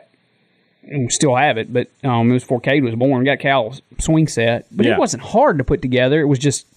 We 0.86 1.08
still 1.10 1.36
have 1.36 1.58
it, 1.58 1.72
but 1.72 1.88
um, 2.04 2.30
it 2.30 2.34
was 2.34 2.44
before 2.44 2.60
Cade 2.60 2.84
was 2.84 2.94
born. 2.96 3.20
We 3.20 3.26
got 3.26 3.40
Cal's 3.40 3.82
swing 4.00 4.28
set, 4.28 4.66
but 4.70 4.86
Yeah. 4.86 4.94
it 4.96 5.00
wasn't 5.00 5.24
hard 5.24 5.58
to 5.60 5.64
put 5.64 5.82
together. 5.82 6.20
It 6.20 6.26
was 6.26 6.40
just 6.40 6.68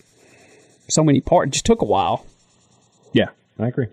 so 0.89 1.03
many 1.03 1.21
parts. 1.21 1.49
It 1.49 1.53
just 1.55 1.67
took 1.67 1.83
a 1.83 1.85
while. 1.87 2.25
Yeah, 3.13 3.31
I 3.59 3.67
agree. 3.67 3.87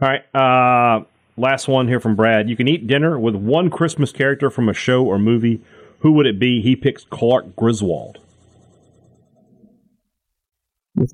All 0.00 0.08
right. 0.08 0.24
Uh, 0.34 1.04
last 1.36 1.68
one 1.68 1.86
here 1.86 2.00
from 2.00 2.16
Brad. 2.16 2.50
You 2.50 2.56
can 2.56 2.66
eat 2.66 2.88
dinner 2.88 3.16
with 3.16 3.36
one 3.36 3.70
Christmas 3.70 4.10
character 4.10 4.50
from 4.50 4.68
a 4.68 4.74
show 4.74 5.04
or 5.04 5.20
movie. 5.20 5.60
Who 6.00 6.10
would 6.14 6.26
it 6.26 6.40
be? 6.40 6.60
He 6.60 6.74
picks 6.74 7.04
Clark 7.04 7.54
Griswold. 7.54 8.18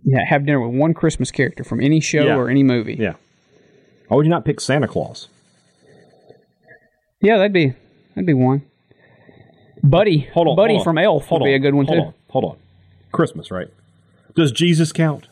Yeah, 0.05 0.25
have 0.29 0.47
dinner 0.47 0.67
with 0.67 0.79
one 0.79 0.95
Christmas 0.95 1.31
character 1.31 1.63
from 1.63 1.81
any 1.81 2.01
show 2.01 2.25
Yeah. 2.25 2.37
or 2.37 2.49
any 2.49 2.63
movie. 2.63 2.95
Yeah. 2.99 3.15
Why 4.09 4.17
would 4.17 4.27
you 4.27 4.31
not 4.31 4.45
pick 4.45 4.61
Santa 4.61 4.89
Claus? 4.89 5.29
Yeah, 7.21 7.37
that'd 7.37 7.53
be 7.53 7.75
that'd 8.15 8.27
be 8.27 8.35
one. 8.35 8.63
Buddy, 9.83 10.21
Hold 10.35 10.49
on. 10.49 10.57
Buddy 10.57 10.75
hold 10.75 10.81
on. 10.81 10.85
from 10.85 10.99
Elf 10.99 11.27
hold 11.27 11.43
would 11.43 11.47
be 11.47 11.55
a 11.55 11.59
good 11.59 11.75
one 11.75 11.87
hold 11.87 11.99
too. 11.99 12.05
On, 12.07 12.15
hold 12.31 12.45
on. 12.45 12.57
Christmas, 13.13 13.51
right? 13.51 13.69
Does 14.35 14.51
Jesus 14.53 14.93
count? 14.93 15.29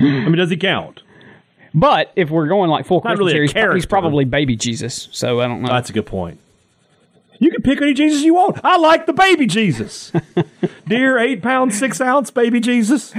I 0.00 0.04
mean, 0.04 0.36
does 0.36 0.50
he 0.50 0.56
count? 0.56 1.02
But 1.74 2.12
if 2.16 2.30
we're 2.30 2.46
going 2.48 2.70
like 2.70 2.86
full 2.86 2.98
Not 2.98 3.16
Christmas 3.16 3.18
really 3.18 3.32
here, 3.32 3.42
he's, 3.42 3.52
pro- 3.52 3.60
he's 3.62 3.68
character. 3.84 3.88
probably 3.88 4.24
baby 4.24 4.56
Jesus. 4.56 5.08
So 5.12 5.40
I 5.40 5.46
don't 5.48 5.60
know. 5.62 5.68
That's 5.68 5.90
a 5.90 5.92
good 5.92 6.06
point. 6.06 6.38
You 7.40 7.50
can 7.50 7.62
pick 7.62 7.80
any 7.82 7.94
Jesus 7.94 8.22
you 8.22 8.34
want. 8.34 8.60
I 8.64 8.78
like 8.78 9.06
the 9.06 9.12
baby 9.12 9.46
Jesus. 9.46 10.12
Dear 10.88 11.18
eight 11.18 11.42
pound, 11.42 11.72
six 11.74 12.00
ounce 12.00 12.30
baby 12.30 12.58
Jesus. 12.60 13.12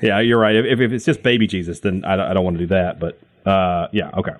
Yeah, 0.00 0.20
you're 0.20 0.38
right. 0.38 0.54
If, 0.56 0.80
if 0.80 0.92
it's 0.92 1.04
just 1.04 1.22
baby 1.22 1.46
Jesus, 1.46 1.80
then 1.80 2.04
I, 2.04 2.16
don't- 2.16 2.26
I 2.30 2.34
don't 2.34 2.44
want 2.44 2.56
to 2.56 2.62
do 2.62 2.66
that. 2.68 3.00
But 3.00 3.18
uh, 3.48 3.88
yeah, 3.92 4.10
okay. 4.16 4.32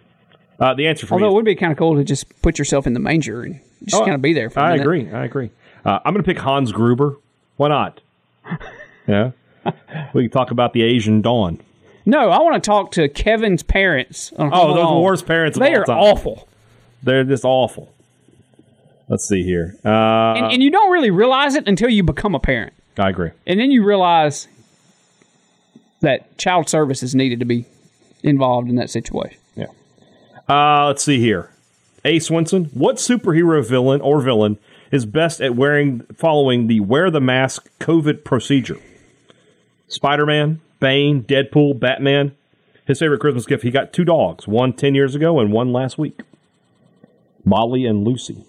Uh, 0.60 0.74
the 0.74 0.86
answer 0.88 1.06
for 1.06 1.14
Although 1.14 1.26
me 1.26 1.28
it 1.28 1.30
is, 1.30 1.34
would 1.36 1.44
be 1.44 1.54
kind 1.56 1.72
of 1.72 1.78
cool 1.78 1.94
to 1.96 2.04
just 2.04 2.40
put 2.42 2.58
yourself 2.58 2.86
in 2.86 2.92
the 2.92 3.00
manger 3.00 3.42
and 3.42 3.60
just 3.84 3.94
Oh, 4.00 4.04
kind 4.04 4.14
of 4.14 4.22
be 4.22 4.32
there 4.32 4.50
for 4.50 4.58
a 4.60 4.62
I 4.62 4.68
minute. 4.72 4.80
I 4.80 4.82
agree. 4.84 5.10
I 5.12 5.24
agree. 5.24 5.50
Uh, 5.84 5.98
I'm 6.04 6.12
going 6.12 6.22
to 6.24 6.28
pick 6.28 6.38
Hans 6.38 6.72
Gruber. 6.72 7.16
Why 7.56 7.68
not? 7.68 8.00
yeah. 9.06 9.30
We 10.14 10.24
can 10.24 10.30
talk 10.30 10.50
about 10.50 10.72
the 10.72 10.82
Asian 10.82 11.22
Dawn. 11.22 11.60
No, 12.06 12.30
I 12.30 12.40
want 12.40 12.62
to 12.62 12.66
talk 12.66 12.92
to 12.92 13.08
Kevin's 13.08 13.62
parents. 13.62 14.32
on 14.34 14.50
Oh, 14.52 14.74
those 14.74 14.84
are 14.84 14.94
the 14.94 15.00
worst 15.00 15.26
parents 15.26 15.56
of 15.58 15.62
They 15.62 15.74
are 15.74 15.84
time. 15.84 15.98
awful. 15.98 16.48
They're 17.02 17.22
just 17.24 17.44
awful. 17.44 17.92
Let's 19.08 19.26
see 19.28 19.42
here. 19.42 19.76
Uh, 19.84 19.88
and, 20.34 20.52
and 20.52 20.62
you 20.62 20.70
don't 20.70 20.90
really 20.90 21.10
realize 21.10 21.54
it 21.54 21.68
until 21.68 21.88
you 21.88 22.02
become 22.02 22.34
a 22.34 22.40
parent. 22.40 22.72
I 22.98 23.10
agree. 23.10 23.30
And 23.46 23.60
then 23.60 23.70
you 23.70 23.84
realize 23.84 24.48
that 26.00 26.36
child 26.38 26.68
services 26.68 27.14
needed 27.14 27.38
to 27.40 27.44
be 27.44 27.64
involved 28.22 28.68
in 28.68 28.76
that 28.76 28.90
situation. 28.90 29.38
Yeah. 29.56 29.66
Uh, 30.48 30.86
let's 30.86 31.04
see 31.04 31.18
here. 31.18 31.50
Ace 32.04 32.28
Swinson, 32.30 32.74
what 32.74 32.96
superhero 32.96 33.66
villain 33.66 34.00
or 34.00 34.20
villain 34.20 34.58
is 34.90 35.04
best 35.04 35.40
at 35.40 35.54
wearing 35.56 36.00
following 36.16 36.66
the 36.66 36.80
wear 36.80 37.10
the 37.10 37.20
mask 37.20 37.68
COVID 37.80 38.24
procedure? 38.24 38.78
Spider 39.88 40.26
Man, 40.26 40.60
Bane, 40.80 41.22
Deadpool, 41.24 41.78
Batman. 41.78 42.34
His 42.86 43.00
favorite 43.00 43.20
Christmas 43.20 43.46
gift, 43.46 43.64
he 43.64 43.70
got 43.70 43.92
two 43.92 44.04
dogs, 44.04 44.48
one 44.48 44.72
10 44.72 44.94
years 44.94 45.14
ago 45.14 45.40
and 45.40 45.52
one 45.52 45.72
last 45.72 45.98
week. 45.98 46.20
Molly 47.44 47.84
and 47.84 48.04
Lucy. 48.04 48.44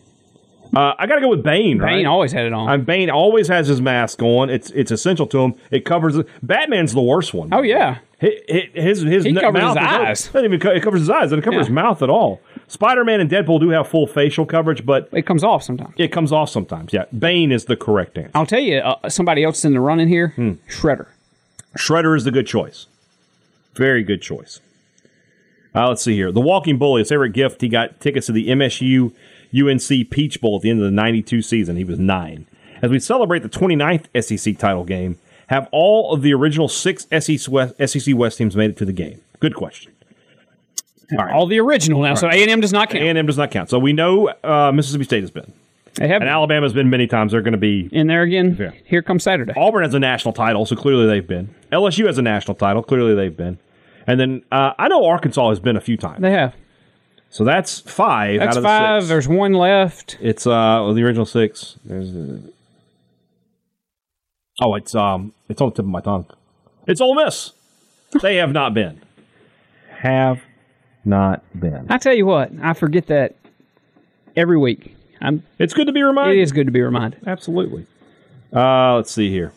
Uh, 0.76 0.94
I 1.00 1.08
got 1.08 1.16
to 1.16 1.22
go 1.22 1.30
with 1.30 1.42
Bane, 1.44 1.80
right? 1.80 1.96
Bane 1.96 2.06
always 2.06 2.32
had 2.32 2.46
it 2.46 2.54
on. 2.54 2.68
I'm 2.70 2.84
Bane 2.84 3.10
always 3.10 3.48
has 3.48 3.68
his 3.68 3.82
mask 3.82 4.22
on. 4.22 4.50
It's 4.50 4.70
it's 4.72 4.92
essential 4.92 5.26
to 5.28 5.40
him. 5.40 5.56
It 5.72 5.84
covers. 5.86 6.18
Batman's 6.44 6.94
the 6.94 7.02
worst 7.02 7.34
one. 7.34 7.50
oh, 7.54 7.62
yeah. 7.64 8.00
His 8.20 8.34
his, 8.74 9.02
his 9.02 9.24
He 9.26 9.34
covers 9.34 9.62
mouth 9.62 9.78
his 9.78 9.88
eyes. 9.88 10.24
Doesn't 10.28 10.46
even 10.46 10.60
co- 10.60 10.72
it 10.72 10.84
covers 10.84 11.00
his 11.02 11.10
eyes. 11.10 11.28
It 11.32 11.38
doesn't 11.38 11.42
cover 11.44 11.56
Yeah. 11.56 11.60
his 11.64 11.70
mouth 11.70 12.02
at 12.04 12.10
all. 12.10 12.42
Spider 12.68 13.04
Man 13.06 13.20
and 13.22 13.30
Deadpool 13.32 13.62
do 13.62 13.70
have 13.70 13.88
full 13.88 14.06
facial 14.06 14.46
coverage, 14.46 14.86
but 14.86 15.10
It 15.12 15.26
comes 15.26 15.44
off 15.44 15.64
sometimes. 15.64 15.94
it 15.98 16.10
comes 16.12 16.32
off 16.32 16.50
sometimes. 16.50 16.94
Yeah, 16.94 17.06
Bane 17.18 17.52
is 17.52 17.66
the 17.66 17.76
correct 17.78 18.18
answer. 18.18 18.32
I'll 18.36 18.46
tell 18.46 18.60
you, 18.60 18.78
uh, 18.80 19.10
somebody 19.10 19.44
else 19.44 19.64
in 19.66 19.74
the 19.74 19.80
running 19.80 20.08
here, 20.10 20.34
Hmm. 20.36 20.54
Shredder. 20.70 21.08
Shredder 21.78 22.16
is 22.16 22.26
the 22.26 22.32
good 22.32 22.46
choice. 22.46 22.86
Very 23.76 24.04
good 24.04 24.22
choice. 24.22 24.60
Uh, 25.74 25.88
let's 25.88 26.04
see 26.04 26.14
here. 26.16 26.32
The 26.32 26.42
Walking 26.42 26.78
Bully, 26.78 27.02
his 27.02 27.10
favorite 27.10 27.32
gift, 27.34 27.62
he 27.62 27.70
got 27.70 28.00
tickets 28.02 28.26
to 28.26 28.32
the 28.34 28.50
MSU 28.50 29.14
UNC 29.54 30.10
Peach 30.10 30.40
Bowl 30.42 30.58
at 30.58 30.62
the 30.62 30.70
end 30.70 30.80
of 30.80 30.86
the 30.86 30.92
92 30.92 31.42
season. 31.42 31.76
He 31.76 31.84
was 31.84 32.00
nine. 32.00 32.46
As 32.82 32.92
we 32.92 33.00
celebrate 33.00 33.40
the 33.44 33.50
29th 33.50 34.06
SEC 34.40 34.58
title 34.58 34.84
game, 34.84 35.18
have 35.48 35.68
all 35.72 36.14
of 36.14 36.22
the 36.22 36.34
original 36.34 36.68
six 36.68 37.08
SEC 37.20 37.52
West, 37.52 37.74
SEC 37.86 38.16
West 38.16 38.38
teams 38.38 38.56
made 38.56 38.70
it 38.72 38.78
to 38.78 38.86
the 38.86 38.94
game? 38.94 39.22
Good 39.40 39.56
question. 39.56 39.92
All 41.18 41.48
the 41.48 41.60
original 41.60 42.04
now, 42.04 42.14
so 42.14 42.28
A&M 42.28 42.62
does 42.62 42.72
not 42.72 42.92
count. 42.92 43.04
A&M 43.04 43.26
does 43.26 43.38
not 43.38 43.50
count. 43.50 43.70
So 43.70 43.80
we 43.80 43.94
know 43.94 44.28
uh, 44.44 44.72
Mississippi 44.72 45.06
State 45.06 45.24
has 45.24 45.32
been. 45.32 45.52
they 45.96 46.08
have 46.08 46.22
And 46.22 46.30
Alabama's 46.30 46.72
been 46.74 46.92
many 46.92 47.08
times. 47.08 47.32
They're 47.32 47.42
going 47.42 47.54
to 47.54 47.58
be. 47.58 47.90
in 47.92 48.06
there 48.06 48.22
again. 48.22 48.56
Yeah. 48.60 48.72
Here 48.86 49.02
comes 49.02 49.24
Saturday. 49.24 49.54
Auburn 49.58 49.84
has 49.84 49.96
a 49.96 50.00
national 50.00 50.34
title, 50.36 50.68
so 50.68 50.76
clearly 50.76 51.08
they've 51.08 51.26
been. 51.26 51.54
LSU 51.72 52.06
has 52.06 52.20
a 52.20 52.22
national 52.22 52.54
title. 52.56 52.84
Clearly 52.84 53.16
they've 53.16 53.36
been. 53.36 53.58
And 54.06 54.20
then 54.20 54.44
uh, 54.52 54.74
I 54.78 54.88
know 54.88 55.04
Arkansas 55.06 55.50
has 55.50 55.60
been 55.60 55.76
a 55.76 55.82
few 55.82 55.98
times. 55.98 56.22
They 56.22 56.32
have. 56.32 56.54
So 57.32 57.44
that's 57.44 57.80
five 57.80 58.40
That's 58.40 58.56
out 58.56 58.58
of 58.58 58.64
the 58.64 58.68
five. 58.68 59.02
six. 59.04 59.10
There's 59.10 59.28
one 59.28 59.54
left. 59.54 60.18
It's 60.20 60.48
uh 60.48 60.50
well, 60.84 60.94
the 60.94 61.04
original 61.04 61.26
six. 61.26 61.76
There's 61.86 62.16
uh, 62.16 62.40
oh, 64.62 64.76
it's 64.76 64.96
um, 64.96 65.34
it's 65.48 65.62
on 65.62 65.70
the 65.70 65.76
tip 65.76 65.86
of 65.86 65.92
my 65.92 66.02
tongue. 66.02 66.26
It's 66.88 67.02
Ole 67.02 67.16
Miss. 67.16 67.52
They 68.22 68.38
have 68.38 68.52
not 68.52 68.74
been. 68.74 69.02
Have 70.00 70.42
not 71.06 71.44
been. 71.60 71.86
I 71.90 71.98
tell 71.98 72.16
you 72.16 72.26
what, 72.26 72.52
I 72.62 72.74
forget 72.74 73.08
that 73.08 73.36
every 74.36 74.58
week. 74.58 74.96
I'm, 75.22 75.44
It's 75.60 75.74
good 75.74 75.88
to 75.88 75.94
be 75.94 76.02
reminded. 76.02 76.38
it 76.38 76.42
is 76.42 76.52
good 76.52 76.66
to 76.68 76.72
be 76.72 76.82
reminded. 76.82 77.20
Absolutely. 77.28 77.86
Uh, 78.56 78.96
let's 78.96 79.12
see 79.12 79.30
here. 79.30 79.52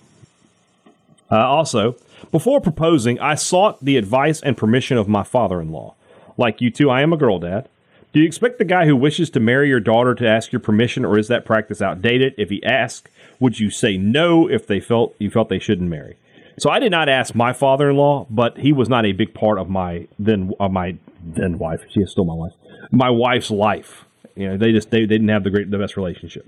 Uh, 1.31 1.37
also, 1.37 1.97
before 2.31 2.61
proposing, 2.61 3.19
I 3.21 3.37
sought 3.37 3.83
the 3.83 3.97
advice 3.97 4.43
and 4.43 4.57
permission 4.57 4.99
of 4.99 5.09
my 5.09 5.23
father-in-law. 5.23 5.95
Like 6.37 6.61
you 6.61 6.71
two, 6.71 6.91
I 6.91 7.03
am 7.03 7.13
a 7.13 7.17
girl 7.17 7.39
dad. 7.39 7.69
Do 8.13 8.21
you 8.21 8.27
expect 8.27 8.59
the 8.59 8.65
guy 8.65 8.85
who 8.85 8.95
wishes 8.95 9.31
to 9.31 9.41
marry 9.41 9.69
your 9.69 9.81
daughter 9.81 10.15
to 10.15 10.29
ask 10.29 10.53
your 10.53 10.61
permission, 10.61 11.05
or 11.05 11.19
is 11.19 11.29
that 11.29 11.47
practice 11.47 11.81
outdated? 11.81 12.35
If 12.37 12.51
he 12.51 12.63
asked, 12.63 13.09
would 13.41 13.59
you 13.59 13.71
say 13.71 13.97
no 13.97 14.49
if 14.49 14.67
they 14.67 14.81
felt 14.81 15.15
you 15.19 15.31
felt 15.31 15.49
they 15.49 15.59
shouldn't 15.59 15.89
marry? 15.89 16.17
So 16.59 16.69
I 16.69 16.79
did 16.79 16.91
not 16.91 17.09
ask 17.09 17.35
my 17.35 17.55
father-in-law, 17.55 18.27
but 18.29 18.59
he 18.59 18.73
was 18.73 18.89
not 18.89 19.07
a 19.07 19.13
big 19.13 19.33
part 19.33 19.59
of 19.59 19.71
my 19.71 20.07
then 20.19 20.53
of 20.61 20.73
my 20.73 20.97
then 21.23 21.59
wife. 21.59 21.85
She 21.91 22.01
is 22.01 22.11
still 22.11 22.25
my 22.25 22.35
wife. 22.35 22.53
My 22.91 23.09
wife's 23.09 23.51
life. 23.51 24.05
You 24.37 24.49
know, 24.49 24.57
they 24.59 24.73
just 24.73 24.91
they, 24.91 25.01
they 25.01 25.07
didn't 25.07 25.29
have 25.29 25.45
the 25.45 25.51
great 25.51 25.71
the 25.71 25.79
best 25.79 25.97
relationship. 25.97 26.47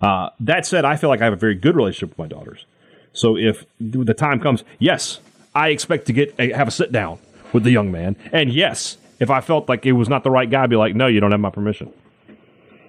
Uh, 0.00 0.30
that 0.40 0.66
said, 0.66 0.84
I 0.84 0.96
feel 0.96 1.08
like 1.08 1.20
I 1.20 1.24
have 1.24 1.32
a 1.32 1.36
very 1.36 1.54
good 1.54 1.76
relationship 1.76 2.10
with 2.10 2.18
my 2.18 2.26
daughters. 2.26 2.66
So 3.12 3.36
if 3.36 3.64
the 3.80 4.12
time 4.12 4.40
comes, 4.40 4.62
yes, 4.78 5.20
I 5.54 5.68
expect 5.68 6.06
to 6.06 6.12
get 6.12 6.34
a, 6.38 6.52
have 6.52 6.68
a 6.68 6.72
sit 6.72 6.92
down 6.92 7.18
with 7.52 7.62
the 7.62 7.70
young 7.70 7.90
man, 7.90 8.16
and 8.32 8.52
yes, 8.52 8.98
if 9.18 9.30
I 9.30 9.40
felt 9.40 9.68
like 9.68 9.86
it 9.86 9.92
was 9.92 10.08
not 10.08 10.24
the 10.24 10.30
right 10.30 10.48
guy, 10.50 10.62
I'd 10.64 10.70
be 10.70 10.76
like, 10.76 10.94
no, 10.94 11.06
you 11.06 11.20
don't 11.20 11.30
have 11.30 11.40
my 11.40 11.50
permission. 11.50 11.92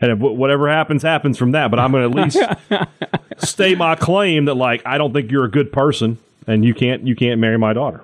And 0.02 0.12
if 0.12 0.20
wh- 0.20 0.38
whatever 0.38 0.70
happens, 0.70 1.02
happens 1.04 1.38
from 1.38 1.52
that. 1.52 1.72
But 1.72 1.80
I'm 1.80 1.92
going 1.92 2.12
to 2.12 2.20
at 2.20 2.24
least 2.26 2.90
stay 3.50 3.74
my 3.76 3.96
claim 3.96 4.46
that 4.46 4.54
like 4.56 4.82
I 4.86 4.98
don't 4.98 5.14
think 5.14 5.32
you're 5.32 5.46
a 5.46 5.50
good 5.52 5.72
person, 5.72 6.18
and 6.46 6.64
you 6.64 6.74
can't 6.74 7.08
you 7.08 7.16
can't 7.16 7.40
marry 7.40 7.58
my 7.58 7.74
daughter. 7.74 8.02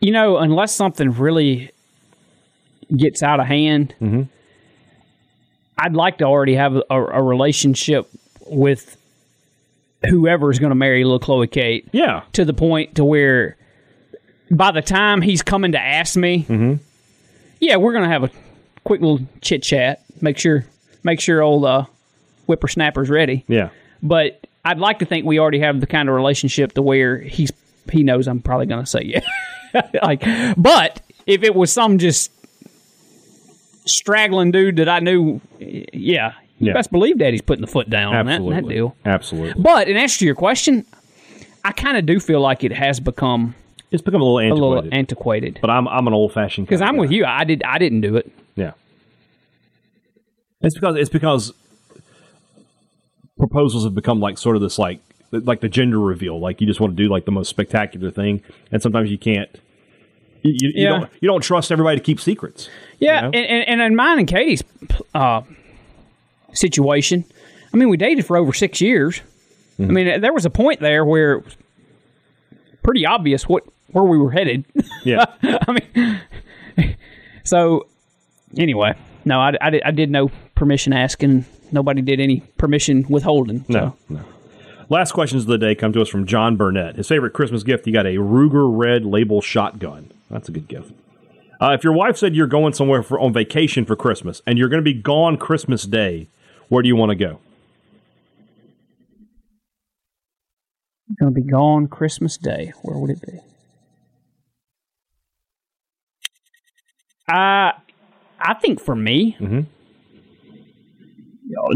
You 0.00 0.10
know, 0.12 0.38
unless 0.38 0.74
something 0.74 1.12
really 1.12 1.70
gets 2.96 3.22
out 3.22 3.38
of 3.40 3.46
hand, 3.46 3.94
Mm-hmm. 4.00 4.22
I'd 5.78 5.94
like 5.94 6.18
to 6.18 6.24
already 6.24 6.54
have 6.54 6.76
a, 6.76 6.82
a 6.90 7.22
relationship 7.22 8.08
with 8.46 8.96
whoever's 10.08 10.58
going 10.58 10.70
to 10.70 10.76
marry 10.76 11.02
little 11.02 11.18
Chloe 11.18 11.46
Kate 11.46 11.88
Yeah, 11.92 12.22
to 12.32 12.44
the 12.44 12.52
point 12.52 12.96
to 12.96 13.04
where 13.04 13.56
by 14.50 14.70
the 14.70 14.82
time 14.82 15.22
he's 15.22 15.42
coming 15.42 15.72
to 15.72 15.80
ask 15.80 16.16
me, 16.16 16.44
Mm-hmm. 16.48 16.74
Yeah, 17.62 17.76
we're 17.76 17.92
going 17.92 18.04
to 18.04 18.10
have 18.10 18.24
a 18.24 18.30
quick 18.84 19.00
little 19.00 19.20
chit 19.40 19.62
chat. 19.62 20.02
Make 20.20 20.36
sure, 20.36 20.66
make 21.04 21.20
sure 21.20 21.40
old 21.40 21.64
uh, 21.64 21.84
whippersnapper's 22.46 23.08
ready. 23.08 23.44
yeah. 23.48 23.70
But 24.02 24.44
I'd 24.64 24.78
like 24.80 24.98
to 24.98 25.04
think 25.06 25.24
we 25.24 25.38
already 25.38 25.60
have 25.60 25.80
the 25.80 25.86
kind 25.86 26.08
of 26.08 26.14
relationship 26.16 26.72
to 26.72 26.82
where 26.82 27.18
he's 27.18 27.52
he 27.90 28.02
knows 28.02 28.26
I'm 28.28 28.40
probably 28.40 28.66
going 28.66 28.82
to 28.84 28.86
say 28.90 29.02
yeah. 29.04 29.80
like, 30.02 30.24
but 30.56 31.00
if 31.26 31.42
it 31.44 31.54
was 31.54 31.72
some 31.72 31.98
just 31.98 32.30
straggling 33.84 34.50
dude 34.50 34.76
that 34.76 34.88
I 34.88 35.00
knew, 35.00 35.40
yeah, 35.58 36.32
you 36.58 36.68
Yeah. 36.68 36.72
best 36.74 36.90
believe 36.92 37.18
Daddy's 37.18 37.42
putting 37.42 37.60
the 37.60 37.66
foot 37.70 37.88
down 37.90 38.14
on 38.14 38.26
that, 38.26 38.42
that 38.50 38.68
deal. 38.68 38.96
Absolutely, 39.04 39.60
But 39.62 39.88
in 39.88 39.96
answer 39.96 40.18
to 40.20 40.24
your 40.26 40.34
question, 40.34 40.84
I 41.64 41.72
kind 41.72 41.96
of 41.96 42.06
do 42.06 42.18
feel 42.20 42.40
like 42.40 42.64
it 42.64 42.72
has 42.72 43.00
become 43.00 43.54
it's 43.92 44.02
become 44.02 44.20
a 44.20 44.24
little 44.24 44.40
antiquated. 44.40 44.62
a 44.62 44.66
little 44.66 44.94
antiquated. 44.94 45.58
but 45.60 45.70
I'm 45.70 45.86
I'm 45.88 46.06
an 46.06 46.12
old 46.14 46.32
fashioned 46.32 46.66
Because 46.66 46.80
I'm 46.80 46.96
with 46.96 47.10
you, 47.10 47.24
I 47.24 47.44
did 47.44 47.62
I 47.64 47.78
didn't 47.78 48.00
do 48.00 48.16
it. 48.16 48.30
Yeah. 48.56 48.72
It's 50.60 50.74
because 50.74 50.96
it's 50.96 51.10
because 51.10 51.52
proposals 53.38 53.84
have 53.84 53.94
become 53.94 54.20
like 54.20 54.38
sort 54.38 54.56
of 54.56 54.62
this 54.62 54.78
like 54.78 55.00
like 55.30 55.60
the 55.60 55.68
gender 55.68 55.98
reveal. 55.98 56.38
Like 56.38 56.60
you 56.60 56.66
just 56.66 56.80
want 56.80 56.96
to 56.96 57.02
do 57.02 57.08
like 57.08 57.24
the 57.24 57.32
most 57.32 57.48
spectacular 57.48 58.10
thing, 58.10 58.42
and 58.70 58.82
sometimes 58.82 59.10
you 59.10 59.18
can't. 59.18 59.48
You, 60.42 60.52
you, 60.60 60.68
you 60.74 60.84
Yeah. 60.84 60.88
don't 60.90 61.10
you 61.20 61.28
don't 61.28 61.40
trust 61.40 61.72
everybody 61.72 61.98
to 61.98 62.02
keep 62.02 62.20
secrets. 62.20 62.68
Yeah, 62.98 63.16
You 63.16 63.22
know? 63.22 63.38
and, 63.38 63.68
and, 63.68 63.80
in 63.80 63.96
mine 63.96 64.18
and 64.20 64.28
Katie's 64.28 64.62
uh, 65.14 65.42
situation, 66.52 67.24
I 67.72 67.76
mean, 67.76 67.88
we 67.88 67.96
dated 67.96 68.26
for 68.26 68.36
over 68.36 68.52
six 68.52 68.80
years. 68.80 69.20
I 69.78 69.84
mean, 69.84 70.20
there 70.20 70.32
was 70.32 70.44
a 70.44 70.50
point 70.50 70.78
there 70.80 71.04
where 71.04 71.32
it 71.32 71.44
was 71.44 71.56
pretty 72.84 73.04
obvious 73.06 73.48
what 73.48 73.64
where 73.92 74.04
we 74.04 74.18
were 74.18 74.30
headed. 74.30 74.64
Yeah. 75.04 75.24
I 75.42 75.72
mean, 75.72 76.20
so 77.42 77.88
anyway, 78.56 78.94
no, 79.24 79.40
I, 79.40 79.52
I, 79.60 79.70
did, 79.70 79.82
I 79.84 79.90
did 79.90 80.10
no 80.12 80.30
permission 80.54 80.92
asking. 80.92 81.44
Nobody 81.72 82.02
did 82.02 82.20
any 82.20 82.38
permission 82.56 83.04
withholding. 83.08 83.64
So. 83.64 83.72
No, 83.72 83.96
no. 84.08 84.24
Last 84.88 85.10
questions 85.10 85.42
of 85.42 85.48
the 85.48 85.58
day 85.58 85.74
come 85.74 85.92
to 85.94 86.00
us 86.00 86.08
from 86.08 86.24
John 86.24 86.56
Burnett. 86.56 86.94
His 86.94 87.08
favorite 87.08 87.32
Christmas 87.32 87.64
gift, 87.64 87.84
he 87.84 87.90
got 87.90 88.06
a 88.06 88.14
Ruger 88.14 88.70
Red 88.70 89.04
Label 89.04 89.40
shotgun. 89.40 90.12
That's 90.30 90.48
a 90.48 90.52
good 90.52 90.68
gift. 90.68 90.92
Uh, 91.60 91.72
if 91.72 91.82
your 91.82 91.92
wife 91.92 92.16
said 92.16 92.36
you're 92.36 92.46
going 92.46 92.72
somewhere 92.74 93.02
for 93.02 93.18
on 93.18 93.32
vacation 93.32 93.84
for 93.84 93.96
Christmas 93.96 94.40
and 94.46 94.56
you're 94.56 94.68
going 94.68 94.82
to 94.82 94.84
be 94.84 94.94
gone 94.94 95.36
Christmas 95.36 95.82
Day, 95.82 96.28
where 96.68 96.82
do 96.82 96.88
you 96.88 96.94
want 96.94 97.10
to 97.10 97.16
go? 97.16 97.40
Going 101.18 101.34
to 101.34 101.40
be 101.40 101.50
gone 101.50 101.88
Christmas 101.88 102.36
Day. 102.36 102.72
Where 102.82 102.98
would 102.98 103.10
it 103.10 103.20
be? 103.20 103.40
Uh, 107.28 107.72
I 108.40 108.54
think 108.60 108.80
for 108.80 108.94
me, 108.96 109.36
Mm-hmm. 109.40 109.60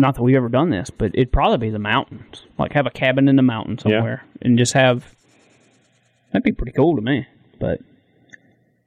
not 0.00 0.14
that 0.14 0.22
we've 0.22 0.36
ever 0.36 0.48
done 0.48 0.70
this, 0.70 0.90
but 0.90 1.12
it'd 1.14 1.32
probably 1.32 1.58
be 1.58 1.70
the 1.70 1.78
mountains. 1.78 2.42
Like 2.58 2.72
have 2.72 2.86
a 2.86 2.90
cabin 2.90 3.28
in 3.28 3.36
the 3.36 3.42
mountains 3.42 3.82
Yeah. 3.84 3.98
somewhere 3.98 4.24
and 4.42 4.58
just 4.58 4.72
have. 4.72 5.14
That'd 6.32 6.44
be 6.44 6.52
pretty 6.52 6.72
cool 6.72 6.96
to 6.96 7.02
me. 7.02 7.26
But 7.60 7.80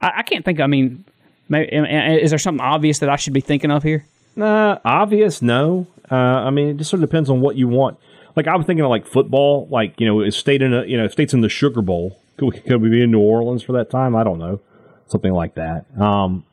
I, 0.00 0.12
I 0.18 0.22
can't 0.22 0.44
think. 0.44 0.60
I 0.60 0.66
mean, 0.66 1.04
maybe, 1.48 1.68
is 1.74 2.30
there 2.30 2.38
something 2.38 2.60
obvious 2.64 2.98
that 3.00 3.08
I 3.08 3.16
should 3.16 3.32
be 3.32 3.40
thinking 3.40 3.70
of 3.70 3.82
here? 3.82 4.04
Nah, 4.36 4.78
obvious, 4.84 5.42
no. 5.42 5.86
Uh, 6.10 6.14
I 6.14 6.50
mean, 6.50 6.68
it 6.68 6.76
just 6.76 6.90
sort 6.90 7.02
of 7.02 7.08
depends 7.08 7.30
on 7.30 7.40
what 7.40 7.56
you 7.56 7.66
want. 7.68 7.98
Like 8.36 8.46
I 8.46 8.54
was 8.56 8.66
thinking 8.66 8.84
of 8.84 8.90
like 8.90 9.06
football, 9.06 9.66
like 9.70 9.98
you 9.98 10.06
know, 10.06 10.28
state 10.30 10.62
in 10.62 10.72
a 10.74 10.84
you 10.84 10.96
know, 10.96 11.08
states 11.08 11.34
in 11.34 11.40
the 11.40 11.48
Sugar 11.48 11.82
Bowl. 11.82 12.18
Could 12.36 12.52
we, 12.54 12.60
could 12.60 12.80
we 12.82 12.88
be 12.90 13.02
in 13.02 13.10
New 13.10 13.20
Orleans 13.20 13.62
for 13.62 13.72
that 13.72 13.90
time? 13.90 14.14
I 14.14 14.22
don't 14.22 14.38
know, 14.38 14.60
something 15.08 15.32
like 15.32 15.54
that. 15.54 15.84
Um, 16.00 16.44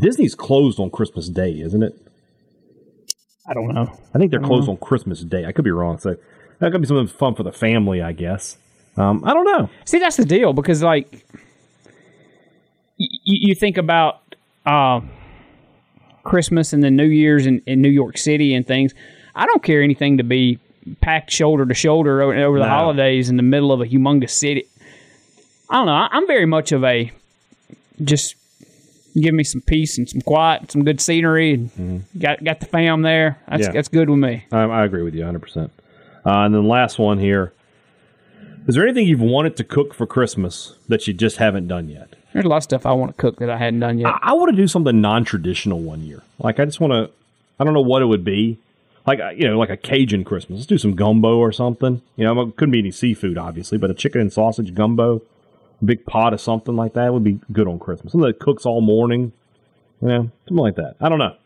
Disney's 0.00 0.34
closed 0.34 0.78
on 0.80 0.90
Christmas 0.90 1.28
Day, 1.28 1.60
isn't 1.60 1.82
it? 1.82 1.94
I 3.46 3.54
don't 3.54 3.74
know. 3.74 3.92
I 4.14 4.18
think 4.18 4.30
they're 4.30 4.40
closed 4.40 4.68
on 4.68 4.76
Christmas 4.78 5.20
Day. 5.22 5.44
I 5.44 5.52
could 5.52 5.64
be 5.64 5.70
wrong. 5.70 5.98
So 5.98 6.16
that 6.58 6.72
could 6.72 6.80
be 6.80 6.86
something 6.86 7.06
fun 7.08 7.34
for 7.34 7.42
the 7.42 7.52
family, 7.52 8.00
I 8.00 8.12
guess. 8.12 8.56
Um, 8.96 9.22
I 9.24 9.34
don't 9.34 9.44
know. 9.44 9.68
See, 9.84 9.98
that's 9.98 10.16
the 10.16 10.24
deal 10.24 10.52
because 10.52 10.82
like 10.82 11.24
y- 12.98 13.06
you 13.24 13.54
think 13.54 13.76
about 13.76 14.20
uh, 14.66 15.00
Christmas 16.24 16.72
and 16.72 16.82
the 16.82 16.90
New 16.90 17.06
Year's 17.06 17.46
in, 17.46 17.62
in 17.66 17.80
New 17.82 17.88
York 17.90 18.18
City 18.18 18.54
and 18.54 18.66
things. 18.66 18.94
I 19.34 19.46
don't 19.46 19.62
care 19.62 19.82
anything 19.82 20.18
to 20.18 20.24
be 20.24 20.58
packed 21.00 21.30
shoulder 21.30 21.66
to 21.66 21.74
shoulder 21.74 22.22
over, 22.22 22.34
over 22.36 22.58
the 22.58 22.64
No. 22.66 22.70
holidays 22.70 23.28
in 23.28 23.36
the 23.36 23.42
middle 23.42 23.72
of 23.72 23.80
a 23.80 23.84
humongous 23.86 24.30
city. 24.30 24.64
I 25.68 25.74
don't 25.76 25.86
know. 25.86 25.92
I- 25.92 26.08
I'm 26.12 26.26
very 26.26 26.46
much 26.46 26.72
of 26.72 26.84
a 26.84 27.10
just 28.02 28.34
give 29.14 29.34
me 29.34 29.44
some 29.44 29.60
peace 29.60 29.98
and 29.98 30.08
some 30.08 30.20
quiet, 30.20 30.70
some 30.70 30.84
good 30.84 31.00
scenery, 31.00 31.54
and 31.54 32.04
got 32.18 32.42
got 32.44 32.60
the 32.60 32.66
fam 32.66 33.02
there. 33.02 33.38
That's 33.48 33.62
Yeah. 33.66 33.72
that's 33.72 33.88
good 33.88 34.08
with 34.10 34.18
me. 34.18 34.44
I, 34.52 34.62
I 34.62 34.84
agree 34.84 35.02
with 35.02 35.14
you 35.14 35.22
100%. 35.24 35.64
Uh, 35.66 35.70
and 36.24 36.54
then 36.54 36.68
last 36.68 36.98
one 36.98 37.18
here. 37.18 37.52
Is 38.68 38.74
there 38.74 38.84
anything 38.84 39.06
you've 39.06 39.20
wanted 39.22 39.56
to 39.56 39.64
cook 39.64 39.94
for 39.94 40.06
Christmas 40.06 40.74
that 40.88 41.06
you 41.06 41.14
just 41.14 41.38
haven't 41.38 41.66
done 41.66 41.88
yet? 41.88 42.14
There's 42.32 42.44
a 42.44 42.48
lot 42.48 42.58
of 42.58 42.62
stuff 42.62 42.86
I 42.86 42.92
want 42.92 43.16
to 43.16 43.20
cook 43.20 43.38
that 43.38 43.50
I 43.50 43.56
hadn't 43.56 43.80
done 43.80 43.98
yet. 43.98 44.08
I, 44.08 44.18
I 44.30 44.32
want 44.34 44.50
to 44.50 44.56
do 44.56 44.68
something 44.68 45.00
non-traditional 45.00 45.80
one 45.80 46.02
year. 46.02 46.22
Like 46.38 46.60
I 46.60 46.64
just 46.66 46.78
want 46.80 46.92
to. 46.92 47.10
I 47.58 47.64
don't 47.64 47.74
know 47.74 47.80
what 47.80 48.02
it 48.02 48.06
would 48.06 48.24
be. 48.24 48.58
Like 49.06 49.18
you 49.36 49.48
know, 49.48 49.58
like 49.58 49.70
a 49.70 49.76
Cajun 49.76 50.24
Christmas. 50.24 50.58
Let's 50.58 50.66
do 50.66 50.78
some 50.78 50.94
gumbo 50.94 51.38
or 51.38 51.52
something. 51.52 52.02
You 52.16 52.24
know, 52.24 52.40
it 52.42 52.56
couldn't 52.56 52.72
be 52.72 52.78
any 52.80 52.90
seafood, 52.90 53.38
obviously, 53.38 53.78
but 53.78 53.90
a 53.90 53.94
chicken 53.94 54.20
and 54.20 54.32
sausage 54.32 54.74
gumbo, 54.74 55.22
big 55.84 56.04
pot 56.06 56.32
of 56.32 56.40
something 56.40 56.76
like 56.76 56.94
that 56.94 57.12
would 57.12 57.24
be 57.24 57.40
good 57.52 57.68
on 57.68 57.78
Christmas. 57.78 58.12
Something 58.12 58.28
that 58.28 58.38
cooks 58.38 58.66
all 58.66 58.80
morning. 58.80 59.32
You 60.02 60.08
know, 60.08 60.30
something 60.48 60.56
like 60.56 60.76
that. 60.76 60.96
I 61.00 61.08
don't 61.08 61.18
know. 61.18 61.36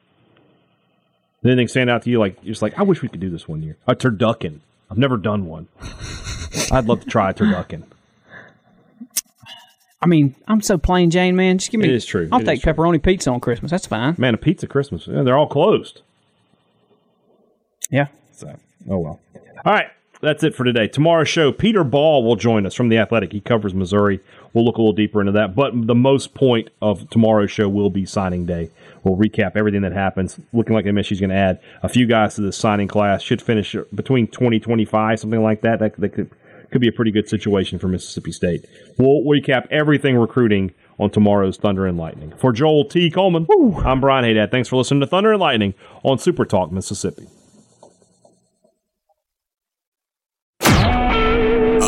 Did 1.43 1.53
anything 1.53 1.69
stand 1.69 1.91
out 1.91 2.03
to 2.03 2.11
you? 2.11 2.19
Like 2.19 2.37
you're 2.43 2.53
just 2.53 2.63
like, 2.63 2.79
I 2.79 2.83
wish 2.83 3.03
we 3.03 3.09
could 3.09 3.21
do 3.21 3.31
this 3.31 3.47
one 3.49 3.63
year. 3.63 3.77
A 3.87 3.95
turducken. 3.95 4.61
I've 4.91 4.99
never 4.99 5.17
done 5.17 5.47
one. 5.47 5.69
I'd 6.73 6.87
love 6.87 7.01
to 7.01 7.07
try 7.07 7.31
a 7.31 7.35
turducken. 7.35 7.85
I 10.01 10.07
mean, 10.07 10.35
I'm 10.47 10.61
so 10.61 10.77
plain 10.77 11.11
Jane, 11.11 11.35
man. 11.35 11.59
Just 11.59 11.71
give 11.71 11.81
me. 11.81 11.89
It 11.89 11.95
is 11.95 12.05
true. 12.05 12.29
I'll 12.31 12.41
It 12.41 12.45
take 12.45 12.59
is 12.59 12.63
true. 12.63 12.73
pepperoni 12.75 13.03
pizza 13.03 13.31
on 13.31 13.41
Christmas. 13.41 13.71
That's 13.71 13.87
fine. 13.87 14.15
Man, 14.19 14.35
a 14.35 14.37
pizza 14.37 14.67
Christmas. 14.67 15.07
Yeah, 15.07 15.23
they're 15.23 15.37
all 15.37 15.49
closed. 15.49 16.03
Yeah. 17.91 18.09
So, 18.33 18.49
oh 18.91 18.99
well. 18.99 19.21
All 19.65 19.73
right, 19.73 19.87
that's 20.25 20.43
it 20.43 20.55
for 20.55 20.65
today. 20.65 20.89
Tomorrow's 20.89 21.29
show, 21.29 21.53
Peter 21.53 21.85
Baugh 21.85 22.21
will 22.21 22.37
join 22.37 22.67
us 22.67 22.75
from 22.75 22.89
the 22.89 22.99
Athletic. 22.99 23.33
He 23.33 23.41
covers 23.41 23.75
Missouri. 23.75 24.21
We'll 24.53 24.65
look 24.65 24.77
a 24.77 24.81
little 24.81 24.93
deeper 24.93 25.21
into 25.21 25.33
that. 25.33 25.55
But 25.55 25.87
the 25.87 25.95
most 25.95 26.35
point 26.35 26.71
of 26.81 27.09
tomorrow's 27.11 27.51
show 27.51 27.69
will 27.69 27.91
be 27.91 28.07
signing 28.07 28.47
day. 28.47 28.71
We'll 29.03 29.17
recap 29.17 29.57
everything 29.57 29.83
that 29.83 29.93
happens. 29.93 30.41
Looking 30.53 30.75
like 30.75 30.85
MSU's 30.85 31.21
going 31.21 31.31
to 31.31 31.37
add 31.37 31.61
a 31.83 31.89
few 31.89 32.07
guys 32.07 32.35
to 32.37 32.41
the 32.41 32.53
signing 32.53 32.89
class. 32.89 33.23
Should 33.23 33.43
finish 33.43 33.77
between 33.95 34.27
20 34.27 34.59
25, 34.61 35.21
something 35.21 35.43
like 35.43 35.61
that. 35.61 35.79
That, 35.79 35.97
that 36.01 36.09
could, 36.11 36.31
could 36.71 36.81
be 36.81 36.89
a 36.89 36.93
pretty 36.93 37.11
good 37.11 37.29
situation 37.29 37.79
for 37.79 37.89
Mississippi 37.89 38.33
State. 38.33 38.67
We'll 38.99 39.23
recap 39.23 39.67
everything 39.71 40.17
recruiting 40.17 40.73
on 40.99 41.11
tomorrow's 41.11 41.57
Thunder 41.57 41.87
and 41.87 41.99
Lightning. 41.99 42.33
For 42.37 42.53
Joel 42.53 42.85
T. 42.85 43.11
Coleman, 43.11 43.47
I'm 43.85 44.01
Brian 44.01 44.25
Haydad. 44.25 44.51
Thanks 44.51 44.69
for 44.69 44.77
listening 44.77 45.01
to 45.01 45.07
Thunder 45.07 45.33
and 45.33 45.41
Lightning 45.41 45.75
on 46.03 46.19
Super 46.19 46.45
Talk 46.45 46.73
Mississippi. 46.73 47.27